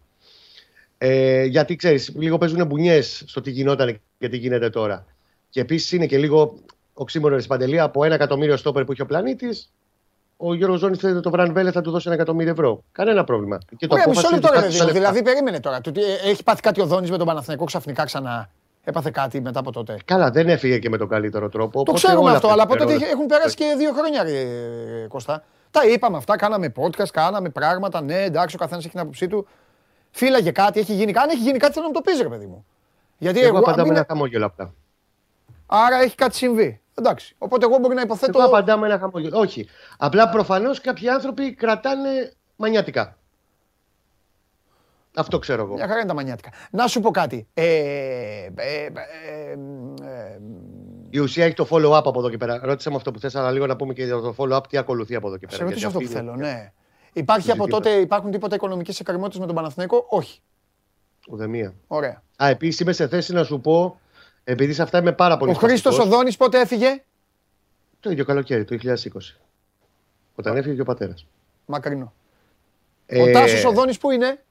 Ε, 0.98 1.44
γιατί 1.44 1.76
ξέρεις, 1.76 2.12
λίγο 2.16 2.38
παίζουν 2.38 2.66
μπουνιές 2.66 3.22
στο 3.26 3.40
τι 3.40 3.50
γινόταν 3.50 4.00
και 4.18 4.28
τι 4.28 4.36
γίνεται 4.36 4.70
τώρα. 4.70 5.06
Και 5.50 5.60
επίσης 5.60 5.92
είναι 5.92 6.06
και 6.06 6.18
λίγο 6.18 6.54
οξύμορο 6.94 7.36
τη 7.36 7.46
Παντελή 7.46 7.80
από 7.80 8.04
ένα 8.04 8.14
εκατομμύριο 8.14 8.56
στόπερ 8.56 8.84
που 8.84 8.92
είχε 8.92 9.02
ο 9.02 9.06
πλανήτης. 9.06 9.72
Ο 10.36 10.54
Γιώργος 10.54 10.78
Ζώνης 10.80 10.98
θέλει 10.98 11.20
το 11.20 11.30
Βραν 11.30 11.52
Βέλε 11.52 11.70
θα 11.70 11.80
του 11.80 11.90
δώσει 11.90 12.04
ένα 12.06 12.14
εκατομμύριο 12.16 12.52
ευρώ. 12.52 12.84
Κανένα 12.92 13.24
πρόβλημα. 13.24 13.58
Και 13.76 13.86
το 13.86 13.94
Ωραία, 13.94 14.08
μισό 14.08 14.20
απόφαση 14.20 14.34
λεπτό 14.34 14.48
ότι 14.48 14.56
ρε 14.56 14.62
κάτσε 14.62 14.68
παιδί 14.68 14.70
μου. 14.70 14.74
στα 14.74 14.84
λεφτά. 14.84 14.98
Δηλαδή 15.00 15.22
περίμενε 15.22 15.60
τώρα. 15.60 15.80
Το 15.80 15.90
ότι 15.90 16.00
ε, 16.02 16.30
έχει 16.30 16.42
πάθει 16.42 16.60
κάτι 16.60 16.80
ο 16.80 16.86
Δόνης 16.86 17.10
με 17.10 17.16
τον 17.18 17.26
Παναθηναϊκό 17.26 17.64
ξαφνικά 17.64 18.04
ξανά. 18.04 18.50
Έπαθε 18.84 19.10
κάτι 19.10 19.40
μετά 19.40 19.58
από 19.60 19.72
τότε. 19.72 19.96
Καλά, 20.04 20.30
δεν 20.30 20.48
έφυγε 20.48 20.78
και 20.78 20.88
με 20.88 20.96
τον 20.96 21.08
καλύτερο 21.08 21.48
τρόπο. 21.48 21.72
Το 21.72 21.78
οπότε 21.80 21.98
ξέρουμε 21.98 22.20
όλα 22.20 22.30
αυτό, 22.30 22.46
αυτά 22.46 22.52
αλλά 22.52 22.62
από 22.62 22.72
τότε 22.72 22.84
φέρονται. 22.84 23.04
έχει- 23.04 23.14
έχουν 23.14 23.26
περάσει 23.26 23.54
και 23.56 23.74
δύο 23.78 23.92
χρόνια, 23.92 24.22
ρε, 24.22 24.44
Κώστα. 25.08 25.44
Τα 25.70 25.86
είπαμε 25.86 26.16
αυτά, 26.16 26.36
κάναμε 26.36 26.72
podcast, 26.76 27.08
κάναμε 27.12 27.48
πράγματα. 27.48 28.02
Ναι, 28.02 28.22
εντάξει, 28.22 28.56
ο 28.56 28.58
καθένας 28.58 28.82
έχει 28.84 28.92
την 28.92 29.00
άποψή 29.02 29.28
του. 29.28 29.46
Φύλαγε 30.10 30.50
κάτι, 30.50 30.80
έχει 30.80 30.92
γίνει 30.94 31.12
κάτι. 31.12 31.28
Αν 31.28 31.34
έχει 31.36 31.42
γίνει 31.44 31.58
κάτι, 31.58 31.72
θέλω 31.72 31.84
να 31.84 31.90
μου 31.92 32.02
το 32.02 32.10
πεις, 32.10 32.20
ρε 32.20 32.28
παιδί 32.28 32.46
μου. 32.46 32.66
Γιατί 33.18 33.38
Εγώ 33.40 33.48
εγώ. 33.48 33.58
απαντάω 33.58 33.76
με 33.76 33.82
μην- 33.90 33.96
ένα 33.96 34.06
χαμόγελο 34.08 34.46
απλά. 34.46 34.74
Άρα 35.66 35.96
έχει 35.96 36.14
κάτι 36.14 36.36
συμβεί. 36.36 36.80
Εντάξει. 36.94 37.34
Οπότε 37.38 37.66
εγώ 37.66 37.78
μπορεί 37.78 37.94
να 37.94 38.00
υποθέτω. 38.00 38.38
Εγώ 38.38 38.48
απαντάω 38.48 38.78
με 38.78 38.86
ένα 38.86 38.98
χαμόγελο. 38.98 39.38
Όχι. 39.38 39.68
Απλά 39.98 40.28
προφανώς 40.28 40.80
κάποιοι 40.80 41.08
άνθρωποι 41.08 41.54
κρατάνε 41.54 42.32
μανιάτικα. 42.56 43.16
Αυτό 45.14 45.38
ξέρω 45.38 45.62
εγώ. 45.62 45.74
Μια 45.74 45.86
χαρά 45.86 45.98
είναι 45.98 46.08
τα 46.08 46.14
μανιάτικα. 46.14 46.50
Να 46.70 46.86
σου 46.86 47.00
πω 47.00 47.10
κάτι. 47.10 47.48
Ε, 47.54 47.64
ε, 47.64 48.44
ε, 48.54 48.84
ε, 48.84 49.52
ε, 50.02 50.38
Η 51.10 51.18
ουσία 51.18 51.44
έχει 51.44 51.54
το 51.54 51.66
follow-up 51.70 52.02
από 52.04 52.18
εδώ 52.18 52.30
και 52.30 52.36
πέρα. 52.36 52.60
Ρώτησε 52.62 52.90
με 52.90 52.96
αυτό 52.96 53.10
που 53.10 53.18
θες, 53.18 53.34
αλλά 53.34 53.50
λίγο 53.50 53.66
να 53.66 53.76
πούμε 53.76 53.92
και 53.92 54.04
για 54.04 54.20
το 54.20 54.34
follow-up 54.38 54.60
τι 54.68 54.76
ακολουθεί 54.76 55.14
από 55.14 55.26
εδώ 55.28 55.36
και 55.36 55.46
πέρα. 55.46 55.58
σε 55.58 55.64
ρωτήσω 55.64 55.86
αυτό 55.86 55.98
Γιατί 55.98 56.12
που 56.14 56.18
αυτή 56.18 56.32
θέλω, 56.32 56.46
είναι 56.46 56.52
ναι. 56.52 56.72
Υπάρχει 57.12 57.46
το 57.46 57.52
από 57.52 57.62
ζήτημα. 57.62 57.80
τότε, 57.82 57.90
υπάρχουν 58.00 58.30
τίποτα 58.30 58.54
οικονομικέ 58.54 58.92
εκκρεμότητε 59.00 59.40
με 59.40 59.46
τον 59.46 59.54
Παναθηναϊκό; 59.54 60.06
Όχι. 60.08 60.40
Ουδεμία. 61.28 61.74
Ωραία. 61.86 62.22
Α, 62.42 62.48
επίσης 62.48 62.80
είμαι 62.80 62.92
σε 62.92 63.08
θέση 63.08 63.32
να 63.32 63.44
σου 63.44 63.60
πω, 63.60 64.00
επειδή 64.44 64.72
σε 64.72 64.82
αυτά 64.82 64.98
είμαι 64.98 65.12
πάρα 65.12 65.36
πολύ 65.36 65.50
Ο 65.50 65.54
Χρήστος 65.54 65.80
σπαστικός, 65.94 66.06
Οδόνης 66.14 66.36
πότε 66.36 66.60
έφυγε; 66.60 67.02
Το 68.00 68.10
ίδιο 68.10 68.24
καλοκαίρι, 68.24 68.64
το 68.64 68.76
2020. 68.82 68.94
Όταν 70.34 70.56
έφυγε 70.56 70.74
και 70.74 70.80
ο 70.80 70.84
πατέρας. 70.84 71.26
Μακρινό. 71.66 72.12
Ε, 73.06 73.22
Ο 73.22 73.32
Τάσος 73.32 73.64
Οδόνης 73.64 73.98
που 73.98 74.10
είναι; 74.10 74.42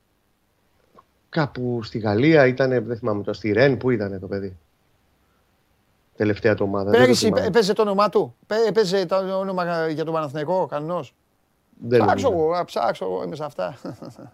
Κάπου 1.29 1.83
στη 1.83 1.97
Γαλλία 1.99 2.47
ήταν, 2.47 2.69
δεν 2.85 2.97
θυμάμαι 2.97 3.23
το, 3.23 3.33
στη 3.33 3.51
Ρεν, 3.51 3.77
πού 3.77 3.89
ήταν 3.89 4.19
το 4.19 4.27
παιδί; 4.27 4.57
Τελευταία 6.15 6.55
του 6.55 6.65
ομάδα. 6.67 6.89
δεν 6.89 6.99
το 6.99 7.05
Πέρυσι 7.05 7.25
θυμάμαι. 7.25 7.45
έπαιζε 7.45 7.73
το 7.73 7.81
όνομά 7.81 8.09
του; 8.09 8.35
Πέ- 8.47 8.67
Έπαιζε 8.67 9.05
το 9.05 9.37
όνομα 9.39 9.87
για 9.89 10.03
τον 10.05 10.13
Παναθηναϊκό, 10.13 10.65
κανονός; 10.65 11.13
Δεν 11.79 11.99
Ψάξω 12.05 12.27
νομίζω. 12.29 12.43
εγώ, 12.43 12.53
α, 12.57 12.65
ψάξω 12.65 13.05
εγώ, 13.05 13.23
είμαι 13.23 13.35
σε 13.35 13.43
αυτά. 13.43 13.77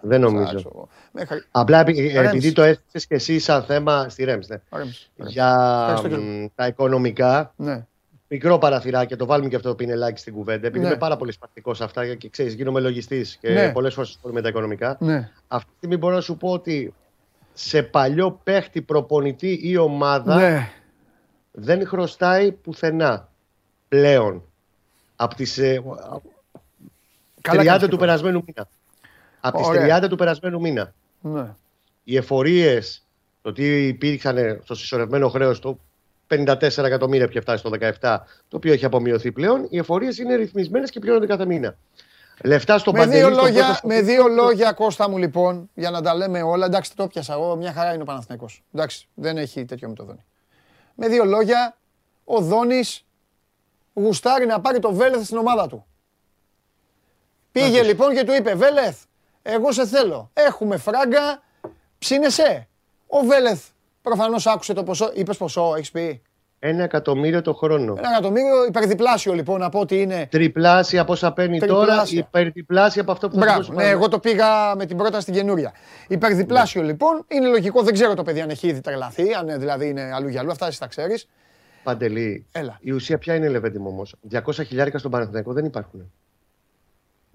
Δεν 0.02 0.22
νομίζω. 0.26 0.44
Ψάξω 0.46 0.72
εγώ. 0.76 0.88
Μέχρι- 1.12 1.44
Απλά 1.52 1.80
επει- 1.80 1.98
Ρέμς. 2.14 2.28
επειδή 2.28 2.52
το 2.52 2.62
έθεσες 2.62 3.08
και 3.08 3.16
εσύ 3.16 3.40
σαν 3.40 3.64
θέμα 3.64 4.10
στη 4.10 4.24
Ρέμς, 4.24 4.48
ναι. 4.48 4.62
Ρέμς, 4.70 5.10
Ρέμς. 5.18 5.32
Για 5.34 5.78
Ευχαριστώ, 5.90 6.08
κύριε. 6.20 6.44
μ, 6.44 6.46
τα 6.56 6.68
οικονομικά, 6.68 7.54
Ναι. 7.56 7.86
μικρό 8.28 8.58
παραθυράκι, 8.58 9.16
το 9.16 9.26
βάλουμε 9.26 9.50
και 9.50 9.56
αυτό 9.56 9.70
το 9.70 9.76
πινελάκι 9.76 10.20
στην 10.20 10.34
κουβέντα. 10.34 10.68
Επειδή 10.68 10.84
Ναι. 10.84 10.90
είμαι 10.90 10.98
πάρα 10.98 11.18
πολύ 11.18 11.32
σπαστικό 11.32 11.74
σε 11.74 11.84
αυτά 11.84 12.16
και 12.16 12.30
ξέρεις, 12.30 12.54
γίνομαι 12.54 12.80
λογιστής 12.80 13.38
και 13.42 13.50
Ναι. 13.50 13.72
πολλές 13.72 13.94
φορές 13.94 14.10
ασχολούμαι 14.10 14.40
με 14.40 14.44
τα 14.46 14.50
οικονομικά. 14.52 14.98
Ναι. 15.00 15.30
Αυτή 15.48 15.70
τη 15.70 15.76
στιγμή 15.78 15.98
μπορώ 15.98 16.16
να 16.16 16.22
σου 16.22 16.38
πω 16.38 16.50
ότι 16.52 16.94
σε 17.54 17.84
παλιό 17.84 18.40
παίχτη, 18.44 18.82
προπονητή 18.82 19.60
ή 19.64 19.78
ομάδα 19.78 20.36
Ναι. 20.36 20.70
δεν 21.52 21.88
χρωστάει 21.88 22.52
πουθενά 22.52 23.30
πλέον 23.88 24.44
από 25.16 25.36
τις 25.36 25.58
ε, 25.58 25.84
Καλά 27.44 27.62
30 27.62 27.66
κάνεις 27.66 27.84
του 27.84 27.90
και 27.90 27.98
περασμένου 27.98 28.44
μήνα. 28.48 28.68
Από 29.40 29.58
τις 29.58 29.68
Ωραία. 29.68 30.00
30 30.04 30.08
του 30.10 30.16
περασμένου 30.16 30.60
μήνα. 30.60 30.94
Ναι. 31.22 31.54
Οι 32.04 32.18
εφορίες, 32.18 33.06
το 33.42 33.52
τι 33.52 33.88
υπήρχαν 33.88 34.60
στο 34.64 34.76
συσσωρευμένο 34.76 35.30
χρέος, 35.30 35.60
το 35.60 35.78
54 36.28 36.84
εκατομμύρια 36.84 37.26
που 37.26 37.32
είχε 37.32 37.42
φτάσει 37.42 37.58
στο 37.58 37.70
17, 37.70 38.18
το 38.48 38.58
οποίο 38.58 38.74
έχει 38.74 38.86
απομειωθεί 38.86 39.32
πλέον, 39.32 39.66
οι 39.70 39.78
εφορίες 39.78 40.18
είναι 40.18 40.36
ρυθμισμένες 40.36 40.90
και 40.90 41.00
πληρώνονται 41.00 41.28
κάθε 41.28 41.46
μήνα. 41.46 41.76
Λεφτά 42.44 42.78
στο 42.78 42.92
Με 42.92 43.00
παντελή. 43.00 43.18
δύο, 43.20 43.34
στο 43.34 43.42
λόγια, 43.44 43.66
πρώτο- 43.66 43.88
με 43.88 44.02
δύο 44.02 44.28
λόγια, 44.28 44.72
Κώστα 44.72 45.10
μου 45.10 45.18
λοιπόν, 45.18 45.70
για 45.74 45.90
να 45.92 46.02
τα 46.02 46.16
λέμε 46.16 46.42
όλα. 46.42 46.66
Εντάξει, 46.66 46.96
το 46.96 47.08
πιάσα 47.08 47.34
εγώ. 47.34 47.56
Μια 47.56 47.74
χαρά 47.74 47.94
είναι 47.94 48.02
ο 48.02 48.06
Παναθηναϊκός. 48.06 48.64
Εντάξει, 48.74 49.08
δεν 49.14 49.38
έχει 49.38 49.66
τέτοιο 49.66 49.88
με 49.90 49.96
το 49.96 50.04
Δόνι. 50.04 50.26
Με 50.96 51.08
δύο 51.08 51.26
λόγια, 51.26 51.78
ο 52.24 52.40
Δόνης 52.42 53.06
γουστάρει 53.94 54.46
να 54.46 54.60
πάρει 54.62 54.80
το 54.80 54.94
Βέλεθ 54.94 55.24
στην 55.26 55.38
ομάδα 55.38 55.68
του. 55.68 55.86
Πήγε 57.54 57.82
λοιπόν 57.84 58.16
και 58.16 58.24
του 58.24 58.34
είπε: 58.34 58.54
Βέλεθ, 58.56 59.04
εγώ 59.42 59.72
σε 59.72 59.86
θέλω. 59.86 60.30
Έχουμε 60.34 60.78
φράγκα, 60.78 61.42
ψήνεσαι. 61.98 62.68
Ο 63.08 63.20
Βέλεθ 63.20 63.64
προφανώς 64.02 64.48
άκουσε 64.48 64.74
το 64.74 64.84
ποσό. 64.84 65.12
Είπες 65.14 65.38
ποσό, 65.38 65.74
έχεις 65.78 65.92
πει; 65.92 66.22
Ένα 66.60 66.84
εκατομμύριο 66.84 67.42
το 67.42 67.54
χρόνο. 67.54 67.96
Ένα 67.98 68.10
εκατομμύριο 68.10 68.66
υπερδιπλάσιο 68.66 69.34
λοιπόν 69.34 69.64
από 69.64 69.80
ό,τι 69.80 70.02
είναι. 70.02 70.28
Τριπλάσια 70.32 71.02
από 71.02 71.12
όσα 71.12 71.34
παίρνει 71.34 71.60
τώρα, 71.60 71.86
Τριπλάσια. 71.86 72.20
υπερδιπλάσια 72.20 73.02
από 73.02 73.12
αυτό 73.12 73.28
που 73.30 73.34
θα 73.36 73.40
Μπράβο, 73.42 73.58
δώσει 73.58 73.72
ναι, 73.72 73.90
εγώ 73.90 74.08
το 74.08 74.20
πήγα 74.20 74.76
με 74.76 74.86
την 74.86 74.98
πρόταση 74.98 75.22
στην 75.22 75.34
καινούρια. 75.34 75.74
Υπερδιπλάσιο 76.08 76.82
λοιπόν, 76.82 77.26
είναι 77.28 77.48
λογικό, 77.48 77.82
δεν 77.82 77.94
ξέρω 77.94 78.14
το 78.14 78.24
παιδί 78.24 78.42
αν 78.42 78.50
έχει 78.50 78.68
ήδη 78.68 78.82
τρελαθεί, 78.82 79.34
αν 79.34 79.50
ε, 79.50 79.58
δηλαδή 79.58 79.88
είναι 79.88 80.12
αλλού 80.14 80.28
για 80.28 80.40
αλλού, 80.40 80.52
αυτά 80.52 80.68
εσύ 80.68 80.80
τα 80.80 80.88
ξέρεις. 80.88 81.28
Παντελή, 81.84 82.46
Έλα. 82.52 82.78
η 82.82 82.92
ουσία 82.92 83.18
ποια 83.18 83.36
είναι, 83.36 83.48
Λεβέντη 83.50 83.80
μου 83.80 83.88
όμως; 83.90 84.16
200 84.32 84.40
χιλιάρικα 84.54 84.98
στον 84.98 85.12
Παναθηναϊκό 85.12 85.54
δεν 85.54 85.66
υπάρχουν. 85.66 86.12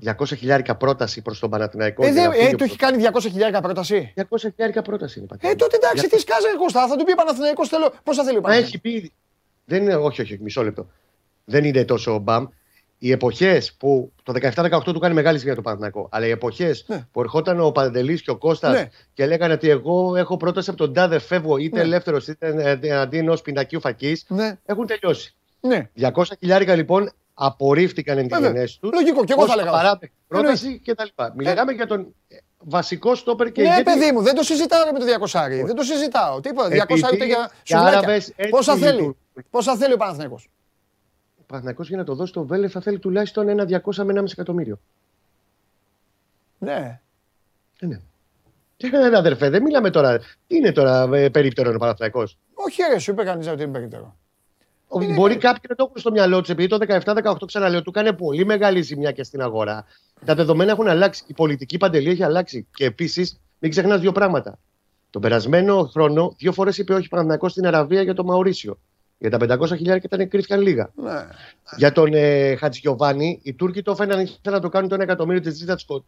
200 0.05 0.13
χιλιάρικα 0.27 0.75
πρόταση 0.77 1.23
προς 1.23 1.39
τον 1.39 1.51
Παναθηναϊκό. 1.51 2.05
Ε, 2.07 2.11
για 2.11 2.23
δε, 2.23 2.27
να 2.29 2.33
φύγει 2.35 2.47
ε, 2.47 2.55
ο 2.55 2.57
του 2.57 2.65
έχει 2.65 2.77
κάνει 2.77 3.03
200 3.13 3.21
χιλιάρικα 3.21 3.61
πρόταση. 3.61 4.13
200 4.17 4.23
χιλιάρικα 4.41 4.83
πρόταση 4.83 5.19
είναι. 5.19 5.29
Παντελή. 5.29 5.53
Ε, 5.53 5.57
τότε 5.57 5.77
εντάξει, 5.77 5.99
Για- 6.01 6.09
τι 6.09 6.19
σκάζε 6.21 6.47
Κώστα, 6.59 6.87
θα 6.89 6.97
του 6.97 7.05
πει 7.05 7.15
Παναθηναϊκός 7.15 7.69
θέλω. 7.69 7.93
Πόσα 8.05 8.25
θέλει 8.25 8.37
ο 8.37 8.41
Μα 8.41 8.47
Παναθηναϊκός; 8.49 8.75
έχει 8.91 9.01
πει. 9.01 9.13
Δεν 9.65 9.83
είναι, 9.83 9.95
όχι, 9.97 10.21
όχι, 10.23 10.39
μισό 10.41 10.63
λεπτό. 10.65 10.87
Δεν 11.45 11.65
είναι 11.65 11.85
τόσο 11.85 12.19
μπαμ. 12.19 12.47
Οι 13.01 13.11
εποχές 13.11 13.73
που 13.73 14.13
το 14.23 14.33
17-18 14.33 14.81
του 14.85 14.99
κάνει 14.99 15.15
μεγάλη 15.15 15.39
ζημιά 15.39 15.55
το 15.55 15.63
Παναθηναϊκό. 15.63 16.09
Αλλά 16.13 16.27
οι 16.27 16.31
εποχές 16.31 16.85
Ναι. 16.89 17.07
που 17.13 17.21
ερχόταν 17.21 17.61
ο 17.61 17.71
Παντελής 17.71 18.23
και 18.23 18.31
ο 18.31 18.37
Κώστας 18.37 18.73
Ναι. 18.73 18.89
και 19.15 19.27
λέγανε 19.27 19.53
ότι 19.53 19.69
εγώ 19.69 20.17
έχω 20.17 20.37
πρόταση 20.37 20.71
από 20.71 20.79
τον 20.79 20.93
Τάδε, 20.93 21.19
φεύγω 21.19 21.57
είτε 21.57 21.77
Ναι. 21.77 21.83
ελεύθερος 21.83 22.29
είτε 22.29 22.79
ε, 22.83 22.91
αντί 22.93 23.19
ενός 23.19 23.43
πινακίου 23.43 23.81
φακής. 23.81 24.25
Ναι, 24.29 24.57
Έχουν 24.65 24.87
τελειώσει. 24.87 25.35
ναι. 25.61 25.89
200 26.01 26.23
χιλιάρικα 26.39 26.75
λοιπόν 26.75 27.11
απορρίφθηκαν 27.39 28.19
εν 28.19 28.29
τη 28.29 28.35
Βέβαια. 28.35 28.51
γενέση 28.51 28.81
τους. 28.81 28.91
Λογικό, 28.93 29.25
και 29.25 29.33
εγώ 29.33 29.47
θα 29.47 29.53
έλεγα. 29.53 29.71
Παράδεκτη 29.71 30.17
πρόταση 30.29 30.79
κτλ. 30.85 31.09
Μιλάμε 31.35 31.73
για 31.73 31.87
τον 31.87 32.15
ε, 32.29 32.37
βασικό 32.59 33.15
στόπερ 33.15 33.53
και 33.53 33.63
Ναι, 33.63 33.69
ηγέτη. 33.69 33.83
παιδί 33.83 34.13
μου, 34.13 34.23
δεν 34.23 34.35
το 34.35 34.43
συζητάω 34.43 34.85
ρε, 34.85 34.93
με 34.93 34.99
το 34.99 35.05
200. 35.31 35.65
Δεν 35.65 35.75
το 35.75 35.83
συζητάω. 35.83 36.41
Τίποτα. 36.41 36.69
200 36.69 36.73
Επειδή 36.73 37.01
ούτε 37.13 37.25
για 37.25 37.51
οι 37.63 37.69
σουβλάκια. 37.69 37.99
Άραβες 37.99 38.33
έτσι 38.37 38.51
Πόσα 38.51 38.77
θέλει; 38.77 38.91
λειτουργούν. 38.91 39.17
Πόσα 39.51 39.77
θέλει 39.77 39.93
ο 39.93 39.97
Παναθηναϊκός; 39.97 40.49
Ο 41.39 41.43
Παναθηναϊκός 41.47 41.89
για 41.89 41.97
να 41.97 42.05
το 42.05 42.15
δώσει 42.15 42.33
το 42.33 42.45
Βέλε 42.45 42.69
θα 42.69 42.81
θέλει 42.81 42.99
τουλάχιστον 42.99 43.49
ένα 43.49 43.65
200 43.65 44.05
με 44.05 44.21
1,5 44.21 44.25
εκατομμύριο. 44.33 44.81
Ναι. 46.59 47.01
Ε, 47.81 47.87
ναι. 47.87 48.01
Ε, 48.77 49.17
αδερφέ, 49.17 49.49
δεν 49.51 49.63
μιλάμε 49.63 49.91
τώρα. 49.91 50.19
Τι 50.47 50.57
είναι 50.57 50.73
τώρα 50.73 51.09
ε, 51.13 51.29
περίπτερο 51.29 51.73
ο 51.75 51.79
Παναθηναϊκός; 51.79 52.39
Όχι, 52.55 52.83
ρε, 52.93 52.99
σου 52.99 53.11
είπε 53.11 53.25
κανείς 53.25 53.49
ότι 53.49 53.63
είναι 53.63 53.73
περίπτερο. 53.73 54.17
Ο- 54.89 55.05
Μπορεί 55.15 55.37
κάποιοι 55.37 55.63
να 55.69 55.75
το 55.75 55.85
έχουν 55.89 56.01
στο 56.01 56.11
μυαλό 56.11 56.41
τους, 56.41 56.49
επειδή 56.51 56.69
το 56.69 56.79
17-18 56.79 57.47
ξαναλέω, 57.47 57.83
του 57.83 57.91
έκανε 57.95 58.13
πολύ 58.13 58.45
μεγάλη 58.45 58.81
ζημιά 58.83 59.13
και 59.13 59.23
στην 59.23 59.41
αγορά. 59.43 59.85
Τα 60.25 60.35
δεδομένα 60.35 60.71
έχουν 60.71 60.89
αλλάξει. 60.89 61.25
Η 61.27 61.33
πολιτική 61.33 61.77
παντελή 61.77 62.11
έχει 62.11 62.23
αλλάξει. 62.23 62.67
Και 62.75 62.85
επίσης, 62.85 63.41
μην 63.59 63.71
ξεχνάς 63.71 64.01
δύο 64.01 64.13
πράγματα. 64.13 64.59
Τον 65.11 65.23
περασμένο 65.23 65.83
χρόνο, 65.85 66.35
δύο 66.39 66.53
φορές 66.53 66.79
είπε 66.79 66.95
όχι 66.95 67.09
Παναθηναϊκός 67.09 67.51
στην 67.51 67.67
Αραβία 67.67 68.03
για 68.03 68.15
το 68.15 68.25
Μαουρίσιο. 68.25 68.79
Για 69.19 69.31
τα 69.31 69.37
500 69.39 69.77
χιλιάρια 69.77 70.03
ήταν 70.13 70.29
κρίθηκαν 70.29 70.61
λίγα. 70.61 70.91
Ναι. 70.95 71.27
Για 71.77 71.93
τον 71.93 72.13
ε, 72.15 72.57
Χατζηγιοβάνη, 72.57 73.41
οι 73.43 73.53
Τούρκοι 73.55 73.83
το 73.83 73.91
έφεραν, 73.91 74.21
ήθελαν 74.21 74.39
να 74.45 74.61
το 74.61 74.69
κάνουν 74.69 74.89
το 74.89 74.95
1 74.95 75.01
εκατομμύριο 75.01 75.53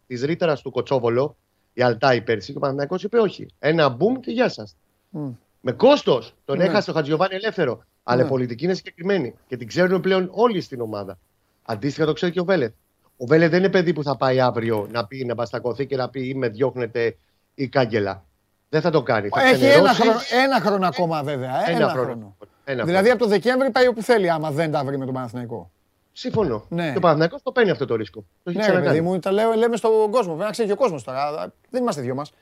της 0.07 0.23
ρήτρα 0.23 0.55
του 0.55 0.71
Κοτσόβολο, 0.71 1.35
η 1.73 1.81
Αλτάι 1.81 2.21
πέρσι, 2.21 2.51
και 2.51 2.57
ο 2.57 2.59
Παναθηναϊκός 2.59 3.03
είπε 3.03 3.17
όχι. 3.19 3.47
Ένα 3.59 3.89
μπουμ 3.89 4.19
και 4.19 4.31
γεια 4.31 4.49
σας. 4.49 4.75
Μμ. 5.09 5.29
Με 5.61 5.71
κόστος 5.71 6.33
τον 6.45 6.57
Ναι. 6.57 6.63
έχασε 6.63 6.89
ο 6.91 6.93
Χατζηγιοβάνη 6.93 7.35
ελεύθερο. 7.35 7.83
Αλλά 8.03 8.21
Ναι. 8.21 8.27
η 8.27 8.29
πολιτική 8.29 8.63
είναι 8.65 8.73
συγκεκριμένη 8.73 9.35
και 9.47 9.57
την 9.57 9.67
ξέρουν 9.67 10.01
πλέον 10.01 10.29
όλοι 10.31 10.61
στην 10.61 10.81
ομάδα. 10.81 11.19
Αντίστοιχα 11.65 12.05
το 12.05 12.13
ξέρει 12.13 12.31
και 12.31 12.39
ο 12.39 12.45
Βέλεθ. 12.45 12.71
Ο 13.17 13.25
Βέλεθ 13.25 13.49
δεν 13.49 13.59
είναι 13.59 13.69
παιδί 13.69 13.93
που 13.93 14.03
θα 14.03 14.17
πάει 14.17 14.39
αύριο 14.39 14.87
να 14.91 15.05
πει 15.05 15.25
να 15.25 15.33
μπαστακωθεί 15.33 15.85
και 15.85 15.95
να 15.95 16.09
πει 16.09 16.27
ή 16.27 16.33
με 16.35 16.47
διώχνετε 16.49 17.17
ή 17.55 17.67
κάγκελα. 17.67 18.25
Δεν 18.69 18.81
θα 18.81 18.89
το 18.89 19.03
κάνει. 19.03 19.29
Θα 19.29 19.41
Έχει 19.41 19.65
ένα 19.65 19.67
ξενερώσει. 19.71 20.01
χρόνο, 20.01 20.19
ένα 20.43 20.59
χρόνο 20.59 20.87
ακόμα 20.87 21.23
βέβαια. 21.23 21.69
ε, 21.69 21.71
Ένα, 21.71 21.89
χρόνο. 21.89 22.35
Ένα 22.63 22.83
Δηλαδή 22.83 23.03
χρόνο. 23.07 23.13
από 23.13 23.23
το 23.23 23.29
Δεκέμβρη 23.29 23.69
πάει 23.71 23.87
όπου 23.87 24.01
θέλει, 24.01 24.29
άμα 24.29 24.51
δεν 24.51 24.71
τα 24.71 24.83
βρει 24.83 24.97
με 24.97 25.05
τον 25.05 25.13
Παναθηναϊκό. 25.13 25.71
Συμφωνώ. 26.11 26.65
Ναι. 26.69 26.91
Και 26.91 26.97
ο 26.97 26.99
Παναθηναϊκός 26.99 27.41
το 27.41 27.51
παίρνει 27.51 27.69
αυτό 27.71 27.85
το 27.85 27.95
ρίσκο. 27.95 28.25
Το 28.43 28.49
έχει 28.49 28.57
Ναι, 28.59 28.65
ρε 28.65 28.69
ξανακάνει. 28.71 28.97
παιδί 28.97 29.09
μου, 29.09 29.19
τα 29.19 29.31
λέω, 29.31 29.51
λέμε 29.53 29.75
στον 29.75 29.91
κόσμο. 30.11 30.31
Πρέπει 30.31 30.43
να 30.45 30.49
ξέρει 30.51 30.67
και 30.67 30.73
ο 30.73 30.77
κόσμος 30.77 31.03
τώρα. 31.03 31.53
Δεν 31.69 31.81
είμαστε 31.81 32.01
δυο 32.01 32.15
μας. 32.15 32.33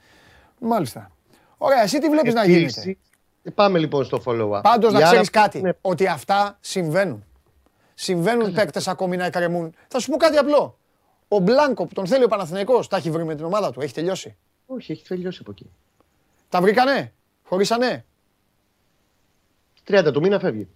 Μάλιστα. 0.59 1.11
Ωραία, 1.57 1.81
εσύ 1.81 1.99
τι 1.99 2.09
βλέπεις 2.09 2.33
να 2.33 2.41
Επίσης, 2.43 2.83
γίνεται; 2.83 2.99
Πάμε 3.55 3.79
λοιπόν 3.79 4.03
στο 4.03 4.21
follow-up. 4.25 4.59
Πάντως 4.63 4.89
Οι 4.91 4.93
να 4.93 4.99
ξέρεις 4.99 5.07
Άραβες 5.09 5.29
κάτι. 5.29 5.57
είναι- 5.57 5.77
Ότι 5.81 6.07
αυτά 6.07 6.57
συμβαίνουν. 6.61 7.23
Συμβαίνουν 7.93 8.53
παίκτες 8.53 8.87
ακόμη 8.87 9.17
να 9.17 9.25
εκκρεμούν. 9.25 9.73
Θα 9.87 9.99
σου 9.99 10.11
πω 10.11 10.17
κάτι 10.17 10.37
απλό. 10.37 10.77
Ο 11.27 11.39
Μπλάνκο 11.39 11.85
που 11.85 11.93
τον 11.93 12.07
θέλει 12.07 12.23
ο 12.23 12.27
Παναθηναϊκός 12.27 12.87
τα 12.87 12.97
έχει 12.97 13.11
βρει 13.11 13.23
με 13.23 13.35
την 13.35 13.45
ομάδα 13.45 13.71
του. 13.71 13.81
Έχει 13.81 13.93
τελειώσει; 13.93 14.35
Όχι, 14.65 14.91
έχει 14.91 15.03
τελειώσει 15.07 15.37
από 15.41 15.51
εκεί. 15.51 15.71
Τα 16.49 16.61
βρήκανε; 16.61 17.13
Χωρίσανε; 17.43 18.05
30 19.87 20.11
του 20.13 20.19
μήνα 20.21 20.39
φεύγει. 20.39 20.67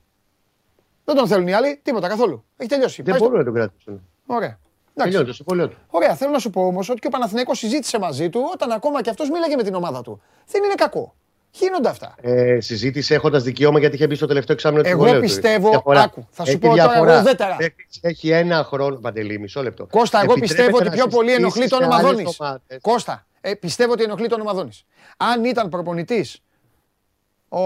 Δεν 1.06 1.16
τον 1.16 1.28
θέλουν 1.28 1.48
οι 1.48 1.54
άλλοι. 1.54 1.80
Τίποτα 1.84 2.08
καθόλου. 2.08 2.44
Έχει 2.58 2.70
τελειώσει. 2.70 3.02
Δεν 3.02 3.06
Πάει 3.12 3.14
στο- 3.20 3.24
μπορούν 3.24 3.40
να 3.40 3.46
τον 3.46 3.54
κρατήσουν. 3.54 4.08
Ωραία. 4.26 4.60
Τελειώνει 4.94 5.16
Εντάξει. 5.16 5.26
το 5.26 5.34
συμβόλαιο 5.34 5.68
του. 5.70 5.78
Ωραία, 5.90 6.16
θέλω 6.16 6.32
να 6.32 6.40
σου 6.40 6.50
πω 6.50 6.66
όμως 6.66 6.90
ότι 6.90 7.00
και 7.00 7.08
ο 7.08 7.10
Παναθηναϊκός 7.10 7.58
συζήτησε 7.58 8.00
μαζί 8.00 8.30
του 8.30 8.50
όταν 8.54 8.72
ακόμα 8.72 9.02
και 9.02 9.10
αυτός 9.10 9.30
μίλαγε 9.30 9.56
με 9.56 9.64
την 9.64 9.74
ομάδα 9.76 10.02
του. 10.02 10.22
Δεν 10.48 10.64
είναι 10.64 10.74
κακό. 10.74 11.16
Γίνονται 11.56 11.90
αυτά. 11.90 12.16
Ε, 12.22 12.60
συζήτησε 12.60 13.14
έχοντας 13.16 13.44
δικαίωμα 13.44 13.80
γιατί 13.80 13.96
είχε 13.96 14.08
μπει 14.08 14.16
στο 14.16 14.26
τελευταίο 14.26 14.56
εξάμεινο 14.56 14.82
του 14.84 14.88
Εγώ 14.90 14.98
συμβολέου 14.98 15.22
του. 15.22 15.28
πιστεύω- 15.28 15.70
Διαφορά. 15.70 16.02
άκου, 16.02 16.28
θα 16.32 16.44
σου 16.46 16.50
Έχει 16.52 16.60
πω 16.60 16.68
τώρα 16.70 16.88
διαφορά. 16.88 17.12
εγώ 17.12 17.22
ουδέτερα. 17.22 17.56
Παίκτης 17.56 18.00
Έχει 18.02 18.30
ένα 18.30 18.64
χρόνο. 18.64 18.96
Παντελή, 18.96 19.40
μισό 19.40 19.64
λεπτό. 19.64 19.86
Κώστα, 19.92 20.22
εγώ 20.22 20.32
Επιτρέπεται 20.32 20.62
πιστεύω 20.64 20.78
ότι 20.78 20.86
να 20.86 20.92
πιο 21.04 21.08
πολύ 21.18 21.34
ενοχλεί 21.34 21.62
συστήσεις 21.62 21.70
τον 21.70 21.80
σε 21.80 21.86
άλλες 21.86 22.06
Ομαδόνης. 22.06 22.40
ομάδες. 22.40 22.78
Κώστα, 22.82 23.26
ε, 23.42 23.54
πιστεύω 23.54 23.92
ότι 23.92 24.04
ενοχλεί 24.04 24.28
τον 24.28 24.42
Ομαδόνης. 24.42 24.86
Αν 25.18 25.44
ήταν 25.44 25.70
προπονητής 25.70 26.40
ο... 27.50 27.60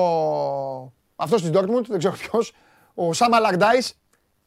αυτός 1.15 1.41
της 1.41 1.51
Dortmund, 1.53 1.85
δεν 1.87 1.97
ξέρω 1.97 2.13
ποιος, 2.13 2.53
ο 2.93 3.13
Σάμα 3.13 3.39
Λαρντάη, 3.39 3.79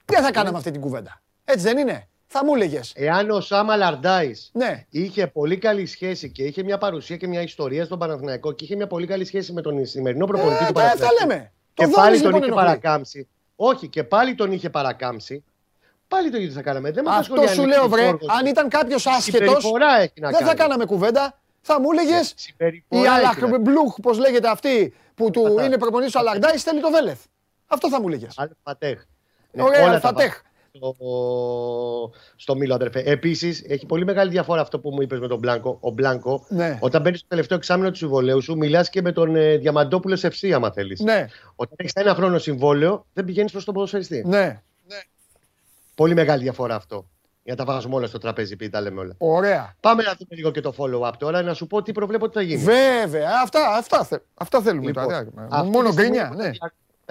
δεν 0.05 0.23
θα 0.23 0.31
κάναμε 0.31 0.59
αυτή 0.59 0.71
την 0.71 0.81
κουβέντα. 0.81 1.23
Έτσι 1.45 1.65
δεν 1.67 1.79
είναι; 1.79 2.09
Θα 2.33 2.45
μου 2.45 2.55
έλεγες. 2.55 2.93
Εάν 2.97 3.31
ο 3.31 3.41
Σάμα 3.41 3.77
Λαρντάη 3.77 4.33
Ναι. 4.53 4.85
είχε 4.91 5.27
πολύ 5.27 5.59
καλή 5.59 5.87
σχέση 5.87 6.31
και 6.31 6.43
είχε 6.43 6.63
μια 6.63 6.79
παρουσία 6.79 7.17
και 7.17 7.27
μια 7.27 7.43
ιστορία 7.43 7.85
στον 7.85 7.99
Παναθηναϊκό 7.99 8.53
και 8.53 8.65
είχε 8.65 8.77
μια 8.77 8.87
πολύ 8.87 9.07
καλή 9.07 9.25
σχέση 9.25 9.53
με 9.53 9.61
τον 9.63 9.87
σημερινό 9.87 10.27
προπονητή 10.27 10.65
Ε, 10.65 10.67
του 10.67 10.73
τα- 10.73 10.81
Παναθηναϊκού. 10.81 11.17
τα 11.19 11.27
λέμε. 11.27 11.53
Το 11.75 11.83
Και 11.83 11.83
Δόνης, 11.83 11.97
πάλι 11.97 12.17
τον 12.17 12.25
λοιπόν, 12.27 12.41
είχε 12.43 12.51
ενοχλεί. 12.51 12.67
παρακάμψει. 12.67 13.29
Όχι, 13.57 13.89
και 13.89 14.05
πάλι 14.05 14.35
τον 14.35 14.53
είχε 14.53 14.71
παρακάμψει. 14.71 15.45
Πάλι 16.09 16.31
το 16.31 16.37
ίδιο 16.37 16.53
θα 16.53 16.63
κάναμε. 16.63 16.91
Δεν 16.91 17.05
μας 17.05 17.19
Αυτό 17.19 17.35
απασχολεί 17.35 17.57
σου 17.57 17.63
αν 17.63 17.69
λέω, 17.69 17.85
είναι 17.85 17.89
βρε. 17.95 18.03
Γιώργος. 18.03 18.29
Αν 18.39 18.47
ήταν 18.47 18.69
κάποιος 18.69 19.07
άσχετος, 19.07 19.39
Συμπεριφορά 19.47 20.01
έχει 20.01 20.21
να 20.21 20.29
δεν 20.29 20.39
θα 20.39 20.45
κάνει. 20.45 20.59
κάναμε 20.59 20.85
κουβέντα. 20.85 21.39
Θα 21.61 21.81
μου 21.81 21.89
έλεγες 21.93 22.33
Συμπεριφορά 22.37 23.01
η 23.01 23.05
έχει 23.05 23.25
να 23.25 23.35
κάνει. 23.35 23.43
Αλαχμπλούχ, 23.53 23.95
πώς 24.03 24.19
λέγεται 24.19 24.49
αυτή, 24.49 24.95
που 25.15 25.31
του 25.31 25.47
Αυτά. 25.47 25.65
είναι 25.65 25.79
προπονητής 25.79 26.13
του 26.13 26.19
Αλαρντάη, 26.19 26.57
θέλει 26.57 26.81
το 26.81 26.91
Βέλεθ. 26.91 27.21
Αυτό 27.67 27.89
θα 27.89 28.01
μου 28.01 28.09
έλεγες. 28.09 28.35
Αλφατέχ. 28.37 29.05
Ναι, 29.53 29.63
Ωραία, 29.63 29.81
όλα 29.83 29.89
τα 29.89 29.95
Αλφατέχ. 29.95 30.41
Στο, 30.73 32.11
στο 32.37 32.57
Μήλο, 32.57 32.75
αδερφέ. 32.75 33.03
Επίσης, 33.05 33.63
έχει 33.69 33.87
πολύ 33.87 34.05
μεγάλη 34.05 34.31
διαφορά 34.31 34.61
αυτό 34.61 34.79
που 34.79 34.91
μου 34.91 35.03
είπες 35.03 35.19
με 35.19 35.29
τον 35.29 35.39
Μπλάνκο. 35.39 35.79
Ο 35.81 35.91
Μπλάνκο, 35.91 36.45
Ναι. 36.49 36.79
όταν 36.81 37.03
μπαίνει 37.03 37.17
στο 37.17 37.27
τελευταίο 37.29 37.57
εξάμεινο 37.57 37.91
του 37.91 37.97
συμβολέου 37.97 38.41
σου, 38.43 38.57
μιλάς 38.57 38.91
και 38.91 39.03
με 39.03 39.13
τον 39.13 39.37
ε, 39.37 39.57
Διαμαντόπουλος 39.57 40.19
σε 40.21 40.27
ευθεία, 40.27 40.57
άμα 40.57 40.71
θέλεις. 40.73 41.01
Ναι, 41.01 41.27
Όταν 41.57 41.75
έχεις 41.77 41.93
ένα 41.95 42.15
χρόνο 42.15 42.39
συμβόλαιο, 42.39 43.07
δεν 43.13 43.25
πηγαίνεις 43.25 43.53
προς 43.53 43.65
τον 43.65 43.75
ποδοσφαιριστή. 43.75 44.25
ναι. 44.27 44.63
Πολύ 45.95 46.15
μεγάλη 46.15 46.43
διαφορά 46.43 46.75
αυτό. 46.75 47.07
Για 47.43 47.55
να 47.59 47.65
τα 47.65 47.73
βάζουμε 47.73 47.95
όλα 47.95 48.07
στο 48.07 48.19
τραπέζι, 48.19 48.53
επειδή 48.53 48.71
τα 48.71 48.81
λέμε 48.81 49.01
όλα. 49.01 49.15
Ωραία. 49.19 49.75
Πάμε 49.81 50.03
να 50.03 50.13
δούμε 50.13 50.35
λίγο 50.37 50.51
και 50.51 50.61
το 50.61 50.75
follow-up 50.77 51.13
τώρα, 51.19 51.43
να 51.43 51.55
σου 51.55 51.67
πω 51.67 51.83
τι 51.83 51.93
προβλέπω 51.93 52.25
ότι 52.25 52.35
θα 52.35 52.43
γίνει. 52.43 52.63
Βέβαια, 52.63 53.31
αυτά, 53.43 53.77
αυτά, 53.77 54.05
θε- 54.05 54.23
αυτά 54.35 54.61
θέλουμε 54.61 54.87
Λοιπόν, 54.87 55.03
τώρα. 55.05 55.27
αυτή 55.51 55.69
Μόνο 55.71 55.87
τη 55.89 55.93
στιγμή 55.93 56.09
γκρινιά, 56.11 56.25
έχω 56.25 56.35
ναι. 56.43 56.51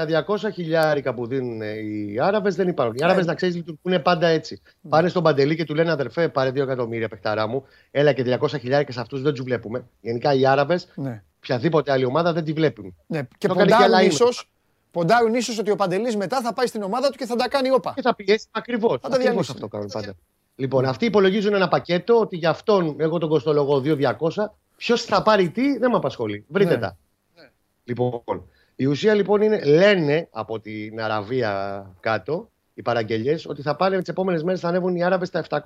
Τα 0.06 0.24
τα 0.24 0.26
200 0.28 0.50
χιλιάρικα 0.54 1.14
που 1.14 1.28
δίνουν 1.28 1.62
οι 1.62 2.20
Άραβες 2.20 2.56
δεν 2.56 2.68
υπάρχουν. 2.68 2.96
Οι 3.00 3.04
Άραβες, 3.04 3.26
να 3.26 3.34
ξέρεις, 3.36 3.56
λειτουργούν 3.56 4.02
πάντα 4.02 4.28
έτσι. 4.28 4.62
Πάνε 4.90 5.08
στον 5.10 5.24
Παντελή 5.24 5.56
και 5.56 5.64
του 5.64 5.76
λένε 5.76 5.92
αδερφέ, 5.92 6.28
πάρε 6.30 6.50
2 6.50 6.56
εκατομμύρια 6.58 7.08
παιχταρά 7.08 7.48
μου, 7.48 7.66
έλα 7.92 8.14
και 8.14 8.24
200 8.40 8.48
χιλιάρικα 8.60 8.92
σε 8.92 9.00
αυτούς 9.00 9.22
δεν 9.22 9.34
τους 9.34 9.44
βλέπουμε. 9.44 9.86
Γενικά 10.02 10.34
οι 10.34 10.46
Άραβες, 10.46 10.88
Ναι. 10.96 11.24
οποιαδήποτε 11.38 11.92
άλλη 11.92 12.06
ομάδα 12.06 12.34
δεν 12.34 12.44
τη 12.44 12.54
βλέπουν. 12.54 12.96
ναι. 13.08 13.22
Και 13.38 13.48
Το 13.48 13.54
κάνει 13.54 13.68
και 13.68 13.74
ποντάρουν 13.74 13.96
άλλα 13.96 14.04
ίσως, 14.08 14.50
ποντάρουν 14.92 15.34
ίσως 15.34 15.60
ότι 15.60 15.72
ο 15.72 15.76
Παντελής 15.76 16.16
μετά 16.16 16.42
θα 16.42 16.54
πάει 16.54 16.66
στην 16.68 16.82
ομάδα 16.84 17.10
του 17.10 17.18
και 17.18 17.26
θα 17.26 17.36
τα 17.36 17.48
κάνει 17.50 17.72
όπα. 17.72 17.92
Και 17.96 18.02
θα 18.02 18.16
πιέσει 18.16 18.48
ακριβώς. 18.52 19.00
τα 19.02 19.08
Ακριβώς 19.08 19.24
διαλύσει. 19.26 19.52
αυτό 19.54 19.68
κάνουν 19.68 19.90
πάντα. 19.94 20.14
Λοιπόν, 20.56 20.86
αυτοί 20.86 21.06
υπολογίζουν 21.06 21.54
ένα 21.54 21.68
πακέτο 21.68 22.20
ότι 22.20 22.38
για 22.38 22.50
αυτόν, 22.50 22.96
εγώ 23.00 23.18
τον 23.18 23.30
κοστολογώ 23.30 23.80
2.200. 23.80 24.52
Ποιος 24.78 25.04
θα 25.04 25.22
πάρει 25.22 25.50
τι, 25.50 25.78
δεν 25.78 25.90
με 25.92 25.98
απασχολεί. 25.98 26.46
Βρείτε 26.48 26.74
Ναι. 26.74 26.80
τα. 26.80 26.98
Λοιπόν, 27.84 28.22
η 28.82 28.86
ουσία 28.86 29.14
λοιπόν 29.14 29.42
είναι, 29.42 29.64
λένε 29.64 30.28
από 30.32 30.60
την 30.60 31.02
Αραβία 31.02 31.86
κάτω, 32.00 32.52
οι 32.74 32.82
παραγγελίες, 32.82 33.38
ότι 33.46 33.62
θα 33.62 33.76
πάνε 33.76 33.98
τις 34.00 34.08
επόμενες 34.10 34.44
μέρες 34.44 34.60
θα 34.60 34.68
ανέβουν 34.68 34.96
οι 34.96 35.04
Άραβες 35.04 35.28
στα 35.28 35.46
700. 35.50 35.60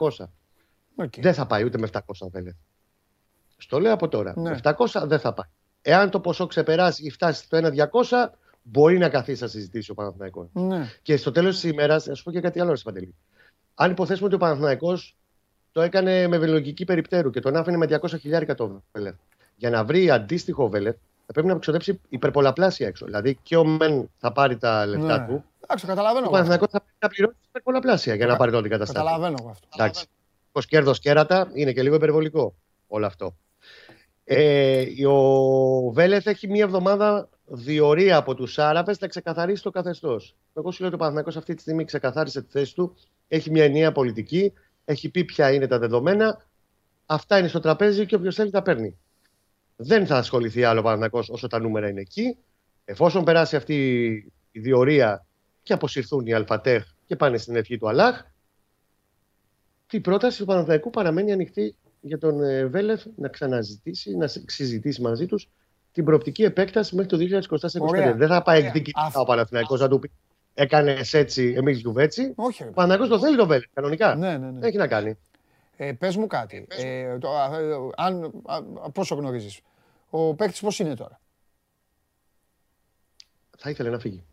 Οκ. 0.95 1.13
Δεν 1.19 1.33
θα 1.33 1.45
πάει 1.45 1.63
ούτε 1.63 1.77
με 1.77 1.87
700 1.91 1.99
αν 2.21 2.31
θέλετε. 2.31 2.55
Στο 3.57 3.79
λέω 3.79 3.93
από 3.93 4.07
τώρα. 4.07 4.33
Ναι. 4.35 4.49
Με 4.49 4.59
700 4.63 5.03
δεν 5.05 5.19
θα 5.19 5.33
πάει. 5.33 5.47
Εάν 5.81 6.09
το 6.09 6.19
ποσό 6.19 6.47
ξεπεράσει 6.47 7.05
ή 7.05 7.09
φτάσει 7.09 7.43
στο 7.43 7.57
1.200, 7.57 8.29
μπορεί 8.63 8.97
να 8.97 9.09
καθίσει 9.09 9.41
να 9.41 9.47
συζητήσει 9.47 9.91
ο 9.91 9.93
Παναθηναϊκός. 9.93 10.47
Ναι. 10.53 10.89
Και 11.01 11.17
στο 11.17 11.31
τέλος 11.31 11.59
της 11.59 11.71
ημέρας, 11.71 12.05
να 12.05 12.13
σου 12.13 12.23
πω 12.23 12.31
και 12.31 12.39
κάτι 12.39 12.59
άλλο, 12.59 12.71
ρε 12.71 12.81
Παντελή. 12.83 13.15
Αν 13.75 13.91
υποθέσουμε 13.91 14.25
ότι 14.25 14.35
ο 14.35 14.39
Παναθηναϊκός 14.39 15.17
το 15.71 15.81
έκανε 15.81 16.27
με 16.27 16.37
βελογική 16.37 16.85
περιπτέρου 16.85 17.29
και 17.29 17.39
τον 17.39 17.55
άφηνε 17.55 17.77
με 17.77 17.85
200 17.85 18.19
χιλιάρικα 18.19 18.55
το 18.55 18.83
Βέλεφ. 18.91 19.15
Για 19.55 19.69
να 19.69 19.83
βρει 19.83 20.09
αντίστοιχο 20.09 20.69
Βέλεφ, 20.69 20.95
θα 21.25 21.33
πρέπει 21.33 21.47
να 21.47 21.57
ξοδέψει 21.57 21.99
υπερπολαπλάσια 22.09 22.87
έξω. 22.87 23.05
Δηλαδή 23.05 23.37
και 23.43 23.57
ο 23.57 23.65
Μεν 23.65 24.09
θα 24.17 24.31
πάρει 24.31 24.57
τα 24.57 24.85
λεφτά 24.85 25.17
Ναι. 25.19 25.27
του. 25.27 25.43
Εντάξει, 25.59 25.85
το 25.85 25.91
καταλαβαίνω. 25.91 26.25
Ο 26.25 26.29
εγώ 26.29 26.29
αυτό. 26.29 26.31
Παναθηναϊκός 26.31 26.69
θα 26.71 26.79
πρέπει 26.79 26.97
να 26.99 27.07
πληρώσει 27.07 27.37
υπερπολαπλάσια 27.47 28.15
για 28.15 28.25
να 28.25 28.35
πάρει 28.35 28.51
το 28.51 28.57
αντικαταστάτη. 28.57 28.99
Καταλαβαίνω 28.99 29.35
εγώ 29.39 29.49
αυτό. 29.49 29.67
Εντάξει. 29.75 30.05
Ω 30.51 30.59
κέρδος 30.59 30.99
κέρατα 30.99 31.49
είναι 31.53 31.71
και 31.71 31.83
λίγο 31.83 31.95
υπερβολικό 31.95 32.55
όλο 32.87 33.05
αυτό. 33.05 33.35
Ε, 34.23 34.85
ο 35.07 35.91
Βέλεθ 35.91 36.27
έχει 36.27 36.47
μία 36.47 36.63
εβδομάδα 36.63 37.29
διορία 37.45 38.17
από 38.17 38.35
τους 38.35 38.59
Άραβες 38.59 38.99
να 38.99 39.07
ξεκαθαρίσει 39.07 39.63
το 39.63 39.69
καθεστώς. 39.69 40.35
Εγώ 40.53 40.71
σου 40.71 40.77
λέω 40.79 40.87
ότι 40.87 40.95
ο 40.95 40.99
Παναθηναϊκός 40.99 41.37
αυτή 41.37 41.53
τη 41.53 41.61
στιγμή 41.61 41.85
ξεκαθάρισε 41.85 42.41
τη 42.41 42.51
θέση 42.51 42.75
του. 42.75 42.95
Έχει 43.27 43.51
μια 43.51 43.63
ενιαία 43.63 43.91
πολιτική. 43.91 44.53
Έχει 44.85 45.09
πει 45.09 45.23
ποια 45.23 45.51
είναι 45.51 45.67
τα 45.67 45.79
δεδομένα. 45.79 46.41
Αυτά 47.05 47.37
είναι 47.37 47.47
στο 47.47 47.59
τραπέζι 47.59 48.05
και 48.05 48.15
όποιος 48.15 48.35
θέλει 48.35 48.51
τα 48.51 48.61
παίρνει. 48.61 48.97
Δεν 49.75 50.05
θα 50.05 50.17
ασχοληθεί 50.17 50.63
άλλο 50.63 50.79
ο 50.79 50.83
Παναθηναϊκός 50.83 51.29
όσο 51.29 51.47
τα 51.47 51.59
νούμερα 51.59 51.89
είναι 51.89 52.01
εκεί. 52.01 52.37
Εφόσον 52.85 53.23
περάσει 53.23 53.55
αυτή 53.55 53.75
η 54.51 54.59
διορία 54.59 55.25
και 55.63 55.73
αποσυρθούν 55.73 56.25
οι 56.25 56.33
Αλφατέχ 56.33 56.85
και 57.05 57.15
πάνε 57.15 57.37
στην 57.37 57.55
ευχή 57.55 57.77
του 57.77 57.87
Αλάχ, 57.89 58.21
η 59.91 59.99
πρόταση 59.99 60.37
του 60.39 60.45
Παναθηναϊκού 60.45 60.89
παραμένει 60.89 61.31
ανοιχτή 61.31 61.75
για 62.01 62.17
τον 62.17 62.43
ε, 62.43 62.65
Βέλεφ 62.65 63.03
να 63.15 63.27
ξαναζητήσει, 63.27 64.15
να 64.17 64.27
συ- 64.27 64.49
συζητήσει 64.49 65.01
μαζί 65.01 65.25
τους 65.25 65.49
την 65.91 66.05
προοπτική 66.05 66.43
επέκταση 66.43 66.95
μέχρι 66.95 67.29
το 67.29 67.39
2024-2025. 67.49 67.67
Ωραία. 67.79 68.13
Δεν 68.13 68.27
θα 68.27 68.41
πάει 68.41 68.55
Ωραία. 68.57 68.67
εκδικητικά 68.67 69.01
Αυτό- 69.01 69.19
ο 69.21 69.23
Παναθηναϊκός 69.25 69.79
να 69.79 69.87
του 69.87 69.99
πει 69.99 70.11
έκανες 70.53 71.13
έτσι, 71.13 71.53
εμείς 71.57 71.79
γιουβέτσι. 71.79 72.33
Όχι, 72.35 72.63
ρε. 72.63 72.69
Ο 72.69 72.71
Παναθηναϊκός 72.73 73.17
το 73.19 73.25
θέλει 73.25 73.37
τον 73.37 73.47
Βέλεφ, 73.47 73.65
κανονικά. 73.73 74.15
Ναι, 74.15 74.37
ναι, 74.37 74.45
ναι. 74.45 74.51
Δεν 74.59 74.63
έχει 74.69 74.77
να 74.77 74.87
κάνει. 74.87 75.17
Ε, 75.77 75.91
πες 75.91 76.15
μου 76.15 76.27
κάτι. 76.27 76.67
Ε, 76.69 77.17
το, 77.17 77.37
α, 77.37 77.59
ε, 77.59 77.75
αν, 77.95 78.23
α, 78.45 78.55
α, 78.55 78.89
πόσο 78.91 79.15
γνωρίζεις. 79.15 79.59
Ο 80.09 80.33
παίκτης 80.35 80.59
πώς 80.59 80.79
είναι 80.79 80.95
τώρα; 80.95 81.19
Θα 83.57 83.69
ήθελε 83.69 83.89
να 83.89 83.99
φύγει. 83.99 84.23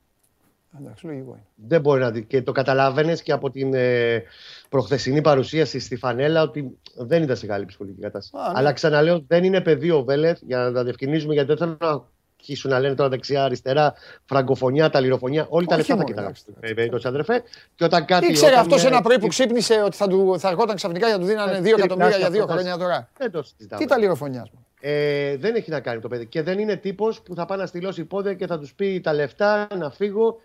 Εντάξει, 0.79 1.07
λογικό 1.07 1.31
είναι. 1.31 1.47
Δεν 1.55 1.81
μπορεί 1.81 2.01
να 2.01 2.11
δει. 2.11 2.25
Και 2.25 2.43
το 2.43 2.53
καταλαβαίνεις 2.53 3.23
και 3.23 3.33
από 3.33 3.51
την 3.51 3.75
ε, 3.75 4.23
προχθεσινή 4.69 5.21
παρουσίαση 5.21 5.79
στη 5.79 5.97
Φανέλα 5.97 6.43
ότι 6.43 6.79
δεν 6.97 7.23
ήταν 7.23 7.37
σε 7.37 7.47
καλή 7.47 7.65
ψυχολογική 7.65 8.03
κατάσταση. 8.03 8.45
Α, 8.45 8.53
ναι. 8.53 8.59
Αλλά 8.59 8.73
ξαναλέω, 8.73 9.25
δεν 9.27 9.45
είναι 9.45 9.61
πεδίο 9.61 9.99
ο 9.99 10.05
Βέλεθ 10.05 10.39
για 10.43 10.59
να 10.59 10.73
τα 10.73 10.83
διευκρινίζουμε 10.83 11.33
γιατί 11.33 11.49
δεν 11.49 11.57
θέλω 11.57 11.77
να 11.81 12.09
αρχίσουν 12.41 12.71
να 12.71 12.79
λένε 12.81 12.95
τώρα 12.95 13.09
δεξιά-αριστερά, 13.09 13.95
φραγκοφωνιά, 14.25 14.91
ταλιροφωνιά. 14.91 15.47
Όλοι 15.49 15.67
τα 15.67 15.77
Όχι 15.77 15.91
λεφτά 15.91 15.95
θα 15.95 15.95
μόνο, 15.95 16.09
κοιτάνε. 16.09 16.27
εντάξει, 16.27 16.45
Ε, 16.61 16.73
περίπτωση, 16.75 17.07
αδερφέ. 17.09 17.43
Και 17.75 17.85
όταν 17.85 18.05
κάτι. 18.05 18.27
Ήξερε 18.27 18.51
όταν 18.51 18.65
αυτός 18.65 18.81
μια- 18.83 18.91
ένα 18.93 19.01
πρωί 19.03 19.19
που 19.19 19.27
ξύπνησε 19.27 19.83
ότι 19.85 19.97
θα, 19.97 20.09
του, 20.09 20.37
θα 20.39 20.49
ερχόταν 20.49 20.77
ξαφνικά 20.77 21.07
για 21.07 21.17
να 21.17 21.23
του 21.23 21.29
δίνανε 21.29 21.57
Ε, 21.57 21.61
2 21.61 21.77
εκατομμύρια 21.77 22.09
για 22.17 22.19
αυτό 22.27 22.31
δύο 22.31 22.47
θα- 22.47 22.53
χρόνια 22.53 22.77
τώρα. 22.77 23.09
Δεν 23.19 23.31
το 23.31 23.43
συζητάμε. 23.43 23.83
Τι 23.83 23.89
τα 23.89 23.99
λιροφωνιά 23.99 24.47
μου. 24.53 24.67
Ε, 24.81 25.37
δεν 25.37 25.55
έχει 25.55 25.71
να 25.71 25.81
κάνει 25.81 26.01
το 26.01 26.09
παιδί. 26.09 26.27
Και 26.27 26.43
δεν 26.43 26.59
είναι 26.59 26.77
τύπος 26.77 27.21
που 27.23 27.35
θα 27.35 27.47
πάει 27.47 27.59
να 27.59 27.67
στυλώσει 27.67 28.05
πόδια 28.05 28.35
και 28.35 28.47
θα 28.47 28.59
τους 28.59 28.75
πει 28.75 29.01
τα 29.01 29.13
λεφτά 29.13 29.69
να 29.77 29.91
φύγω, 29.91 30.37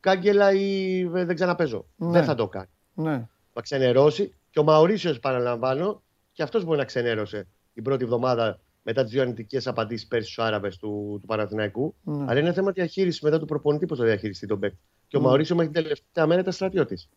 κάγκελα 0.00 0.52
ή 0.52 1.00
ε, 1.14 1.24
δεν 1.24 1.34
ξαναπέζω. 1.34 1.86
Ναι. 1.96 2.10
Δεν 2.10 2.24
θα 2.24 2.34
το 2.34 2.48
κάνει. 2.48 2.68
Ναι. 2.94 3.26
Θα 3.52 3.60
ξενερώσει. 3.60 4.34
Και 4.50 4.58
ο 4.58 4.62
Μαωρίσιος, 4.62 5.20
παραλαμβάνω, 5.20 6.02
και 6.32 6.42
αυτός 6.42 6.64
μπορεί 6.64 6.78
να 6.78 6.84
ξενέρωσε 6.84 7.46
την 7.74 7.82
πρώτη 7.82 8.04
εβδομάδα 8.04 8.58
μετά 8.86 9.02
τις 9.02 9.12
δύο 9.12 9.20
αρνητικές 9.20 9.66
απαντήσεις 9.66 10.06
πέρσι 10.06 10.30
στους 10.32 10.44
Άραβες 10.44 10.76
του, 10.76 11.18
του 11.20 11.26
Παναθηναϊκού. 11.26 11.94
Ναι. 12.02 12.24
Αλλά 12.28 12.38
είναι 12.40 12.52
θέμα 12.52 12.70
διαχείρισης 12.70 13.20
μετά 13.20 13.38
του 13.38 13.46
προπονητή 13.46 13.86
πώς 13.86 13.98
θα 13.98 14.04
διαχειριστεί 14.04 14.46
τον 14.46 14.58
παίκτη. 14.58 14.78
Και 15.08 15.16
ο 15.16 15.20
Ναι. 15.20 15.26
Μαωρίσιο 15.26 15.56
μέχρι 15.56 15.72
την 15.72 15.82
τελευταία 15.82 16.26
μέρα 16.26 16.40
ήταν 16.40 16.52
στρατιώτης. 16.52 17.08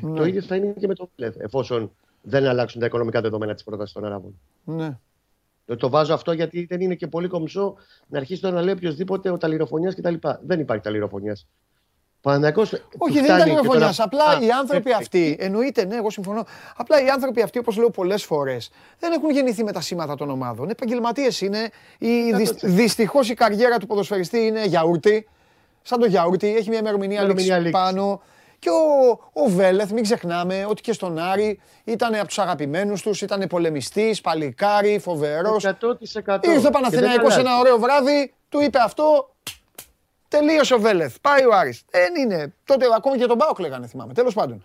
Ναι. 0.00 0.16
Το 0.16 0.24
ίδιο 0.24 0.42
θα 0.42 0.56
είναι 0.56 0.74
και 0.78 0.86
με 0.86 0.94
τον 0.94 1.08
Βέλεθ, 1.16 1.36
εφόσον 1.38 1.92
δεν 2.22 2.46
αλλάξουν 2.46 2.80
τα 2.80 2.86
οικονομικά 2.86 3.20
δεδομένα 3.20 3.54
της 3.54 3.64
πρότασης 3.64 3.94
των 3.94 4.04
Αράβων. 4.04 4.40
Ναι. 4.64 4.98
Ε, 5.66 5.76
Το 5.76 5.88
βάζω 5.88 6.14
αυτό 6.14 6.32
γιατί 6.32 6.64
δεν 6.64 6.80
είναι 6.80 6.94
και 6.94 7.06
πολύ 7.06 7.28
κομψό 7.28 7.74
να 8.08 8.18
αρχίσει 8.18 8.40
τώρα 8.40 8.54
να 8.54 8.62
λέει 8.62 8.74
οποιοδήποτε 8.74 9.30
ο 9.30 9.36
ταλιροφωνιά 9.36 9.90
κτλ. 9.92 10.14
Δεν 10.46 10.60
υπάρχει 10.60 10.82
ταλιροφωνιά. 10.82 11.36
Παναγιακός, 12.20 12.68
του 12.70 12.78
Όχι, 12.98 13.12
δεν 13.14 13.24
φτάνει 13.24 13.40
ήταν 13.40 13.44
και 13.48 13.50
λιροφωνιά. 13.60 13.80
τώρα- 13.80 13.94
Απλά 14.04 14.24
Α, 14.24 14.40
οι 14.42 14.50
άνθρωποι 14.50 14.90
ε, 14.90 14.94
αυτοί, 14.94 15.36
εννοείται, 15.40 15.84
ναι, 15.84 15.96
εγώ 15.96 16.10
συμφωνώ. 16.10 16.44
Απλά 16.76 17.04
οι 17.04 17.08
άνθρωποι 17.08 17.42
αυτοί, 17.42 17.58
όπως 17.58 17.76
λέω 17.76 17.90
πολλές 17.90 18.24
φορές, 18.24 18.70
δεν 18.98 19.12
έχουν 19.12 19.30
γεννηθεί 19.30 19.64
με 19.64 19.72
τα 19.72 19.80
σήματα 19.80 20.14
των 20.14 20.30
ομάδων. 20.30 20.70
Επαγγελματίες 20.70 21.40
είναι. 21.40 21.70
Δυστυχώς 22.62 23.30
η 23.30 23.34
καριέρα 23.34 23.78
του 23.78 23.86
ποδοσφαιριστή 23.86 24.38
είναι 24.46 24.64
γιαούρτι. 24.64 25.28
Σαν 25.82 25.98
το 26.00 26.06
γιαούρτι, 26.06 26.56
έχει 26.56 26.68
μια 26.68 26.78
ημερομηνία 26.78 27.18
Ημερομηνία 27.18 27.58
λήξη 27.58 27.66
λήξης. 27.68 27.82
πάνω. 27.92 28.20
Και 28.58 28.68
ο, 28.70 29.42
ο 29.42 29.48
Βέλεθ, 29.48 29.90
μην 29.90 30.02
ξεχνάμε 30.02 30.66
ότι 30.68 30.82
και 30.82 30.92
στον 30.92 31.18
Άρη 31.18 31.60
ήταν 31.84 32.14
από 32.14 32.26
τους 32.26 32.38
αγαπημένους 32.38 33.02
τους, 33.02 33.22
ήταν 33.22 33.46
πολεμιστής, 33.48 34.20
παλικάρι, 34.20 34.98
φοβερός. 34.98 35.64
100%. 35.64 35.68
Ήρθε 36.44 36.58
ο 36.58 36.60
Και 36.60 36.70
Παναθηναϊκός 36.70 37.34
δεν 37.34 37.46
ένα 37.46 37.58
ωραίο 37.58 37.78
βράδυ, 37.78 38.34
του 38.48 38.60
είπε 38.60 38.78
αυτό, 38.78 39.34
τελείωσε 40.28 40.74
ο 40.74 40.78
Βέλεθ, 40.78 41.16
πάει 41.20 41.44
ο 41.44 41.54
Άρης. 41.54 41.82
Δεν 41.90 42.14
είναι. 42.16 42.54
Τότε 42.64 42.86
ακόμη 42.96 43.18
και 43.18 43.26
τον 43.26 43.36
Μπάουκ 43.36 43.58
λέγανε, 43.58 43.86
θυμάμαι. 43.86 44.12
Τέλος 44.12 44.34
πάντων. 44.34 44.64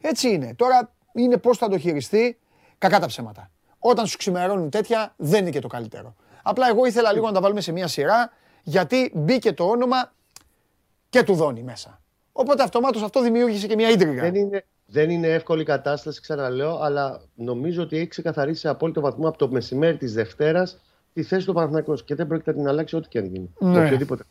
Έτσι 0.00 0.28
είναι. 0.28 0.54
Τώρα 0.54 0.92
είναι 1.12 1.36
πώς 1.36 1.58
θα 1.58 1.68
το 1.68 1.78
χειριστεί, 1.78 2.38
κακά 2.78 3.00
τα 3.00 3.06
ψέματα. 3.06 3.50
Όταν 3.78 4.06
σου 4.06 4.16
ξημερώνουν 4.16 4.70
τέτοια, 4.70 5.14
δεν 5.16 5.40
είναι 5.40 5.50
και 5.50 5.60
το 5.60 5.68
καλύτερο. 5.68 6.14
Απλά 6.42 6.68
εγώ 6.68 6.84
ήθελα 6.84 7.12
λίγο 7.12 7.26
να 7.26 7.32
τα 7.32 7.40
βάλουμε 7.40 7.60
σε 7.60 7.72
μια 7.72 7.86
σειρά, 7.86 8.32
γιατί 8.62 9.10
μπήκε 9.14 9.52
το 9.52 9.64
όνομα 9.64 10.12
και 11.08 11.22
του 11.22 11.34
Δόνη 11.34 11.62
μέσα. 11.62 12.00
Οπότε 12.32 12.62
αυτομάτως 12.62 13.02
αυτό 13.02 13.22
δημιούργησε 13.22 13.66
και 13.66 13.74
μια 13.74 13.90
ίντριγα. 13.90 14.22
Δεν 14.22 14.34
είναι, 14.34 14.64
δεν 14.86 15.10
είναι 15.10 15.26
εύκολη 15.26 15.64
κατάσταση, 15.64 16.20
ξαναλέω, 16.20 16.78
αλλά 16.82 17.20
νομίζω 17.34 17.82
ότι 17.82 17.96
έχει 17.96 18.06
ξεκαθαρίσει 18.06 18.60
σε 18.60 18.68
απόλυτο 18.68 19.00
βαθμό 19.00 19.28
από 19.28 19.38
το 19.38 19.48
μεσημέρι 19.48 19.96
της 19.96 20.12
Δευτέρας 20.12 20.78
τη 21.14 21.22
θέση 21.22 21.46
του 21.46 21.52
Παναθηναϊκός 21.52 22.04
και 22.04 22.14
δεν 22.14 22.26
πρόκειται 22.26 22.50
να 22.50 22.56
την 22.56 22.68
αλλάξει 22.68 22.96
ό,τι 22.96 23.08
και 23.08 23.18
αν 23.18 23.24
γίνει. 23.24 23.54
Ναι. 23.58 23.84
Οποιοδήποτε. 23.84 24.24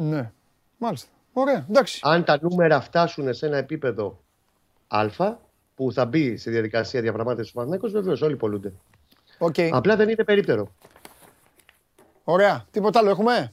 Ναι. 0.00 0.32
Μάλιστα. 0.78 1.08
Ωραία. 1.32 1.66
Εντάξει. 1.68 2.00
Αν 2.02 2.24
τα 2.24 2.38
νούμερα 2.40 2.80
φτάσουν 2.80 3.34
σε 3.34 3.46
ένα 3.46 3.56
επίπεδο 3.56 4.18
Α, 4.88 5.06
που 5.74 5.92
θα 5.92 6.04
μπει 6.06 6.36
στη 6.36 6.50
διαδικασία 6.50 7.00
διαπραγμάτευσης 7.00 7.48
του 7.52 7.54
Παναθηναϊκός, 7.54 7.92
βεβαίως 7.92 8.22
όλοι 8.22 8.36
πωλούνται. 8.36 8.72
Οκ. 9.38 9.54
Απλά 9.70 9.96
δεν 9.96 10.08
είναι 10.08 10.24
περίπτερο. 10.24 10.74
Ωραία. 12.24 12.64
Τίποτα 12.70 12.98
άλλο 12.98 13.10
έχουμε; 13.10 13.52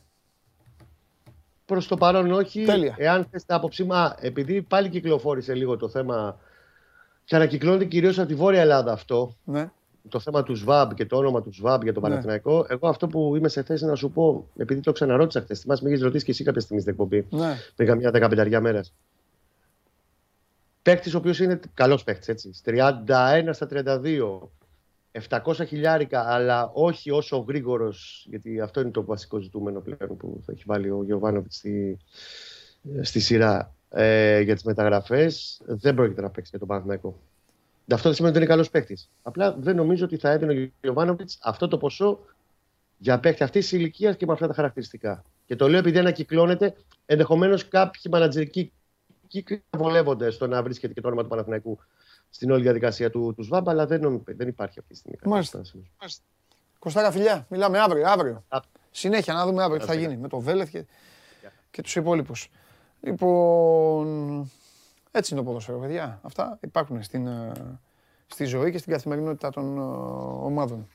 Προς 1.66 1.88
το 1.88 1.98
παρόν 1.98 2.32
όχι. 2.32 2.64
Τέλεια. 2.66 2.96
Εάν 2.98 3.28
θες 3.32 3.46
την 3.46 3.56
άποψή 3.56 3.84
μου, 3.84 3.94
α, 3.96 4.16
επειδή 4.20 4.62
πάλι 4.62 4.90
κυκλοφόρησε 4.90 5.54
λίγο 5.54 5.78
το 5.78 5.90
θέμα 5.90 6.40
και 7.24 7.36
ανακυκλώνεται 7.36 7.86
κυρίως 7.86 8.20
από 8.20 8.28
τη 8.28 8.36
Βόρεια 8.36 8.62
Ελλάδα 8.62 8.92
αυτό, 8.92 9.36
Ναι. 9.44 9.72
Το 10.10 10.20
θέμα 10.20 10.44
του 10.44 10.56
ΣΒΑΜ 10.56 10.90
και 10.90 11.06
το 11.06 11.18
όνομα 11.18 11.42
του 11.42 11.52
ΣΒΑΜ 11.54 11.82
για 11.82 11.94
τον 11.94 12.04
Ναι. 12.04 12.10
Παναθηναϊκό, 12.10 12.66
εγώ 12.70 12.88
αυτό 12.88 13.08
που 13.08 13.36
είμαι 13.36 13.48
σε 13.48 13.64
θέση 13.64 13.86
να 13.86 13.96
σου 13.96 14.12
πω, 14.12 14.48
επειδή 14.58 14.80
το 14.80 14.92
ξαναρώτησα 14.92 15.42
χθες, 15.42 15.60
θυμάσαι, 15.60 15.84
με 15.84 15.90
έχεις 15.90 16.02
ρωτήσει 16.02 16.26
και 16.26 16.32
εσύ 16.32 16.44
κάποια 16.44 16.62
στιγμή 16.62 16.82
στην 16.82 16.94
εκπομπή, 16.94 17.28
Ναι. 17.30 17.56
πριν 17.76 17.88
καμιά 17.88 18.12
δεκαπενταριά 18.12 18.62
μέρα. 18.62 18.84
Παίκτης 20.82 21.14
ο 21.14 21.18
οποίος 21.18 21.40
είναι 21.40 21.60
καλός 21.74 22.04
παίκτης, 22.04 22.28
έτσι. 22.28 22.52
31 22.64 23.54
στα 23.54 23.68
32. 23.68 24.50
700 25.30 25.66
χιλιάρικα, 25.68 26.22
αλλά 26.28 26.72
όχι 26.74 27.12
όσο 27.12 27.38
γρήγορος, 27.38 28.26
γιατί 28.30 28.60
αυτό 28.62 28.82
είναι 28.82 28.90
το 28.90 29.06
βασικό 29.06 29.40
ζητούμενο 29.40 29.80
πλέον 29.80 30.18
που 30.18 30.42
θα 30.46 30.52
έχει 30.52 30.64
βάλει 30.66 30.90
ο 30.90 31.04
Γιωβάνοβιτς 31.04 31.56
στη, 31.56 31.98
στη 33.02 33.20
σειρά 33.20 33.76
ε, 33.90 34.40
για 34.40 34.54
τις 34.54 34.64
μεταγραφές. 34.64 35.62
Δεν 35.66 35.96
πρόκειται 35.96 36.22
να 36.22 36.30
παίξει 36.30 36.50
για 36.50 36.60
τον 36.60 36.68
Παναθηναϊκό. 36.68 37.20
Αυτό 37.94 38.04
δεν 38.04 38.14
σημαίνει 38.14 38.36
ότι 38.36 38.44
είναι 38.44 38.54
καλός 38.54 38.70
παίκτης. 38.70 39.10
Απλά 39.22 39.54
δεν 39.54 39.76
νομίζω 39.76 40.06
ότι 40.06 40.18
θα 40.18 40.30
έδινε 40.30 40.54
ο 40.54 40.70
Γιωβάνοβιτς 40.82 41.38
αυτό 41.42 41.68
το 41.68 41.78
ποσό 41.78 42.20
για 42.98 43.20
παίκτη 43.20 43.44
αυτής 43.44 43.68
της 43.68 43.80
ηλικίας 43.80 44.16
και 44.16 44.26
με 44.26 44.34
αυτά 44.34 44.48
τα 44.48 44.54
χαρακτηριστικά. 44.54 45.24
Και 45.46 45.56
το 45.56 45.70
λέω 45.70 45.80
επειδή 45.80 45.98
ανακυκλώνεται, 45.98 46.76
ενδεχομένως 47.06 47.68
κάποιοι 47.68 48.02
μανατζερικοί 48.12 48.72
κύκλοι 49.28 49.64
βολεύονται 49.78 50.30
στο 50.32 50.48
να 50.48 50.64
βρίσκεται 50.64 50.94
και 50.94 51.02
το 51.02 51.08
όνομα 51.08 51.24
του 51.24 51.30
Παναθηναϊκού 51.30 51.80
στην 52.30 52.52
όλη 52.52 52.62
διαδικασία 52.62 53.10
του, 53.10 53.34
του 53.36 53.44
ΣΒΑΜ, 53.44 53.70
αλλά 53.70 53.86
δεν, 53.86 54.02
νομι- 54.02 54.36
δεν 54.36 54.48
υπάρχει 54.48 54.80
αυτή 54.80 54.94
τη 54.94 55.00
στιγμή. 55.00 55.18
Μάλιστα. 55.24 55.58
κατάσταση. 55.58 55.92
Κωστάρα 56.80 57.12
φιλιά, 57.12 57.46
μιλάμε 57.50 57.80
αύριο. 57.80 58.08
αύριο. 58.08 58.44
Α. 58.48 58.60
Συνέχεια 58.92 59.34
να 59.34 59.46
δούμε 59.46 59.64
αύριο 59.64 59.80
τι 59.80 59.86
θα 59.86 59.92
Καλώς 59.94 60.08
γίνει 60.08 60.22
με 60.22 60.28
το 60.28 60.40
Βέλεθ 60.40 60.70
και, 60.70 60.86
και 61.72 61.82
τους 61.82 61.96
υπόλοιπους. 61.96 62.50
Λοιπόν, 63.02 64.52
έτσι 65.18 65.34
είναι 65.34 65.44
το 65.44 65.48
ποδόσφαιρο, 65.48 65.80
παιδιά. 65.80 66.20
Αυτά 66.24 66.58
υπάρχουν 66.62 67.04
στην, 67.04 67.28
ε, 67.28 67.52
στη 68.28 68.46
ζωή 68.46 68.72
και 68.72 68.78
στην 68.78 68.92
καθημερινότητα 68.92 69.50
των 69.50 69.78
ε, 69.78 69.82
ομάδων. 70.46 70.88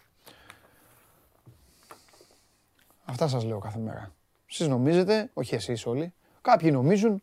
Αυτά 3.05 3.29
σας 3.29 3.45
λέω 3.45 3.59
κάθε 3.59 3.79
μέρα. 3.79 4.13
Εσείς 4.51 4.69
νομίζετε, 4.69 5.31
όχι 5.35 5.55
εσείς 5.55 5.87
όλοι, 5.87 6.13
κάποιοι 6.43 6.71
νομίζουν 6.73 7.23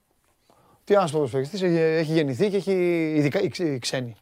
ότι 0.82 0.94
ένας 0.94 1.12
ποδοσφαιριστής 1.12 1.62
έχει 1.62 1.76
έχει 1.76 2.14
γεννηθεί 2.14 2.50
και 2.50 2.56
έχει 2.56 2.74
ειδικά 3.16 3.42
οι 3.42 3.48
ξε- 3.48 3.68
οι 3.68 3.80
ξένοι. 3.80 4.16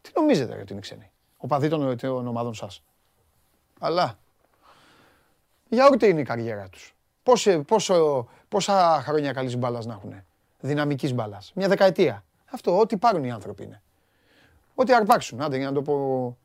Τι 0.00 0.10
νομίζετε 0.14 0.54
ρε, 0.54 0.60
ότι 0.60 0.72
είναι 0.72 0.80
ξένοι. 0.80 1.10
Ο 1.36 1.46
παδί 1.46 1.68
των, 1.68 1.96
των 1.96 2.26
ομάδων 2.26 2.54
σας. 2.54 2.82
Αλλά 3.78 4.18
για 5.68 5.88
ούτε 5.92 6.06
είναι 6.06 6.20
η 6.20 6.24
καριέρα 6.24 6.68
τους. 6.68 6.94
Πόσο, 7.22 7.62
πόσο, 7.62 8.28
πόσα 8.48 9.02
χρόνια 9.04 9.32
καλής 9.32 9.56
μπάλας 9.56 9.86
να 9.86 9.92
έχουν. 9.92 10.24
Δυναμικής 10.64 11.14
μπάλας. 11.14 11.52
Μια 11.54 11.68
δεκαετία. 11.68 12.24
Αυτό, 12.50 12.78
ό,τι 12.78 12.96
πάρουν 12.96 13.24
οι 13.24 13.30
άνθρωποι 13.30 13.62
είναι. 13.64 13.82
Ό,τι 14.74 14.94
αρπάξουν. 14.94 15.40
Άντε 15.40 15.56
για 15.56 15.66
να 15.66 15.72
το 15.72 15.82
πω 15.82 16.36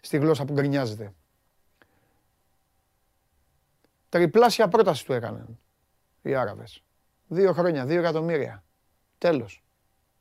στη 0.00 0.16
γλώσσα 0.16 0.44
που 0.44 0.52
γκρινιάζεται. 0.52 1.12
Τριπλάσια 4.08 4.68
πρόταση 4.68 5.04
του 5.04 5.12
έκαναν 5.12 5.58
οι 6.22 6.34
Άραβες. 6.34 6.82
Δύο 7.26 7.52
χρόνια, 7.52 7.86
δύο 7.86 8.00
εκατομμύρια. 8.00 8.62
Τέλος. 9.18 9.62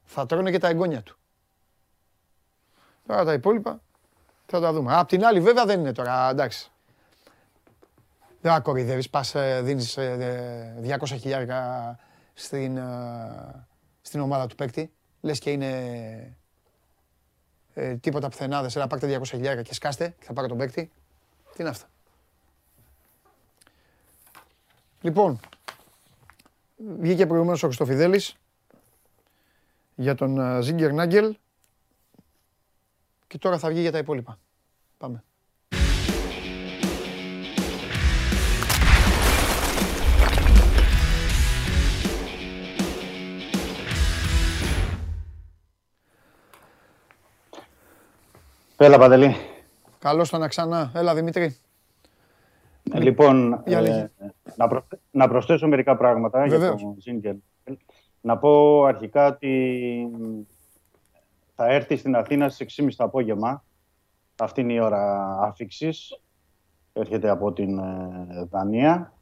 Θα 0.03 0.26
τρώνε 0.26 0.51
και 0.51 0.59
τα 0.59 0.68
εγγόνια 0.68 1.03
του. 1.03 1.18
Τώρα 3.07 3.23
τα 3.23 3.34
υπόλοιπα 3.34 3.81
θα 4.45 4.59
τα 4.59 4.73
δούμε. 4.73 4.95
Απ' 4.95 5.07
την 5.07 5.26
άλλη 5.26 5.39
βέβαια 5.39 5.65
δεν 5.65 5.80
είναι 5.80 5.91
τώρα, 5.91 6.30
εντάξει. 6.30 6.72
Δεν 8.41 8.51
θα 8.51 8.59
κοροϊδεύεις, 8.59 9.09
πας, 9.09 9.35
ε, 9.35 9.61
δίνεις 9.61 9.97
ε, 9.97 10.76
ε, 10.81 10.97
200 10.99 11.05
χιλιάρικα 11.05 11.99
στην, 12.39 12.77
ε, 12.77 13.68
στην 14.01 14.19
ομάδα 14.19 14.47
του 14.47 14.55
παίκτη. 14.55 14.91
Λες 15.22 15.39
και 15.39 15.51
είναι 15.51 16.38
ε, 17.73 17.95
τίποτα 17.95 18.30
πουθενάδες, 18.30 18.76
έλα 18.76 18.88
πάρτε 18.88 19.18
200 19.18 19.22
χιλιάρικα 19.26 19.61
και 19.61 19.73
σκάστε 19.73 20.15
και 20.19 20.26
θα 20.26 20.34
πάρω 20.34 20.47
τον 20.47 20.57
παίκτη. 20.57 20.91
Τι 21.53 21.61
είναι 21.61 21.69
αυτά; 21.69 21.88
Λοιπόν, 25.01 25.39
βγήκε 26.77 27.26
προηγουμένως 27.26 27.64
ο 27.64 27.65
Χριστοφιδέλης 27.65 28.35
για 29.95 30.15
τον 30.15 30.39
ε, 30.39 30.61
Ζίγκερ 30.61 30.93
Νάγκελ 30.93 31.38
και 33.27 33.38
τώρα 33.38 33.59
θα 33.59 33.69
βγει 33.69 33.81
για 33.81 33.91
τα 33.91 33.97
υπόλοιπα. 33.97 34.39
Πάμε. 34.97 35.23
Έλα, 48.78 48.98
Παντελή. 48.98 49.36
Καλώς 49.99 50.30
το 50.30 50.38
να 50.38 50.48
ξανά. 50.48 50.91
Έλα 50.95 51.16
Δημήτρη. 51.16 51.56
Ε, 52.94 52.99
Λοιπόν, 52.99 53.62
Για 53.66 53.78
ε, 53.78 53.82
λέγε. 53.82 54.10
να, 54.56 54.68
προσθέ- 54.68 54.99
να 55.12 55.28
προσθέσω 55.28 55.68
μερικά 55.68 55.98
πράγματα 55.98 56.45
για 56.48 56.58
Βεβαίως. 56.58 56.82
τον 56.82 56.95
Ζίνγκελ. 56.99 57.38
Να 58.22 58.38
πω 58.38 58.84
αρχικά 58.84 59.28
ότι 59.28 60.08
θα 61.56 61.66
έρθει 61.66 61.95
στην 61.98 62.16
Αθήνα 62.16 62.49
στις 62.49 62.80
6.30 62.80 62.88
το 62.98 63.04
απόγευμα. 63.04 63.64
Αυτή 64.40 64.62
είναι 64.62 64.74
η 64.74 64.80
ώρα 64.80 65.36
άφηξης. 65.41 66.20
Έρχεται 66.94 67.30
από 67.30 67.54
την 67.54 67.78
ε, 67.80 68.48
Δανία. 68.49 69.14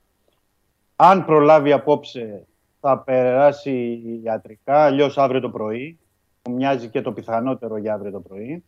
Αν 0.96 1.26
προλάβει 1.26 1.72
απόψε 1.72 2.46
θα 2.80 3.00
περάσει 3.00 4.02
ιατρικά, 4.24 4.84
αλλιώς 4.84 5.18
αύριο 5.18 5.40
το 5.40 5.50
πρωί. 5.50 6.00
Μοιάζει 6.50 6.88
και 6.88 7.02
το 7.02 7.12
πιθανότερο 7.14 7.78
για 7.78 7.94
αύριο 7.94 8.12
το 8.12 8.20
πρωί. 8.20 8.64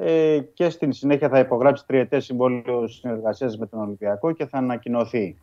Ε, 0.00 0.38
και 0.54 0.70
στην 0.70 0.92
συνέχεια 0.92 1.28
θα 1.28 1.38
υπογράψει 1.38 1.86
τριετές 1.86 2.24
συμβόλαιο 2.24 2.88
συνεργασίας 2.88 3.58
με 3.58 3.66
τον 3.66 3.80
Ολυμπιακό 3.80 4.32
και 4.32 4.46
θα 4.46 4.58
ανακοινωθεί. 4.58 5.38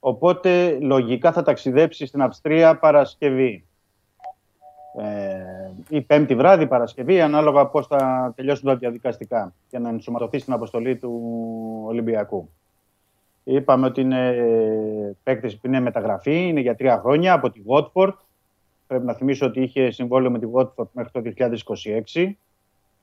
Οπότε 0.00 0.78
λογικά 0.80 1.32
θα 1.32 1.42
ταξιδέψει 1.42 2.06
στην 2.06 2.22
Αυστρία 2.22 2.78
Παρασκευή. 2.78 3.64
Ε, 4.98 5.70
ή 5.88 6.00
Πέμπτη 6.00 6.34
βράδυ 6.34 6.66
Παρασκευή, 6.66 7.20
ανάλογα 7.20 7.66
πώς 7.66 7.86
θα 7.86 8.32
τελειώσουν 8.36 8.64
τα 8.64 8.76
διαδικαστικά 8.76 9.54
για 9.70 9.78
να 9.78 9.88
ενσωματωθεί 9.88 10.38
στην 10.38 10.52
αποστολή 10.52 10.96
του 10.96 11.22
Ολυμπιακού. 11.86 12.50
Είπαμε 13.44 13.86
ότι 13.86 14.00
είναι 14.00 14.34
παίκτης 15.22 15.58
που 15.58 15.66
είναι 15.66 15.80
μεταγραφή, 15.80 16.46
είναι 16.46 16.60
για 16.60 16.76
τρία 16.76 16.98
χρόνια 16.98 17.32
από 17.32 17.50
τη 17.50 17.60
Watford. 17.66 18.12
Πρέπει 18.86 19.04
να 19.04 19.14
θυμίσω 19.14 19.46
ότι 19.46 19.62
είχε 19.62 19.90
συμβόλαιο 19.90 20.30
με 20.30 20.38
τη 20.38 20.46
Watford 20.52 20.88
μέχρι 20.92 21.10
το 21.12 21.22
2026. 22.14 22.36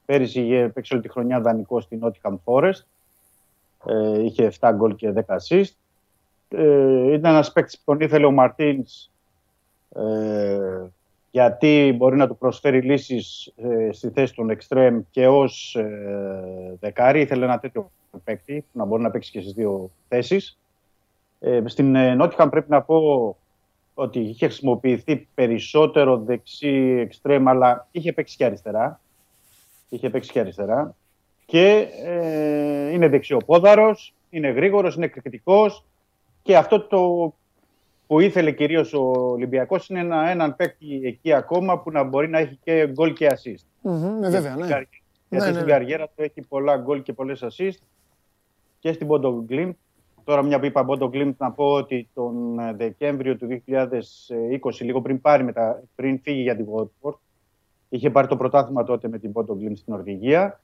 Πέρυσι 0.05 0.41
είχε 0.41 0.71
παίξει 0.73 0.93
όλη 0.93 1.03
τη 1.03 1.09
χρονιά 1.09 1.41
δανεικό 1.41 1.81
στην 1.81 2.01
Nottingham 2.03 2.35
Forest. 2.43 2.81
Ε, 3.85 4.23
είχε 4.23 4.51
7 4.59 4.71
γκολ 4.75 4.95
και 4.95 5.13
10 5.15 5.21
assist. 5.37 5.71
Ε, 6.49 7.13
ήταν 7.13 7.31
ένας 7.31 7.51
παίκτης 7.51 7.77
που 7.77 7.83
τον 7.85 7.99
ήθελε 7.99 8.25
ο 8.25 8.31
Μαρτίνς 8.31 9.09
ε, 9.95 10.85
γιατί 11.31 11.93
μπορεί 11.97 12.15
να 12.15 12.27
του 12.27 12.37
προσφέρει 12.37 12.81
λύσεις 12.81 13.53
ε, 13.55 13.91
στη 13.91 14.09
θέση 14.09 14.35
των 14.35 14.49
εξτρέμ 14.49 15.01
και 15.11 15.27
ως 15.27 15.75
ε, 15.75 16.77
δεκάρι. 16.79 17.21
Ήθελε 17.21 17.45
ένα 17.45 17.59
τέτοιο 17.59 17.91
παίκτη 18.23 18.65
που 18.71 18.77
να 18.77 18.85
μπορεί 18.85 19.01
να 19.01 19.11
παίξει 19.11 19.31
και 19.31 19.39
στις 19.39 19.53
δύο 19.53 19.91
θέσεις. 20.07 20.59
Ε, 21.39 21.61
στην 21.65 21.95
ε, 21.95 22.17
Nottingham 22.19 22.47
πρέπει 22.49 22.69
να 22.69 22.81
πω 22.81 23.37
ότι 23.93 24.19
είχε 24.19 24.45
χρησιμοποιηθεί 24.45 25.27
περισσότερο 25.33 26.17
δεξί 26.17 26.97
εξτρέμ, 26.99 27.49
αλλά 27.49 27.87
είχε 27.91 28.13
παίξει 28.13 28.35
και 28.35 28.45
αριστερά. 28.45 28.99
Είχε 29.93 30.09
παίξει 30.09 30.31
και 30.31 30.39
αριστερά. 30.39 30.95
Και 31.45 31.87
ε, 32.03 32.91
είναι 32.91 33.07
δεξιοπόδαρος, 33.07 34.13
είναι 34.29 34.49
γρήγορος, 34.49 34.95
είναι 34.95 35.05
εκρηκτικός 35.05 35.85
και 36.41 36.57
αυτό 36.57 36.81
το 36.87 37.33
που 38.07 38.19
ήθελε 38.19 38.51
κυρίως 38.51 38.93
ο 38.93 39.01
Ολυμπιακός 39.11 39.89
είναι 39.89 39.99
ένα, 39.99 40.29
έναν 40.29 40.55
παίκτη 40.55 41.01
εκεί 41.03 41.33
ακόμα 41.33 41.79
που 41.79 41.91
να 41.91 42.03
μπορεί 42.03 42.29
να 42.29 42.37
έχει 42.39 42.59
και 42.63 42.87
γκολ 42.87 43.13
και 43.13 43.27
assist. 43.31 43.65
Μμμ, 43.81 44.23
ε, 44.23 44.29
βέβαια, 44.29 44.51
Στην 44.51 44.63
ναι. 44.63 44.67
καρι- 44.71 44.87
Ναι, 44.91 45.37
Γιατί 45.39 45.45
ναι, 45.45 45.53
στην 45.53 45.65
ναι. 45.67 45.71
καριέρα 45.71 46.05
του 46.05 46.23
έχει 46.23 46.41
πολλά 46.41 46.77
γκολ 46.77 47.01
και 47.01 47.13
πολλές 47.13 47.43
assist 47.43 47.77
και 48.79 48.93
στην 48.93 49.07
Μπόντο 49.07 49.43
Γκλιμτ. 49.45 49.71
Τώρα 50.23 50.43
μια 50.43 50.59
που 50.59 50.65
είπα 50.65 50.85
Μπόντο 50.85 51.07
Γκλιμτ 51.09 51.33
να 51.37 51.51
πω 51.51 51.65
ότι 51.65 52.07
τον 52.13 52.59
ε, 52.59 52.73
Δεκέμβριο 52.73 53.35
του 53.37 53.47
2020, 53.47 54.79
λίγο 54.79 55.01
πριν, 55.01 55.21
πάρει 55.21 55.43
μετα... 55.43 55.83
πριν 55.95 56.19
φύγει 56.23 56.41
για 56.41 56.55
την 56.55 56.65
Watford, 56.75 57.13
είχε 57.95 58.09
πάρει 58.09 58.27
το 58.27 58.37
πρωτάθλημα 58.37 58.83
τότε 58.83 59.07
με 59.07 59.17
την 59.19 59.31
Μπόντο 59.31 59.55
Γκλιμτ 59.55 59.75
στην 59.75 59.93
Νορβηγία 59.93 60.61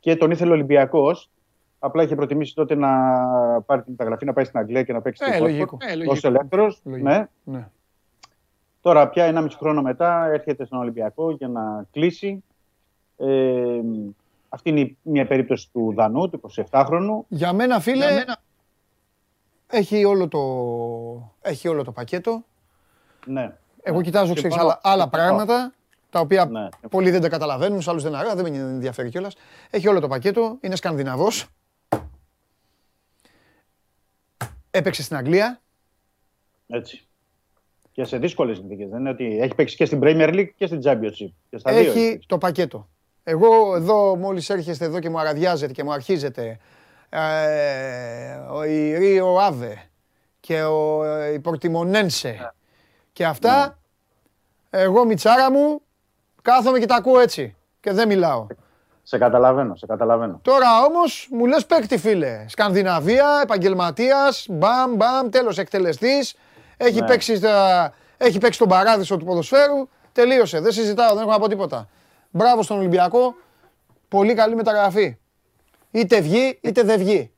και 0.00 0.16
τον 0.16 0.30
ήθελε 0.30 0.50
ο 0.50 0.54
Ολυμπιακός. 0.54 1.30
Απλά 1.78 2.02
είχε 2.02 2.14
προτιμήσει 2.14 2.54
τότε 2.54 2.74
να 2.74 2.88
πάρει 3.66 3.82
την 3.82 3.90
μεταγραφή, 3.92 4.24
να 4.24 4.32
πάει 4.32 4.44
στην 4.44 4.58
Αγγλία 4.58 4.82
και 4.82 4.92
να 4.92 5.00
παίξει 5.00 5.24
Ε, 5.26 5.30
στην 5.32 5.42
λογικό. 5.42 5.76
Watford. 5.80 5.86
Ε, 5.88 5.92
Ως 5.92 6.04
λογικό. 6.06 6.28
ελεύθερος, 6.28 6.80
Λογικό. 6.84 7.08
ναι. 7.08 7.26
Ναι. 7.44 7.68
Τώρα 8.80 9.08
πια 9.08 9.24
ένα 9.24 9.40
μισό 9.40 9.58
χρόνο 9.58 9.82
μετά 9.82 10.26
έρχεται 10.32 10.64
στον 10.64 10.78
Ολυμπιακό 10.78 11.30
για 11.30 11.48
να 11.48 11.84
κλείσει. 11.92 12.44
Ε, 13.16 13.80
αυτή 14.48 14.70
είναι 14.70 14.80
η- 14.80 14.96
μια 15.02 15.26
περίπτωση 15.26 15.68
του 15.72 15.92
Δανού, 15.96 16.30
του 16.30 16.40
27χρονου. 16.70 17.24
Για 17.28 17.52
μένα, 17.52 17.80
φίλε, 17.80 18.06
Έχει, 19.74 20.04
όλο 20.04 20.28
το... 20.28 20.38
έχει 21.40 21.68
όλο 21.68 21.84
το 21.84 21.92
πακέτο. 21.92 22.44
Ναι. 23.26 23.52
Εγώ 23.82 24.00
κοιτάζω 24.02 24.34
ξέρεις, 24.34 24.52
Συμφωνώ. 24.54 24.62
άλλα, 24.70 24.80
άλλα 24.82 25.02
Συμφωνώ. 25.02 25.24
πράγματα, 25.24 25.72
τα 26.12 26.20
οποία 26.20 26.44
Ναι. 26.44 26.68
πολλοί 26.90 27.10
δεν 27.10 27.20
τα 27.20 27.28
καταλαβαίνουν, 27.28 27.82
σε 27.82 27.90
άλλους 27.90 28.02
δεν 28.02 28.14
αρά, 28.14 28.34
δεν 28.34 28.52
με 28.52 28.58
ενδιαφέρει 28.58 29.08
κιόλας. 29.10 29.34
Έχει 29.70 29.88
όλο 29.88 30.00
το 30.00 30.08
πακέτο, 30.08 30.58
είναι 30.60 30.76
Σκανδιναβός. 30.76 31.46
Έπαιξε 34.70 35.02
στην 35.02 35.16
Αγγλία. 35.16 35.60
Έτσι. 36.68 37.06
Και 37.92 38.04
σε 38.04 38.18
δύσκολες 38.18 38.56
συνθήκες. 38.56 38.88
Δεν 38.88 39.00
είναι 39.00 39.10
ότι 39.10 39.38
έχει 39.40 39.54
παίξει 39.54 39.76
και 39.76 39.84
στην 39.84 40.00
Premier 40.02 40.28
League 40.34 40.50
και 40.56 40.66
στην 40.66 40.80
Championship. 40.84 41.32
Και 41.50 41.58
στα 41.58 41.72
δύο 41.72 41.80
έχει 41.80 41.88
έχει 41.88 42.10
παίξει. 42.10 42.26
το 42.26 42.38
πακέτο. 42.38 42.88
Εγώ 43.22 43.76
εδώ 43.76 44.16
μόλις 44.16 44.50
έρχεστε 44.50 44.84
εδώ 44.84 45.00
και 45.00 45.10
μου 45.10 45.20
αραδιάζετε 45.20 45.72
και 45.72 45.84
μου 45.84 45.92
αρχίζετε 45.92 46.58
ε, 47.08 48.34
ο 48.50 48.64
η 48.64 48.98
Ρίο 48.98 49.36
Άβε 49.38 49.82
και 50.40 50.62
ο, 50.62 51.04
ε, 51.04 51.32
η 51.32 51.40
Πορτιμονένσε 51.40 52.54
και 53.12 53.24
αυτά, 53.24 53.78
εγώ 54.70 55.04
μιτσάρα 55.04 55.50
μου 55.50 55.82
κάθομαι 56.42 56.78
και 56.78 56.86
τα 56.86 56.94
ακούω 56.94 57.20
έτσι 57.20 57.56
και 57.80 57.92
δεν 57.92 58.08
μιλάω. 58.08 58.46
Σε 59.02 59.18
καταλαβαίνω, 59.18 59.74
σε 59.76 59.86
καταλαβαίνω. 59.86 60.38
Τώρα 60.42 60.66
όμως 60.88 61.28
μου 61.30 61.46
λες 61.46 61.66
παίκτη, 61.66 61.98
φίλε. 61.98 62.44
Σκανδιναβία, 62.48 63.40
επαγγελματίας, 63.42 64.46
μπαμ, 64.50 64.94
μπαμ, 64.94 65.28
τέλος 65.28 65.58
εκτελεστής. 65.58 66.34
Έχει, 66.76 67.00
Ναι. 67.00 67.06
παίξει, 67.06 67.36
στα- 67.36 67.92
έχει 68.16 68.38
παίξει 68.38 68.58
τον 68.58 68.68
παράδεισο 68.68 69.16
του 69.16 69.24
ποδοσφαίρου. 69.24 69.88
Τελείωσε. 70.12 70.60
Δεν 70.60 70.72
συζητάω, 70.72 71.14
δεν 71.14 71.22
έχω 71.22 71.30
να 71.30 71.38
πω 71.38 71.48
τίποτα. 71.48 71.88
Μπράβο 72.30 72.62
στον 72.62 72.78
Ολυμπιακό. 72.78 73.34
Πολύ 74.08 74.34
καλή 74.34 74.54
μεταγραφή. 74.54 75.16
Είτε 75.90 76.20
βγει, 76.20 76.58
είτε 76.62 76.82
δεν 76.82 76.98
βγει. 76.98 77.30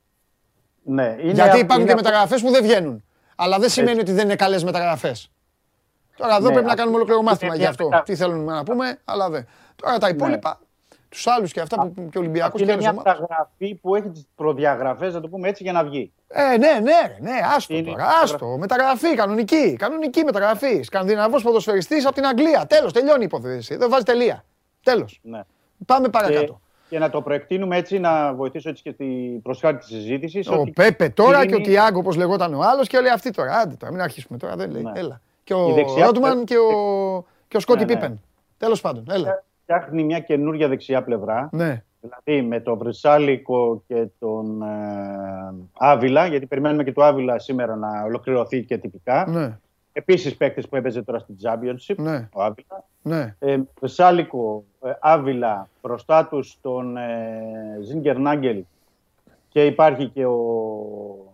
Ναι, 0.83 1.03
είναι 1.03 1.33
Γιατί 1.33 1.41
αυ- 1.51 1.59
υπάρχουν 1.59 1.81
είναι 1.81 1.85
και 1.85 1.93
αυτό- 1.93 2.05
μεταγραφές 2.05 2.43
που 2.43 2.51
δεν 2.51 2.63
βγαίνουν. 2.63 3.05
Αλλά 3.37 3.59
δεν 3.59 3.69
σημαίνει 3.69 4.01
ότι 4.01 4.13
δεν 4.13 4.25
είναι 4.25 4.37
καλές 4.37 4.65
μεταγραφές. 4.65 5.31
Τώρα 6.17 6.35
εδώ 6.37 6.47
Ναι, 6.47 6.53
πρέπει 6.53 6.61
να 6.67 6.71
αυτό 6.73 6.77
κάνουμε 6.77 6.97
ολόκληρο 6.97 7.21
είναι 7.21 7.31
μάθημα 7.31 7.53
μια 7.53 7.61
γι' 7.63 7.67
αυτό. 7.69 7.89
μετα- 7.89 8.03
Τι 8.03 8.17
θέλουμε 8.17 8.53
να 8.53 8.63
πούμε, 8.63 8.99
αλλά 9.05 9.31
δεν. 9.31 9.47
Τώρα 9.77 9.99
τα 9.99 10.09
υπόλοιπα, 10.09 10.61
τους 11.09 11.27
άλλους 11.27 11.53
και 11.53 11.61
αυτά 11.61 11.77
που 11.81 12.09
και 12.11 12.19
ο 12.19 12.21
Ολυμπιακός 12.21 12.53
Αυτή 12.61 12.65
και 12.65 12.73
είναι 12.73 12.73
άλλε 12.73 12.81
μια 12.83 12.91
ομάδες. 12.91 13.21
μεταγραφή 13.21 13.75
που 13.75 13.95
έχει 13.95 14.09
τις 14.09 14.27
προδιαγραφές, 14.37 15.15
να 15.15 15.21
το 15.21 15.29
πούμε 15.29 15.49
έτσι, 15.49 15.63
για 15.63 15.73
να 15.73 15.85
βγει. 15.85 16.13
Ε, 16.29 16.43
ναι, 16.57 16.57
ναι, 16.57 16.93
ρε, 17.07 17.17
ναι, 17.21 17.39
άστο 17.57 17.75
Είναι- 17.75 17.91
τώρα. 17.91 18.07
Άστο. 18.23 18.47
Μεταγραφή, 18.59 19.15
κανονική. 19.15 19.77
Κανονική 19.79 20.25
μεταγραφή. 20.25 20.83
Σκανδιναβός 20.83 21.43
ποδοσφαιριστής 21.43 22.05
από 22.07 22.15
την 22.15 22.27
Αγγλία. 22.27 22.67
Τέλος, 22.69 22.93
τελειώνει 22.93 23.23
η 23.23 23.25
υπόθεση. 23.25 23.77
Δεν 23.77 23.91
βάζει 23.91 24.03
τελεία. 24.05 24.45
Τέλος. 24.83 25.21
Ναι. 25.23 25.41
Πάμε 25.87 26.05
Και, 26.05 26.11
παρακάτω. 26.11 26.61
και 26.89 26.99
να 26.99 27.11
το 27.11 27.23
προεκτείνουμε 27.23 27.77
έτσι, 27.77 27.99
να 27.99 28.35
βοηθήσω 28.35 28.69
έτσι 28.69 28.83
και 28.83 28.93
την 28.93 29.43
προσχάρτη 29.43 29.79
της 29.79 29.89
συζήτησης. 29.89 30.49
Ο 30.49 30.65
Πέπε 30.75 31.09
τώρα 31.09 31.47
και 31.47 31.55
ο 31.55 31.57
είναι- 31.59 31.67
Τιάγκο, 31.67 31.99
όπως 31.99 32.17
λεγόταν 32.17 32.55
ο 32.55 32.61
άλλος, 32.63 32.89
και 32.89 32.97
όλοι 32.97 33.11
αυτοί 33.11 33.31
τώρα. 33.31 33.53
Άντε 33.57 33.75
τώρα, 33.75 33.93
μην 33.93 34.01
αρχίσουμε 34.03 34.39
τώρα. 34.39 34.57
Δεν 34.57 34.71
λέει. 34.71 34.83
Ναι. 34.83 34.93
Έλα. 34.95 35.21
Και 35.45 35.55
Η 35.55 35.57
ο 35.57 35.73
δεξιά- 35.75 36.07
Ρότμαν 36.07 36.45
και 36.45 36.57
ο, 36.57 37.25
και 37.49 37.57
ο 37.57 37.61
Σκότι 37.61 37.85
Ναι, 37.85 37.85
ναι. 37.85 38.01
Πίπεν. 38.01 38.21
Τέλος 38.59 38.81
πάντων. 38.81 39.05
Έλα. 39.11 39.45
Φτιάχνει 39.63 40.03
μια 40.05 40.19
καινούργια 40.19 40.69
δεξιά 40.69 41.03
πλευρά. 41.03 41.49
Ναι. 41.53 41.83
Δηλαδή 42.01 42.43
με 42.49 42.61
τον 42.61 42.79
Βρυσάλικο 42.79 43.83
και 43.87 44.07
τον 44.19 44.63
ε, 44.63 44.67
Άβυλα, 45.79 46.27
γιατί 46.27 46.47
περιμένουμε 46.47 46.85
και 46.85 46.93
το 46.93 47.03
Άβυλα 47.05 47.39
σήμερα 47.39 47.77
να 47.77 48.03
ολοκληρωθεί 48.05 48.63
και 48.65 48.79
τυπικά. 48.79 49.25
Ναι. 49.29 49.59
Επίσης 49.93 50.37
παίκτης 50.37 50.69
που 50.69 50.77
έπαιζε 50.77 51.03
τώρα 51.03 51.19
στην 51.19 51.37
Championship, 51.43 51.95
Ναι. 51.97 52.29
ο 52.33 52.43
Άβυλα. 52.43 52.85
Ναι. 53.03 53.35
Ε, 53.39 53.59
Βρυσάλικο, 53.81 54.65
ε, 54.85 54.91
Άβυλα, 55.01 55.69
μπροστά 55.83 56.27
του 56.27 56.45
τον 56.61 56.97
ε, 56.97 57.03
Ζίνγκερ 57.83 58.19
Νάγκελ 58.19 58.65
και 59.55 59.65
υπάρχει 59.67 60.09
και 60.09 60.27
ο 60.27 60.37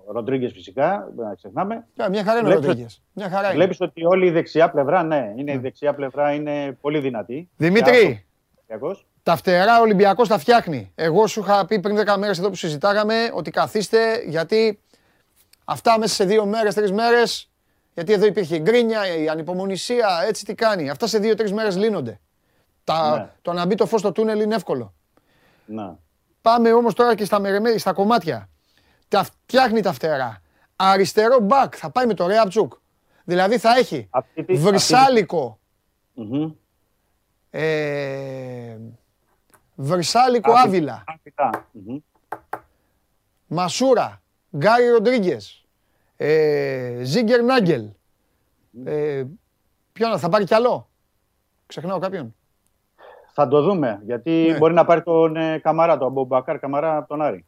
Ροντρίγκες 0.07 0.53
φυσικά, 0.53 1.11
δεν 1.17 1.27
να 1.27 1.35
ξεχνάμε. 1.35 1.87
Ε, 1.97 2.09
Μια 2.09 2.25
χαρά 2.25 2.39
είναι 2.39 2.49
ο 2.49 2.51
Βλέπεις 2.51 2.67
Ροντρίγκες. 2.67 3.03
Μια 3.13 3.29
χαρά 3.31 3.47
είναι. 3.47 3.55
Βλέπεις 3.57 3.81
ότι 3.81 4.05
όλη 4.05 4.27
η 4.27 4.31
δεξιά 4.31 4.71
πλευρά, 4.71 5.03
ναι, 5.03 5.33
είναι, 5.37 5.53
η 5.53 5.59
δεξιά 5.59 5.95
πλευρά 5.95 6.33
είναι 6.33 6.79
πολύ 6.81 6.99
δυνατή. 6.99 7.49
Δημήτρη, 7.57 8.27
Ολυμπιακός. 8.57 9.07
τα 9.23 9.37
φτερά 9.37 9.79
ο 9.79 9.83
Ολυμπιακός 9.83 10.29
τα 10.29 10.39
φτιάχνει. 10.39 10.93
Εγώ 10.95 11.27
σου 11.27 11.41
είχα 11.41 11.67
πει 11.67 11.81
πριν 11.81 11.97
10 11.97 12.17
μέρες 12.19 12.39
εδώ 12.39 12.49
που 12.49 12.55
συζητάγαμε 12.55 13.15
ότι 13.35 13.51
καθίστε 13.51 14.23
γιατί 14.27 14.81
αυτά 15.65 15.99
μέσα 15.99 16.15
σε 16.15 16.25
δύο 16.25 16.47
μέρες, 16.47 16.75
τρεις 16.75 16.93
μέρες, 16.93 17.51
γιατί 17.95 18.13
εδώ 18.13 18.27
υπήρχε 18.27 18.57
η 18.57 18.61
γκρίνια, 18.63 19.17
η 19.17 19.29
ανυπομονησία, 19.29 20.09
έτσι 20.29 20.45
τι 20.45 20.55
κάνει. 20.55 20.91
Αυτά 20.91 21.07
σε 21.07 21.19
δύο-τρεις 21.19 21.53
μέρες 21.53 21.77
λύνονται. 21.77 22.21
Τα, 22.85 23.19
Ναι. 23.19 23.29
Το 23.43 23.53
να 23.53 23.67
μπει 23.67 23.75
το 23.75 23.87
φως 23.87 24.01
στο 24.01 24.13
τούνελ 24.13 24.41
είναι 24.41 24.55
εύκολο. 24.55 24.95
Να. 25.65 25.99
Πάμε 26.43 26.73
όμως 26.73 26.95
τώρα 26.95 27.15
και 27.15 27.25
στα, 27.25 27.39
μερεμέ- 27.39 27.79
στα 27.79 27.93
κομμάτια. 27.93 28.49
Τα 29.09 29.25
φτιάχνει 29.25 29.81
τα 29.81 29.93
φτερά. 29.93 30.41
Αριστερό 30.77 31.39
μπακ 31.39 31.75
θα 31.77 31.91
πάει 31.91 32.07
με 32.07 32.15
το 32.15 32.27
Ρέαπτσουκ. 32.27 32.73
Δηλαδή 33.25 33.59
θα 33.59 33.77
έχει 33.77 34.07
Αυτή 34.11 34.45
τη- 34.45 34.55
Βρυσάλικο, 34.55 35.59
Μμμ. 36.15 36.51
ε, 37.51 38.77
Βρυσάλικο 39.75 40.53
Άβυλα. 40.53 41.05
Άβιλα, 41.07 41.51
Αυτά. 41.51 41.69
Μμμ. 41.73 41.97
Μασούρα, 43.47 44.23
Γκάρι 44.57 44.89
Ροντρίγκες, 44.89 45.65
ε, 46.17 46.99
Ζίνκερναγκελ. 47.03 47.89
Ε, 48.85 49.25
ποιον 49.93 50.19
θα 50.19 50.29
πάρει 50.29 50.45
κι 50.45 50.55
άλλο; 50.55 50.89
Ξεχνάω 51.67 51.99
κάποιον. 51.99 52.35
Θα 53.33 53.49
το 53.49 53.63
δούμε. 53.63 54.01
Γιατί 54.05 54.31
Ναι. 54.31 54.57
μπορεί 54.59 54.75
να 54.75 54.85
πάρει 54.85 55.03
τον 55.03 55.37
ε, 55.37 55.59
Καμαρά, 55.59 55.99
τον 55.99 56.07
Αμπουμπακάρ 56.07 56.59
Καμαρά 56.59 56.97
από 56.97 57.09
τον 57.09 57.23
Άρη. 57.23 57.45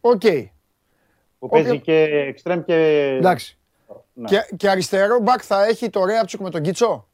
Οκ. 0.00 0.20
Που 0.20 0.28
Όποιο- 1.38 1.62
παίζει 1.62 1.80
και 1.80 2.02
εξτρέμ 2.28 2.62
και. 2.62 2.74
Εντάξει. 3.18 3.58
Ναι. 4.12 4.24
Και, 4.28 4.38
και 4.56 4.70
αριστερό 4.70 5.18
μπακ 5.20 5.40
θα 5.44 5.64
έχει 5.64 5.90
τον 5.90 6.04
Ρέαμπτσιουκ 6.04 6.40
με 6.40 6.50
τον 6.50 6.62
Κίτσο; 6.62 7.06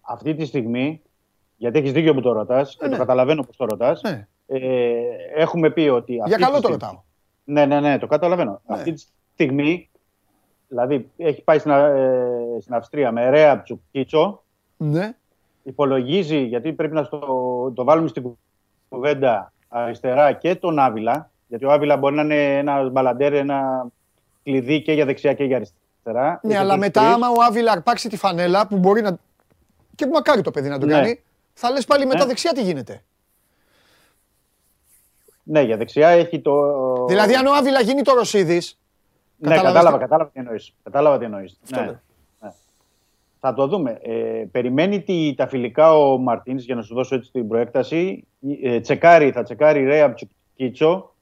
Αυτή 0.00 0.34
τη 0.34 0.44
στιγμή, 0.44 1.02
γιατί 1.56 1.78
έχεις 1.78 1.92
δίκιο 1.92 2.14
που 2.14 2.20
το 2.20 2.32
ρωτάς 2.32 2.76
και 2.76 2.86
ναι. 2.86 2.92
το 2.92 2.98
καταλαβαίνω 2.98 3.42
που 3.42 3.50
το 3.56 3.64
ρωτάς. 3.64 4.02
Ναι. 4.02 4.26
Ε, 4.46 4.58
έχουμε 5.34 5.70
πει 5.70 5.80
ότι. 5.88 6.12
Για 6.12 6.24
αυτή 6.24 6.36
καλό 6.42 6.56
τη 6.56 6.60
το 6.62 6.66
στιγμή- 6.66 6.82
ρωτάω. 6.82 7.02
Ναι, 7.44 7.66
ναι, 7.66 7.80
ναι, 7.80 7.98
το 7.98 8.06
καταλαβαίνω. 8.06 8.60
Ναι. 8.66 8.74
Αυτή 8.76 8.92
τη 8.92 9.04
στιγμή, 9.32 9.90
δηλαδή 10.68 11.10
έχει 11.16 11.42
πάει 11.42 11.58
στην, 11.58 11.70
Α- 11.70 11.86
ε, 11.86 12.56
στην 12.60 12.74
Αυστρία 12.74 13.12
με 13.12 13.28
Ρέαπτσουκ 13.30 13.80
Κίτσο. 13.90 14.42
Ναι. 14.76 15.14
Υπολογίζει, 15.62 16.38
γιατί 16.38 16.72
πρέπει 16.72 16.94
να 16.94 17.02
στο, 17.02 17.18
το 17.74 17.84
βάλουμε 17.84 18.08
στην 18.08 18.24
κουβέντα 18.88 19.52
αριστερά 19.68 20.32
και 20.32 20.54
τον 20.54 20.78
Άβυλα. 20.78 21.30
Γιατί 21.46 21.64
ο 21.64 21.72
Άβυλα 21.72 21.96
μπορεί 21.96 22.14
να 22.14 22.22
είναι 22.22 22.56
ένα 22.58 22.88
μπαλαντέρ, 22.88 23.32
ένα 23.32 23.86
κλειδί 24.42 24.82
και 24.82 24.92
για 24.92 25.04
δεξιά 25.04 25.34
και 25.34 25.44
για 25.44 25.56
αριστερά. 25.56 26.40
Ναι, 26.42 26.52
Έχει 26.52 26.62
αλλά 26.62 26.72
τους 26.74 26.80
μετά 26.82 27.00
τρεις. 27.00 27.14
άμα 27.14 27.28
ο 27.28 27.42
Άβυλα 27.42 27.72
αρπάξει 27.72 28.08
τη 28.08 28.16
φανέλα 28.16 28.66
που 28.66 28.78
μπορεί 28.78 29.00
να. 29.02 29.16
και 29.94 30.06
που 30.06 30.12
μακάρι 30.12 30.40
το 30.42 30.50
παιδί 30.50 30.68
να 30.68 30.78
το 30.78 30.86
Ναι. 30.86 30.92
κάνει, 30.92 31.22
θα 31.54 31.70
λες 31.70 31.84
πάλι 31.84 32.06
μετά 32.06 32.18
Ναι. 32.18 32.24
δεξιά 32.24 32.52
τι 32.52 32.62
γίνεται. 32.62 33.02
Ναι, 35.42 35.60
για 35.62 35.76
δεξιά 35.76 36.08
έχει 36.08 36.40
το. 36.40 36.54
Δηλαδή, 37.06 37.34
αν 37.34 37.46
ο 37.46 37.52
Άβυλα 37.52 37.80
γίνει 37.80 38.02
το 38.02 38.12
Ρωσίδης. 38.14 38.78
Ναι, 39.36 39.54
κατάλαβα, 39.54 39.98
κατάλαβα 39.98 40.30
τι 40.30 40.38
εννοείς. 40.40 40.74
Κατάλαβα 40.82 41.18
τι 41.18 41.24
εννοείς. 41.24 41.58
Αυτό 41.64 41.80
Ναι. 41.80 42.00
Λέω. 43.42 43.50
Θα 43.50 43.54
το 43.54 43.66
δούμε. 43.66 43.98
Ε, 44.02 44.44
περιμένει 44.52 45.02
τη, 45.02 45.34
τα 45.36 45.46
φιλικά 45.48 45.94
ο 45.96 46.18
Μαρτίνς 46.18 46.64
για 46.64 46.74
να 46.74 46.82
σου 46.82 46.94
δώσω 46.94 47.14
έτσι 47.14 47.30
την 47.32 47.48
προέκταση. 47.48 48.26
Ε, 48.62 48.80
τσεκάρει, 48.80 49.30
θα 49.30 49.42
τσεκάρει 49.42 49.84
Ρέαμ 49.84 50.12
Κίτσο. 50.56 51.14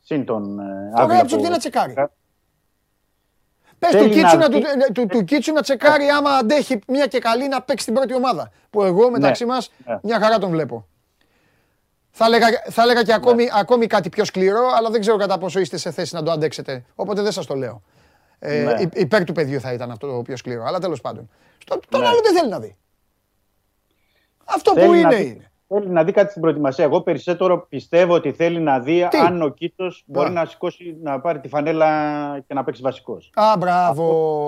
Συν 0.00 0.24
τον. 0.24 0.58
Ε, 0.58 0.62
Το 0.96 1.02
Άβυλα 1.02 1.14
Ρέαπτσουκ 1.16 1.38
που- 1.38 1.44
τι 1.44 1.50
να 1.50 1.58
τσεκάρει. 1.58 1.94
Πες 3.78 3.90
του 3.90 3.96
Θέλει 3.98 4.08
Κίτσου, 4.14 4.36
να 4.36 4.48
να, 4.48 4.48
του, 4.48 4.56
δει- 4.56 4.66
ε, 4.88 4.92
του, 4.92 5.06
του 5.06 5.24
Κίτσου 5.24 5.52
να 5.52 5.62
τσεκάρει 5.62 6.08
άμα 6.08 6.30
αντέχει 6.30 6.78
μια 6.88 7.06
και 7.06 7.18
καλή 7.18 7.48
να 7.48 7.62
παίξει 7.62 7.84
την 7.84 7.94
πρώτη 7.94 8.14
ομάδα. 8.14 8.50
Που 8.70 8.82
εγώ 8.82 9.10
μεταξύ 9.10 9.44
Ναι, 9.44 9.52
μας 9.52 9.70
ναι. 9.86 9.98
μια 10.02 10.20
χαρά 10.20 10.38
τον 10.38 10.50
βλέπω. 10.50 10.86
Θα 12.10 12.24
έλεγα, 12.26 12.46
θα 12.70 12.82
έλεγα 12.82 13.02
και 13.02 13.12
ακόμη, 13.12 13.42
Ναι. 13.44 13.50
ακόμη 13.54 13.86
κάτι 13.86 14.08
πιο 14.08 14.24
σκληρό, 14.24 14.60
αλλά 14.78 14.90
δεν 14.90 15.00
ξέρω 15.00 15.16
κατά 15.16 15.38
πόσο 15.38 15.60
είστε 15.60 15.76
σε 15.76 15.90
θέση 15.90 16.14
να 16.14 16.22
το 16.22 16.30
αντέξετε. 16.30 16.84
Οπότε 16.94 17.22
δεν 17.22 17.32
σας 17.32 17.46
το 17.46 17.54
λέω. 17.54 17.82
Ε, 18.38 18.62
Ναι. 18.62 18.80
υ- 18.82 18.98
Υπέρ 18.98 19.24
του 19.24 19.32
παιδιού 19.32 19.60
θα 19.60 19.72
ήταν 19.72 19.90
αυτό 19.90 20.06
το 20.16 20.22
πιο 20.22 20.36
σκληρό. 20.36 20.64
Αλλά 20.64 20.78
τέλος 20.78 21.00
πάντων. 21.00 21.30
Στο, 21.58 21.80
τον 21.88 22.00
Ναι. 22.00 22.06
άλλο 22.06 22.20
δεν 22.22 22.34
θέλει 22.34 22.50
να 22.50 22.60
δει. 22.60 22.76
Αυτό 24.44 24.72
που 24.72 24.78
Θέλει 24.78 24.90
να 24.90 24.96
είναι 24.98 25.16
δει- 25.16 25.34
είναι. 25.34 25.50
Θέλει 25.68 25.88
να 25.88 26.04
δει 26.04 26.12
κάτι 26.12 26.30
στην 26.30 26.42
προετοιμασία. 26.42 26.84
Εγώ 26.84 27.00
περισσότερο 27.00 27.66
πιστεύω 27.68 28.14
ότι 28.14 28.32
θέλει 28.32 28.60
να 28.60 28.80
δει 28.80 29.08
Τι; 29.10 29.18
αν 29.18 29.42
ο 29.42 29.48
Κίτσο 29.48 29.92
μπορεί 30.06 30.28
Α. 30.28 30.30
να 30.30 30.44
σηκώσει, 30.44 30.96
να 31.02 31.20
πάρει 31.20 31.40
τη 31.40 31.48
φανέλα 31.48 32.40
και 32.46 32.54
να 32.54 32.64
παίξει 32.64 32.82
βασικός. 32.82 33.30
Α, 33.34 33.56
μπράβο. 33.58 34.04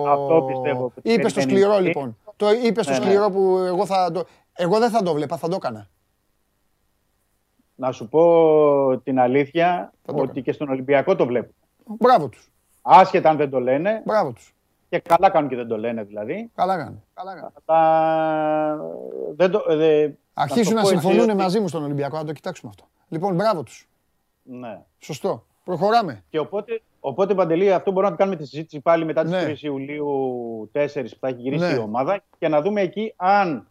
Αυτό- 0.08 0.34
αυτό 0.34 0.44
πιστεύω 0.48 0.88
που 0.88 1.00
Είπες 1.02 1.30
στο 1.30 1.40
περιμένει. 1.40 1.60
σκληρό 1.64 1.80
λοιπόν. 1.82 2.16
Το 2.36 2.46
είπες 2.64 2.84
στο 2.84 2.92
Ναι, 2.94 2.98
ναι. 2.98 3.04
σκληρό 3.04 3.30
που 3.30 3.58
εγώ 3.66 3.86
θα 3.86 4.10
το. 4.12 4.24
Εγώ 4.52 4.78
δεν 4.78 4.90
θα 4.90 5.02
το 5.02 5.12
βλέπα, 5.14 5.36
θα 5.36 5.48
το 5.48 5.54
έκανα. 5.54 5.88
Να 7.74 7.92
σου 7.92 8.08
πω 8.08 9.00
την 9.04 9.18
αλήθεια 9.20 9.92
Θα 10.04 10.12
το 10.12 10.18
ότι 10.18 10.22
έκανα. 10.24 10.40
και 10.40 10.52
στον 10.52 10.68
Ολυμπιακό 10.68 11.16
το 11.16 11.26
βλέπω. 11.26 11.52
Μπράβο 11.84 12.28
τους. 12.28 12.48
Άσχετα 12.82 13.30
αν 13.30 13.36
δεν 13.36 13.50
το 13.50 13.60
λένε, 13.60 14.02
Μπράβο 14.04 14.32
τους. 14.32 14.54
και 14.88 14.98
καλά 14.98 15.30
κάνουν 15.30 15.48
και 15.48 15.56
δεν 15.56 15.68
το 15.68 15.78
λένε 15.78 16.02
δηλαδή. 16.02 16.50
Καλά 16.54 16.76
κάνουν. 16.76 17.02
Καλά 17.14 17.34
κάνουν. 17.34 17.50
Αλλά 17.64 18.76
δεν 19.36 19.50
το, 19.50 19.64
ε, 19.68 20.14
Αρχίζουν 20.34 20.68
το 20.74 20.74
να 20.74 20.82
πω 20.82 20.88
έτσι 20.88 21.00
συμφωνούν 21.00 21.28
ότι- 21.30 21.38
μαζί 21.38 21.60
μου 21.60 21.68
στον 21.68 21.84
Ολυμπιακό. 21.84 22.16
Να 22.16 22.24
το 22.24 22.32
κοιτάξουμε 22.32 22.70
αυτό. 22.74 22.88
Λοιπόν, 23.08 23.34
μπράβο 23.34 23.62
τους. 23.62 23.88
Ναι. 24.42 24.80
Σωστό. 24.98 25.44
Προχωράμε. 25.64 26.24
Και 26.30 26.38
οπότε, 26.38 26.82
οπότε 27.00 27.34
Παντελή, 27.34 27.72
αυτό 27.72 27.90
μπορούμε 27.90 28.10
να 28.10 28.16
το 28.16 28.22
κάνουμε 28.22 28.42
τη 28.42 28.48
συζήτηση 28.48 28.80
πάλι 28.80 29.04
μετά 29.04 29.22
τις 29.22 29.30
Ναι. 29.30 29.42
3 29.44 29.62
Ιουλίου 29.62 30.70
4 30.72 31.12
που 31.12 31.18
θα 31.20 31.28
έχει 31.28 31.40
γυρίσει 31.40 31.64
Ναι. 31.64 31.72
η 31.74 31.78
ομάδα 31.78 32.22
και 32.38 32.48
να 32.48 32.60
δούμε 32.62 32.80
εκεί 32.80 33.12
αν 33.16 33.68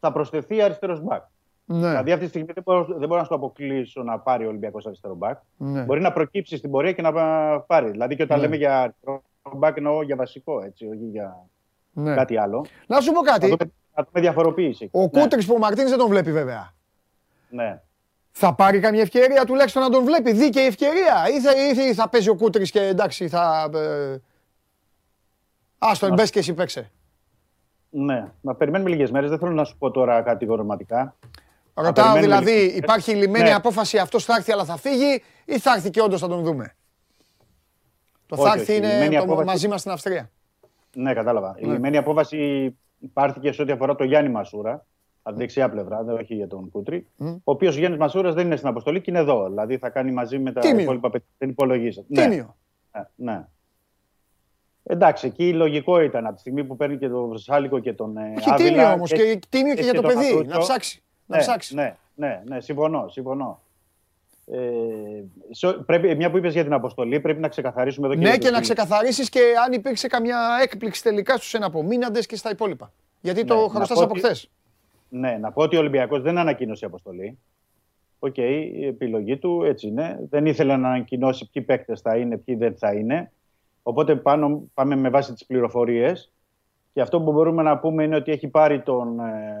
θα 0.00 0.12
προσθεθεί 0.12 0.62
αριστερός 0.62 1.00
μπακ. 1.00 1.22
Ναι. 1.72 1.88
Δηλαδή 1.88 2.12
αυτή 2.12 2.22
τη 2.24 2.28
στιγμή 2.30 2.52
δεν 2.54 2.62
μπορώ, 2.66 2.84
δεν 2.84 2.98
μπορώ 3.08 3.14
να 3.16 3.22
σου 3.22 3.28
το 3.28 3.34
αποκλείσω 3.34 4.02
να 4.02 4.18
πάρει 4.18 4.44
ο 4.44 4.48
Ολυμπιακός 4.48 4.86
αριστερό 4.86 5.14
μπακ. 5.14 5.38
ναι. 5.56 5.82
Μπορεί 5.82 6.00
να 6.00 6.12
προκύψει 6.12 6.56
στην 6.56 6.70
πορεία 6.70 6.92
και 6.92 7.02
να 7.02 7.12
πάρει. 7.60 7.90
Δηλαδή 7.90 8.16
και 8.16 8.22
όταν 8.22 8.36
Ναι. 8.38 8.42
λέμε 8.44 8.56
για 8.56 8.80
αριστερό 8.80 9.22
μπακ 9.56 9.76
εννοώ 9.76 10.02
για 10.02 10.16
βασικό, 10.16 10.60
έτσι, 10.64 10.86
όχι 10.86 11.04
για 11.10 11.46
ναι. 11.92 12.14
κάτι 12.14 12.36
άλλο. 12.36 12.66
Να 12.86 13.00
σου 13.00 13.12
πω 13.12 13.22
Να 13.22 13.30
κάτι. 13.32 13.46
δούμε, 13.46 13.72
να 13.96 14.04
δούμε 14.04 14.20
διαφοροποίηση. 14.20 14.88
Ο 14.92 15.00
ναι, 15.00 15.08
Κούτρι 15.08 15.44
που 15.44 15.54
ο 15.54 15.58
Μαρτίνς 15.58 15.90
δεν 15.90 15.98
τον 15.98 16.08
βλέπει 16.08 16.32
βέβαια. 16.32 16.72
ναι. 17.50 17.80
Θα 18.32 18.54
πάρει 18.54 18.80
καμία 18.80 19.00
ευκαιρία 19.00 19.44
τουλάχιστον 19.44 19.82
να 19.82 19.90
τον 19.90 20.04
βλέπει. 20.04 20.32
Δίκαιη 20.32 20.64
ευκαιρία. 20.66 21.14
Ή 21.36 21.40
θα, 21.40 21.52
ή 21.70 21.74
θα- 21.74 21.94
θα 22.02 22.08
παίζει 22.08 22.28
ο 22.28 22.36
Κούτρι 22.36 22.70
και 22.70 22.80
εντάξει 22.80 23.28
θα. 23.28 23.70
Ε... 23.74 24.16
Άστον, 25.78 26.12
μπες 26.14 26.30
και 26.30 26.38
εσύ 26.38 26.54
παίξε. 26.54 26.90
ναι. 27.90 28.30
Να 28.40 28.54
περιμένουμε 28.54 28.90
λίγες 28.90 29.10
μέρες. 29.10 29.28
Δεν 29.30 29.38
θέλω 29.38 29.52
να 29.52 29.64
σου 29.64 29.78
πω 29.78 29.90
τώρα 29.90 30.22
κατηγορηματικά. 30.22 31.16
Ρωτάω 31.74 31.92
περιμένουμε 32.12 32.20
δηλαδή, 32.20 32.64
λίγο. 32.66 32.76
υπάρχει 32.76 33.14
λιμένη 33.14 33.44
Ναι. 33.44 33.54
απόφαση 33.54 33.98
αυτό 33.98 34.18
θα 34.20 34.34
έρθει 34.36 34.52
αλλά 34.52 34.64
θα 34.64 34.76
φύγει 34.76 35.22
ή 35.44 35.58
θα 35.58 35.72
έρθει 35.74 35.90
και 35.90 36.00
όντως 36.00 36.20
θα 36.20 36.28
τον 36.28 36.42
δούμε; 36.42 36.74
Το 38.26 38.36
Όχι, 38.38 38.44
θα 38.48 38.52
έρθει 38.58 38.70
όχι, 38.72 38.80
είναι 38.80 38.92
λιμένη 38.92 39.16
το 39.16 39.22
απόφαση- 39.22 39.46
μαζί 39.46 39.68
μας 39.68 39.80
στην 39.80 39.92
Αυστρία. 39.92 40.30
Ναι, 40.94 41.14
κατάλαβα. 41.14 41.54
Η 41.58 41.66
Ναι. 41.66 41.72
λιμένη 41.72 41.96
απόφαση 41.96 42.70
πάρθηκε 43.12 43.52
σε 43.52 43.62
ό,τι 43.62 43.72
αφορά 43.72 43.94
το 43.94 44.04
Γιάννη 44.04 44.30
Μασούρα, 44.30 44.72
από 45.22 45.28
την 45.28 45.38
δεξιά 45.38 45.70
πλευρά, 45.70 46.02
δεν 46.02 46.14
όχι 46.14 46.34
για 46.34 46.46
τον 46.46 46.70
Κούτρι. 46.70 47.06
Μμ. 47.16 47.28
Ο 47.28 47.40
οποίος 47.44 47.76
Γιάννης 47.76 48.00
Μασούρας 48.00 48.34
δεν 48.34 48.46
είναι 48.46 48.56
στην 48.56 48.68
αποστολή 48.68 49.00
και 49.00 49.10
είναι 49.10 49.18
εδώ. 49.20 49.46
Δηλαδή 49.48 49.78
θα 49.78 49.90
κάνει 49.90 50.12
μαζί 50.12 50.38
με 50.38 50.52
τα 50.52 50.60
Τίμιο. 50.60 50.80
υπόλοιπα 50.82 51.10
παιδιά. 51.10 51.26
Δεν 51.38 51.48
υπολογίζεται. 51.48 52.06
Ναι, 52.08 52.22
Τίμιο. 52.22 52.56
ναι, 52.92 53.04
ναι. 53.32 53.44
Εντάξει, 54.82 55.26
εκεί 55.26 55.52
λογικό 55.52 56.00
ήταν 56.00 56.24
από 56.26 56.34
τη 56.34 56.40
στιγμή 56.40 56.64
που 56.64 56.76
παίρνει 56.76 56.98
και 56.98 57.08
τον 57.08 57.28
Βρυσάλικο 57.28 57.78
και 57.78 57.92
τον 57.92 58.16
ε, 58.16 58.32
Έχει 58.36 58.50
Άβυλα 58.50 58.68
τίμιο 58.70 58.92
όμως 58.92 59.10
και- 59.12 59.16
και 59.34 59.38
τίμιο 59.48 59.74
και 59.74 59.80
έχει 59.80 59.90
για 59.90 60.00
το 60.00 60.08
τον 60.08 60.14
παιδί. 60.14 60.24
Μαθρούτσο. 60.32 60.52
Να 60.54 60.58
ψάξει. 60.58 61.02
Να 61.30 61.36
ναι, 61.36 61.42
ψάξεις. 61.42 61.74
Ναι, 61.74 61.96
ναι, 62.14 62.42
ναι, 62.44 62.60
συμφωνώ. 62.60 63.08
συμφωνώ. 63.08 63.60
Ε, 64.52 64.58
σε- 65.50 65.72
πρέπει, 65.72 66.14
μια 66.16 66.30
που 66.30 66.36
είπες 66.36 66.52
για 66.52 66.62
την 66.62 66.72
αποστολή, 66.72 67.20
πρέπει 67.20 67.40
να 67.40 67.48
ξεκαθαρίσουμε 67.48 68.06
εδώ 68.06 68.16
Ναι, 68.16 68.22
για 68.22 68.30
και 68.32 68.38
τους 68.38 68.50
να 68.50 68.56
φίλους. 68.56 68.68
ξεκαθαρίσεις 68.68 69.28
και 69.28 69.40
αν 69.66 69.72
υπήρξε 69.72 70.08
καμιά 70.08 70.38
έκπληξη 70.62 71.02
τελικά 71.02 71.36
στους 71.36 71.54
εναπομείναντες 71.54 72.26
και 72.26 72.36
στα 72.36 72.50
υπόλοιπα. 72.50 72.92
Γιατί 73.20 73.44
το 73.44 73.54
Ναι, 73.54 73.60
να 73.62 73.68
χρωστάς 73.68 73.98
πω 73.98 74.04
από 74.04 74.12
ότι- 74.12 74.20
χθες. 74.22 74.50
Ναι, 75.08 75.38
να 75.40 75.52
πω 75.52 75.62
ότι 75.62 75.76
ο 75.76 75.78
Ολυμπιακός 75.78 76.22
δεν 76.22 76.38
ανακοίνωσε 76.38 76.84
αποστολή. 76.84 77.38
Οκ, 78.18 78.36
η 78.36 78.86
επιλογή 78.86 79.36
του 79.36 79.62
έτσι 79.64 79.86
είναι. 79.86 80.26
Δεν 80.30 80.46
ήθελε 80.46 80.76
να 80.76 80.88
ανακοινώσει 80.88 81.50
ποιοι 81.52 81.62
παίκτες 81.62 82.00
θα 82.00 82.16
είναι, 82.16 82.36
ποιοι 82.36 82.54
δεν 82.54 82.74
θα 82.78 82.92
είναι. 82.92 83.32
Οπότε 83.82 84.16
πάνω, 84.16 84.62
πάμε 84.74 84.96
με 84.96 85.08
βάση 85.08 85.32
τις 85.32 85.46
πληροφορίες. 85.46 86.32
Και 86.92 87.00
αυτό 87.00 87.20
που 87.20 87.32
μπορούμε 87.32 87.62
να 87.62 87.78
πούμε 87.78 88.04
είναι 88.04 88.16
ότι 88.16 88.32
έχει 88.32 88.48
πάρει 88.48 88.80
τον 88.82 89.20
ε, 89.20 89.56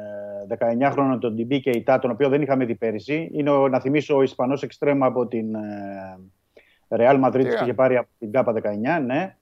19χρονο 0.58 1.18
τον 1.20 1.36
Ντιμπί 1.36 1.60
Κεϊτά, 1.60 1.98
τον 1.98 2.10
οποίο 2.10 2.28
δεν 2.28 2.42
είχαμε 2.42 2.64
δει 2.64 2.74
πέρυσι. 2.74 3.30
Είναι, 3.32 3.50
ο, 3.50 3.68
να 3.68 3.80
θυμίσω, 3.80 4.16
ο 4.16 4.22
Ισπανός 4.22 4.62
εξτρέμ 4.62 5.06
από 5.06 5.26
την 5.26 5.54
ε, 5.54 6.18
Real 6.88 7.24
Madrid 7.24 7.42
Τι 7.42 7.48
που 7.48 7.62
είχε 7.62 7.74
πάρει 7.74 7.96
από 7.96 8.08
την 8.18 8.32
ΚΑΠΑ 8.32 8.52
19, 8.52 9.04
ναι. 9.04 9.36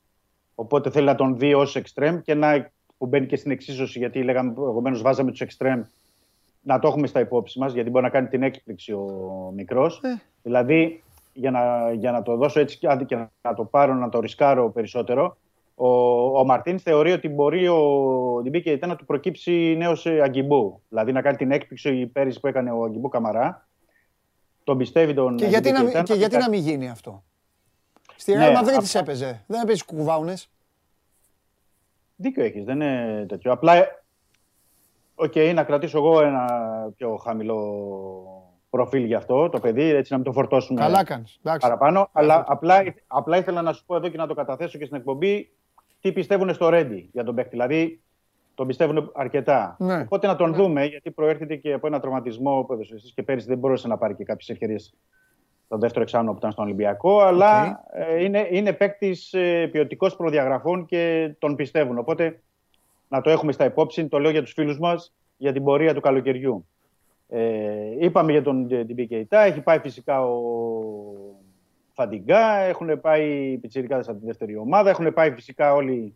Οπότε 0.55 0.91
θέλει 0.91 1.07
να 1.07 1.15
τον 1.15 1.39
δει 1.39 1.55
ως 1.55 1.77
εξτρέμ 1.77 2.21
και 2.21 2.35
να, 2.35 2.71
που 2.99 3.07
μπαίνει 3.07 3.27
και 3.27 3.37
στην 3.37 3.51
εξίσωση, 3.51 3.99
γιατί 3.99 4.23
λέγαμε 4.23 4.53
προηγουμένως 4.53 5.03
βάζαμε 5.03 5.31
τους 5.31 5.41
εξτρέμ 5.41 5.83
να 6.63 6.79
το 6.79 6.89
έχουμε 6.89 7.07
στα 7.07 7.21
υπόψη 7.21 7.59
μας, 7.59 7.73
γιατί 7.73 7.91
μπορεί 7.91 8.05
να 8.05 8.11
κάνει 8.11 8.29
την 8.29 8.43
έκπληξη 8.43 8.93
ο 8.93 9.53
μικρός. 9.55 10.01
Ε. 10.03 10.23
Δηλαδή, 10.43 11.03
για 11.33 11.51
να, 11.51 11.93
για 11.93 12.11
να 12.11 12.23
το 12.23 12.37
δώσω 12.37 12.61
έτσι 12.61 12.79
και 12.79 12.89
άντε 12.89 13.05
και 13.05 13.17
να 13.17 13.55
το 13.55 13.65
πάρω, 13.65 13.95
να 13.95 14.09
το 14.09 14.21
ρισκάρω 14.21 14.71
περισσότερο, 14.71 15.37
ο, 15.81 15.89
ο 16.39 16.45
Μαρτίν 16.45 16.79
θεωρεί 16.79 17.13
ότι 17.13 17.29
μπορεί 17.29 17.69
ο 17.69 17.81
Ντιμπίκε 18.43 18.79
να 18.87 18.97
του 18.97 19.05
προκύψει 19.05 19.75
νέος 19.79 20.07
Αγκιμπού. 20.07 20.83
Δηλαδή 20.89 21.13
να 21.13 21.23
κάνει 21.23 21.37
την 21.37 21.51
έκπληξη 21.51 22.07
πέρυσι 22.07 22.41
που 22.41 22.47
έκανε 22.47 22.71
ο 22.73 22.83
Αγκιμπού 22.85 23.09
Καμαρά. 23.09 23.69
Τον 24.65 24.79
πιστεύει 24.79 25.15
τον 25.15 25.37
Και 25.37 25.47
γιατί, 25.47 25.71
να, 25.71 25.79
Ντιμπί 25.81 25.95
μην- 25.95 26.05
και 26.05 26.13
γιατί 26.15 26.31
Κεϊτά. 26.31 26.39
να 26.45 26.49
μην 26.51 26.61
γίνει 26.61 26.89
αυτό; 26.91 27.23
Στη 28.17 28.35
Ναι, 28.35 28.47
Real 28.49 28.59
Madrid 28.59 28.67
της 28.67 28.77
αυτά- 28.77 28.99
έπαιζε. 28.99 29.45
Δεν 29.47 29.61
έπαιζε 29.63 29.85
κουβάουνε. 29.87 30.35
Δίκιο 32.17 32.45
έχεις, 32.45 32.65
δεν 32.65 32.81
είναι 32.81 33.25
τέτοιο. 33.29 33.53
Απλά, 33.53 34.03
οκ, 35.15 35.35
να 35.55 35.65
κρατήσω 35.65 35.99
εγώ 35.99 36.21
ένα 36.23 36.47
πιο 36.97 37.17
χαμηλό 37.17 37.59
προφίλ 38.71 39.05
γι' 39.05 39.15
αυτό 39.15 39.49
το 39.49 39.61
παιδί, 39.61 39.83
έτσι 39.83 40.13
να 40.13 40.19
μην 40.19 40.27
το 40.27 40.33
φορτώσουμε 40.33 40.81
Καλά 40.81 41.05
κάνεις. 41.05 41.41
παραπάνω. 41.61 42.09
Αλλά 42.13 42.45
απλά, 42.47 42.95
απλά 43.07 43.37
ήθελα 43.37 43.63
να 43.63 43.73
σου 43.73 43.85
πω 43.87 43.97
εδώ 43.97 44.09
και 44.09 44.17
να 44.17 44.27
το 44.27 44.35
καταθέσω 44.35 44.79
και 44.79 44.85
στην 44.85 44.97
εκπομπή 44.97 45.51
τι 46.01 46.13
πιστεύουν 46.13 46.55
στο 46.55 46.69
Ρέντι 46.69 47.09
για 47.13 47.25
τον 47.25 47.35
παίκτη. 47.35 47.51
Δηλαδή, 47.51 48.01
τον 48.55 48.67
πιστεύουν 48.67 49.11
αρκετά. 49.15 49.77
Ναι. 49.79 50.01
Οπότε 50.01 50.27
να 50.27 50.37
τον 50.37 50.55
δούμε, 50.55 50.85
γιατί 50.85 51.11
προέρχεται 51.11 51.57
και 51.57 51.73
από 51.73 51.87
ένα 51.87 52.01
τραυματισμό 52.01 52.63
που 52.63 52.73
έδωσε 52.73 52.95
εσείς 52.95 53.13
και 53.13 53.23
πέρυσι 53.23 53.47
δεν 53.47 53.59
μπορούσε 53.59 53.89
να 53.89 53.99
πάρει 53.99 54.15
και 54.15 54.25
κάποιες 54.25 54.49
ευκαιρίες 54.49 54.95
το 55.69 55.79
δεύτερο 55.79 56.03
εξάμεινο 56.03 56.33
που 56.33 56.39
ήταν 56.39 56.53
στον 56.53 56.65
Ολυμπιακό. 56.65 57.21
Αλλά 57.21 57.85
ε, 57.93 58.25
είναι, 58.25 58.49
είναι 58.51 58.73
παίκτης 58.73 59.33
ε, 59.33 59.67
ποιοτικός 59.67 60.17
προδιαγραφών 60.17 60.87
και 60.87 61.35
τον 61.39 61.57
πιστεύουν. 61.57 61.99
Οπότε 61.99 62.41
να 63.09 63.21
το 63.21 63.31
έχουμε 63.31 63.53
στα 63.53 63.65
υπόψη, 63.65 64.09
το 64.09 64.19
λέω 64.19 64.31
για 64.31 64.43
τους 64.43 64.53
φίλους 64.53 64.79
μας, 64.79 65.15
για 65.37 65.53
την 65.53 65.65
πορεία 65.65 65.95
του 65.95 66.01
καλοκαιριού. 66.01 66.67
Ε, 67.29 67.43
είπαμε 67.99 68.33
για 68.33 68.43
τον 68.43 68.67
Ντιμπί 68.67 69.07
Κεϊτά, 69.07 69.41
έχει 69.41 69.61
πάει 69.61 69.79
φυσικά 69.79 70.23
ο 70.23 70.39
Φαντιγκά, 72.03 72.57
έχουν 72.57 73.01
πάει 73.01 73.53
οι 73.53 73.59
πιτσιρικάδες 73.59 74.09
από 74.09 74.19
τη 74.19 74.27
δεύτερη 74.27 74.57
ομάδα, 74.57 74.91
έχουν 74.91 75.13
πάει 75.13 75.31
φυσικά 75.33 75.75
όλοι 75.75 76.15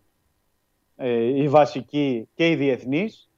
ε, 0.96 1.42
οι 1.42 1.48
βασικοί 1.48 2.28
και 2.34 2.48
οι 2.50 2.54
διεθνείς 2.54 3.30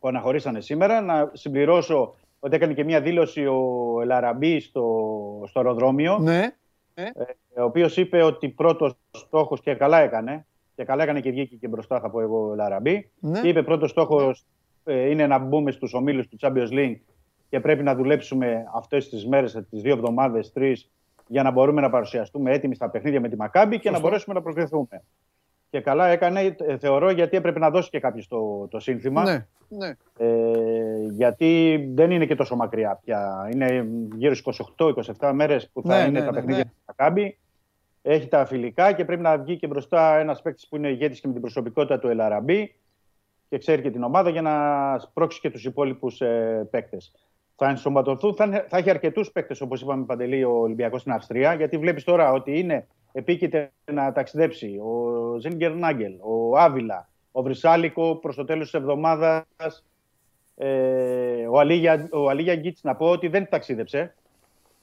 που 0.00 0.08
αναχωρήσανε 0.08 0.60
σήμερα. 0.60 1.00
Να 1.00 1.30
συμπληρώσω 1.32 2.14
ότι 2.40 2.54
έκανε 2.54 2.72
και 2.72 2.84
μια 2.84 3.00
δήλωση 3.00 3.46
ο 3.46 3.98
Ελαραμπή 4.02 4.60
στο, 4.60 5.44
στο 5.46 5.58
αεροδρόμιο, 5.60 6.18
Ναι. 6.18 6.50
ε, 6.94 7.04
ο 7.56 7.62
οποίος 7.64 7.96
είπε 7.96 8.22
ότι 8.22 8.48
πρώτος 8.48 8.94
στόχος 9.10 9.60
και 9.60 9.74
καλά 9.74 9.98
έκανε, 9.98 10.46
και 10.74 10.84
καλά 10.84 11.02
έκανε 11.02 11.20
και 11.20 11.30
βγήκε 11.30 11.56
και 11.56 11.68
μπροστά 11.68 12.00
θα 12.00 12.10
πω 12.10 12.20
εγώ 12.20 12.48
ο 12.48 12.52
Ελαραμπή, 12.52 13.10
Ναι. 13.20 13.40
και 13.40 13.48
είπε 13.48 13.62
πρώτος 13.62 13.90
στόχος 13.90 14.44
ε, 14.84 15.10
είναι 15.10 15.26
να 15.26 15.38
μπούμε 15.38 15.70
στους 15.70 15.94
ομίλους 15.94 16.28
του 16.28 16.36
Champions 16.40 16.70
League 16.70 16.96
και 17.48 17.60
πρέπει 17.60 17.82
να 17.82 17.94
δουλέψουμε 17.94 18.64
αυτές 18.74 19.08
τις 19.08 19.26
μέρες, 19.26 19.52
τις 19.70 19.82
δύο 19.82 19.92
εβδομάδες, 19.92 20.52
τρεις, 20.52 20.90
για 21.32 21.42
να 21.42 21.50
μπορούμε 21.50 21.80
να 21.80 21.90
παρουσιαστούμε 21.90 22.52
έτοιμοι 22.52 22.74
στα 22.74 22.90
παιχνίδια 22.90 23.20
με 23.20 23.28
τη 23.28 23.36
Μακάμπη 23.36 23.78
και 23.78 23.90
να 23.90 24.00
μπορέσουμε 24.00 24.34
να 24.34 24.42
προκριθούμε. 24.42 25.02
Και 25.70 25.80
καλά 25.80 26.06
έκανε, 26.06 26.56
ε, 26.66 26.78
θεωρώ, 26.78 27.10
γιατί 27.10 27.36
έπρεπε 27.36 27.58
να 27.58 27.70
δώσει 27.70 27.90
και 27.90 28.00
κάποιος 28.00 28.28
το, 28.28 28.68
το 28.70 28.80
σύνθημα. 28.80 29.22
Ναι. 29.22 29.46
ναι. 29.68 29.92
Ε, 30.16 30.28
γιατί 31.10 31.76
δεν 31.94 32.10
είναι 32.10 32.26
και 32.26 32.34
τόσο 32.34 32.56
μακριά 32.56 33.00
πια. 33.04 33.48
Είναι 33.52 33.86
γύρω 34.16 34.34
στις 34.34 34.60
28-27 35.18 35.30
μέρες 35.34 35.70
που 35.72 35.82
θα 35.82 35.96
Ναι, 35.96 36.02
είναι 36.02 36.18
ναι, 36.18 36.24
τα 36.24 36.24
ναι, 36.24 36.32
παιχνίδια 36.32 36.64
ναι. 36.64 36.70
του 36.70 36.82
Μακάμπη. 36.86 37.38
Έχει 38.02 38.28
τα 38.28 38.46
φιλικά 38.46 38.92
και 38.92 39.04
πρέπει 39.04 39.22
να 39.22 39.38
βγει 39.38 39.56
και 39.56 39.66
μπροστά 39.66 40.18
ένας 40.18 40.42
παίκτης 40.42 40.68
που 40.68 40.76
είναι 40.76 40.88
ηγέτης 40.88 41.20
και 41.20 41.26
με 41.26 41.32
την 41.32 41.42
προσωπικότητα 41.42 41.98
του 41.98 42.08
Ελαραμπή 42.08 42.74
και 43.48 43.58
ξέρει 43.58 43.82
και 43.82 43.90
την 43.90 44.02
ομάδα 44.02 44.30
για 44.30 44.42
να 44.42 44.98
σπρώξει 44.98 45.40
και 45.40 45.50
τους 45.50 45.64
υπόλοιπους 45.64 46.20
ε, 46.20 46.68
παίκτες. 46.70 47.12
Θα 47.56 47.68
ενσωματωθούν, 47.68 48.34
θα, 48.34 48.44
είναι- 48.44 48.66
θα 48.68 48.76
έχει 48.78 48.90
αρκετούς 48.90 49.32
παίκτες 49.32 49.60
όπως 49.60 49.82
είπαμε 49.82 50.04
Παντελή 50.04 50.44
ο 50.44 50.50
Ολυμπιακός 50.52 51.00
στην 51.00 51.12
Αυστρία 51.12 51.54
γιατί 51.54 51.78
βλέπεις 51.78 52.04
τώρα 52.04 52.32
ότι 52.32 52.58
είναι 52.58 52.86
επίκειται 53.12 53.72
να 53.92 54.12
ταξιδέψει 54.12 54.66
ο 54.66 55.36
Ζίνγκερ 55.38 55.74
Νάγκελ, 55.74 56.12
ο 56.20 56.58
Άβυλα, 56.58 57.08
ο 57.32 57.42
Βρυσάλικο 57.42 58.16
προς 58.16 58.36
το 58.36 58.44
τέλος 58.44 58.70
της 58.70 58.80
εβδομάδας 58.80 59.44
ε, 60.56 61.46
ο 61.50 61.58
Αλίγια, 61.58 62.08
ο 62.12 62.28
Αλίγια 62.28 62.54
Γκίτς 62.54 62.82
να 62.82 62.94
πω 62.96 63.06
ότι 63.06 63.28
δεν 63.28 63.48
ταξίδεψε. 63.48 64.14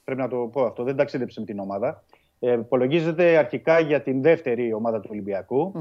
Πρέπει 0.04 0.20
να 0.20 0.28
το 0.28 0.36
πω 0.36 0.64
αυτό. 0.64 0.82
Δεν 0.82 0.96
ταξίδεψε 0.96 1.40
με 1.40 1.46
την 1.46 1.58
ομάδα. 1.58 2.02
Ε, 2.38 2.52
υπολογίζεται 2.52 3.36
αρχικά 3.36 3.80
για 3.80 4.02
την 4.02 4.22
δεύτερη 4.22 4.72
ομάδα 4.72 5.00
του 5.00 5.08
ολυμπιακου 5.12 5.72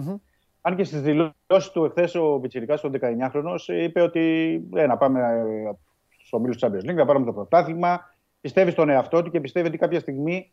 Αν 0.62 0.76
και 0.76 0.84
στις 0.84 1.02
δηλώσεις 1.02 1.72
του 1.74 1.86
εχθές 1.86 2.16
ο 2.16 2.40
Πιτσυρικά, 2.40 2.74
ο 2.84 2.90
19χρονο, 3.02 3.56
είπε 3.68 4.02
ότι 4.02 4.54
ε, 4.76 4.86
να 4.86 4.98
πάμε 4.98 5.20
ε, 5.20 5.72
στο 5.72 5.89
ομίλους 6.34 6.58
Champions 6.62 6.90
League, 6.90 6.94
να 6.96 7.06
πάρουμε 7.06 7.26
το 7.26 7.32
πρωτάθλημα. 7.34 8.14
Πιστεύει 8.42 8.72
στον 8.72 8.90
εαυτό 8.90 9.24
του 9.24 9.32
και 9.32 9.40
πιστεύει 9.40 9.68
ότι 9.68 9.78
κάποια 9.78 10.00
στιγμή 10.00 10.52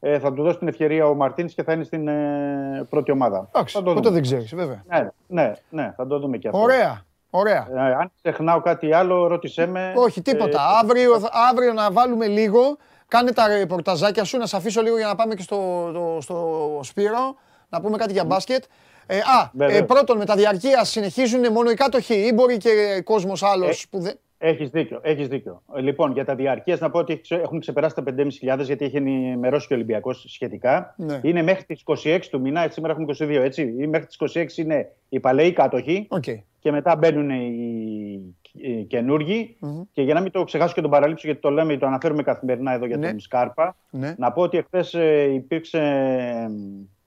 ε, 0.00 0.18
θα 0.18 0.32
του 0.32 0.42
δώσει 0.42 0.58
την 0.58 0.68
ευκαιρία 0.68 1.06
ο 1.06 1.14
Μαρτίνς 1.14 1.54
και 1.54 1.62
θα 1.62 1.72
είναι 1.72 1.84
στην 1.84 2.08
ε, 2.08 2.86
πρώτη 2.90 3.10
ομάδα. 3.10 3.48
Εντάξει, 3.52 3.76
θα 3.76 3.82
το 3.82 3.88
ποτέ 3.94 4.00
δούμε. 4.00 4.10
δεν 4.14 4.22
ξέρεις, 4.22 4.54
βέβαια. 4.54 4.82
Ναι, 4.88 5.08
ναι, 5.26 5.52
ναι, 5.70 5.92
θα 5.96 6.06
το 6.06 6.18
δούμε 6.18 6.36
και 6.36 6.48
αυτό. 6.48 6.60
Ωραία. 6.60 7.04
Ωραία. 7.30 7.68
Ε, 7.74 7.94
αν 7.94 8.10
ξεχνάω 8.22 8.60
κάτι 8.60 8.92
άλλο, 8.92 9.26
ρώτησέ 9.26 9.66
με. 9.66 9.92
Όχι, 9.96 10.22
τίποτα. 10.22 10.60
Ε, 10.60 10.78
αύριο, 10.82 11.18
θα- 11.20 11.30
αύριο 11.50 11.72
να 11.72 11.90
βάλουμε 11.90 12.26
λίγο. 12.26 12.76
Κάνε 13.08 13.32
τα 13.32 13.46
ρεπορταζάκια 13.46 14.24
σου, 14.24 14.38
να 14.38 14.46
σε 14.46 14.56
αφήσω 14.56 14.82
λίγο 14.82 14.96
για 14.96 15.06
να 15.06 15.14
πάμε 15.14 15.34
και 15.34 15.42
στο, 15.42 15.90
το- 15.92 16.20
στο 16.20 16.80
Σπύρο, 16.82 17.36
να 17.68 17.80
πούμε 17.80 17.96
κάτι 17.96 18.12
για 18.12 18.24
μπάσκετ. 18.24 18.64
Ε, 19.06 19.16
α, 19.18 19.50
Βεβαίως. 19.52 19.78
ε, 19.78 19.82
πρώτον, 19.82 20.16
με 20.16 20.24
τα 20.24 20.34
διαρκείας 20.34 20.84
συνεχίζουν 20.84 21.52
μόνο 21.52 21.70
οι 21.70 21.74
κάτοχοι 21.74 22.14
ή 22.14 22.30
μπορεί 22.34 22.56
και 22.56 23.00
κόσμος 23.04 23.42
άλλος 23.42 23.82
Ε, 23.82 23.86
που 23.90 24.00
δεν... 24.00 24.18
Έχεις 24.38 24.70
δίκιο, 24.70 25.00
έχεις 25.02 25.28
δίκιο. 25.28 25.62
Ε, 25.76 25.80
Λοιπόν, 25.80 26.12
για 26.12 26.24
τα 26.24 26.34
διαρκείας 26.34 26.80
να 26.80 26.90
πω 26.90 26.98
ότι 26.98 27.12
έχει- 27.12 27.34
έχουν 27.34 27.60
ξεπεράσει 27.60 27.94
τα 27.94 28.02
5.500 28.02 28.62
γιατί 28.64 28.84
έχει 28.84 28.96
ενημερώσει 28.96 29.66
και 29.66 29.72
ο 29.72 29.76
Ολυμπιακός 29.76 30.24
σχετικά. 30.28 30.94
Ναι. 30.96 31.20
Είναι 31.22 31.42
μέχρι 31.42 31.64
τις 31.64 31.82
26 31.84 32.28
του 32.30 32.40
μήνα, 32.40 32.60
έτσι, 32.60 32.74
σήμερα 32.74 32.92
έχουμε 32.92 33.06
22, 33.06 33.42
έτσι. 33.42 33.74
Ή 33.78 33.86
μέχρι 33.86 34.06
τις 34.06 34.16
26 34.16 34.62
είναι 34.62 34.92
οι 35.08 35.20
παλαιοί 35.20 35.52
κάτοχοι 35.52 36.06
Οκ. 36.10 36.24
και 36.58 36.70
μετά 36.70 36.96
μπαίνουν 36.96 37.30
οι, 37.30 38.34
οι 38.52 38.82
καινούργοι. 38.84 39.56
Και 39.92 40.02
για 40.02 40.14
να 40.14 40.20
μην 40.20 40.30
το 40.32 40.44
ξεχάσω 40.44 40.74
και 40.74 40.80
τον 40.80 40.90
παραλείψω, 40.90 41.26
γιατί 41.26 41.40
το 41.40 41.50
λέμε, 41.50 41.76
το 41.76 41.86
αναφέρουμε 41.86 42.22
καθημερινά 42.22 42.72
εδώ 42.72 42.86
για 42.86 42.96
Ναι. 42.96 43.08
τον 43.10 43.20
Σκάρπα, 43.20 43.76
Ναι. 43.90 44.14
να 44.18 44.32
πω 44.32 44.42
ότι 44.42 44.58
εχθές 44.58 44.92
υπήρξε. 45.34 45.78
ε, 45.78 46.46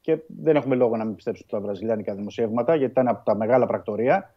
και 0.01 0.18
δεν 0.27 0.56
έχουμε 0.56 0.76
λόγο 0.76 0.97
να 0.97 1.06
μην 1.06 1.15
πιστέψουμε 1.15 1.47
τα 1.51 1.60
βραζιλιάνικα 1.60 2.15
δημοσιεύματα, 2.15 2.76
γιατί 2.76 2.91
ήταν 2.91 3.07
από 3.07 3.26
τα 3.26 3.35
μεγάλα 3.35 3.65
πρακτορία. 3.65 4.34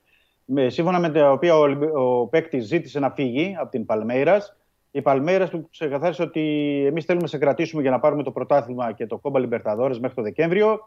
Με, 0.55 0.69
σύμφωνα 0.71 0.99
με 0.99 1.11
τα 1.11 1.31
οποία 1.33 1.57
ο, 1.57 1.61
Ολυμπι- 1.61 1.95
ο 1.97 2.27
παίκτης 2.27 2.65
ζήτησε 2.65 2.99
να 2.99 3.11
φύγει 3.11 3.57
από 3.61 3.71
την 3.71 3.87
Παλμέιρας. 3.87 4.57
Η 4.91 5.03
Παλμέιρας 5.03 5.51
του 5.51 5.69
ξεκαθάρισε 5.71 6.23
ότι 6.23 6.41
εμείς 6.87 7.05
θέλουμε 7.05 7.23
να 7.25 7.31
σε 7.31 7.39
κρατήσουμε 7.39 7.83
για 7.83 7.91
να 7.91 8.01
πάρουμε 8.01 8.23
το 8.23 8.31
πρωτάθλημα 8.31 8.93
και 8.93 9.07
το 9.07 9.19
κόμπα 9.19 9.39
Λιμπερταδόρε 9.39 9.95
μέχρι 10.01 10.17
το 10.17 10.23
Δεκέμβριο 10.23 10.81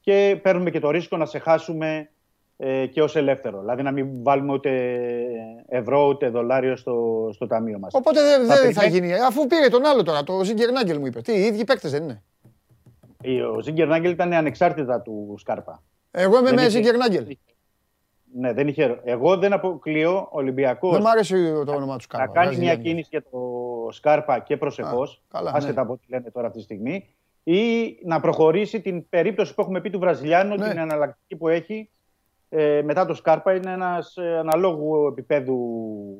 και 0.00 0.38
παίρνουμε 0.42 0.70
και 0.70 0.80
το 0.80 0.90
ρίσκο 0.90 1.16
να 1.16 1.26
σε 1.26 1.38
χάσουμε 1.38 2.10
ε, 2.56 2.86
και 2.86 3.02
ως 3.02 3.16
ελεύθερο. 3.16 3.60
Δηλαδή 3.60 3.82
να 3.82 3.90
μην 3.90 4.22
βάλουμε 4.22 4.52
ούτε 4.52 4.70
ευρώ 5.68 6.06
ούτε 6.08 6.28
δολάριο 6.28 6.76
στο, 6.76 7.28
στο 7.32 7.46
ταμείο 7.46 7.78
μας. 7.78 7.94
Οπότε 7.94 8.20
δεν 8.20 8.46
Θα 8.46 8.54
δεν 8.62 8.72
θα 8.72 8.80
περιμένει- 8.80 9.04
γίνει. 9.12 9.24
Αφού 9.26 9.46
πήρε 9.46 9.68
τον 9.68 9.86
άλλο 9.86 10.02
τώρα, 10.02 10.22
το 10.22 10.44
Ζιγκερνάγκελ 10.44 10.98
μου 10.98 11.06
είπε. 11.06 11.20
Τι, 11.20 11.32
οι 11.32 11.40
ίδιοι 11.40 11.64
παίκτες 11.64 11.90
δεν 11.90 12.02
είναι; 12.02 12.22
Ο 13.56 13.60
Ζίγκερ 13.60 13.86
Νάγκελ 13.88 14.10
ήταν 14.10 14.32
ανεξάρτητα 14.32 15.00
του 15.00 15.34
Σκάρπα. 15.38 15.82
Εγώ 16.10 16.36
είμαι 16.38 16.44
Δεν 16.46 16.54
με 16.54 16.60
είχε- 16.60 16.70
Ζιγκερνάγκελ. 16.70 17.36
Ναι, 18.34 18.52
δεν 18.52 18.68
είχε. 18.68 19.00
Εγώ 19.04 19.36
δεν 19.36 19.52
αποκλείω 19.52 20.28
Ολυμπιακό 20.30 20.90
Δεν 20.90 21.00
μ' 21.02 21.06
άρεσε 21.06 21.62
το 21.66 21.72
όνομα 21.72 21.96
τους 21.96 22.06
να 22.08 22.16
Σκάρπα. 22.16 22.32
κάνεις 22.32 22.48
βγάζει 22.48 22.60
μια 22.60 22.72
λένε. 22.72 22.82
κίνηση 22.82 23.08
για 23.10 23.22
το 23.22 23.38
Σκάρπα 23.90 24.38
και 24.38 24.56
προσεχώς, 24.56 25.12
Α, 25.14 25.20
καλά, 25.38 25.50
ναι. 25.50 25.56
άσχετα 25.58 25.80
από 25.80 25.92
ό,τι 25.92 26.04
λένε 26.08 26.30
τώρα 26.30 26.46
αυτή 26.46 26.58
τη 26.58 26.64
στιγμή, 26.64 27.14
ή 27.42 27.62
να 28.04 28.20
προχωρήσει 28.20 28.80
την 28.80 29.08
περίπτωση 29.08 29.54
που 29.54 29.60
έχουμε 29.60 29.80
πει 29.80 29.90
του 29.90 29.98
Βραζιλιάνου, 29.98 30.54
Ναι. 30.56 30.68
την 30.68 30.78
εναλλακτική 30.78 31.36
που 31.36 31.48
έχει 31.48 31.90
ε, 32.48 32.82
μετά 32.84 33.06
το 33.06 33.14
Σκάρπα. 33.14 33.54
Είναι 33.54 33.72
ένας 33.72 34.16
ε, 34.16 34.36
αναλόγου 34.38 35.06
επίπεδου 35.06 35.58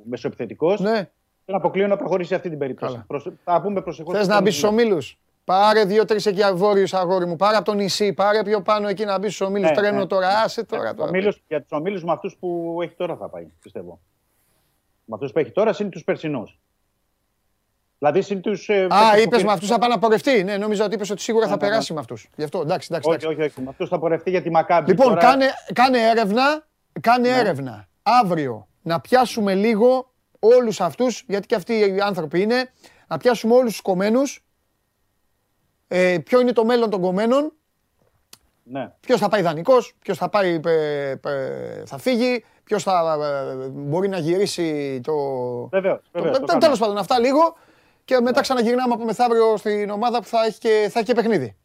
μεσοεπιθετικός. 0.04 0.80
Ναι, 0.80 1.10
Δεν 1.44 1.56
αποκλείω 1.56 1.86
να 1.86 1.96
προχωρήσει 1.96 2.34
αυτή 2.34 2.48
την 2.48 2.58
περίπτωση. 2.58 2.92
Καλά. 2.92 3.04
Προσ... 3.08 3.28
Θα 3.44 3.60
πούμε 3.62 3.82
προσεχώς. 3.82 4.16
θες 4.16 4.28
να 4.28 4.40
μπεις 4.42 4.56
στους 4.56 4.68
ομίλους; 4.68 5.18
Πάρε 5.44 5.84
δύο-τρεις 5.84 6.26
εκεί 6.26 6.42
βόρειου 6.54 6.86
αγόρι 6.92 7.26
μου. 7.26 7.36
Πάρε 7.36 7.56
από 7.56 7.64
το 7.64 7.74
νησί. 7.74 8.12
Πάρε 8.12 8.42
πιο 8.42 8.62
πάνω 8.62 8.88
εκεί 8.88 9.04
να 9.04 9.18
μπει 9.18 9.26
στους 9.28 9.40
ομίλους. 9.46 9.68
Ναι, 9.70 9.76
Τρένο 9.76 9.98
ναι. 9.98 10.06
τώρα. 10.06 10.28
Άσε 10.28 10.64
τώρα. 10.64 10.94
τώρα. 10.94 11.08
Ομίλους, 11.08 11.42
για 11.48 11.60
τους 11.60 11.70
ομίλους 11.72 12.04
με 12.04 12.12
αυτούς 12.12 12.36
που 12.40 12.78
έχει 12.82 12.94
τώρα 12.94 13.16
θα 13.16 13.28
πάει, 13.28 13.46
πιστεύω. 13.62 14.00
Με 15.04 15.14
αυτούς 15.14 15.32
που 15.32 15.38
έχει 15.38 15.50
τώρα 15.50 15.74
είναι 15.80 15.88
τους 15.88 16.04
περσινούς. 16.04 16.58
Δηλαδή 17.98 18.22
είναι 18.28 18.40
τους. 18.40 18.68
Α, 18.68 19.18
είπες 19.22 19.44
με 19.44 19.52
αυτούς 19.52 19.68
θα 19.68 19.78
πάει 19.78 19.90
να 19.90 19.98
πορευτεί. 19.98 20.44
Ναι, 20.44 20.56
νόμιζα 20.56 20.84
ότι 20.84 20.94
είπες 20.94 21.10
ότι 21.10 21.20
σίγουρα 21.22 21.46
θα 21.46 21.50
Ναι, 21.50 21.56
ναι, 21.56 21.62
ναι. 21.64 21.68
περάσει 21.70 21.92
με 21.92 22.00
αυτούς. 22.00 22.28
Γι' 22.36 22.44
αυτό 22.44 22.60
εντάξει, 22.60 22.88
εντάξει. 22.90 23.08
Όχι, 23.08 23.18
εντάξει. 23.24 23.40
όχι, 23.40 23.50
όχι. 23.50 23.60
Με 23.60 23.68
αυτούς 23.68 23.88
θα 23.88 23.98
πορευτεί 23.98 24.30
για 24.30 24.42
τη 24.42 24.50
Μακάμπη. 24.50 24.90
Λοιπόν, 24.90 25.06
Τώρα- 25.06 25.20
κάνε, 25.20 25.46
κάνε 25.72 25.98
έρευνα. 25.98 26.66
Κάνε 27.00 27.30
Ναι. 27.30 27.36
έρευνα. 27.38 27.88
Αύριο 28.02 28.68
να 28.82 29.00
πιάσουμε 29.00 29.54
λίγο 29.54 30.12
όλους 30.38 30.80
αυτούς, 30.80 31.24
γιατί 31.28 31.46
και 31.46 31.54
αυτοί 31.54 31.72
οι 31.78 32.00
άνθρωποι 32.00 32.40
είναι, 32.40 32.70
να 33.08 33.16
πιάσουμε 33.16 33.54
όλους 33.54 33.70
τους 33.72 33.80
κομμένους. 33.80 34.44
Ε, 35.94 36.18
ποιο 36.18 36.40
είναι 36.40 36.52
το 36.52 36.64
μέλλον 36.64 36.90
των 36.90 37.00
κομμένων, 37.00 37.52
Ναι. 38.62 38.92
ποιος 39.00 39.20
θα 39.20 39.28
πάει 39.28 39.42
δανεικός, 39.42 39.94
ποιος 40.02 40.18
θα, 40.18 40.28
πάει, 40.28 40.60
ε, 40.66 41.10
ε, 41.10 41.16
θα 41.86 41.98
φύγει, 41.98 42.44
ποιος 42.64 42.82
θα 42.82 43.16
ε, 43.62 43.66
μπορεί 43.68 44.08
να 44.08 44.18
γυρίσει 44.18 45.00
το... 45.02 45.12
Βεβαίως. 45.70 46.00
το 46.12 46.20
Τέλος 46.22 46.58
τέλος 46.58 46.78
πάντων, 46.78 46.96
αυτά 46.98 47.18
λίγο 47.18 47.56
και 48.04 48.20
μετά 48.20 48.40
ξαναγυρνάμε 48.40 48.94
από 48.94 49.04
μεθαύριο 49.04 49.56
στην 49.56 49.90
ομάδα 49.90 50.18
που 50.18 50.26
θα 50.26 50.44
έχει 50.46 50.58
και, 50.58 50.88
θα 50.92 50.98
έχει 50.98 51.08
και 51.08 51.14
παιχνίδι. 51.14 51.56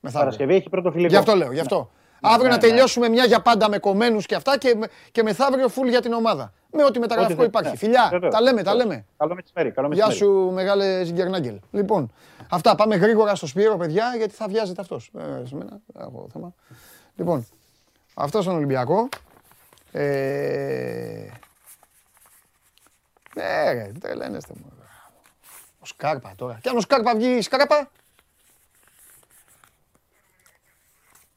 Μεθαύριο. 0.00 0.24
Παρασκευή 0.30 0.54
έχει 0.54 0.68
πρώτο 0.68 0.90
φιλικό. 0.90 1.12
Γι' 1.12 1.16
αυτό 1.18 1.34
λέω, 1.34 1.52
γι' 1.52 1.60
αυτό. 1.60 1.90
Αύριο 2.22 2.42
ναι, 2.42 2.48
να 2.48 2.54
ναι. 2.54 2.68
τελειώσουμε 2.68 3.08
μια 3.08 3.24
για 3.24 3.40
πάντα 3.42 3.68
με 3.68 3.78
κομμένους 3.78 4.26
και 4.26 4.34
αυτά 4.34 4.58
και, 4.58 4.74
με- 4.74 4.88
και 5.12 5.22
μεθαύριο 5.22 5.68
φουλ 5.68 5.88
για 5.88 6.00
την 6.00 6.12
ομάδα. 6.12 6.52
Με 6.72 6.84
ό,τι 6.84 6.98
μεταγραφικό 6.98 7.38
Ό,τι 7.42 7.48
υπάρχει. 7.48 7.68
θε- 7.68 7.78
Φιλιά, 7.78 8.08
Βεβαίως, 8.10 8.34
τα 8.34 8.40
λέμε, 8.40 8.62
τα 8.62 8.70
βεβαίως. 8.70 8.88
λέμε. 8.88 9.06
Καλό 9.16 9.34
μεσημέρι. 9.34 9.70
Καλό 9.70 9.88
Γεια 9.92 10.06
μεσημέρι. 10.06 10.34
σου 10.34 10.50
μεγάλε 10.54 11.04
Ζιγκερνάγκελ. 11.04 11.58
Λοιπόν, 11.70 12.12
αυτά 12.50 12.74
πάμε 12.74 12.96
γρήγορα 12.96 13.34
στο 13.34 13.46
Σπύρο, 13.46 13.76
παιδιά, 13.76 14.16
γιατί 14.16 14.34
θα 14.34 14.48
βιάζεται 14.48 14.80
αυτός. 14.80 15.10
Ε, 15.18 15.46
σε 15.46 15.54
μένα, 15.54 15.80
δεν 15.86 16.02
έχω 16.02 16.28
θέμα. 16.32 16.54
Λοιπόν, 17.16 17.46
αυτός 18.14 18.44
στον 18.44 18.56
Ολυμπιακό. 18.56 19.08
Ε... 19.92 21.28
Ναι, 23.34 23.72
ρε, 23.72 23.92
τρελαίνεστε 24.00 24.52
μου. 24.56 24.72
Ο 25.80 25.86
Σκάρπα 25.86 26.32
τώρα. 26.36 26.58
Και 26.62 26.68
αν 26.68 26.76
ο 26.76 26.80
Σκάρπα 26.80 27.14
βγει 27.14 27.36
η 27.36 27.42
Σκάρπα, 27.42 27.90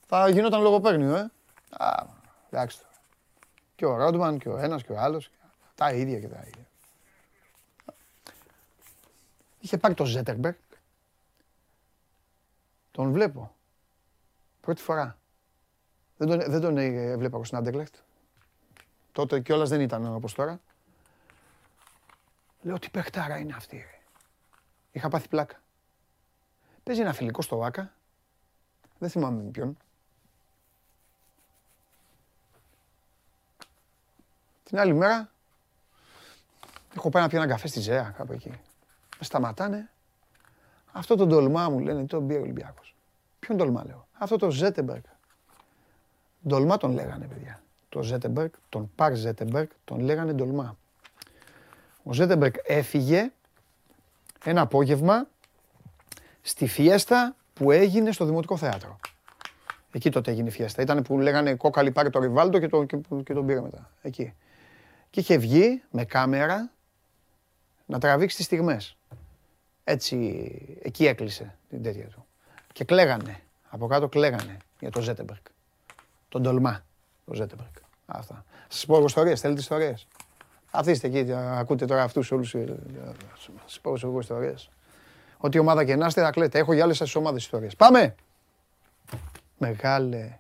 θα 0.08 0.30
γινόταν 0.30 0.62
λογοπαίγνιο, 0.62 1.16
ε. 1.16 1.32
Α, 1.70 2.04
εντάξει 2.50 2.78
τώρα. 2.78 2.94
Και 3.76 3.86
ο 3.86 3.98
Ρόντμαν 3.98 4.38
και 4.38 4.50
ο 4.50 4.58
ένας 4.58 4.84
και 4.84 4.92
ο 4.92 5.00
άλλος. 5.00 5.30
Τα 5.76 5.94
ίδια 5.94 6.20
και 6.20 6.28
τα 6.28 6.44
ίδια. 6.48 6.68
Είχε 9.60 9.78
πάρει 9.78 9.94
το 9.94 10.06
Ζέτερμπεργκ. 10.06 10.56
Τον 12.94 13.12
βλέπω. 13.12 13.56
Πρώτη 14.62 14.82
φορά. 14.82 15.18
Δεν 16.18 16.28
τον, 16.28 16.52
δεν 16.52 16.62
τον 16.62 16.78
ε, 16.78 17.18
βλέπα 17.18 17.36
εγώ 17.36 17.46
στην 17.46 17.58
Αντέκλεχτ. 17.58 17.96
Τότε 19.12 19.40
κιόλας 19.40 19.70
δεν 19.70 19.82
ήταν 19.82 20.16
όπως 20.16 20.34
τώρα. 20.34 20.60
Λέω 22.62 22.80
τι 22.80 22.90
παιχτάρα 22.90 23.38
είναι 23.38 23.54
αυτή. 23.56 23.78
Ρε. 23.78 24.00
Είχα 24.92 25.10
πάθει 25.10 25.28
πλάκα. 25.28 25.62
Παίζει 26.84 27.02
ένα 27.02 27.14
φιλικό 27.14 27.42
στο 27.42 27.58
Βάκα. 27.58 27.94
Δεν 29.00 29.10
θυμάμαι 29.10 29.44
με 29.44 29.50
ποιον. 29.50 29.78
Την 34.64 34.80
άλλη 34.80 34.94
μέρα 34.94 35.32
έχω 36.96 37.10
πάει 37.10 37.24
να 37.24 37.30
πιω 37.30 37.38
ένα 37.38 37.48
καφέ 37.48 37.68
στη 37.68 37.80
Ζέα 37.80 38.14
κάπου 38.18 38.34
εκεί. 38.34 38.50
Με 39.20 39.24
σταματάνε. 39.26 39.93
Αυτό 40.96 41.16
τον 41.16 41.30
τολμά 41.30 41.70
μου 41.70 41.80
λένε, 41.80 42.06
τον 42.06 42.28
πήρε 42.28 42.40
ο 42.40 42.42
Ολυμπιάκος. 42.42 42.96
Ποιον 43.40 43.58
τολμά 43.58 43.84
λέω; 43.86 44.08
Αυτό 44.12 44.38
το 44.38 44.52
Ζέτεμπεργκ. 44.52 45.04
Ντολμά 46.48 46.78
τον 46.78 46.92
λέγανε, 46.92 47.26
παιδιά. 47.26 47.62
Το 47.90 48.02
Ζέτεμπεργκ, 48.02 48.50
τον 48.70 48.92
Παρ 48.96 49.16
Ζέτεμπεργκ, 49.16 49.68
τον 49.86 50.00
λέγανε 50.00 50.34
Ντολμά. 50.34 50.78
Ο 52.04 52.14
Ζέτεμπεργκ 52.14 52.54
έφυγε 52.64 53.32
ένα 54.44 54.62
απόγευμα 54.62 55.28
στη 56.42 56.68
φιέστα 56.68 57.36
που 57.54 57.72
έγινε 57.72 58.12
στο 58.12 58.26
Δημοτικό 58.26 58.58
Θέατρο. 58.58 59.00
Εκεί 59.92 60.10
τότε 60.10 60.32
έγινε 60.32 60.48
η 60.48 60.52
φιέστα. 60.52 60.82
Ήταν 60.82 61.02
που 61.02 61.20
λέγανε 61.20 61.56
κόκαλη 61.56 61.92
πάρε 61.92 62.10
το 62.10 62.20
Ριβάλτο 62.20 62.60
και, 62.60 62.68
το, 62.68 62.84
και, 62.84 62.98
και 63.24 63.34
τον 63.34 63.46
πήρε 63.46 63.62
μετά. 63.62 63.90
Εκεί. 64.02 64.34
Και 65.10 65.20
είχε 65.20 65.38
βγει 65.38 65.84
με 65.92 66.06
κάμερα 66.06 66.72
να 67.86 68.00
τραβήξει 68.00 68.36
τις 68.36 68.46
στιγμές. 68.46 68.98
Έτσι, 69.84 70.80
εκεί 70.82 71.06
έκλεισε 71.08 71.56
την 71.70 71.84
τέτοια 71.84 72.08
του. 72.08 72.26
Και 72.74 72.84
κλαίγανε. 72.84 73.40
Από 73.70 73.88
κάτω 73.88 74.10
κλαίγανε 74.10 74.58
για 74.80 74.92
το 74.92 75.02
Ζέτεμπεργκ. 75.02 75.42
Τον 76.30 76.44
τολμά, 76.44 76.84
το 77.26 77.34
Ζέτεμπεργκ. 77.34 77.70
Αυτά. 78.06 78.46
Σας 78.68 78.86
πω 78.86 78.96
εγώ 78.96 79.06
ιστορίες, 79.06 79.42
θέλετε 79.42 79.60
ιστορίες; 79.60 80.08
Αφήστε 80.72 81.08
εκεί, 81.08 81.24
να 81.24 81.52
ακούτε 81.52 81.86
τώρα 81.86 82.04
αυτούς 82.04 82.32
όλους. 82.32 82.54
ε, 82.54 82.76
Σας 83.66 83.80
πω 83.80 83.94
εγώ 84.04 84.20
ιστορίες. 84.20 84.70
Ό,τι 85.38 85.60
ομάδα 85.60 85.84
και 85.86 85.96
να 85.96 86.06
είστε 86.06 86.22
θα 86.22 86.32
κλαίτε. 86.32 86.60
Έχω 86.60 86.74
για 86.74 86.84
άλλες 86.84 86.98
σας 86.98 87.16
ομάδες 87.16 87.44
ιστορίες. 87.44 87.76
Πάμε! 87.76 88.16
Μεγάλε. 89.58 90.38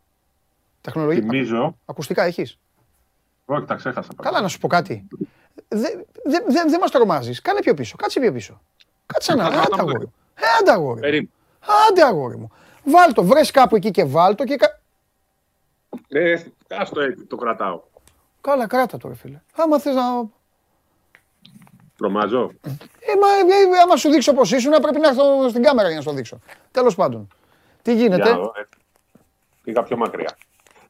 Τεχνολογία. 0.81 1.21
Θυμίζω. 1.21 1.77
Ακουστικά 1.85 2.23
έχεις; 2.23 2.57
Όχι, 3.45 3.65
τα 3.65 3.75
ξέχασα. 3.75 4.09
Καλά 4.21 4.41
να 4.41 4.47
σου 4.47 4.59
πω 4.59 4.67
κάτι. 4.67 5.07
Δεν 5.67 6.05
δε, 6.25 6.37
δε, 6.47 6.69
δε 6.69 6.77
μας 6.79 6.91
τρομάζεις. 6.91 7.41
Κάνε 7.41 7.59
πιο 7.59 7.73
πίσω. 7.73 7.95
Κάτσε 7.95 8.19
πιο 8.19 8.31
πίσω. 8.31 8.61
Κάτσε 9.05 9.33
να. 9.35 9.43
Θα 9.51 9.59
Άντε 9.59 9.67
το 9.69 9.75
αγόρι 9.79 9.93
κάνω. 9.93 10.03
μου. 10.05 10.13
Ε, 10.35 10.45
Άντε 10.59 10.71
αγόρι 10.71 10.93
μου. 10.95 10.99
Περίμενε. 10.99 11.29
Άντε 11.89 12.03
αγόρι 12.03 12.37
μου. 12.37 12.51
Βάλ 12.83 13.13
το. 13.13 13.23
Βρες 13.23 13.51
κάπου 13.51 13.75
εκεί 13.75 13.91
και 13.91 14.03
βάλ 14.05 14.35
το 14.35 14.43
και... 14.43 14.55
κα- 14.55 14.79
Ε, 16.07 16.35
άστο 16.69 17.01
έτσι, 17.01 17.25
το 17.25 17.35
κρατάω. 17.35 17.81
Καλά 18.41 18.67
κράτα 18.67 18.97
το 18.97 19.07
ρε 19.07 19.13
φίλε. 19.15 19.41
Άμα 19.55 19.79
θες 19.79 19.95
να... 19.95 20.01
Τρομάζω. 21.97 22.51
Ε, 22.61 23.13
μα, 23.21 23.27
ε, 23.77 23.81
άμα 23.83 23.95
σου 23.95 24.09
δείξω 24.09 24.33
πώς 24.33 24.51
ήσουν 24.51 24.71
πρέπει 24.81 24.99
να 24.99 25.07
έρθω 25.07 25.49
στην 25.49 25.63
κάμερα 25.63 25.87
για 25.87 25.97
να 25.97 26.03
σου 26.03 26.09
το 26.09 26.15
δείξω. 26.15 26.39
Τέλος 26.71 26.95
πάντων. 26.95 27.27
Τι 27.81 27.95
γίνεται; 27.95 28.15
Για 28.23 28.31
να 28.31 28.37
δω, 28.37 28.51
ε. 28.55 28.67
Πήγα 29.63 29.83
πιο 29.83 29.97
μακριά. 29.97 30.37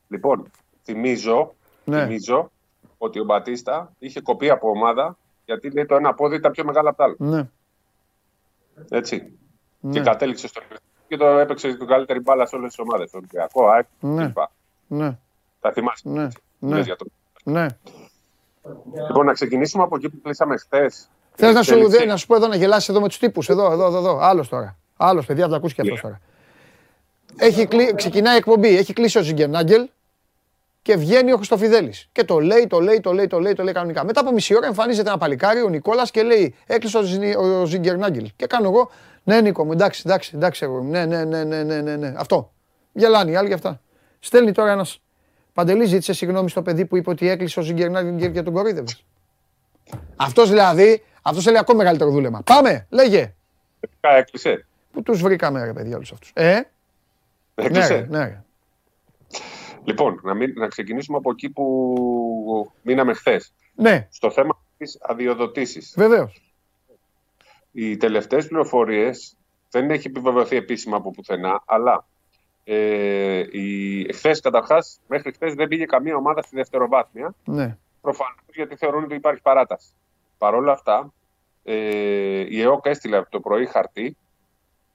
Λοιπόν, 0.08 0.52
θυμίζω, 0.84 1.54
Ναι. 1.84 2.02
θυμίζω 2.04 2.52
ότι 2.98 3.20
ο 3.20 3.24
Μπατίστα 3.24 3.92
είχε 4.00 4.22
κοπεί 4.22 4.50
από 4.50 4.70
ομάδα 4.70 5.18
γιατί 5.46 5.72
λέει 5.72 5.86
το 5.86 5.96
ένα 5.96 6.14
πόδι 6.14 6.36
ήταν 6.36 6.52
πιο 6.52 6.66
μεγάλο 6.66 6.90
από 6.90 6.98
το 6.98 7.04
άλλο. 7.04 7.16
Ναι. 7.20 7.50
Έτσι. 8.90 9.32
Ναι. 9.80 9.92
Και 9.92 10.00
κατέληξε 10.00 10.48
στο 10.48 10.62
και 11.08 11.18
το 11.18 11.26
έπαιξε 11.26 11.74
την 11.74 11.88
καλύτερη 11.88 12.20
μπάλα 12.20 12.46
σε 12.46 12.56
όλες 12.56 12.68
τις 12.76 12.80
ομάδες. 12.80 13.12
Το 13.12 13.18
Ολυμπιακό, 13.18 13.68
ΑΕΚ 13.70 13.86
Ναι. 14.00 14.26
κλπ. 14.26 14.38
Ναι. 14.88 15.18
Τα 15.60 15.72
θυμάσαι. 15.72 16.10
Ναι. 16.10 16.28
που 16.28 16.40
Ναι. 16.60 16.76
λες 16.76 16.86
για 16.86 16.96
το- 16.96 17.06
Ναι. 17.44 17.66
Λοιπόν, 19.08 19.26
να 19.26 19.34
ξεκινήσουμε 19.34 19.84
από 19.84 19.96
εκεί 19.96 20.10
που 20.10 20.22
κλείσαμε 20.24 20.58
χθες. 20.58 21.10
Θες 21.36 21.54
να 21.54 21.64
σου, 21.64 21.90
δε- 21.90 22.06
να 22.06 22.18
σου 22.18 22.28
πω 22.28 22.36
εδώ 22.36 22.48
να 22.48 22.56
γελάσεις 22.56 22.90
εδώ 22.90 23.02
με 23.02 23.08
τους 23.08 23.18
τύπους. 23.18 23.50
Εδώ, 23.50 23.72
εδώ, 23.72 23.86
εδώ. 23.86 23.98
εδώ. 23.98 24.18
Άλλος 24.22 24.50
τώρα. 24.50 24.78
Άλλος 24.98 25.26
παιδιά, 25.26 25.44
θα 25.44 25.50
τα 25.50 25.56
ακούσει 25.56 25.76
και 25.76 25.82
αυτός 25.82 26.02
τώρα. 26.02 26.22
Έχει 27.38 27.66
κλει... 27.68 27.94
Ξεκινάει 27.96 28.34
η 28.34 28.38
εκπομπή. 28.38 28.78
Έχει 28.78 28.94
κλείσει 28.94 29.18
ο 29.18 29.22
Ζιγκερνάγκελ 29.22 29.90
και 30.84 30.96
βγαίνει 30.96 31.32
ο 31.32 31.36
Χριστοφιδέλης. 31.36 32.10
Και 32.12 32.24
το 32.24 32.40
λέει, 32.40 32.68
το 32.68 32.80
λέει, 32.80 33.00
το 33.00 33.14
λέει, 33.14 33.28
το 33.28 33.40
λέει, 33.40 33.54
το 33.54 33.64
λέει 33.64 33.74
κανονικά. 33.74 34.06
Μετά 34.06 34.20
από 34.20 34.32
μισή 34.32 34.56
ώρα 34.56 34.68
εμφανίζεται 34.68 35.10
ένα 35.10 35.18
παλικάρι, 35.18 35.62
ο 35.62 35.70
Νικόλας 35.70 36.12
και 36.12 36.24
λέει 36.24 36.56
έκλεισε 36.66 36.98
ο, 36.98 37.02
Ζι- 37.02 37.36
ο 37.38 37.66
Ζιγκερνάγκελ. 37.66 38.32
Και 38.36 38.48
κάνω 38.48 38.70
εγώ, 38.70 38.90
ναι 39.24 39.42
Νίκο 39.42 39.66
μου, 39.66 39.72
εντάξει, 39.72 40.02
εντάξει, 40.06 40.32
εντάξει, 40.36 40.64
εγώ, 40.66 40.82
ναι, 40.82 41.06
ναι, 41.06 41.24
ναι, 41.24 41.44
ναι, 41.44 41.64
ναι, 41.64 41.82
ναι, 41.82 41.96
ναι. 41.96 42.14
Αυτό. 42.18 42.52
Γελάνε 42.94 43.32
οι 43.32 43.36
άλλοι 43.36 43.48
και 43.48 43.54
αυτά. 43.54 43.82
Στέλνει 44.20 44.52
τώρα 44.52 44.72
ένας 44.72 45.02
Παντελή 45.54 45.86
ζήτησε 45.86 46.14
συγγνώμη 46.14 46.50
στο 46.50 46.62
παιδί 46.62 46.86
που 46.86 46.98
είπε 46.98 47.10
ότι 47.10 47.30
έκλεισε 47.30 47.60
ο 47.60 47.62
Ζιγκερνάγκελ 47.64 48.32
και 48.32 48.42
τον 48.42 48.54
κορίδευε. 48.54 48.88
Αυτός 50.16 50.50
δηλαδή, 50.50 51.04
αυτός 51.22 51.44
θέλει 51.44 51.58
ακόμα 51.58 51.78
μεγαλύτερο 51.78 52.10
δούλεμα. 52.12 52.42
Πάμε, 52.46 52.86
λέγε. 52.90 53.34
Έκλεισε. 54.00 54.66
Πού 54.92 55.02
τους 55.02 55.22
βρήκαμε 55.22 55.66
ρε 55.66 55.74
παιδιά 55.74 55.96
όλους 55.96 56.12
αυτούς. 56.12 56.32
Ε, 56.34 56.54
ναι 56.54 56.64
Έκλεισε. 57.56 57.94
ρε, 57.94 58.06
ναι 58.10 58.18
ρε. 58.20 58.44
Λοιπόν, 59.84 60.20
να, 60.24 60.34
μην, 60.34 60.54
να 60.56 60.68
ξεκινήσουμε 60.68 61.18
από 61.18 61.32
εκεί 61.32 61.50
που 61.50 62.72
μείναμε 62.82 63.14
χθες. 63.14 63.54
Ναι, 63.76 64.08
Στο 64.12 64.32
θέμα 64.32 64.60
της 64.78 64.98
αδειοδοτήσης. 65.02 65.94
βεβαίως. 65.98 66.42
Οι 67.72 67.98
τελευταίες 67.98 68.48
πληροφορίες 68.48 69.38
δεν 69.70 69.92
έχει 69.92 70.08
επιβεβαιωθεί 70.08 70.56
επίσημα 70.56 70.98
από 70.98 71.12
πουθενά, 71.12 71.64
αλλά 71.66 72.06
ε, 72.64 73.44
η, 73.52 74.14
χθες 74.14 74.40
καταρχάς, 74.40 75.00
μέχρι 75.08 75.32
χθες 75.34 75.54
δεν 75.54 75.68
πήγε 75.68 75.86
καμία 75.86 76.16
ομάδα 76.16 76.42
στη 76.42 76.56
δευτεροβάθμια. 76.56 77.36
Ναι. 77.46 77.78
Προφανώς 78.02 78.36
γιατί 78.54 78.76
θεωρούν 78.76 79.04
ότι 79.04 79.16
υπάρχει 79.16 79.42
παράταση. 79.42 79.90
Παρ' 80.38 80.54
όλα 80.54 80.72
αυτά, 80.72 81.14
ε, 81.64 81.76
η 82.50 82.62
ΕΟΚ 82.62 82.86
έστειλε 82.86 83.18
από 83.18 83.30
το 83.30 83.40
πρωί 83.40 83.66
χαρτί, 83.66 84.18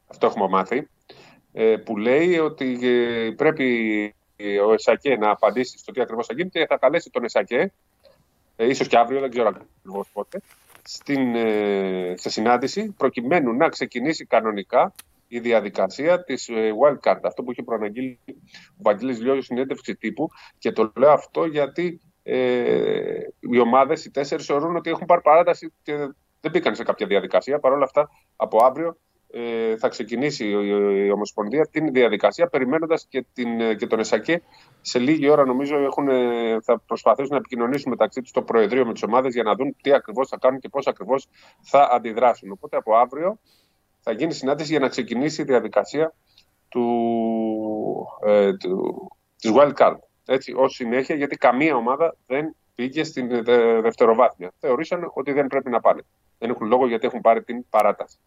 αυτό 0.07 0.27
έχουμε 0.27 0.49
μάθει, 0.49 0.89
ε, 1.53 1.77
που 1.77 1.97
λέει 1.97 2.39
ότι 2.39 2.79
ε, 2.83 3.31
πρέπει 3.31 4.15
ο 4.67 4.73
ΕΣΑΚΕ 4.73 5.17
να 5.17 5.31
απαντήσει 5.31 5.79
στο 5.79 5.93
τι 5.93 6.01
ακριβώς 6.01 6.27
θα 6.27 6.35
γίνει 6.35 6.51
και 6.51 6.67
θα 6.67 6.77
καλέσει 6.77 7.11
τον 7.11 7.25
ΕΣΑΚΕ, 7.25 7.73
ε, 8.57 8.67
ίσως 8.67 8.89
και 8.89 8.97
αύριο, 8.97 9.21
δεν 9.21 9.31
ξέρω 9.31 9.49
ακριβώς 9.49 10.09
πότε, 10.13 10.41
στην, 10.83 11.35
ε, 11.35 12.15
σε 12.17 12.31
συνάντηση 12.31 12.95
προκειμένου 12.97 13.53
να 13.53 13.69
ξεκινήσει 13.69 14.25
κανονικά 14.25 14.95
η 15.29 15.41
διαδικασία 15.41 16.25
της 16.25 16.49
ε, 16.49 16.73
wild 16.83 17.11
card. 17.11 17.21
Αυτό 17.23 17.43
που 17.43 17.53
είχε 17.53 17.63
προαναγγείλει 17.63 18.19
ο 18.71 18.83
Βαγγέλης 18.83 19.21
Λιώδης 19.21 19.45
συνέντευξη 19.45 19.97
τύπου 19.97 20.29
και 20.59 20.73
το 20.73 20.93
λέω 20.97 21.11
αυτό 21.11 21.45
γιατί 21.45 22.01
ε, 22.23 23.21
οι 23.41 23.59
ομάδες, 23.59 24.05
οι 24.05 24.11
τέσσερις 24.11 24.47
θεωρούν 24.47 24.77
ότι 24.77 24.91
έχουν 24.91 25.07
πάρει 25.07 25.21
παράταση 25.21 25.73
και 25.83 25.97
δεν 26.41 26.51
μπήκαν 26.51 26.75
σε 26.75 26.83
κάποια 26.83 27.07
διαδικασία. 27.07 27.59
Παρ' 27.59 27.73
όλα 27.73 27.85
αυτά, 27.85 28.11
από 28.37 28.65
αύριο 28.65 28.97
ε, 29.31 29.77
θα 29.77 29.89
ξεκινήσει 29.89 30.47
η, 30.47 30.55
η 31.07 31.11
Ομοσπονδία 31.11 31.69
την 31.71 31.93
διαδικασία, 31.93 32.47
περιμένοντας 32.47 33.07
και, 33.09 33.25
την, 33.33 33.61
ε, 33.61 33.75
και 33.75 33.87
τον 33.87 33.99
ΕΣΑΚΕ. 33.99 34.43
Σε 34.81 34.99
λίγη 34.99 35.29
ώρα, 35.29 35.45
νομίζω, 35.45 35.77
έχουν, 35.79 36.09
ε, 36.09 36.57
θα 36.63 36.81
προσπαθήσουν 36.87 37.31
να 37.31 37.37
επικοινωνήσουν 37.37 37.91
μεταξύ 37.91 38.23
τους 38.23 38.31
το 38.31 38.43
Προεδρείο 38.43 38.87
με 38.87 38.93
τις 38.93 39.03
ομάδες 39.03 39.35
για 39.35 39.43
να 39.43 39.55
δουν 39.55 39.77
τι 39.83 39.93
ακριβώς 39.93 40.29
θα 40.29 40.37
κάνουν 40.41 40.61
και 40.61 40.69
πώς 40.69 40.87
ακριβώς 40.87 41.27
θα 41.63 41.89
αντιδράσουν. 41.93 42.51
Οπότε 42.51 42.77
από 42.77 42.97
αύριο 42.97 43.39
θα 44.01 44.13
γίνει 44.13 44.33
συνάντηση 44.33 44.71
για 44.71 44.81
να 44.81 44.89
ξεκινήσει 44.89 45.41
η 45.41 45.45
διαδικασία 45.45 46.15
του, 46.69 46.87
ε, 48.25 48.53
του, 48.57 49.09
της 49.41 49.53
wild 49.55 49.73
card. 49.75 49.97
Έτσι, 50.27 50.53
ως 50.57 50.75
συνέχεια, 50.75 51.15
γιατί 51.15 51.37
καμία 51.37 51.77
ομάδα 51.77 52.17
δεν 52.27 52.55
πήγε 52.75 53.05
στην 53.05 53.31
ε, 53.33 53.43
δε- 53.43 53.81
δευτεροβάθμια. 53.81 54.53
Θεωρήσαν 54.59 55.11
ότι 55.15 55.33
δεν 55.33 55.47
πρέπει 55.47 55.71
να 55.71 55.81
πάνε. 55.81 56.03
Δεν 56.39 56.51
έχουν 56.51 56.67
λόγο 56.67 56.87
γιατί 56.87 57.07
έχουν 57.07 57.21
πάρει 57.21 57.43
την 57.43 57.69
παράταση. 57.71 58.19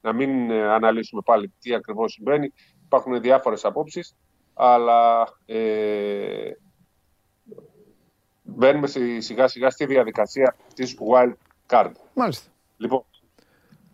Να 0.00 0.12
μην 0.12 0.50
ε, 0.50 0.62
αναλύσουμε 0.62 1.22
πάλι 1.24 1.52
τι 1.60 1.74
ακριβώς 1.74 2.12
συμβαίνει. 2.12 2.52
Υπάρχουν 2.84 3.20
διάφορες 3.20 3.64
απόψεις, 3.64 4.16
αλλά 4.54 5.28
ε, 5.46 6.50
μπαίνουμε 8.42 8.86
στη- 8.86 9.20
σιγά 9.20 9.48
σιγά 9.48 9.70
στη 9.70 9.86
διαδικασία 9.86 10.56
της 10.74 10.96
wild 11.00 11.32
card. 11.66 11.90
Μάλιστα. 12.14 12.50
Λοιπόν, 12.76 13.04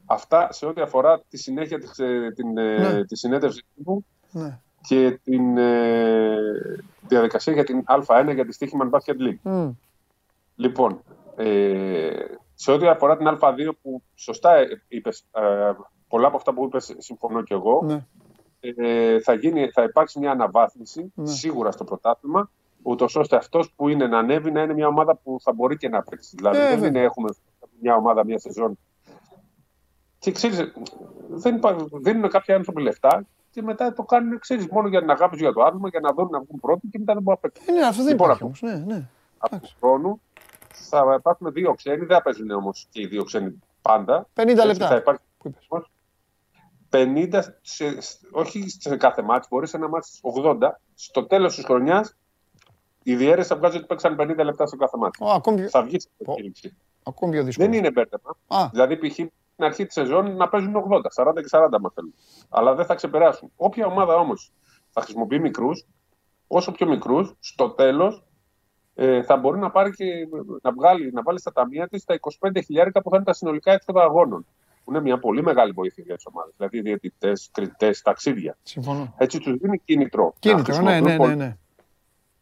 αυτά 0.07 0.53
σε 0.53 0.67
ό,τι 0.67 0.81
αφορά 0.81 1.21
τη 1.29 1.37
συνέχεια 1.37 1.79
της, 1.79 1.99
ε, 1.99 2.33
την, 2.35 2.59
ε, 2.59 2.79
Ναι. 2.93 3.05
της 3.05 3.19
συνέντευξης 3.19 3.65
τύπου 3.75 4.05
Ναι. 4.31 4.59
και 4.81 5.19
την 5.25 5.57
ε, 5.59 6.37
διαδικασία 7.09 7.53
για 7.53 7.65
την 7.65 7.85
Α1 7.87 8.35
για 8.35 8.47
τη 8.47 8.53
Στίχημαν 8.53 8.91
Basket 8.93 9.17
League. 9.29 9.39
Μμ. 9.43 9.71
Λοιπόν, 10.57 11.03
ε, 11.37 12.11
σε 12.55 12.73
ό,τι 12.73 12.87
αφορά 12.89 13.17
την 13.17 13.27
Α2 13.41 13.71
που 13.83 14.03
σωστά 14.15 14.55
ε, 14.57 14.67
είπες, 14.89 15.25
ε, 15.35 15.73
πολλά 16.09 16.27
από 16.27 16.37
αυτά 16.37 16.55
που 16.55 16.65
είπες 16.65 16.95
συμφωνώ 16.99 17.43
και 17.43 17.55
εγώ, 17.55 17.83
Ναι. 17.85 18.05
ε, 18.61 19.21
θα, 19.21 19.35
γίνει, 19.35 19.71
θα 19.71 19.83
υπάρξει 19.83 20.19
μια 20.19 20.31
αναβάθμιση 20.31 21.13
Ναι. 21.15 21.27
σίγουρα 21.27 21.71
στο 21.71 21.85
πρωτάθλημα, 21.85 22.51
ούτως 22.83 23.17
ώστε 23.17 23.37
αυτός 23.37 23.73
που 23.77 23.89
είναι 23.89 24.07
να 24.07 24.19
ανέβει 24.19 24.51
να 24.51 24.63
είναι 24.63 24.75
μια 24.75 24.87
ομάδα 24.87 25.17
που 25.17 25.37
θα 25.41 25.53
μπορεί 25.53 25.77
και 25.77 25.89
να 25.89 26.03
παίξει. 26.03 26.37
Δηλαδή 26.37 26.57
Ε, 26.59 26.61
δεν 26.61 26.71
βέβαια. 26.71 26.89
είναι 26.89 27.01
έχουμε 27.01 27.29
μια 27.81 27.95
ομάδα 27.97 28.25
μια 28.25 28.39
σεζόν 28.39 28.79
και 30.19 30.31
ξέρεις, 30.33 30.73
δεν 31.29 31.57
υπά- 31.57 31.77
δίνουν 31.93 32.31
κάποιοι 32.31 32.55
άνθρωποι 32.55 32.83
λεφτά 32.83 33.25
και 33.51 33.63
μετά 33.63 33.93
το 33.93 34.03
κάνουν 34.03 34.39
ξέρεις, 34.39 34.67
μόνο 34.69 34.89
για 34.89 35.01
την 35.01 35.11
αγάπη 35.11 35.31
τους 35.31 35.41
για 35.41 35.53
το 35.53 35.63
άθλημα, 35.63 35.89
για 35.89 36.01
να 36.01 36.13
δουν 36.13 36.29
να 36.31 36.39
βγουν 36.41 36.61
πρώτοι 36.61 36.89
και 36.91 36.99
μετά 36.99 37.13
δεν 37.15 37.23
μπορούν 37.23 37.41
να 37.43 37.49
παίξουν. 37.51 37.75
Ε, 37.75 37.79
ναι, 37.81 37.87
αυτό 37.87 38.03
δεν 38.03 38.13
Λοιπόν, 38.13 38.31
υπάρχει 38.31 38.45
αυτό. 38.45 38.67
όμως. 38.67 38.87
Ναι, 38.87 38.95
ναι. 38.95 39.09
Από 39.39 39.61
του 39.61 39.69
χρόνου 39.81 40.21
θα 40.71 41.15
υπάρχουν 41.19 41.53
δύο 41.53 41.75
ξένοι, 41.75 41.97
δεν 42.05 42.17
θα 42.17 42.23
παίζουν 42.23 42.51
όμως 42.51 42.87
και 42.91 43.01
οι 43.01 43.07
δύο 43.07 43.25
ξένοι 43.25 43.63
πάντα. 43.83 44.27
50 44.35 44.63
Έτσι, 44.63 44.67
λεπτά. 44.67 44.87
Θα 44.89 44.97
υπάρχει 44.97 45.21
Που 45.39 45.49
είπες; 45.49 45.67
50, 46.91 47.43
σε, 47.61 47.85
όχι 48.31 48.65
σε 48.69 48.97
κάθε 48.97 49.23
μάτς, 49.23 49.49
μπορεί 49.51 49.67
σε 49.67 49.77
ένα 49.77 49.89
μάτς 49.89 50.21
80. 50.45 50.57
Στο 50.95 51.27
τέλος 51.27 51.55
της 51.55 51.65
χρονιάς, 51.65 52.17
οι 53.03 53.17
διέρες 53.17 53.47
θα 53.47 53.57
βγάζουν 53.57 53.79
ότι 53.79 53.87
παίξαν 53.87 54.17
50 54.19 54.45
λεπτά 54.45 54.67
στο 54.67 54.77
κάθε 54.77 54.97
μάτς. 54.97 55.19
Ω, 55.21 55.31
ακόμη, 55.31 55.57
πιο- 55.61 55.69
Θα 55.69 55.83
βγει 55.83 55.99
στην 56.01 56.13
Πω. 56.17 56.25
προκήρυξη. 56.25 56.77
ακόμη 57.05 57.33
πιο 57.33 57.45
δύσκολο. 57.45 57.69
Δεν 57.69 57.79
είναι 57.79 57.91
μπέρδεμα. 57.91 58.37
Α, 58.47 58.69
Δηλαδή, 58.73 58.97
π.χ. 58.97 59.13
στην 59.13 59.31
αρχή 59.57 59.85
της 59.87 59.95
σεζόν 59.95 60.37
να 60.37 60.49
παίζουν 60.49 60.77
80, 60.77 61.11
40 61.11 61.41
και 61.41 61.49
40 61.51 61.79
μα 61.81 61.91
θέλουν. 61.95 62.15
Αλλά 62.49 62.75
δεν 62.75 62.85
θα 62.87 62.95
ξεπεράσουν. 62.95 63.53
Όποια 63.57 63.87
ομάδα 63.87 64.15
όμως 64.17 64.53
θα 64.91 65.01
χρησιμοποιεί 65.01 65.39
μικρούς, 65.39 65.85
όσο 66.47 66.73
πιο 66.73 66.87
μικρούς, 66.87 67.35
στο 67.41 67.71
τέλος 67.71 68.25
ε, 68.95 69.23
θα 69.23 69.37
μπορεί 69.37 69.59
να 69.59 69.71
πάρει 69.71 69.91
και 69.95 70.05
να, 70.63 70.73
βγάλει, 70.73 71.13
να 71.13 71.23
βάλει 71.23 71.39
στα 71.41 71.53
ταμεία 71.53 71.89
της 71.89 72.05
τα 72.05 72.15
25 72.15 72.61
χιλιάρικα 72.65 73.03
που 73.03 73.11
θα 73.11 73.17
είναι 73.17 73.25
τα 73.25 73.33
συνολικά 73.33 73.73
έξοδα 73.73 74.03
αγώνων. 74.03 74.47
Που 74.87 74.93
είναι 74.93 75.01
μια 75.01 75.19
πολύ 75.19 75.43
μεγάλη 75.43 75.73
βοήθεια 75.73 76.05
για 76.07 76.15
τις 76.17 76.27
ομάδες. 76.27 76.55
Δηλαδή, 76.57 76.81
διαιτητές, 76.81 77.49
κριτές, 77.53 78.03
ταξίδια. 78.03 78.57
συμφωνώ. 78.63 79.15
Έτσι 79.17 79.39
τους 79.41 79.57
δίνει 79.57 79.79
κίνητρο. 79.79 80.25
να 80.25 80.33
Κίνητρο, 80.39 80.63
ναι, 80.63 80.91
χρησιμοποιούν 80.91 81.11
ναι, 81.11 81.17
πολύ. 81.17 81.37
ναι, 81.37 81.45
ναι. 81.45 81.57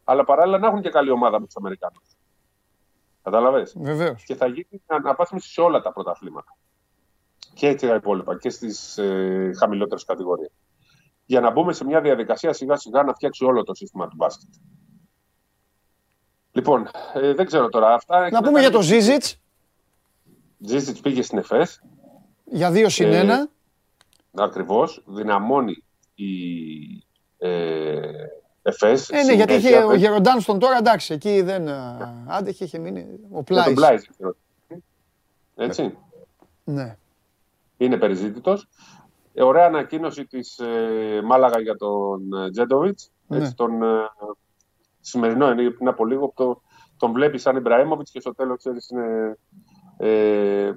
Αλλά 0.03 0.23
παράλληλα 0.23 0.57
να 0.57 0.67
έχουν 0.67 0.81
και 0.81 0.89
καλή 0.89 1.09
ομάδα 1.09 1.39
με 1.39 1.45
τους 1.45 1.55
Αμερικάνους. 1.55 2.03
Κατάλαβε 3.23 3.67
Βεβαίως. 3.75 4.23
και 4.23 4.35
θα 4.35 4.47
γίνει 4.47 4.81
αναβάθμιση 4.87 5.51
σε 5.51 5.61
όλα 5.61 5.81
τα 5.81 5.93
πρωταθλήματα. 5.93 6.57
Και 7.53 7.75
τα 7.75 7.95
υπόλοιπα 7.95 8.37
και 8.37 8.49
στις 8.49 8.97
ε, 8.97 9.51
χαμηλότερες 9.59 10.05
κατηγορίες. 10.05 10.51
Για 11.25 11.39
να 11.39 11.51
μπούμε 11.51 11.73
σε 11.73 11.85
μια 11.85 12.01
διαδικασία 12.01 12.53
σιγά 12.53 12.75
σιγά 12.75 13.03
να 13.03 13.13
φτιάξει 13.13 13.45
όλο 13.45 13.63
το 13.63 13.73
σύστημα 13.73 14.07
του 14.07 14.15
μπάσκετ. 14.15 14.49
Λοιπόν, 16.51 16.89
ε, 17.13 17.33
δεν 17.33 17.45
ξέρω 17.45 17.69
τώρα. 17.69 17.93
Αυτά 17.93 18.29
Να 18.29 18.41
πούμε 18.41 18.59
για 18.59 18.71
το 18.71 18.81
Ζίζιτς, 18.81 19.39
Ζήσιτ 20.59 20.97
πήγε 21.01 21.21
στην 21.21 21.37
ΕΦΕΣ. 21.37 21.81
Για 22.45 22.71
2 22.71 22.85
συν 22.87 23.11
Ε, 23.11 23.47
1. 24.33 24.41
Ακριβώς. 24.43 25.03
Δυναμώνει 25.07 25.83
η 26.15 26.25
ε, 27.37 28.11
ΕΦΕΣ. 28.61 29.09
Ε, 29.09 29.23
ναι, 29.23 29.33
γιατί 29.33 29.53
συνέχεια. 29.53 29.77
είχε 29.77 29.83
ο 29.83 29.93
Γεροντάνστον 29.95 30.59
τώρα, 30.59 30.77
εντάξει, 30.77 31.13
εκεί 31.13 31.41
δεν 31.41 31.67
α, 31.69 32.25
άντεχε, 32.27 32.63
είχε 32.63 32.77
μείνει 32.77 32.99
ο 32.99 33.27
Με 33.29 33.33
τον 33.33 33.43
Πλάις. 33.43 33.73
Μπλάιζ. 33.73 34.03
Έτσι. 35.55 35.97
Ναι. 36.63 36.97
είναι 37.77 37.97
περιζήτητος. 37.97 38.67
Ε, 39.33 39.43
ωραία 39.43 39.65
ανακοίνωση 39.65 40.25
της 40.25 40.59
ε, 40.59 41.21
Μάλαγα 41.23 41.59
για 41.61 41.75
τον 41.75 42.33
ε, 42.33 42.51
Τζέντοβιτς. 42.51 43.11
Ναι. 43.27 43.37
Έτσι, 43.37 43.55
τον, 43.55 43.83
ε, 43.83 44.09
σημερινό 44.99 45.51
είναι 45.51 45.69
πριν 45.69 45.87
από 45.87 46.05
λίγο. 46.05 46.31
Το, 46.35 46.61
τον 46.97 47.11
βλέπεις 47.11 47.41
σαν 47.41 47.55
Ιμπραήμοβιτς 47.55 48.11
και 48.11 48.19
στο 48.19 48.35
τέλος 48.35 48.57
ξέρεις 48.57 48.89
είναι, 48.89 49.37
ε, 49.97 50.71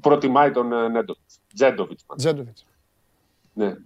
προτιμάει 0.00 0.50
τον 0.50 0.72
ε, 0.72 0.88
Νέντοβιτς. 0.88 1.40
Τζέντοβιτς. 1.54 2.04
μάλλον. 2.08 2.24
Τζέντοβιτς. 2.24 2.66
Ναι. 3.52 3.76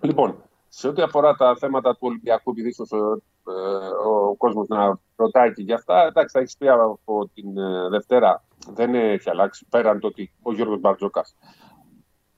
Λοιπόν, 0.00 0.42
σε 0.68 0.88
ό,τι 0.88 1.02
αφορά 1.02 1.34
τα 1.34 1.56
θέματα 1.56 1.92
του 1.92 2.00
Ολυμπιακού, 2.00 2.50
επειδή 2.50 2.68
ίσως 2.68 2.90
ε, 2.90 2.96
ε, 2.96 3.86
ο 4.08 4.34
κόσμος 4.34 4.68
να 4.68 4.98
ρωτάει 5.16 5.52
και 5.52 5.62
για 5.62 5.74
αυτά, 5.74 6.06
εντάξει, 6.06 6.32
θα 6.32 6.40
έχεις 6.40 6.56
πει 6.56 6.68
από 6.68 7.30
την 7.34 7.58
ε, 7.58 7.88
Δευτέρα, 7.88 8.44
δεν 8.74 8.94
έχει 8.94 9.30
αλλάξει, 9.30 9.66
πέραν 9.68 10.00
το 10.00 10.06
ότι 10.06 10.32
ο 10.42 10.52
Γιώργος 10.52 10.80
Μπαρτζόκας 10.80 11.36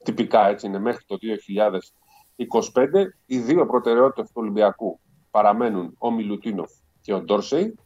τυπικά 0.05 0.49
έτσι 0.49 0.67
είναι 0.67 0.79
μέχρι 0.79 1.05
το 1.07 1.19
2025, 2.73 3.07
οι 3.27 3.39
δύο 3.39 3.67
προτεραιότητες 3.67 4.27
του 4.27 4.35
Ολυμπιακού 4.35 5.01
παραμένουν 5.31 5.95
ο 5.99 6.11
Μιλουτίνοφ 6.11 6.71
και 7.01 7.13
ο 7.13 7.21
Ντόρσεϊ. 7.21 7.79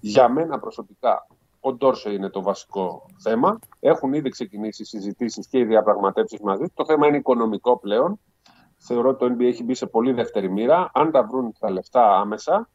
Για 0.00 0.28
μένα 0.28 0.58
προσωπικά 0.58 1.26
ο 1.66 1.72
Ντόρσεϊ 1.72 2.14
είναι 2.14 2.28
το 2.28 2.42
βασικό 2.42 3.06
θέμα. 3.18 3.58
Έχουν 3.80 4.12
ήδη 4.12 4.28
ξεκινήσει 4.28 4.82
οι 4.82 4.84
συζητήσεις 4.84 5.46
και 5.46 5.58
οι 5.58 5.64
διαπραγματεύσεις 5.64 6.40
μαζί. 6.40 6.62
του. 6.62 6.72
Το 6.74 6.84
θέμα 6.84 7.06
είναι 7.06 7.16
οικονομικό 7.16 7.78
πλέον. 7.78 8.20
Θεωρώ 8.76 9.08
ότι 9.08 9.18
το 9.18 9.34
NBA 9.34 9.44
έχει 9.44 9.64
μπει 9.64 9.74
σε 9.74 9.86
πολύ 9.86 10.12
δεύτερη 10.12 10.50
μοίρα. 10.50 10.90
Αν 10.94 11.10
τα 11.10 11.22
βρουν 11.22 11.54
τα 11.58 11.70
λεφτά 11.70 12.18
άμεσα, 12.18 12.70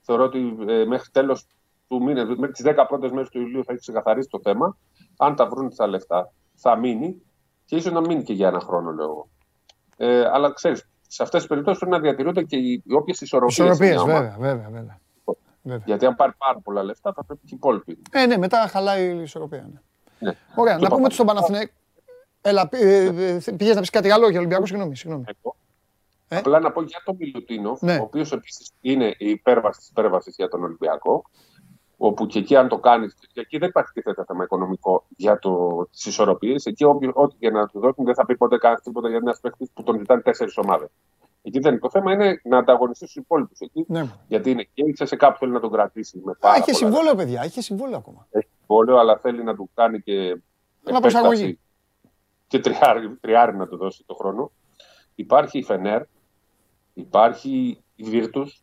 θεωρώ 0.00 0.24
ότι 0.24 0.56
ε, 0.68 0.84
μέχρι 0.84 1.10
τέλος 1.10 1.46
του 1.88 2.02
μήνα, 2.02 2.24
μέχρι 2.24 2.50
τις 2.50 2.64
10 2.66 2.84
πρώτες 2.88 3.10
μέρες 3.10 3.28
του 3.28 3.40
Ιουλίου 3.40 3.64
θα 3.64 3.72
έχει 3.72 3.80
ξεκαθαρίσει 3.80 4.28
το 4.28 4.40
θέμα. 4.42 4.76
Αν 5.18 5.36
τα 5.36 5.46
βρουν 5.46 5.76
τα 5.76 5.86
λεφτά, 5.86 6.32
θα 6.54 6.76
μείνει 6.76 7.22
και 7.64 7.76
ίσως 7.76 7.92
να 7.92 8.00
μείνει 8.00 8.22
και 8.22 8.32
για 8.32 8.48
ένα 8.48 8.60
χρόνο, 8.60 8.90
λέω 8.92 9.04
εγώ. 9.04 9.28
Ε, 9.96 10.28
αλλά 10.32 10.52
ξέρεις, 10.52 10.88
σε 11.08 11.22
αυτές 11.22 11.40
τις 11.40 11.48
περιπτώσεις 11.48 11.78
πρέπει 11.80 11.96
να 11.96 12.02
διατηρούνται 12.02 12.42
και 12.42 12.56
οι, 12.56 12.82
οι 12.86 12.94
όποιες 12.94 13.20
ισορροπίες. 13.20 13.58
Ισορροπίες, 13.58 14.00
στην 14.00 14.10
ομάδα. 14.10 14.36
βέβαια, 14.38 14.54
βέβαια, 14.54 14.68
βέβαια. 14.70 15.00
Βέβαια. 15.62 15.82
Γιατί 15.86 16.06
αν 16.06 16.16
πάρει 16.16 16.32
πάρα 16.38 16.60
πολλά 16.60 16.82
λεφτά, 16.82 17.12
θα 17.12 17.24
πρέπει 17.24 17.40
και 17.40 17.54
οι 17.54 17.56
υπόλοιποι. 17.56 17.98
Ε, 18.10 18.26
ναι, 18.26 18.36
μετά 18.36 18.66
χαλάει 18.68 19.14
η 19.16 19.22
ισορροπία. 19.22 19.68
Ναι. 19.72 19.80
Ναι. 20.28 20.36
Ωραία, 20.54 20.74
να 20.74 20.80
Το 20.80 20.86
πούμε 20.86 20.88
Παπα- 20.88 21.04
ότι 21.04 21.14
στον 21.14 21.26
Παναθηναϊκό. 21.26 21.72
Έλα, 22.40 22.68
ε, 22.72 23.04
ε, 23.04 23.38
πήγες 23.56 23.74
να 23.74 23.80
πεις 23.80 23.90
κάτι 23.90 24.10
άλλο 24.10 24.28
για 24.28 24.38
Ολυμπιακό, 24.38 24.66
συγγνώμη, 24.66 24.96
συγγνώμη. 24.96 25.24
Εγώ. 25.42 25.56
Ε. 26.28 26.36
Απλά 26.36 26.60
να 26.60 26.72
πω 26.72 26.82
για 26.82 27.02
τον 27.04 27.16
Μιλουτίνοφ, 27.18 27.82
Ναι. 27.82 27.96
ο 27.96 28.02
οποίο 28.02 28.24
επίση 28.32 28.70
είναι 28.80 29.14
η 29.18 29.30
υπέρβαση 29.30 29.80
τη 29.80 29.86
υπέρβαση 29.90 30.32
για 30.36 30.48
τον 30.48 30.62
Ολυμπιακό. 30.64 31.24
Όπου 31.96 32.26
και 32.26 32.38
εκεί, 32.38 32.56
αν 32.56 32.68
το 32.68 32.78
κάνει, 32.78 33.06
και 33.32 33.40
εκεί 33.40 33.58
δεν 33.58 33.68
υπάρχει 33.68 33.92
τίθεται 33.92 34.24
θέμα 34.24 34.44
οικονομικό 34.44 35.04
για 35.16 35.38
τι 35.38 35.48
ισορροπίε. 36.08 36.56
Εκεί, 36.64 36.84
όποιο- 36.84 37.12
ό,τι 37.14 37.36
και 37.38 37.50
να 37.50 37.66
του 37.66 37.80
δώσουν, 37.80 38.04
δεν 38.04 38.14
θα 38.14 38.24
πει 38.26 38.36
ποτέ 38.36 38.58
κανένα 38.58 38.80
τίποτα 38.80 39.08
για 39.08 39.16
ένα 39.16 39.36
παίχτη 39.42 39.70
που 39.74 39.82
τον 39.82 39.98
ζητάνε 39.98 40.20
τέσσερι 40.20 40.52
ομάδε. 40.56 40.88
Εκεί 41.42 41.58
δεν 41.58 41.72
είναι. 41.72 41.80
Το 41.80 41.90
θέμα 41.90 42.12
είναι 42.12 42.40
να 42.44 42.58
ανταγωνιστείς 42.58 43.10
στου 43.10 43.20
υπόλοιπους 43.20 43.60
εκεί. 43.60 43.84
Ναι. 43.88 44.04
Γιατί 44.28 44.50
είναι 44.50 44.62
και 44.62 44.82
η 44.84 45.06
σε 45.06 45.16
κάπου 45.16 45.38
θέλει 45.38 45.52
να 45.52 45.60
τον 45.60 45.70
κρατήσει 45.70 46.20
με 46.24 46.32
πάρα 46.40 46.54
Α, 46.54 46.56
είχε 46.56 46.64
πολλά 46.64 46.76
συμβόλαιο, 46.76 47.14
παιδιά. 47.14 47.44
Είχε 47.44 47.60
συμβόλαιο 47.60 47.96
ακόμα. 47.96 48.26
έχει 48.30 48.48
συμβόλαιο, 48.58 48.98
αλλά 48.98 49.18
θέλει 49.18 49.44
να 49.44 49.54
του 49.54 49.70
κάνει 49.74 50.00
και 50.00 50.36
προσαρμογή. 51.00 51.42
επέκταση 51.42 51.58
και 52.46 52.58
τριάρι, 52.58 53.16
τριάρι 53.20 53.56
να 53.56 53.66
του 53.66 53.76
δώσει 53.76 54.04
το 54.06 54.14
χρόνο. 54.14 54.50
Υπάρχει 55.14 55.58
η 55.58 55.62
Φενέρ, 55.62 56.02
υπάρχει 56.94 57.82
η 57.96 58.02
Βίρτους, 58.02 58.62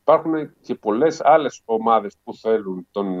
υπάρχουν 0.00 0.52
και 0.60 0.74
πολλές 0.74 1.20
άλλες 1.20 1.60
ομάδες 1.64 2.16
που 2.24 2.34
θέλουν 2.34 2.86
τον 2.92 3.20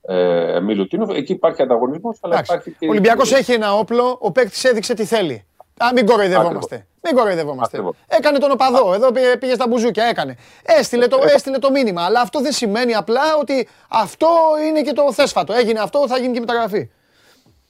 ε, 0.00 0.56
ε, 0.56 0.60
Μιλουτίνοφ. 0.60 1.10
Εκεί 1.10 1.32
υπάρχει 1.32 1.62
ανταγωνισμός, 1.62 2.18
αλλά 2.20 2.34
Εντάξει. 2.34 2.52
υπάρχει 2.52 2.70
και... 2.78 2.86
Ο 2.86 2.90
Ολυμπιακός 2.90 3.32
έχει 3.32 3.52
ένα 3.52 3.74
όπλο, 3.74 4.18
ο 4.20 4.32
παίκτης 4.32 4.64
έδειξε 4.64 4.94
τι 4.94 5.04
θέλει. 5.04 5.44
Α, 5.76 5.92
μην 5.94 6.06
κοροϊδευόμαστε. 6.06 6.86
Μην 7.04 7.14
κοροϊδευόμαστε. 7.14 7.76
Ακριβώς. 7.76 7.96
Έκανε 8.06 8.38
τον 8.38 8.50
οπαδό, 8.50 8.94
εδώ 8.94 9.12
πήγε, 9.12 9.36
πήγε 9.36 9.54
στα 9.54 9.68
μπουζούκια, 9.68 10.04
έκανε. 10.04 10.36
Έστειλε 10.62 11.06
το, 11.06 11.18
έστειλε 11.34 11.58
το 11.58 11.70
μήνυμα. 11.70 12.02
Αλλά 12.04 12.20
αυτό 12.20 12.40
δεν 12.40 12.52
σημαίνει 12.52 12.94
απλά 12.94 13.36
ότι 13.40 13.68
αυτό 13.88 14.28
είναι 14.68 14.82
και 14.82 14.92
το 14.92 15.12
θέσφατο. 15.12 15.52
Έγινε 15.52 15.80
αυτό, 15.80 16.08
θα 16.08 16.18
γίνει 16.18 16.32
και 16.32 16.40
μεταγραφή. 16.40 16.90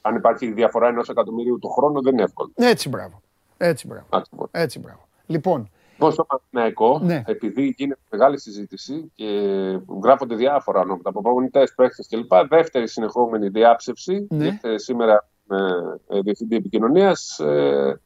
Αν 0.01 0.15
υπάρχει 0.15 0.51
διαφορά 0.51 0.87
ενός 0.87 1.09
εκατομμυρίου 1.09 1.59
του 1.59 1.69
χρόνου, 1.69 2.01
δεν 2.01 2.13
είναι 2.13 2.23
εύκολο. 2.23 2.51
Έτσι, 2.55 2.89
μπράβο. 2.89 3.21
Έτσι, 3.57 3.87
μπράβο. 3.87 4.05
Ακριβώς. 4.09 4.47
Έτσι, 4.51 4.79
μπράβο. 4.79 5.07
Λοιπόν, 5.25 5.69
Πώς 5.97 6.13
στο 6.13 6.23
Παναθηναϊκό, 6.23 6.99
Ναι. 7.03 7.23
επειδή 7.25 7.73
γίνεται 7.77 7.99
μεγάλη 8.09 8.39
συζήτηση 8.39 9.11
και 9.15 9.25
γράφονται 10.03 10.35
διάφορα 10.35 10.79
ονόματα 10.79 11.09
από 11.09 11.21
προπονητές, 11.21 11.73
παίχτες 11.75 12.07
κλπ. 12.09 12.31
Δεύτερη 12.49 12.87
συνεχόμενη 12.87 13.47
διάψευση. 13.47 14.27
Ναι. 14.29 14.45
Ήρθε 14.45 14.77
σήμερα 14.77 15.27
με 15.43 15.57
ε, 16.07 16.19
διευθυντή 16.19 16.55
επικοινωνίας 16.55 17.39
ε, 17.39 17.99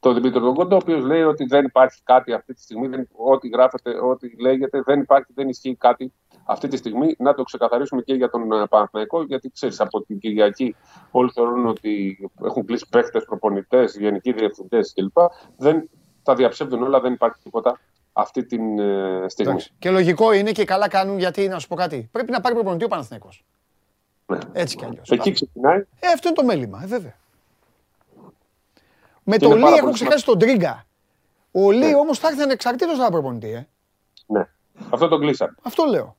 τον 0.00 0.14
Δημήτρη 0.14 0.40
τον 0.40 0.54
Κόντο, 0.54 0.74
ο 0.74 0.78
οποίος 0.82 1.04
λέει 1.04 1.22
ότι 1.22 1.44
δεν 1.44 1.64
υπάρχει 1.64 2.02
κάτι 2.04 2.32
αυτή 2.32 2.54
τη 2.54 2.62
στιγμή, 2.62 2.88
δεν, 2.88 3.08
ό,τι 3.12 3.48
γράφεται, 3.48 3.90
ό,τι 3.90 4.42
λέγεται, 4.42 4.82
δεν 4.84 5.00
υπάρχει, 5.00 5.32
δεν 5.34 5.48
ισχύει 5.48 5.74
κάτι 5.74 6.12
αυτή 6.44 6.68
τη 6.68 6.76
στιγμή. 6.76 7.14
Να 7.18 7.34
το 7.34 7.42
ξεκαθαρίσουμε 7.42 8.02
και 8.02 8.14
για 8.14 8.30
τον 8.30 8.52
ε, 8.52 8.66
Παναθηναϊκό, 8.66 9.22
γιατί 9.22 9.50
ξέρεις 9.50 9.80
από 9.80 10.02
την 10.02 10.18
Κυριακή 10.18 10.76
όλοι 11.10 11.30
θεωρούν 11.34 11.66
ότι 11.66 12.18
έχουν 12.44 12.66
κλείσει 12.66 12.86
παίχτε, 12.90 13.20
προπονητές, 13.20 13.96
γενικοί 13.96 14.32
διευθυντές 14.32 14.92
κλπ. 14.94 15.18
Δεν 15.56 15.90
τα 16.22 16.34
διαψεύδουν 16.34 16.82
όλα, 16.82 17.00
δεν 17.00 17.12
υπάρχει 17.12 17.42
τίποτα 17.42 17.80
αυτή 18.12 18.44
τη 18.44 18.56
ε, 18.56 19.28
στιγμή. 19.28 19.52
εντάξει. 19.52 19.72
Και 19.78 19.90
λογικό 19.90 20.32
είναι 20.32 20.52
και 20.52 20.64
καλά 20.64 20.88
κάνουν 20.88 21.18
γιατί, 21.18 21.48
να 21.48 21.58
σου 21.58 21.68
πω 21.68 21.74
κάτι, 21.74 22.08
πρέπει 22.12 22.30
να 22.30 22.40
πάρει 22.40 22.54
προπονητή 22.54 22.84
ο 22.84 22.88
Παναθηναϊκός. 22.88 23.44
Ναι. 24.26 24.38
Έτσι 24.52 24.76
κι 24.76 24.84
αλλιώς. 24.84 25.10
Εκεί 25.10 25.32
ξεκινάει. 25.32 25.78
Ε, 25.78 26.06
αυτό 26.14 26.28
είναι 26.28 26.36
το 26.36 26.44
μέλημα, 26.44 26.80
ε, 26.82 26.86
βέβαια. 26.86 27.19
Με 29.30 29.36
Και 29.36 29.44
το 29.44 29.50
είναι 29.50 29.54
Λί 29.58 29.62
πάρα 29.62 29.74
έχω 29.74 29.84
πολύ 29.84 29.94
ξεχάσει 29.94 30.24
τον 30.24 30.38
Τρίγκα. 30.38 30.86
Ο 31.52 31.70
Λί 31.70 31.94
όμως 31.94 32.18
θα 32.18 32.28
έρθει 32.28 32.42
ανεξαρτήτως 32.42 32.98
από 33.00 33.10
προπονητή, 33.10 33.50
ε. 33.50 33.66
Ναι. 34.26 34.48
Αυτό 34.90 35.08
το 35.08 35.18
κλείσαν. 35.18 35.56
Αυτό 35.62 35.84
λέω. 35.84 36.16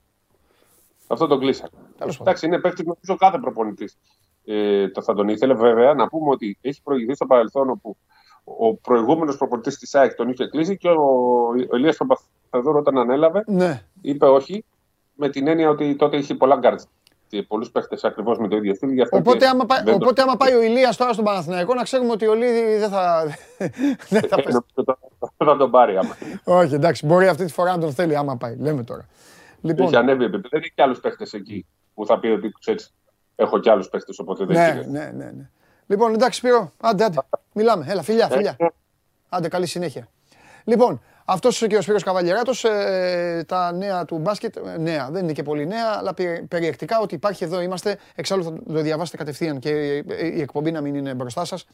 Αυτό 1.07 1.27
το 1.27 1.37
κλείσαν. 1.37 1.69
Τέλος 1.71 2.17
πάντων. 2.17 2.27
Εντάξει, 2.27 2.45
είναι 2.45 2.59
παίκτης 2.59 2.85
νομίζω 2.85 3.15
κάθε 3.15 3.37
προπονητής. 3.37 3.97
Ε, 4.45 4.89
το 4.89 5.01
θα 5.01 5.13
τον 5.13 5.27
ήθελε 5.29 5.53
βέβαια 5.53 5.93
να 5.93 6.07
πούμε 6.07 6.29
ότι 6.29 6.57
έχει 6.61 6.81
προηγηθεί 6.81 7.13
στο 7.13 7.25
παρελθόν 7.25 7.69
όπου 7.69 7.97
ο 8.43 8.73
προηγούμενος 8.75 9.37
προπονητής 9.37 9.77
της 9.77 9.95
ΑΕΚ 9.95 10.13
τον 10.15 10.29
είχε 10.29 10.47
κλείσει 10.47 10.77
και 10.77 10.89
ο, 10.89 11.03
ο 11.71 11.75
Ηλίας 11.75 11.97
Παπαθεδόρο 11.97 12.79
όταν 12.79 12.97
ανέλαβε 12.97 13.43
Ναι. 13.47 13.83
είπε 14.01 14.25
όχι 14.25 14.65
με 15.13 15.29
την 15.29 15.47
έννοια 15.47 15.69
ότι 15.69 15.95
τότε 15.95 16.17
είχε 16.17 16.35
πολλά 16.35 16.55
γκαρντ. 16.55 16.79
Και 17.31 17.43
πολλούς 17.43 17.71
παίχτες 17.71 18.03
ακριβώς 18.03 18.37
με 18.37 18.47
το 18.47 18.55
ίδιο 18.55 18.75
στυλ. 18.75 18.89
γι' 18.91 19.01
αυτό 19.01 19.17
Οπότε 19.17 19.37
και 19.37 19.45
άμα, 19.45 19.65
πάει- 19.65 19.83
δεν 19.83 19.97
το- 19.97 20.05
οπότε 20.05 20.21
άμα 20.21 20.35
πάει 20.37 20.53
ο 20.53 20.61
Ηλίας 20.61 20.97
τώρα 20.97 21.13
στον 21.13 21.25
Παναθηναϊκό 21.25 21.73
να 21.73 21.83
ξέρουμε 21.83 22.11
ότι 22.11 22.27
ο 22.27 22.33
Λι 22.33 22.77
δεν 22.77 22.89
θα, 22.89 23.23
δεν 24.09 24.21
θα 24.21 24.35
Ε, 24.37 24.41
πέσει. 24.41 24.47
νομίζω 24.47 24.65
το- 24.73 24.97
θα 25.45 25.57
τον 25.57 25.71
πάρει 25.71 25.97
άμα. 25.97 26.17
Όχι, 26.43 26.73
εντάξει, 26.73 27.05
μπορεί 27.05 27.27
αυτή 27.27 27.45
τη 27.45 27.51
φορά 27.51 27.71
να 27.71 27.77
τον 27.77 27.93
θέλει 27.93 28.15
άμα 28.15 28.35
πάει. 28.37 28.55
Λέμε 28.55 28.83
τώρα. 28.83 29.05
Λοιπόν, 29.61 29.85
Έχει 29.85 29.95
ανέβει 29.95 30.23
επίπεδο. 30.23 30.47
Δεν 30.51 30.59
έχει 30.61 30.71
και 30.75 30.81
άλλους 30.81 30.99
παίχτες 30.99 31.33
εκεί 31.33 31.65
που 31.93 32.05
θα 32.05 32.19
πει 32.19 32.27
ότι 32.27 32.51
ξέρεις, 32.59 32.93
έχω 33.35 33.59
και 33.59 33.69
άλλους 33.69 33.89
παίχτες 33.89 34.19
οπότε 34.19 34.45
δεν 34.45 34.55
ναι, 34.57 34.71
γίνεται. 34.71 34.89
ναι, 34.89 35.11
ναι, 35.25 35.31
ναι. 35.31 35.49
Λοιπόν, 35.87 36.13
εντάξει, 36.13 36.39
Σπύρο, 36.39 36.71
άντε, 36.81 37.03
άντε. 37.03 37.17
Μιλάμε. 37.53 37.85
Έλα, 37.89 38.01
φιλιά, 38.01 38.27
φιλιά. 38.29 38.55
Ε, 38.57 38.65
Άντε, 39.29 39.47
καλή 39.47 39.65
συνέχεια. 39.65 40.07
Λοιπόν, 40.63 41.01
αυτός 41.31 41.65
και 41.67 41.77
ο 41.77 41.81
Σπύρος 41.81 42.03
Καβαλιεράτος, 42.03 42.63
ε, 42.63 43.43
τα 43.47 43.71
νέα 43.71 44.05
του 44.05 44.17
μπάσκετ, 44.17 44.55
ε, 44.55 44.77
νέα, 44.77 45.09
δεν 45.11 45.23
είναι 45.23 45.31
και 45.31 45.43
πολύ 45.43 45.67
νέα, 45.67 45.95
αλλά 45.97 46.13
περι- 46.13 46.47
περιεκτικά 46.47 46.99
ότι 46.99 47.15
υπάρχει 47.15 47.43
εδώ 47.43 47.61
είμαστε. 47.61 47.97
Εξάλλου 48.15 48.43
θα 48.43 48.53
το 48.73 48.81
διαβάσετε 48.81 49.17
κατευθείαν 49.17 49.59
και 49.59 49.69
ε, 50.07 50.27
η 50.27 50.41
εκπομπή 50.41 50.71
να 50.71 50.81
μην 50.81 50.95
είναι 50.95 51.13
μπροστά 51.13 51.45
σας. 51.45 51.65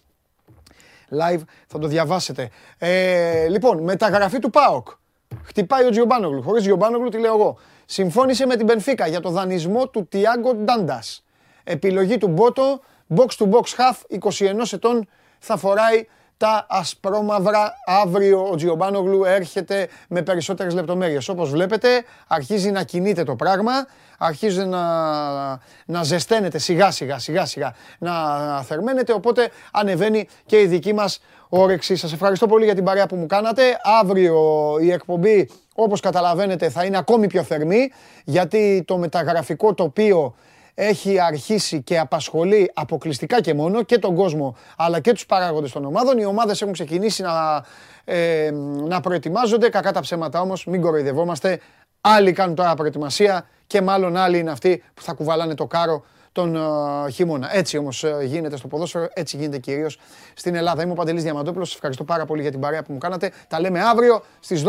Live 1.11 1.41
θα 1.67 1.79
το 1.79 1.88
διαβάσετε. 1.88 2.49
Ε, 2.77 3.47
λοιπόν, 3.47 3.84
μεταγραφή 3.84 4.39
του 4.39 4.49
ΠΑΟΚ. 4.49 4.88
Χτυπάει 5.43 5.85
ο 5.85 5.89
Τζιομπάνογλου. 5.89 6.41
Χωρίς 6.43 6.61
Τζιομπάνογλου, 6.61 7.09
τι 7.09 7.17
λέω 7.19 7.34
εγώ. 7.34 7.57
Συμφώνησε 7.85 8.45
με 8.45 8.55
την 8.55 8.65
Μπενφίκα 8.65 9.07
για 9.07 9.19
το 9.19 9.29
δανεισμό 9.29 9.88
του 9.88 10.07
Τιάγκο 10.07 10.53
Ντάντας. 10.53 11.23
Επιλογή 11.63 12.17
του 12.17 12.27
Μπότο, 12.27 12.79
box 13.15 13.25
to 13.25 13.49
box 13.49 13.61
half, 13.61 14.19
21 14.29 14.71
ετών, 14.71 15.07
θα 15.39 15.57
φοράει 15.57 16.07
τα 16.38 16.65
ασπρόμαυρα. 16.69 17.73
Αύριο 17.85 18.49
ο 18.51 18.55
Τζιομπάνογλου 18.55 19.23
έρχεται 19.23 19.88
με 20.07 20.22
περισσότερες 20.22 20.73
λεπτομέρειες. 20.73 21.30
Όπως 21.30 21.49
βλέπετε, 21.49 21.88
αρχίζει 22.27 22.72
να 22.72 22.84
κινείται 22.84 23.23
το 23.23 23.35
πράγμα, 23.35 23.72
αρχίζει 24.18 24.65
να, 24.65 24.81
να 25.85 26.03
ζεσταίνεται 26.03 26.57
σιγά 26.57 26.91
σιγά, 26.91 27.19
σιγά 27.19 27.45
σιγά, 27.45 27.73
να 27.99 28.14
θερμαίνεται, 28.61 29.14
οπότε 29.14 29.49
ανεβαίνει 29.72 30.27
και 30.45 30.61
η 30.61 30.65
δική 30.65 30.93
μας 30.93 31.19
όρεξη. 31.49 31.95
Σας 31.95 32.14
ευχαριστώ 32.14 32.47
πολύ 32.47 32.65
για 32.65 32.76
την 32.76 32.84
παρέα 32.84 33.07
που 33.07 33.15
μου 33.15 33.26
κάνατε. 33.26 33.80
Αύριο 34.01 34.38
η 34.81 34.91
εκπομπή, 34.91 35.49
όπως 35.76 35.99
καταλαβαίνετε, 35.99 36.69
θα 36.69 36.84
είναι 36.84 36.97
ακόμη 36.97 37.27
πιο 37.27 37.43
θερμή, 37.43 37.91
γιατί 38.23 38.84
το 38.88 38.97
μεταγραφικό 38.97 39.73
τοπίο 39.73 40.35
έχει 40.79 41.19
αρχίσει 41.19 41.81
και 41.81 41.99
απασχολεί 41.99 42.71
αποκλειστικά 42.73 43.41
και 43.41 43.53
μόνο 43.53 43.83
και 43.83 43.97
τον 43.97 44.15
κόσμο 44.15 44.55
αλλά 44.77 44.99
και 44.99 45.11
τους 45.11 45.25
παράγοντες 45.25 45.71
των 45.71 45.85
ομάδων. 45.85 46.17
Οι 46.17 46.25
ομάδες 46.25 46.61
έχουν 46.61 46.73
ξεκινήσει 46.73 47.21
να, 47.21 47.65
ε, 48.05 48.51
να 48.87 48.99
προετοιμάζονται, 48.99 49.69
κακά 49.69 49.91
τα 49.91 49.99
ψέματα 49.99 50.41
όμως, 50.41 50.65
μην 50.65 50.81
κοροϊδευόμαστε. 50.81 51.59
Άλλοι 52.01 52.31
κάνουν 52.31 52.55
τώρα 52.55 52.73
προετοιμασία 52.73 53.47
και 53.67 53.81
μάλλον 53.81 54.17
άλλοι 54.17 54.37
είναι 54.37 54.51
αυτοί 54.51 54.83
που 54.93 55.01
θα 55.01 55.13
κουβαλάνε 55.13 55.55
το 55.55 55.65
κάρο 55.65 56.05
τον 56.31 56.55
ε, 56.55 57.11
χειμώνα. 57.11 57.55
Έτσι 57.55 57.77
όμως 57.77 58.03
ε, 58.03 58.17
γίνεται 58.23 58.57
στο 58.57 58.67
ποδόσφαιρο, 58.67 59.07
έτσι 59.13 59.37
γίνεται 59.37 59.57
κυρίως 59.57 59.99
στην 60.33 60.55
Ελλάδα. 60.55 60.83
Είμαι 60.83 60.91
ο 60.91 60.95
Παντελής 60.95 61.23
Διαμαντόπουλος, 61.23 61.67
σας 61.67 61.75
ευχαριστώ 61.75 62.03
πάρα 62.03 62.25
πολύ 62.25 62.41
για 62.41 62.51
την 62.51 62.59
παρέα 62.59 62.83
που 62.83 62.93
μου 62.93 62.97
κάνατε. 62.97 63.31
Τα 63.47 63.59
λέμε 63.59 63.81
αύριο 63.81 64.23
στις 64.39 64.63
12, 64.63 64.67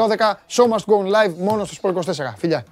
Show 0.49 0.65
Must 0.65 0.93
Go 0.93 0.99
On 0.99 1.07
Live 1.07 1.35
μόνο 1.39 1.65
στο 1.65 1.77
Sport 1.83 1.95
24. 1.95 2.13
Φιλιά. 2.37 2.65